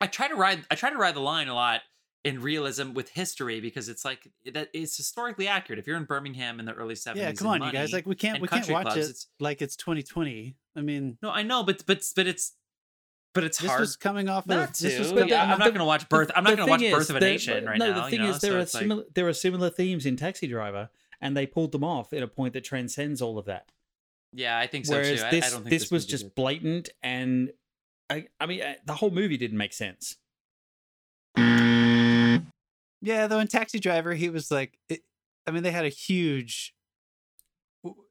I 0.00 0.06
try 0.06 0.28
to 0.28 0.34
ride 0.34 0.64
I 0.70 0.74
try 0.74 0.90
to 0.90 0.96
ride 0.96 1.14
the 1.14 1.20
line 1.20 1.48
a 1.48 1.54
lot 1.54 1.80
in 2.24 2.42
realism 2.42 2.92
with 2.92 3.08
history 3.10 3.60
because 3.60 3.88
it's 3.88 4.04
like 4.04 4.28
that 4.52 4.68
it's 4.72 4.96
historically 4.96 5.48
accurate. 5.48 5.78
If 5.78 5.86
you're 5.86 5.96
in 5.96 6.04
Birmingham 6.04 6.58
in 6.60 6.66
the 6.66 6.72
early 6.72 6.94
70s, 6.94 7.16
Yeah, 7.16 7.32
come 7.32 7.46
on, 7.48 7.62
you 7.62 7.72
guys. 7.72 7.92
Like 7.92 8.06
we 8.06 8.14
can't 8.14 8.40
we 8.40 8.48
can't 8.48 8.68
watch 8.68 8.82
clubs, 8.86 8.96
it 8.96 9.00
it's- 9.00 9.26
like 9.40 9.62
it's 9.62 9.76
2020. 9.76 10.56
I 10.76 10.80
mean, 10.80 11.18
No, 11.22 11.30
I 11.30 11.42
know, 11.42 11.62
but 11.62 11.84
but 11.86 12.02
but 12.14 12.26
it's 12.26 12.52
but 13.32 13.44
it's 13.44 13.58
this 13.58 13.68
hard 13.70 13.80
was 13.80 13.96
coming 13.96 14.28
off 14.28 14.46
not 14.46 14.70
of 14.70 14.74
to. 14.74 14.82
this 14.82 14.98
was 14.98 15.12
yeah, 15.12 15.24
the- 15.24 15.36
I'm 15.38 15.58
not 15.58 15.68
going 15.68 15.74
to 15.78 15.84
watch 15.84 16.08
Birth. 16.08 16.30
I'm 16.34 16.42
not 16.44 16.56
going 16.56 16.66
to 16.66 16.70
watch 16.70 16.80
Birth 16.92 17.10
of 17.10 17.16
a 17.16 17.20
Nation 17.20 17.64
right 17.66 17.78
no, 17.78 17.92
now. 17.92 18.04
the 18.04 18.10
thing 18.10 18.20
you 18.20 18.26
know? 18.26 18.32
is, 18.32 18.40
there 18.40 18.52
so 18.52 18.56
are 18.56 18.60
it's 18.60 18.74
like- 18.74 18.82
similar 18.82 19.04
there 19.14 19.28
are 19.28 19.32
similar 19.32 19.70
themes 19.70 20.04
in 20.06 20.16
Taxi 20.16 20.46
Driver, 20.48 20.88
and 21.20 21.36
they 21.36 21.46
pulled 21.46 21.72
them 21.72 21.84
off 21.84 22.12
at 22.12 22.22
a 22.22 22.28
point 22.28 22.54
that 22.54 22.64
transcends 22.64 23.22
all 23.22 23.38
of 23.38 23.44
that. 23.46 23.70
yeah, 24.32 24.58
I 24.58 24.66
think 24.66 24.86
so 24.86 24.94
Whereas 24.94 25.20
too. 25.20 25.26
I- 25.26 25.30
this 25.30 25.46
I, 25.46 25.50
don't 25.50 25.58
think 25.62 25.70
this, 25.70 25.82
this 25.84 25.90
was 25.92 26.06
just 26.06 26.34
blatant, 26.34 26.88
and 27.02 27.52
I 28.10 28.26
I 28.38 28.46
mean 28.46 28.62
uh, 28.62 28.74
the 28.84 28.94
whole 28.94 29.10
movie 29.10 29.36
didn't 29.36 29.58
make 29.58 29.72
sense. 29.72 30.16
Yeah, 33.02 33.26
though 33.26 33.38
in 33.38 33.46
Taxi 33.46 33.78
Driver, 33.78 34.14
he 34.14 34.30
was 34.30 34.50
like, 34.50 34.78
it, 34.88 35.02
I 35.46 35.50
mean, 35.50 35.62
they 35.62 35.70
had 35.70 35.84
a 35.84 35.90
huge, 35.90 36.74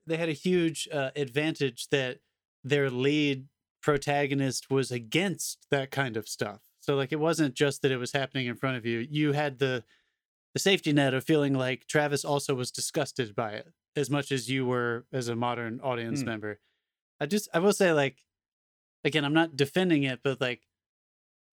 they 0.06 0.16
had 0.16 0.30
a 0.30 0.34
huge 0.34 0.88
uh, 0.92 1.10
advantage 1.16 1.90
that 1.90 2.20
their 2.64 2.90
lead 2.90 3.48
protagonist 3.82 4.70
was 4.70 4.92
against 4.92 5.66
that 5.70 5.92
kind 5.92 6.16
of 6.16 6.30
stuff. 6.30 6.62
So 6.80 6.96
like, 6.96 7.12
it 7.12 7.20
wasn't 7.20 7.56
just 7.56 7.82
that 7.82 7.92
it 7.92 7.98
was 7.98 8.14
happening 8.14 8.46
in 8.48 8.56
front 8.56 8.78
of 8.78 8.86
you. 8.86 9.00
You 9.10 9.34
had 9.34 9.60
the 9.60 9.84
the 10.54 10.60
safety 10.60 10.94
net 10.94 11.14
of 11.14 11.26
feeling 11.26 11.54
like 11.54 11.86
Travis 11.88 12.24
also 12.24 12.56
was 12.56 12.72
disgusted 12.72 13.36
by 13.36 13.52
it 13.52 13.74
as 13.98 14.10
much 14.10 14.32
as 14.32 14.50
you 14.50 14.66
were 14.66 15.06
as 15.12 15.28
a 15.28 15.36
modern 15.36 15.82
audience 15.82 16.22
Hmm. 16.22 16.28
member. 16.28 16.60
I 17.20 17.26
just, 17.26 17.50
I 17.54 17.60
will 17.60 17.74
say, 17.74 17.92
like, 17.92 18.24
again, 19.06 19.24
I'm 19.24 19.34
not 19.34 19.56
defending 19.56 20.04
it, 20.04 20.20
but 20.24 20.42
like, 20.42 20.62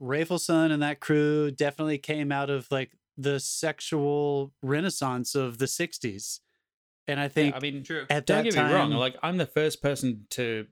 Rafelson 0.01 0.73
and 0.73 0.83
that 0.83 0.99
crew 1.01 1.51
definitely 1.53 1.99
came 1.99 2.33
out 2.33 2.51
of 2.51 2.67
like 2.71 2.91
the 3.17 3.39
sexual 3.39 4.53
renaissance 4.63 5.35
of 5.35 5.59
the 5.59 5.67
60s. 5.67 6.41
And 7.07 7.21
I 7.21 7.29
think 7.29 7.55
I 7.55 7.61
mean, 7.61 7.85
True. 7.85 8.07
at 8.11 8.27
don't 8.27 8.39
that 8.39 8.45
get 8.45 8.55
time, 8.55 8.69
me 8.69 8.75
wrong. 8.75 8.91
Like 8.93 9.17
I'm 9.23 9.37
the 9.37 9.47
first 9.47 9.81
person 9.83 10.27
to 10.31 10.67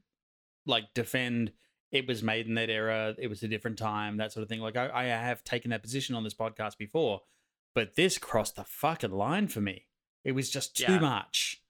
like 0.66 0.84
defend 0.94 1.52
it 1.92 2.06
was 2.08 2.22
made 2.22 2.46
in 2.46 2.54
that 2.54 2.70
era. 2.70 3.14
It 3.18 3.28
was 3.28 3.42
a 3.42 3.48
different 3.48 3.78
time, 3.78 4.16
that 4.16 4.32
sort 4.32 4.42
of 4.42 4.48
thing. 4.48 4.60
Like 4.60 4.76
I, 4.76 4.90
I 4.92 5.04
have 5.04 5.44
taken 5.44 5.70
that 5.70 5.82
position 5.82 6.14
on 6.14 6.24
this 6.24 6.34
podcast 6.34 6.76
before, 6.78 7.20
but 7.74 7.94
this 7.96 8.18
crossed 8.18 8.56
the 8.56 8.64
fucking 8.64 9.10
line 9.12 9.48
for 9.48 9.60
me. 9.60 9.86
It 10.24 10.32
was 10.32 10.50
just 10.50 10.76
too 10.76 10.84
Yeah. 10.94 10.98
much. 11.00 11.62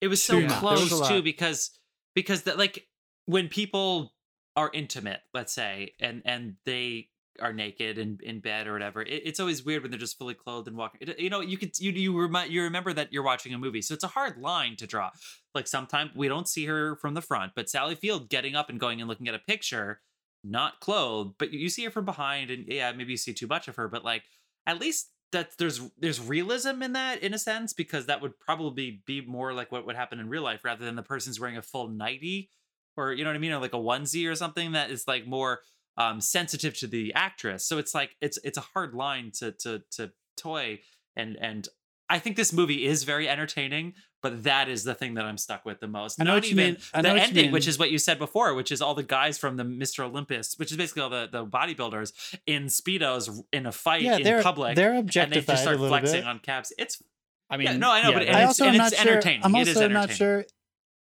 It 0.00 0.08
was 0.08 0.22
so 0.22 0.34
Too 0.40 0.46
much. 0.46 0.60
There 0.60 0.70
was 0.70 0.92
a 0.92 0.94
close 0.94 1.08
too 1.08 1.22
because 1.22 1.70
because 2.14 2.42
that 2.42 2.58
like 2.58 2.86
when 3.26 3.48
people 3.48 4.12
are 4.56 4.70
intimate, 4.72 5.20
let's 5.34 5.52
say, 5.52 5.94
and 6.00 6.22
and 6.24 6.54
they 6.64 7.08
are 7.40 7.52
naked 7.52 7.98
and 7.98 8.20
in 8.22 8.40
bed 8.40 8.66
or 8.66 8.72
whatever, 8.72 9.00
it, 9.02 9.22
it's 9.24 9.38
always 9.40 9.64
weird 9.64 9.82
when 9.82 9.90
they're 9.90 10.00
just 10.00 10.18
fully 10.18 10.34
clothed 10.34 10.66
and 10.68 10.76
walking. 10.76 11.08
It- 11.08 11.20
you 11.20 11.30
know, 11.30 11.40
you 11.40 11.56
could 11.56 11.78
you 11.78 11.92
you 11.92 12.18
remind 12.18 12.52
you 12.52 12.62
remember 12.62 12.92
that 12.92 13.12
you're 13.12 13.22
watching 13.22 13.54
a 13.54 13.58
movie, 13.58 13.82
so 13.82 13.94
it's 13.94 14.04
a 14.04 14.08
hard 14.08 14.38
line 14.38 14.76
to 14.76 14.86
draw. 14.86 15.10
Like 15.54 15.66
sometimes 15.66 16.12
we 16.14 16.28
don't 16.28 16.48
see 16.48 16.66
her 16.66 16.96
from 16.96 17.14
the 17.14 17.22
front, 17.22 17.52
but 17.54 17.70
Sally 17.70 17.94
Field 17.94 18.28
getting 18.28 18.54
up 18.54 18.70
and 18.70 18.80
going 18.80 19.00
and 19.00 19.08
looking 19.08 19.28
at 19.28 19.34
a 19.34 19.38
picture, 19.40 20.00
not 20.44 20.80
clothed, 20.80 21.34
but 21.38 21.52
you 21.52 21.68
see 21.68 21.84
her 21.84 21.90
from 21.90 22.04
behind, 22.04 22.50
and 22.50 22.64
yeah, 22.68 22.92
maybe 22.92 23.12
you 23.12 23.16
see 23.16 23.34
too 23.34 23.46
much 23.46 23.68
of 23.68 23.76
her, 23.76 23.88
but 23.88 24.04
like 24.04 24.24
at 24.66 24.80
least 24.80 25.10
that 25.32 25.50
there's 25.58 25.80
there's 25.98 26.20
realism 26.20 26.82
in 26.82 26.92
that 26.94 27.22
in 27.22 27.34
a 27.34 27.38
sense 27.38 27.72
because 27.72 28.06
that 28.06 28.20
would 28.22 28.38
probably 28.40 29.02
be 29.06 29.20
more 29.20 29.52
like 29.52 29.70
what 29.70 29.86
would 29.86 29.96
happen 29.96 30.18
in 30.18 30.28
real 30.28 30.42
life 30.42 30.64
rather 30.64 30.84
than 30.84 30.96
the 30.96 31.02
person's 31.02 31.38
wearing 31.38 31.56
a 31.56 31.62
full 31.62 31.88
nightie 31.88 32.50
or 32.98 33.12
you 33.12 33.24
know 33.24 33.30
what 33.30 33.36
I 33.36 33.38
mean 33.38 33.52
or 33.52 33.58
like 33.60 33.72
a 33.74 33.78
onesie 33.78 34.30
or 34.30 34.34
something 34.34 34.72
that 34.72 34.90
is 34.90 35.06
like 35.06 35.26
more 35.26 35.60
um 35.96 36.20
sensitive 36.20 36.76
to 36.78 36.86
the 36.86 37.14
actress. 37.14 37.64
So 37.66 37.78
it's 37.78 37.94
like 37.94 38.10
it's 38.20 38.38
it's 38.44 38.58
a 38.58 38.66
hard 38.74 38.94
line 38.94 39.30
to 39.38 39.52
to 39.62 39.82
to 39.92 40.10
toy 40.36 40.80
and 41.16 41.36
and 41.40 41.68
I 42.10 42.18
think 42.18 42.36
this 42.36 42.52
movie 42.54 42.86
is 42.86 43.04
very 43.04 43.28
entertaining, 43.28 43.92
but 44.22 44.44
that 44.44 44.70
is 44.70 44.82
the 44.82 44.94
thing 44.94 45.12
that 45.14 45.26
I'm 45.26 45.36
stuck 45.36 45.66
with 45.66 45.78
the 45.80 45.88
most. 45.88 46.18
I 46.18 46.24
know 46.24 46.30
Not 46.30 46.36
what 46.38 46.44
you 46.46 46.50
even 46.52 46.64
mean. 46.64 46.76
I 46.94 47.02
the 47.02 47.08
know 47.08 47.14
what 47.14 47.20
you 47.20 47.28
ending, 47.28 47.52
which 47.52 47.68
is 47.68 47.78
what 47.78 47.90
you 47.90 47.98
said 47.98 48.18
before, 48.18 48.54
which 48.54 48.72
is 48.72 48.80
all 48.80 48.94
the 48.94 49.02
guys 49.02 49.36
from 49.36 49.58
the 49.58 49.62
Mr. 49.64 50.04
Olympus, 50.04 50.54
which 50.56 50.70
is 50.70 50.78
basically 50.78 51.02
all 51.02 51.10
the, 51.10 51.28
the 51.30 51.44
bodybuilders 51.44 52.12
in 52.46 52.64
speedos 52.64 53.42
in 53.52 53.66
a 53.66 53.72
fight 53.72 54.00
yeah, 54.02 54.16
in 54.16 54.22
they're 54.22 54.42
public, 54.42 54.74
they're 54.74 54.94
and 54.94 55.10
they 55.10 55.42
just 55.42 55.62
start 55.62 55.76
flexing 55.76 56.20
bit. 56.20 56.24
on 56.26 56.38
caps. 56.38 56.72
It's 56.78 57.02
I 57.50 57.58
mean, 57.58 57.66
Yeah, 57.66 57.76
no, 57.76 57.90
I 57.90 58.02
know, 58.02 58.12
but 58.12 58.20
that- 58.20 58.28
and 58.28 58.36
I 58.36 58.40
it's- 58.40 58.48
also 58.48 58.64
am 58.66 58.76
not 58.78 58.92
it's 58.92 59.02
sure. 59.02 59.10
entertaining. 59.12 59.44
I'm 59.44 59.54
It 59.56 59.68
is 59.68 59.76
also 59.76 59.88
not 59.88 60.10
sure. 60.10 60.44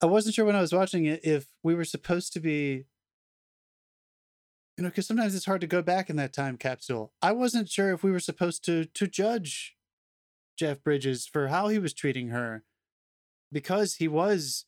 I 0.02 0.06
wasn't 0.06 0.36
sure 0.36 0.46
when 0.46 0.56
I 0.56 0.62
was 0.62 0.74
watching 0.74 1.06
it 1.06 1.22
if 1.24 1.48
we 1.64 1.74
were 1.74 1.86
supposed 1.86 2.34
to 2.34 2.40
be, 2.40 2.86
you 4.78 4.84
know, 4.84 4.90
because 4.90 5.08
sometimes 5.08 5.34
it's 5.34 5.46
hard 5.46 5.62
to 5.62 5.68
go 5.68 5.82
back 5.82 6.10
in 6.10 6.16
that 6.18 6.34
time 6.34 6.58
capsule. 6.58 7.14
I 7.22 7.32
wasn't 7.32 7.70
sure 7.70 7.92
if 7.94 8.04
we 8.04 8.12
were 8.12 8.20
supposed 8.20 8.64
to 8.66 8.86
to 8.86 9.08
judge 9.08 9.76
Jeff 10.56 10.84
Bridges 10.84 11.26
for 11.26 11.48
how 11.48 11.68
he 11.70 11.80
was 11.80 11.94
treating 11.94 12.30
her, 12.30 12.64
because 13.52 13.96
he 13.96 14.08
was 14.08 14.66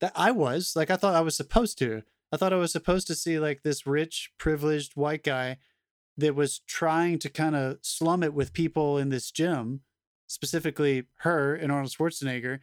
that 0.00 0.12
I 0.14 0.30
was 0.30 0.74
like 0.76 0.90
I 0.90 0.96
thought 0.96 1.14
I 1.14 1.22
was 1.22 1.36
supposed 1.36 1.78
to. 1.78 2.02
I 2.32 2.36
thought 2.36 2.52
I 2.52 2.56
was 2.56 2.72
supposed 2.72 3.06
to 3.08 3.14
see 3.14 3.38
like 3.38 3.62
this 3.62 3.86
rich, 3.86 4.30
privileged 4.38 4.92
white 4.94 5.24
guy 5.24 5.56
that 6.16 6.34
was 6.34 6.60
trying 6.66 7.18
to 7.20 7.30
kind 7.30 7.56
of 7.56 7.78
slum 7.82 8.22
it 8.22 8.34
with 8.34 8.52
people 8.52 8.98
in 8.98 9.08
this 9.08 9.30
gym, 9.30 9.80
specifically 10.26 11.04
her 11.20 11.54
and 11.54 11.72
Arnold 11.72 11.92
Schwarzenegger. 11.92 12.58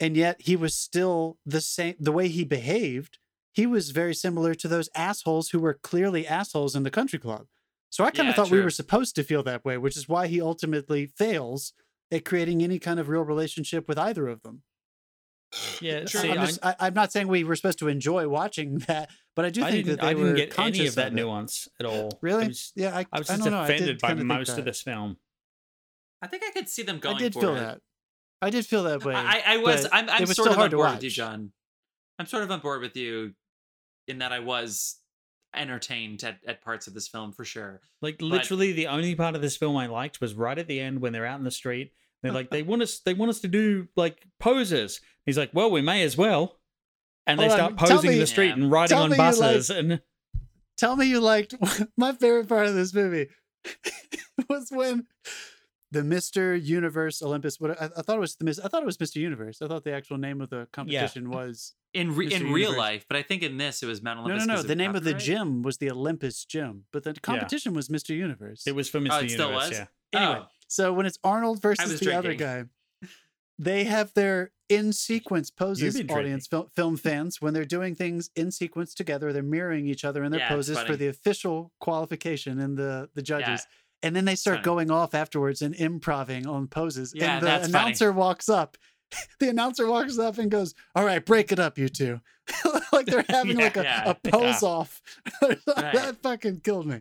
And 0.00 0.16
yet 0.16 0.40
he 0.42 0.56
was 0.56 0.74
still 0.74 1.38
the 1.46 1.60
same, 1.60 1.94
the 2.00 2.12
way 2.12 2.28
he 2.28 2.44
behaved, 2.44 3.18
he 3.52 3.66
was 3.66 3.90
very 3.90 4.14
similar 4.14 4.54
to 4.54 4.66
those 4.68 4.88
assholes 4.94 5.50
who 5.50 5.60
were 5.60 5.74
clearly 5.74 6.26
assholes 6.26 6.74
in 6.74 6.82
the 6.82 6.90
country 6.90 7.18
club. 7.18 7.46
So 7.90 8.02
I 8.04 8.10
kind 8.10 8.28
of 8.28 8.36
Yeah, 8.36 8.42
thought 8.42 8.50
we 8.50 8.60
were 8.60 8.70
supposed 8.70 9.14
to 9.14 9.22
feel 9.22 9.44
that 9.44 9.64
way, 9.64 9.78
which 9.78 9.96
is 9.96 10.08
why 10.08 10.26
he 10.26 10.40
ultimately 10.40 11.06
fails 11.06 11.72
at 12.10 12.24
creating 12.24 12.62
any 12.62 12.80
kind 12.80 12.98
of 12.98 13.08
real 13.08 13.22
relationship 13.22 13.86
with 13.86 13.98
either 13.98 14.26
of 14.26 14.42
them. 14.42 14.62
yeah. 15.80 16.04
So 16.06 16.18
See, 16.18 16.30
I'm, 16.30 16.40
just, 16.46 16.64
I, 16.64 16.74
I'm 16.80 16.94
not 16.94 17.12
saying 17.12 17.28
we 17.28 17.44
were 17.44 17.54
supposed 17.54 17.78
to 17.78 17.88
enjoy 17.88 18.28
watching 18.28 18.78
that, 18.88 19.10
but 19.36 19.44
I 19.44 19.50
do 19.50 19.62
think 19.62 19.86
didn't, 19.86 19.86
that 19.86 20.00
they 20.00 20.08
I 20.08 20.14
didn't 20.14 20.30
were 20.30 20.34
get 20.34 20.58
any 20.58 20.86
of 20.86 20.94
that 20.96 21.12
it. 21.12 21.14
nuance 21.14 21.68
at 21.78 21.86
all. 21.86 22.18
Really? 22.20 22.44
I 22.44 22.48
was, 22.48 22.72
yeah, 22.74 22.96
I, 22.96 23.06
I 23.12 23.18
was 23.20 23.30
I 23.30 23.34
just 23.34 23.44
don't 23.44 23.52
know. 23.52 23.58
I 23.60 23.68
did 23.68 23.82
offended 23.82 24.00
by 24.00 24.14
most 24.14 24.58
of 24.58 24.64
this 24.64 24.82
film. 24.82 25.18
I 26.20 26.26
think 26.26 26.42
I 26.44 26.50
could 26.50 26.68
see 26.68 26.82
them 26.82 26.98
going 26.98 27.16
I 27.16 27.18
did 27.20 27.34
for 27.34 27.40
feel 27.42 27.54
it. 27.54 27.60
that. 27.60 27.80
I 28.44 28.50
did 28.50 28.66
feel 28.66 28.84
that 28.84 29.04
way. 29.04 29.14
I, 29.14 29.42
I 29.46 29.56
was. 29.58 29.86
I'm, 29.90 30.08
I'm 30.08 30.22
was 30.22 30.36
sort 30.36 30.48
of 30.50 30.56
hard 30.56 30.72
on 30.74 30.78
board 30.78 30.92
with 30.94 31.04
you. 31.04 31.10
John. 31.10 31.52
I'm 32.18 32.26
sort 32.26 32.42
of 32.44 32.50
on 32.50 32.60
board 32.60 32.80
with 32.82 32.96
you 32.96 33.34
in 34.06 34.18
that 34.18 34.32
I 34.32 34.38
was 34.40 34.96
entertained 35.54 36.22
at, 36.24 36.38
at 36.46 36.62
parts 36.62 36.86
of 36.86 36.94
this 36.94 37.08
film 37.08 37.32
for 37.32 37.44
sure. 37.44 37.80
Like 38.02 38.20
literally, 38.20 38.72
the 38.72 38.86
only 38.88 39.14
part 39.14 39.34
of 39.34 39.42
this 39.42 39.56
film 39.56 39.76
I 39.76 39.86
liked 39.86 40.20
was 40.20 40.34
right 40.34 40.58
at 40.58 40.66
the 40.68 40.80
end 40.80 41.00
when 41.00 41.12
they're 41.12 41.26
out 41.26 41.38
in 41.38 41.44
the 41.44 41.50
street. 41.50 41.92
They're 42.22 42.32
like, 42.32 42.50
they 42.50 42.62
want 42.70 42.82
us, 42.82 43.00
they 43.00 43.14
want 43.14 43.30
us 43.30 43.40
to 43.40 43.48
do 43.48 43.88
like 43.96 44.24
poses. 44.40 45.00
He's 45.26 45.38
like, 45.38 45.50
well, 45.52 45.70
we 45.70 45.80
may 45.82 46.02
as 46.02 46.16
well. 46.16 46.58
And 47.26 47.40
they 47.40 47.48
start 47.48 47.72
on, 47.72 47.76
tell 47.78 47.88
posing 47.96 48.10
in 48.10 48.16
me- 48.16 48.20
the 48.20 48.26
street 48.26 48.48
Yeah. 48.48 48.52
and 48.54 48.70
riding 48.70 48.94
Tell 48.96 49.04
on 49.04 49.10
me 49.10 49.16
you 49.16 49.22
like- 49.22 49.40
buses. 49.40 49.70
and 49.70 50.00
Tell 50.76 50.96
me 50.96 51.06
you 51.06 51.20
liked 51.20 51.54
my 51.96 52.12
favorite 52.12 52.48
part 52.48 52.66
of 52.66 52.74
this 52.74 52.92
movie 52.92 53.28
was 54.48 54.68
when 54.70 55.06
the 55.94 56.02
Mr. 56.02 56.62
Universe 56.62 57.22
Olympus. 57.22 57.58
What 57.58 57.80
I, 57.80 57.86
I 57.96 58.02
thought 58.02 58.16
it 58.16 58.20
was 58.20 58.36
the 58.36 58.44
Miss. 58.44 58.58
I 58.58 58.68
thought 58.68 58.82
it 58.82 58.86
was 58.86 58.98
Mr. 58.98 59.16
Universe. 59.16 59.62
I 59.62 59.66
thought 59.68 59.84
the 59.84 59.92
actual 59.94 60.18
name 60.18 60.40
of 60.42 60.50
the 60.50 60.68
competition 60.72 61.30
was 61.30 61.74
In 61.94 62.14
re- 62.14 62.28
Mr. 62.28 62.40
in 62.42 62.52
real 62.52 62.76
life, 62.76 63.06
but 63.08 63.16
I 63.16 63.22
think 63.22 63.42
in 63.42 63.56
this 63.56 63.82
it 63.82 63.86
was 63.86 64.02
Mount 64.02 64.18
no, 64.18 64.24
Olympus. 64.24 64.46
no, 64.46 64.52
no. 64.54 64.58
'cause 64.58 64.66
The 64.66 64.76
name 64.76 64.94
of 64.94 65.04
the 65.04 65.12
copyright? 65.12 65.24
gym 65.24 65.62
was 65.62 65.78
the 65.78 65.90
Olympus 65.90 66.44
Gym, 66.44 66.84
but 66.92 67.04
the 67.04 67.14
competition 67.14 67.72
was 67.74 67.88
Mr. 67.88 68.10
Universe. 68.14 68.66
it 68.66 68.74
was 68.74 68.88
for 68.88 69.00
Mr. 69.00 69.08
Oh, 69.12 69.18
it 69.20 69.30
still 69.30 69.48
Universe. 69.48 69.70
was? 69.70 69.78
Yeah. 69.78 69.86
Anyway, 70.20 70.40
Oh. 70.44 70.48
so 70.68 70.92
when 70.92 71.06
it's 71.06 71.18
Arnold 71.24 71.62
versus 71.62 71.90
was 71.92 72.00
the 72.00 72.14
other 72.16 72.34
guy, 72.34 72.64
they 73.58 73.84
have 73.84 74.12
their 74.14 74.50
in 74.68 74.92
sequence 74.92 75.50
poses. 75.50 75.94
Audience 76.10 76.46
fil- 76.46 76.70
film 76.74 76.96
fans, 76.96 77.40
when 77.40 77.52
they're 77.54 77.64
doing 77.66 77.94
things 77.94 78.30
in 78.34 78.50
sequence 78.50 78.94
together, 78.94 79.32
they're 79.32 79.42
mirroring 79.42 79.86
each 79.86 80.04
other 80.04 80.24
in 80.24 80.32
their 80.32 80.40
Yeah, 80.40 80.48
poses 80.48 80.78
for 80.80 80.96
the 80.96 81.06
official 81.06 81.70
qualification 81.80 82.58
and 82.58 82.76
the 82.76 83.10
the 83.14 83.22
judges. 83.22 83.66
And 84.04 84.14
then 84.14 84.24
they 84.24 84.34
start 84.36 84.56
funny. 84.58 84.64
going 84.64 84.90
off 84.90 85.14
afterwards 85.14 85.62
and 85.62 85.74
improving 85.74 86.46
on 86.46 86.68
poses. 86.68 87.12
Yeah, 87.14 87.34
and 87.34 87.42
the 87.42 87.46
that's 87.46 87.68
funny. 87.70 87.84
announcer 87.84 88.12
walks 88.12 88.48
up 88.48 88.76
the 89.40 89.48
announcer 89.48 89.86
walks 89.86 90.18
up 90.18 90.38
and 90.38 90.50
goes, 90.50 90.74
"All 90.94 91.04
right, 91.04 91.24
break 91.24 91.52
it 91.52 91.58
up, 91.58 91.78
you 91.78 91.88
two. 91.88 92.20
like 92.92 93.06
they're 93.06 93.24
having 93.28 93.56
like 93.56 93.76
a, 93.76 93.82
Yeah, 93.82 94.10
a 94.10 94.14
pose 94.30 94.62
yeah. 94.62 94.68
off. 94.68 95.00
Right. 95.42 95.58
that 95.66 96.16
fucking 96.22 96.60
killed 96.60 96.86
me. 96.86 97.00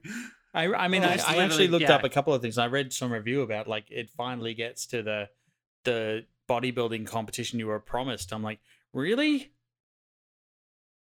I, 0.53 0.67
I 0.73 0.87
mean, 0.87 1.03
Oh, 1.03 1.07
I, 1.07 1.17
I 1.27 1.43
actually 1.43 1.67
looked 1.67 1.83
yeah. 1.83 1.95
up 1.95 2.03
a 2.03 2.09
couple 2.09 2.33
of 2.33 2.41
things. 2.41 2.57
I 2.57 2.67
read 2.67 2.93
some 2.93 3.11
review 3.11 3.41
about 3.41 3.67
like 3.67 3.85
it 3.89 4.09
finally 4.11 4.53
gets 4.53 4.85
to 4.87 5.01
the 5.01 5.29
the 5.85 6.25
bodybuilding 6.49 7.07
competition 7.07 7.57
you 7.59 7.67
were 7.67 7.79
promised. 7.79 8.31
I'm 8.31 8.43
like, 8.43 8.59
really? 8.93 9.51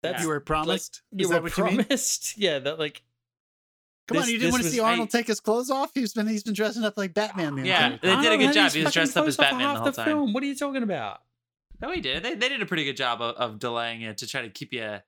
That's 0.02 0.22
You 0.22 0.28
were 0.28 0.40
promised. 0.40 1.02
you 1.10 1.24
Is 1.24 1.28
were 1.28 1.34
that 1.34 1.42
what 1.42 1.56
you 1.58 1.64
mean? 1.64 1.76
promised. 1.76 2.38
yeah, 2.38 2.58
that 2.60 2.78
like 2.78 3.02
Come 4.08 4.18
on, 4.18 4.28
you 4.28 4.38
didn't 4.38 4.52
want 4.52 4.64
to 4.64 4.70
see 4.70 4.80
Arnold 4.80 5.08
I- 5.12 5.18
take 5.18 5.26
his 5.26 5.38
clothes 5.40 5.70
off. 5.70 5.90
He's 5.94 6.14
been 6.14 6.26
he's 6.26 6.42
been 6.42 6.54
dressing 6.54 6.82
up 6.84 6.96
like 6.96 7.14
Batman. 7.14 7.54
The 7.56 7.66
Yeah, 7.66 7.92
entire 7.92 7.98
they 8.16 8.22
did 8.22 8.32
a 8.32 8.34
oh, 8.34 8.38
good 8.38 8.52
job. 8.54 8.64
his 8.64 8.72
He 8.74 8.84
was 8.84 8.92
dressed 8.92 9.16
up 9.16 9.26
as 9.26 9.36
clothes 9.36 9.46
off 9.46 9.50
for 9.50 9.58
Batman 9.58 9.58
the 9.60 9.74
half 9.74 9.78
whole 9.82 9.92
time. 9.92 10.04
Film. 10.06 10.32
What 10.32 10.42
are 10.42 10.46
you 10.46 10.56
talking 10.56 10.82
about? 10.82 11.20
No, 11.80 11.92
he 11.92 12.00
did. 12.00 12.22
They, 12.24 12.34
they 12.34 12.48
did 12.48 12.60
a 12.60 12.66
pretty 12.66 12.84
good 12.84 12.96
job 12.96 13.20
of, 13.22 13.36
of 13.36 13.58
delaying 13.58 14.02
it 14.02 14.18
to 14.18 14.26
try 14.26 14.42
to 14.42 14.48
keep 14.48 14.72
you 14.72 14.98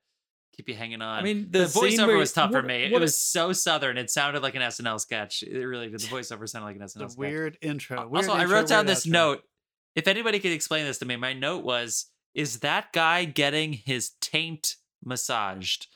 keep 0.55 0.69
you 0.69 0.75
hanging 0.75 1.01
on. 1.01 1.19
I 1.19 1.21
mean, 1.23 1.47
the, 1.49 1.59
the, 1.59 1.65
voiceover 1.65 2.17
was 2.17 2.31
tough 2.33 2.51
for 2.51 2.57
what- 2.57 2.65
me. 2.65 2.83
It 2.83 2.99
was 2.99 3.17
so 3.17 3.53
southern. 3.53 3.97
It 3.97 4.09
sounded 4.09 4.43
like 4.43 4.55
an 4.55 4.61
SNL 4.61 4.99
sketch. 4.99 5.43
It 5.43 5.65
really 5.65 5.89
did. 5.89 5.99
The 5.99 6.07
voiceover 6.07 6.47
sounded 6.47 6.67
like 6.67 6.75
an 6.75 6.81
SNL 6.83 6.93
The 6.93 7.09
sketch. 7.09 7.17
weird 7.17 7.57
intro. 7.61 8.07
Weird 8.07 8.29
also, 8.29 8.37
I 8.39 8.45
wrote 8.45 8.67
down 8.67 8.85
this 8.85 9.05
outro. 9.05 9.11
note. 9.11 9.43
If 9.95 10.07
anybody 10.07 10.39
could 10.39 10.51
explain 10.51 10.85
this 10.85 10.99
to 10.99 11.05
me, 11.05 11.15
my 11.15 11.33
note 11.33 11.63
was: 11.63 12.05
Is 12.33 12.59
that 12.59 12.93
guy 12.93 13.25
getting 13.25 13.73
his 13.73 14.11
taint 14.21 14.75
massaged? 15.03 15.87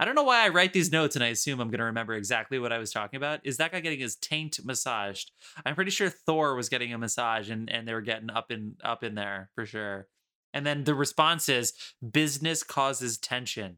I 0.00 0.04
don't 0.04 0.16
know 0.16 0.24
why 0.24 0.44
I 0.44 0.48
write 0.48 0.72
these 0.72 0.90
notes, 0.90 1.14
and 1.14 1.24
I 1.24 1.28
assume 1.28 1.60
I'm 1.60 1.68
going 1.68 1.78
to 1.78 1.84
remember 1.84 2.14
exactly 2.14 2.58
what 2.58 2.72
I 2.72 2.78
was 2.78 2.90
talking 2.90 3.16
about. 3.16 3.40
Is 3.44 3.58
that 3.58 3.70
guy 3.70 3.78
getting 3.80 4.00
his 4.00 4.16
taint 4.16 4.58
massaged? 4.64 5.30
I'm 5.64 5.76
pretty 5.76 5.92
sure 5.92 6.10
Thor 6.10 6.56
was 6.56 6.68
getting 6.68 6.92
a 6.92 6.98
massage, 6.98 7.48
and 7.48 7.70
and 7.70 7.86
they 7.86 7.94
were 7.94 8.00
getting 8.00 8.28
up 8.30 8.50
in 8.50 8.74
up 8.82 9.04
in 9.04 9.14
there 9.14 9.50
for 9.54 9.64
sure. 9.66 10.08
And 10.52 10.66
then 10.66 10.82
the 10.84 10.94
response 10.94 11.48
is: 11.48 11.72
Business 12.12 12.62
causes 12.64 13.18
tension. 13.18 13.76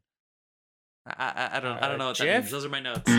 I 1.06 1.12
I, 1.52 1.56
I 1.58 1.60
don't 1.60 1.76
I 1.76 1.80
don't 1.82 1.92
Uh, 1.92 1.96
know 1.98 2.06
what 2.08 2.18
that 2.18 2.24
Jeff? 2.24 2.42
means. 2.44 2.50
Those 2.50 2.64
are 2.64 2.68
my 2.70 2.80
notes. 2.80 3.02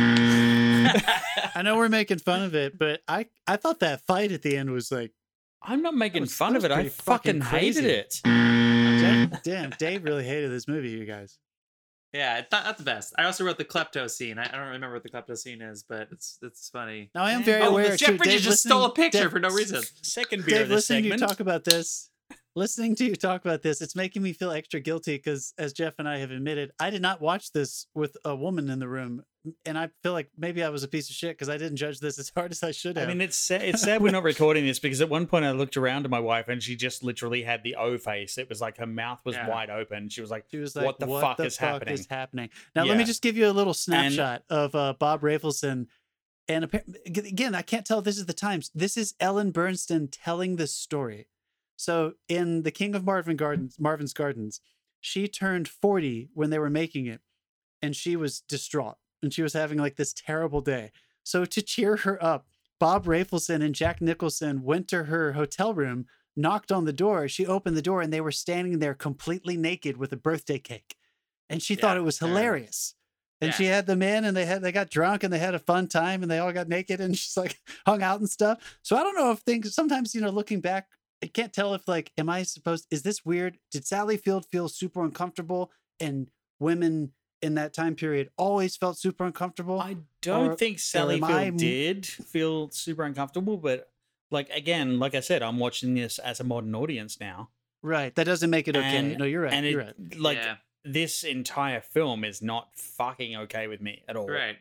I 1.56 1.62
know 1.64 1.76
we're 1.78 1.90
making 1.90 2.20
fun 2.20 2.42
of 2.44 2.56
it, 2.56 2.78
but 2.78 3.02
I 3.08 3.28
I 3.46 3.58
thought 3.58 3.80
that 3.82 4.02
fight 4.08 4.32
at 4.32 4.42
the 4.42 4.58
end 4.58 4.72
was 4.72 4.92
like, 4.92 5.12
I'm 5.62 5.82
not 5.82 5.94
making 5.96 6.22
was- 6.22 6.34
fun 6.34 6.56
of 6.56 6.66
it. 6.66 6.72
I 6.72 6.90
fucking 6.90 7.42
fucking 7.42 7.42
hated 7.42 7.86
it. 7.86 8.20
damn, 8.24 9.32
damn, 9.44 9.70
Dave 9.72 10.04
really 10.04 10.24
hated 10.26 10.52
this 10.52 10.68
movie. 10.68 10.90
You 10.90 11.06
guys. 11.06 11.38
Yeah, 12.14 12.38
it's 12.40 12.52
not, 12.52 12.64
not 12.66 12.78
the 12.78 12.84
best. 12.84 13.14
I 13.18 13.26
also 13.26 13.44
wrote 13.44 13.58
the 13.58 13.66
klepto 13.66 14.10
scene. 14.10 14.40
I, 14.40 14.44
I 14.46 14.52
don't 14.58 14.68
remember 14.68 14.94
what 14.94 15.04
the 15.04 15.10
klepto 15.10 15.38
scene 15.38 15.62
is, 15.62 15.84
but 15.84 16.08
it's 16.12 16.38
it's 16.42 16.70
funny. 16.70 17.12
Now 17.14 17.24
I 17.24 17.32
am 17.34 17.44
very 17.44 17.62
Oh, 17.64 17.70
aware. 17.72 17.96
Jeff 17.98 18.10
too, 18.12 18.18
Bridges 18.18 18.42
Dave, 18.42 18.44
just 18.44 18.64
stole 18.64 18.86
a 18.86 18.94
picture 18.94 19.24
Dave- 19.24 19.32
for 19.32 19.40
no 19.40 19.50
reason. 19.50 19.84
Second 20.02 20.46
beer 20.46 20.56
Dave, 20.60 20.62
of 20.64 20.70
this 20.70 20.76
listening 20.90 21.04
to 21.04 21.08
you 21.10 21.14
segment. 21.14 21.30
talk 21.30 21.40
about 21.42 21.64
this, 21.66 22.10
listening 22.58 22.96
to 22.96 23.06
you 23.06 23.16
talk 23.16 23.46
about 23.46 23.62
this, 23.62 23.82
it's 23.82 23.96
making 23.96 24.22
me 24.24 24.34
feel 24.34 24.52
extra 24.52 24.80
guilty 24.80 25.16
because, 25.16 25.54
as 25.58 25.72
Jeff 25.72 25.94
and 26.00 26.10
I 26.10 26.18
have 26.18 26.32
admitted, 26.32 26.72
I 26.80 26.90
did 26.90 27.02
not 27.02 27.22
watch 27.22 27.52
this 27.52 27.86
with 27.94 28.18
a 28.26 28.36
woman 28.36 28.70
in 28.70 28.80
the 28.80 28.88
room, 28.88 29.24
and 29.66 29.78
I 29.78 29.90
feel 30.04 30.12
like 30.14 30.30
maybe 30.38 30.64
I 30.64 30.70
was 30.70 30.84
a 30.84 30.88
piece 30.88 31.10
of 31.10 31.16
shit 31.16 31.38
because 31.38 31.48
I 31.50 31.58
didn't 31.58 31.78
judge 31.78 32.00
this 32.00 32.20
as 32.20 32.32
hard 32.36 32.52
as 32.52 32.64
I 32.64 32.72
should 32.72 32.98
have. 32.98 33.08
I 33.08 33.12
mean, 33.12 33.22
it's 33.22 33.38
sad, 33.38 33.62
it's 33.62 33.84
sad 33.84 34.02
we're 34.02 34.12
not 34.12 34.24
recording 34.24 34.66
this 34.66 34.80
because 34.80 35.00
at 35.00 35.10
one 35.10 35.28
point 35.28 35.46
I 35.46 35.52
looked 35.52 35.78
around 35.78 36.06
at 36.06 36.12
my 36.12 36.20
wife 36.20 36.48
and 36.50 36.62
she 36.62 36.76
just 36.76 37.04
literally 37.04 37.44
had 37.44 37.64
the 37.64 37.76
O 37.76 37.98
face. 37.98 38.38
It 38.38 38.50
was 38.50 38.60
like 38.60 38.78
her 38.78 38.88
mouth 38.88 39.22
was 39.24 39.36
Yeah. 39.36 39.48
wide 39.48 39.70
open. 39.70 40.10
She 40.10 40.22
was 40.22 40.32
like, 40.32 40.46
She 40.50 40.58
was 40.58 40.76
like, 40.76 40.86
what 40.86 41.00
the 41.00 41.08
fuck 41.08 41.40
is 41.40 41.58
happening? 41.58 41.94
is 41.94 42.08
happening? 42.10 42.50
Now, 42.76 42.84
let 42.86 42.98
me 42.98 43.04
just 43.06 43.22
give 43.22 43.38
you 43.38 43.48
a 43.48 43.52
little 43.54 43.74
snapshot 43.74 44.44
of 44.50 44.76
uh, 44.76 44.96
Bob 45.00 45.22
Rafelson. 45.22 45.88
And 46.50 46.70
again, 47.06 47.54
I 47.56 47.62
can't 47.62 47.86
tell 47.86 48.00
if 48.00 48.06
this 48.06 48.18
is 48.18 48.26
the 48.26 48.34
Times. 48.34 48.72
This 48.74 48.96
is 48.96 49.14
Ellen 49.20 49.52
Burstyn 49.52 50.08
telling 50.12 50.56
this 50.56 50.74
story. 50.74 51.28
So, 51.78 52.14
in 52.28 52.64
The 52.64 52.72
King 52.72 52.96
of 52.96 53.06
Marvin 53.06 53.38
Gardens, 53.38 53.78
Marvin's 53.80 54.14
Gardens, 54.14 54.60
she 55.00 55.28
turned 55.28 55.68
40 55.70 56.30
when 56.34 56.50
they 56.50 56.60
were 56.60 56.70
making 56.70 57.06
it, 57.06 57.22
and 57.82 57.96
she 57.96 58.16
was 58.16 58.42
distraught. 58.42 58.98
And 59.24 59.34
she 59.34 59.42
was 59.42 59.54
having 59.54 59.78
like 59.80 59.96
this 59.96 60.14
terrible 60.14 60.62
day. 60.62 60.92
So, 61.24 61.46
to 61.46 61.62
cheer 61.62 61.98
her 61.98 62.22
up, 62.24 62.48
Bob 62.80 63.06
Rafelson 63.06 63.64
and 63.64 63.74
Jack 63.74 64.02
Nicholson 64.02 64.64
went 64.64 64.88
to 64.90 65.06
her 65.06 65.34
hotel 65.34 65.74
room, 65.74 66.06
knocked 66.36 66.72
on 66.72 66.86
the 66.86 66.94
door. 66.94 67.28
She 67.28 67.46
opened 67.46 67.78
the 67.78 67.82
door, 67.82 68.02
and 68.02 68.12
they 68.12 68.22
were 68.22 68.32
standing 68.32 68.80
there 68.80 68.94
completely 68.94 69.56
naked 69.58 69.98
with 69.98 70.12
a 70.12 70.18
birthday 70.18 70.60
cake. 70.60 70.96
And 71.50 71.62
she 71.62 71.76
thought 71.76 71.98
it 71.98 72.02
was 72.04 72.20
hilarious. 72.20 72.96
And 73.40 73.50
Yeah. 73.50 73.56
she 73.56 73.66
had 73.66 73.86
them 73.86 74.02
in, 74.02 74.26
and 74.26 74.36
they 74.36 74.46
had 74.46 74.62
they 74.64 74.72
got 74.72 74.90
drunk, 74.90 75.24
and 75.24 75.32
they 75.32 75.40
had 75.40 75.54
a 75.56 75.60
fun 75.60 75.88
time, 75.88 76.24
and 76.24 76.32
they 76.32 76.40
all 76.40 76.52
got 76.52 76.68
naked, 76.68 77.00
and 77.00 77.16
she's 77.18 77.38
like 77.38 77.60
hung 77.86 78.02
out 78.02 78.20
and 78.20 78.30
stuff. 78.30 78.80
So 78.82 78.96
I 78.98 79.04
don't 79.04 79.16
know 79.16 79.32
if 79.32 79.40
things. 79.40 79.74
Sometimes 79.76 80.16
you 80.16 80.22
know, 80.22 80.30
looking 80.32 80.60
back, 80.60 80.88
I 81.24 81.28
can't 81.28 81.52
tell 81.54 81.74
if 81.74 81.88
like, 81.88 82.12
am 82.18 82.30
I 82.30 82.44
supposed? 82.44 82.88
Is 82.92 83.04
this 83.04 83.26
weird? 83.26 83.58
Did 83.72 83.86
Sally 83.86 84.18
Field 84.18 84.46
feel 84.52 84.70
super 84.70 85.04
uncomfortable, 85.04 85.72
and 86.00 86.28
women 86.60 87.12
in 87.42 87.56
that 87.56 87.74
time 87.74 87.96
period 87.96 88.30
always 88.38 88.76
felt 88.76 88.98
super 88.98 89.26
uncomfortable? 89.26 89.80
I 89.80 89.98
don't 90.22 90.52
Or- 90.52 90.56
think 90.56 90.80
Sally 90.80 91.18
Field 91.20 91.32
I 91.32 91.46
m- 91.46 91.58
did 91.58 92.06
feel 92.06 92.70
super 92.72 93.04
uncomfortable, 93.04 93.58
but 93.58 93.92
like 94.32 94.50
again, 94.50 95.00
like 95.00 95.16
I 95.16 95.20
said, 95.22 95.42
I'm 95.42 95.58
watching 95.60 95.94
this 95.96 96.20
as 96.20 96.40
a 96.40 96.44
modern 96.44 96.76
audience 96.76 97.20
now, 97.20 97.50
right. 97.82 98.14
That 98.16 98.26
doesn't 98.26 98.50
make 98.50 98.68
it 98.68 98.76
okay. 98.76 98.98
And- 98.98 99.18
no, 99.18 99.26
you're 99.26 99.42
right. 99.42 99.54
and 99.54 99.66
you're 99.66 99.80
right. 99.86 100.18
like 100.20 100.38
yeah, 100.38 100.58
this 100.84 101.24
entire 101.24 101.82
film 101.82 102.24
is 102.24 102.42
not 102.42 102.70
fucking 102.76 103.36
okay 103.38 103.68
with 103.68 103.82
me 103.82 104.04
at 104.08 104.16
all. 104.16 104.28
right. 104.28 104.58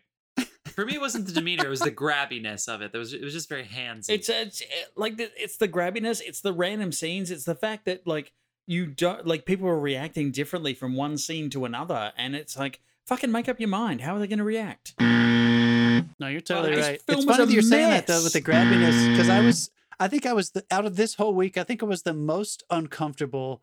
For 0.77 0.85
me, 0.85 0.94
it 0.94 1.01
wasn't 1.01 1.27
the 1.27 1.32
demeanor; 1.32 1.65
it 1.65 1.70
was 1.70 1.81
the 1.81 1.90
grabbiness 1.90 2.69
of 2.69 2.82
it. 2.82 2.93
There 2.93 2.98
was 2.98 3.15
it 3.15 3.24
was 3.24 3.32
just 3.32 3.48
very 3.48 3.65
handsy. 3.65 4.11
It's, 4.11 4.28
it's 4.28 4.61
eh, 4.61 4.85
like 4.94 5.16
the, 5.16 5.31
it's 5.35 5.57
the 5.57 5.69
grabbiness, 5.69 6.20
it's 6.20 6.43
the 6.43 6.53
random 6.53 6.93
scenes, 6.93 7.31
it's 7.31 7.44
the 7.44 7.55
fact 7.55 7.86
that 7.86 8.07
like 8.07 8.35
you 8.66 8.85
don't 8.86 9.27
like 9.27 9.47
people 9.47 9.66
are 9.69 9.81
reacting 9.81 10.31
differently 10.32 10.74
from 10.74 10.94
one 10.94 11.16
scene 11.16 11.48
to 11.51 11.65
another, 11.65 12.12
and 12.19 12.36
it's 12.36 12.59
like 12.59 12.81
fucking 13.07 13.32
make 13.32 13.48
up 13.48 13.59
your 13.59 13.70
mind. 13.70 14.03
How 14.03 14.16
are 14.16 14.19
they 14.19 14.27
going 14.27 14.39
to 14.39 14.44
react? 14.44 14.94
No, 15.01 16.28
you're 16.28 16.43
totally 16.43 16.74
this 16.74 16.86
right. 16.86 17.01
It's 17.09 17.24
funny 17.24 17.47
that 17.47 17.53
you're 17.53 17.62
saying 17.62 17.89
that 17.89 18.07
though 18.07 18.23
with 18.23 18.35
the 18.35 18.43
grabbiness 18.43 19.11
because 19.11 19.31
I 19.31 19.40
was, 19.40 19.70
I 19.98 20.09
think 20.09 20.27
I 20.27 20.35
was 20.35 20.51
the, 20.51 20.65
out 20.70 20.85
of 20.85 20.97
this 20.97 21.15
whole 21.15 21.35
week. 21.35 21.57
I 21.57 21.65
think 21.65 21.82
I 21.82 21.86
was 21.86 22.03
the 22.03 22.12
most 22.12 22.65
uncomfortable 22.69 23.62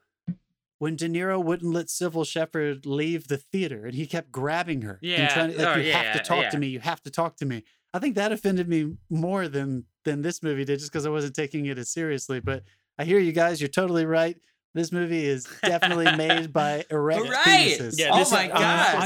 when 0.83 0.95
De 0.97 1.07
Niro 1.07 1.41
wouldn't 1.43 1.73
let 1.73 1.87
Cybill 1.87 2.25
Shepherd 2.27 2.85
leave 2.85 3.27
the 3.27 3.37
theater 3.37 3.85
and 3.85 3.95
he 3.95 4.05
kept 4.05 4.31
grabbing 4.31 4.81
her. 4.81 4.99
and 5.01 5.11
Yeah. 5.11 5.33
trying 5.33 5.51
to, 5.53 5.57
like, 5.57 5.75
Oh, 5.77 5.79
you 5.79 5.87
yeah, 5.87 6.01
have 6.03 6.17
to 6.17 6.23
talk 6.27 6.43
yeah. 6.43 6.49
to 6.49 6.57
me. 6.59 6.67
You 6.67 6.79
have 6.81 7.01
to 7.03 7.09
talk 7.09 7.37
to 7.37 7.45
me. 7.45 7.63
I 7.93 7.99
think 7.99 8.15
that 8.15 8.31
offended 8.31 8.67
me 8.67 8.95
more 9.09 9.47
than 9.47 9.85
than 10.05 10.21
this 10.21 10.43
movie 10.43 10.65
did, 10.65 10.79
just 10.79 10.91
because 10.91 11.05
I 11.05 11.09
wasn't 11.09 11.35
taking 11.35 11.65
it 11.67 11.77
as 11.77 11.89
seriously. 11.89 12.39
But 12.41 12.63
I 12.99 13.05
hear 13.05 13.19
you 13.19 13.31
guys. 13.31 13.61
You're 13.61 13.69
totally 13.69 14.05
right. 14.05 14.35
This 14.73 14.91
movie 14.91 15.25
is 15.25 15.47
definitely 15.63 16.13
made 16.17 16.51
by 16.51 16.83
erect 16.91 17.29
Right. 17.29 17.77
penises. 17.79 17.97
Yeah, 17.99 18.09
Oh 18.11 18.17
this 18.17 18.27
is- 18.29 18.33
my 18.33 18.45
I- 18.45 18.47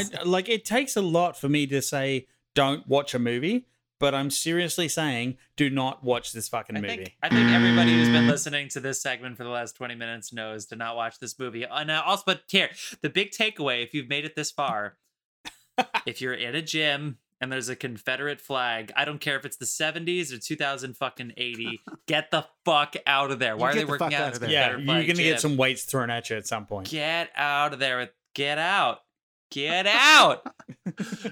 God. 0.04 0.10
I- 0.20 0.24
like 0.24 0.50
it 0.50 0.66
takes 0.66 0.96
a 0.96 1.02
lot 1.02 1.38
for 1.40 1.50
me 1.50 1.68
to 1.68 1.82
say 1.82 2.26
don't 2.56 2.88
watch 2.88 3.14
a 3.14 3.20
movie, 3.20 3.68
but 4.00 4.14
I'm 4.16 4.30
seriously 4.30 4.88
saying 4.88 5.38
do 5.56 5.70
not 5.70 6.04
watch 6.04 6.32
this 6.34 6.48
fucking 6.50 6.78
I 6.78 6.82
movie. 6.82 6.96
think 6.96 7.14
I 7.22 7.30
think 7.30 7.52
everybody 7.52 7.94
who's 7.94 8.10
been 8.10 8.28
listening 8.28 8.70
to 8.70 8.80
this 8.80 9.02
segment 9.02 9.38
for 9.38 9.44
the 9.44 9.50
last 9.50 9.76
20 9.76 9.96
minutes 9.96 10.32
knows 10.34 10.66
to 10.68 10.76
not 10.76 10.96
watch 10.96 11.20
this 11.20 11.38
movie. 11.40 11.64
And 11.64 11.90
uh, 11.92 12.04
also, 12.06 12.24
but 12.26 12.42
here, 12.50 12.70
the 13.02 13.10
big 13.10 13.32
takeaway, 13.32 13.84
if 13.84 13.94
you've 13.94 14.10
made 14.10 14.26
it 14.26 14.36
this 14.36 14.52
far, 14.52 14.98
if 16.06 16.22
you're 16.22 16.34
in 16.34 16.56
a 16.56 16.62
gym 16.62 17.18
and 17.40 17.52
there's 17.52 17.70
a 17.70 17.76
Confederate 17.76 18.42
flag, 18.42 18.92
I 18.96 19.06
don't 19.06 19.20
care 19.22 19.38
if 19.38 19.46
it's 19.46 19.58
the 19.58 19.66
70s 19.66 20.34
or 20.34 20.40
2000 20.40 20.98
fucking 20.98 21.34
80, 21.38 21.82
get 22.08 22.32
the 22.32 22.46
fuck 22.66 22.96
out 23.06 23.30
of 23.32 23.40
there. 23.40 23.56
Why 23.56 23.68
You 23.68 23.72
are 23.72 23.76
they 23.76 23.84
the 23.84 23.88
working 23.92 24.14
out? 24.16 24.22
out 24.22 24.34
of 24.34 24.40
there. 24.40 24.50
yeah, 24.50 24.70
you're 24.78 24.86
gonna 24.86 25.14
get 25.14 25.40
some 25.42 25.58
weights 25.58 25.84
thrown 25.84 26.10
at 26.10 26.30
you 26.30 26.38
at 26.38 26.48
some 26.48 26.66
point. 26.66 26.90
Get 26.90 27.30
out 27.36 27.74
of 27.74 27.80
there. 27.80 28.10
Get 28.34 28.58
out. 28.58 29.00
Get 29.52 29.88
out. 29.88 30.46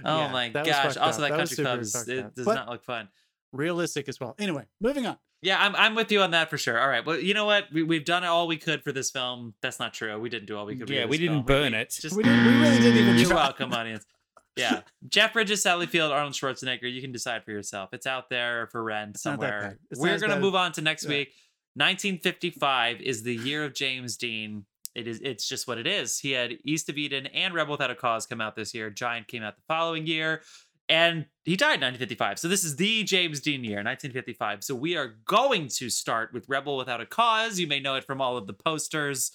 Oh 0.04 0.20
Yeah, 0.20 0.32
my 0.32 0.50
gosh. 0.50 0.98
Also, 0.98 1.22
that 1.22 1.30
That 1.32 1.38
country 1.38 1.64
club 1.64 1.80
it 1.80 2.36
does 2.36 2.46
But- 2.46 2.56
not 2.56 2.70
look 2.70 2.84
fun. 2.84 3.08
Realistic 3.54 4.10
as 4.10 4.20
well. 4.20 4.36
Anyway, 4.38 4.66
moving 4.82 5.06
on. 5.06 5.18
Yeah, 5.42 5.64
I'm, 5.64 5.76
I'm 5.76 5.96
with 5.96 6.12
you 6.12 6.22
on 6.22 6.32
that 6.32 6.50
for 6.50 6.58
sure. 6.58 6.80
All 6.80 6.88
right. 6.90 7.06
Well, 7.06 7.18
you 7.20 7.34
know 7.34 7.46
what? 7.46 7.66
We, 7.72 7.84
we've 7.84 8.04
done 8.04 8.24
all 8.26 8.48
we 8.48 8.58
could 8.58 8.84
for 8.84 8.92
this 8.92 9.12
film. 9.12 9.54
That's 9.62 9.80
not 9.80 9.94
true. 9.94 10.20
We 10.20 10.28
didn't 10.30 10.48
do 10.48 10.58
all 10.58 10.66
we 10.66 10.76
could. 10.76 10.90
Yeah, 10.90 11.06
we 11.06 11.18
didn't 11.18 11.36
film. 11.36 11.46
burn 11.46 11.74
it. 11.74 11.92
Just, 12.02 12.16
We, 12.16 12.24
didn't, 12.24 12.46
we 12.46 12.52
really 12.62 12.80
didn't 12.80 12.98
even 12.98 13.18
you're 13.18 13.30
welcome, 13.34 13.72
audience. 13.74 14.06
Yeah. 14.58 14.82
Jeff 15.10 15.34
Bridges, 15.34 15.62
Sally 15.62 15.86
Field, 15.86 16.14
Arnold 16.14 16.34
Schwarzenegger. 16.34 16.92
You 16.92 17.02
can 17.02 17.12
decide 17.12 17.44
for 17.44 17.52
yourself. 17.52 17.90
It's 17.92 18.08
out 18.08 18.30
there 18.30 18.68
for 18.72 18.82
rent 18.84 19.20
somewhere. 19.20 19.62
bad. 19.62 19.78
It's 19.92 20.00
not 20.00 20.10
We're 20.12 20.18
going 20.20 20.32
to 20.32 20.40
move 20.40 20.56
on 20.56 20.72
to 20.74 20.82
next 20.82 21.04
yeah. 21.04 21.10
week. 21.10 21.28
1955 21.76 23.02
is 23.02 23.24
the 23.24 23.36
year 23.36 23.66
of 23.66 23.74
James 23.74 24.16
Dean. 24.18 24.66
It 24.96 25.08
is. 25.08 25.20
It's 25.22 25.48
just 25.48 25.68
what 25.68 25.78
it 25.78 25.86
is. 25.86 26.20
He 26.20 26.32
had 26.32 26.54
East 26.64 26.90
of 26.90 26.98
Eden 26.98 27.28
and 27.28 27.54
Rebel 27.54 27.74
Without 27.74 27.92
a 27.92 27.96
Cause 27.96 28.26
come 28.26 28.42
out 28.42 28.56
this 28.56 28.74
year. 28.74 28.90
Giant 28.90 29.28
came 29.28 29.44
out 29.44 29.58
the 29.58 29.62
following 29.68 30.08
year, 30.08 30.42
and 30.88 31.26
he 31.44 31.56
died 31.56 31.76
in 31.76 31.82
1955. 31.82 32.40
So 32.40 32.48
this 32.48 32.64
is 32.64 32.76
the 32.76 33.04
James 33.04 33.40
Dean 33.42 33.64
year, 33.64 33.78
1955. 33.78 34.64
So 34.64 34.76
we 34.76 34.96
are 34.96 35.16
going 35.26 35.68
to 35.68 35.90
start 35.90 36.32
with 36.32 36.48
Rebel 36.48 36.78
Without 36.78 37.02
a 37.02 37.06
Cause. 37.06 37.60
You 37.60 37.68
may 37.68 37.80
know 37.80 37.96
it 37.96 38.04
from 38.04 38.22
all 38.22 38.38
of 38.38 38.48
the 38.48 38.54
posters 38.54 39.32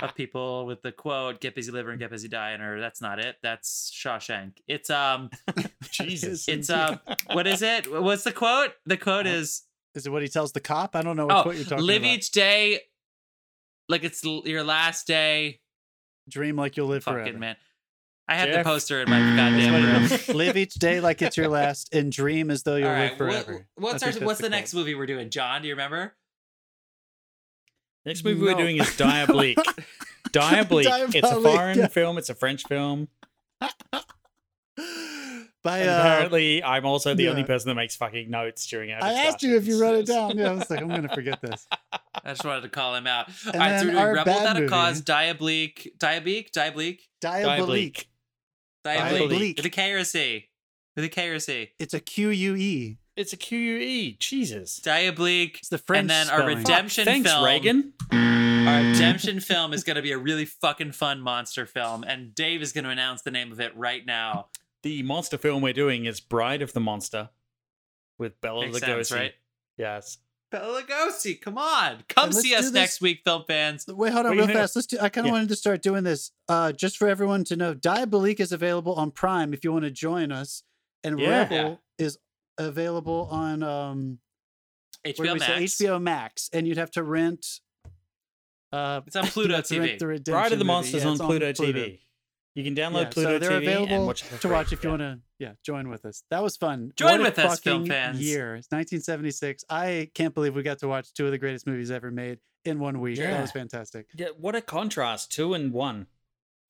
of 0.00 0.14
people 0.16 0.66
with 0.66 0.82
the 0.82 0.92
quote 0.92 1.40
"Get 1.40 1.54
busy 1.54 1.72
living, 1.72 1.98
get 1.98 2.10
busy 2.10 2.28
dying," 2.28 2.60
or 2.60 2.80
that's 2.80 3.00
not 3.00 3.18
it. 3.18 3.36
That's 3.42 3.90
Shawshank. 3.92 4.58
It's 4.68 4.88
um, 4.90 5.30
Jesus. 5.90 6.46
it's 6.48 6.70
uh, 6.70 6.98
what 7.32 7.46
is 7.46 7.62
it? 7.62 7.90
What's 7.90 8.24
the 8.24 8.32
quote? 8.32 8.72
The 8.86 8.96
quote 8.96 9.26
Uh, 9.26 9.30
is 9.30 9.62
Is 9.94 10.06
it 10.06 10.10
what 10.10 10.22
he 10.22 10.28
tells 10.28 10.52
the 10.52 10.60
cop? 10.60 10.94
I 10.94 11.02
don't 11.02 11.16
know 11.16 11.26
what 11.26 11.38
oh, 11.38 11.42
quote 11.42 11.56
you're 11.56 11.64
talking 11.64 11.84
live 11.84 12.02
about. 12.02 12.14
each 12.14 12.30
day 12.30 12.80
like 13.88 14.04
it's 14.04 14.24
l- 14.24 14.42
your 14.46 14.62
last 14.64 15.06
day. 15.06 15.60
Dream 16.28 16.56
like 16.56 16.76
you'll 16.76 16.86
live 16.88 17.04
Fucking 17.04 17.22
forever. 17.24 17.38
man. 17.38 17.56
I 18.28 18.36
have 18.36 18.48
the 18.48 18.54
Jeff. 18.56 18.64
poster 18.64 19.02
in 19.02 19.10
my 19.10 19.18
goddamn 19.18 19.74
it 19.74 20.28
room. 20.28 20.36
live 20.36 20.56
each 20.56 20.74
day 20.74 21.00
like 21.00 21.20
it's 21.22 21.36
your 21.36 21.48
last, 21.50 21.92
and 21.94 22.10
dream 22.12 22.50
as 22.50 22.62
though 22.62 22.76
you'll 22.76 22.88
All 22.88 22.94
live 22.94 23.10
right, 23.12 23.20
what- 23.20 23.44
forever. 23.46 23.66
what's 23.74 24.02
our 24.04 24.12
think 24.12 24.24
what's 24.24 24.38
that's 24.40 24.48
the 24.48 24.56
next 24.56 24.74
movie 24.74 24.94
we're 24.94 25.06
doing? 25.06 25.28
John, 25.30 25.62
do 25.62 25.68
you 25.68 25.74
remember? 25.74 26.14
Next 28.06 28.24
movie 28.24 28.40
we're 28.40 28.52
No. 28.52 28.58
doing 28.58 28.76
is 28.78 28.96
Diabolique. 28.96 29.56
Diabolique. 30.32 30.86
It's 31.14 31.16
a 31.16 31.20
Diabolique, 31.20 31.42
foreign 31.56 31.78
yeah. 31.78 31.86
film. 31.88 32.18
It's 32.18 32.30
a 32.30 32.34
French 32.34 32.64
film. 32.66 33.08
By 35.62 35.78
And 35.80 35.90
uh, 35.90 35.92
apparently, 36.00 36.62
I'm 36.62 36.84
also 36.84 37.14
the 37.14 37.28
only 37.28 37.44
person 37.44 37.68
that 37.68 37.76
makes 37.76 37.94
fucking 37.94 38.28
notes 38.28 38.66
during 38.66 38.90
our. 38.90 39.02
I 39.02 39.12
asked 39.12 39.42
you 39.42 39.56
if 39.56 39.66
you 39.66 39.80
wrote 39.80 39.94
it 39.94 40.06
down. 40.06 40.36
Yeah, 40.36 40.50
I 40.50 40.54
was 40.54 40.68
like, 40.68 40.80
I'm 40.80 40.88
gonna 40.88 41.14
forget 41.14 41.40
this. 41.40 41.66
I 41.92 42.30
just 42.30 42.44
wanted 42.44 42.62
to 42.62 42.68
call 42.68 42.94
him 42.94 43.06
out. 43.06 43.28
And 43.46 43.56
right, 43.56 43.78
so 43.78 43.86
then 43.86 43.86
we're 43.86 43.92
doing 43.92 43.96
our 43.98 44.14
Rebel 44.14 44.24
bad 44.24 44.40
Without 44.40 44.56
a 44.56 44.60
movie. 44.60 44.70
Cause, 44.70 45.00
Diabolique, 45.02 45.98
Diabolique, 45.98 46.50
Diabolique, 46.50 47.08
Diabolique. 47.20 48.06
Diabolique. 48.84 49.18
Diabolique. 49.20 49.56
With 49.56 49.66
a 49.66 49.70
K 49.70 49.92
or 49.92 49.98
a 49.98 50.04
C? 50.04 50.48
With 50.96 51.04
a 51.04 51.08
K 51.08 51.28
or 51.28 51.34
a 51.34 51.40
C? 51.40 51.70
It's 51.78 51.94
a 51.94 52.00
Q 52.00 52.30
U 52.30 52.56
E. 52.56 52.98
It's 53.14 53.34
a 53.34 53.36
QUE. 53.36 54.16
Jesus. 54.18 54.80
Diabolique. 54.80 55.58
It's 55.58 55.68
the 55.68 55.76
French 55.76 56.00
and 56.00 56.10
then 56.10 56.30
our 56.30 56.38
spelling. 56.38 56.58
redemption 56.58 57.04
Thanks, 57.04 57.30
film. 57.30 57.44
Reagan. 57.44 57.92
Our 58.10 58.90
redemption 58.90 59.40
film 59.40 59.74
is 59.74 59.84
going 59.84 59.96
to 59.96 60.02
be 60.02 60.12
a 60.12 60.18
really 60.18 60.46
fucking 60.46 60.92
fun 60.92 61.20
monster 61.20 61.66
film, 61.66 62.04
and 62.04 62.34
Dave 62.34 62.62
is 62.62 62.72
going 62.72 62.84
to 62.84 62.90
announce 62.90 63.20
the 63.20 63.30
name 63.30 63.52
of 63.52 63.60
it 63.60 63.76
right 63.76 64.04
now. 64.06 64.46
The 64.82 65.02
monster 65.02 65.38
film 65.38 65.62
we're 65.62 65.72
doing 65.72 66.06
is 66.06 66.20
Bride 66.20 66.62
of 66.62 66.72
the 66.72 66.80
Monster 66.80 67.30
with 68.18 68.40
Bela 68.40 68.66
Makes 68.66 68.80
Lugosi. 68.80 68.84
sense, 69.06 69.12
right? 69.12 69.32
Yes. 69.78 70.18
Bela 70.50 70.82
Lugosi, 70.82 71.40
come 71.40 71.56
on, 71.56 72.04
come 72.08 72.26
And 72.26 72.34
see 72.34 72.54
us 72.54 72.70
next 72.72 73.00
week, 73.00 73.22
film 73.24 73.44
fans. 73.46 73.86
Wait, 73.88 74.12
hold 74.12 74.26
on, 74.26 74.32
Wait, 74.32 74.36
real 74.38 74.46
hang 74.48 74.56
on. 74.56 74.62
fast. 74.62 74.76
Let's 74.76 74.86
do. 74.86 74.98
I 75.00 75.08
kind 75.08 75.24
of 75.24 75.28
Yeah. 75.28 75.32
wanted 75.32 75.48
to 75.48 75.56
start 75.56 75.80
doing 75.82 76.04
this, 76.04 76.32
uh, 76.48 76.72
just 76.72 76.98
for 76.98 77.08
everyone 77.08 77.44
to 77.44 77.56
know. 77.56 77.74
Diabolique 77.74 78.38
is 78.40 78.52
available 78.52 78.94
on 78.94 79.12
Prime 79.12 79.54
if 79.54 79.64
you 79.64 79.72
want 79.72 79.84
to 79.84 79.90
join 79.90 80.30
us, 80.30 80.62
and 81.04 81.18
Yeah. 81.18 81.38
Rebel 81.48 81.80
is 81.96 82.18
available 82.58 83.28
on 83.30 83.62
um, 83.62 84.18
what 85.04 85.16
did 85.16 85.24
HBO 85.26 85.32
we 85.34 85.38
say? 85.40 85.48
Max. 85.60 85.62
HBO 85.80 85.98
Max, 86.02 86.50
and 86.52 86.68
you'd 86.68 86.76
have 86.76 86.90
to 86.92 87.02
rent. 87.02 87.60
Uh, 88.72 89.00
It's 89.06 89.16
on 89.16 89.26
Pluto 89.28 89.54
have 89.56 89.66
to 89.68 89.80
rent 89.80 89.92
TV. 89.92 89.98
the 89.98 90.06
Redemption 90.06 90.32
Bride 90.34 90.52
of 90.52 90.58
the 90.58 90.64
movie. 90.64 90.74
Monsters 90.74 91.02
Yeah, 91.02 91.08
on 91.08 91.14
it's 91.14 91.22
Pluto, 91.22 91.52
TV. 91.52 91.98
You 92.54 92.62
can 92.64 92.74
download 92.74 93.04
Yeah, 93.04 93.08
Pluto 93.10 93.30
so 93.30 93.38
they're 93.38 93.50
TV 93.60 93.62
available 93.62 93.94
and 93.94 94.06
watch 94.06 94.20
to 94.20 94.26
free. 94.26 94.50
watch 94.50 94.72
if 94.72 94.82
you 94.84 94.90
Yeah. 94.90 94.96
want 94.96 95.00
to. 95.00 95.20
Yeah, 95.38 95.52
join 95.64 95.88
with 95.88 96.04
us. 96.04 96.22
That 96.30 96.42
was 96.42 96.56
fun. 96.56 96.92
Join 96.96 97.12
What 97.12 97.20
a 97.20 97.22
with 97.24 97.38
us, 97.38 97.60
film 97.60 97.80
fucking 97.82 97.90
fans. 97.90 98.20
Year. 98.20 98.56
It's 98.56 98.68
1976. 98.70 99.64
I 99.70 100.10
can't 100.14 100.34
believe 100.34 100.54
we 100.54 100.62
got 100.62 100.78
to 100.80 100.88
watch 100.88 101.12
two 101.14 101.24
of 101.24 101.30
the 101.32 101.38
greatest 101.38 101.66
movies 101.66 101.90
ever 101.90 102.10
made 102.10 102.38
in 102.64 102.78
one 102.78 103.00
week. 103.00 103.18
That 103.18 103.40
was 103.40 103.52
fantastic. 103.52 104.06
Yeah, 104.14 104.28
what 104.38 104.54
a 104.54 104.60
contrast. 104.60 105.32
Two 105.32 105.54
and 105.54 105.72
one. 105.72 106.06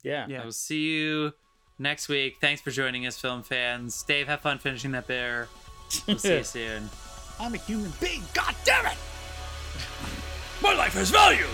Yeah. 0.04 0.26
Yeah. 0.28 0.42
I 0.42 0.44
will 0.44 0.52
see 0.52 0.80
you 0.94 1.32
next 1.78 2.08
week. 2.08 2.36
Thanks 2.40 2.62
for 2.62 2.70
joining 2.70 3.04
us, 3.06 3.18
film 3.18 3.42
fans. 3.42 4.02
Dave, 4.04 4.28
have 4.28 4.40
fun 4.40 4.58
finishing 4.58 4.92
that 4.92 5.06
bear. 5.08 5.48
We'll 6.06 6.18
see 6.18 6.36
you 6.38 6.44
soon. 6.44 6.90
I'm 7.40 7.54
a 7.54 7.58
human 7.58 7.92
being. 8.00 8.22
God 8.34 8.54
damn 8.64 8.86
it! 8.86 8.96
My 10.62 10.74
life 10.74 10.92
has 10.94 11.10
value. 11.10 11.46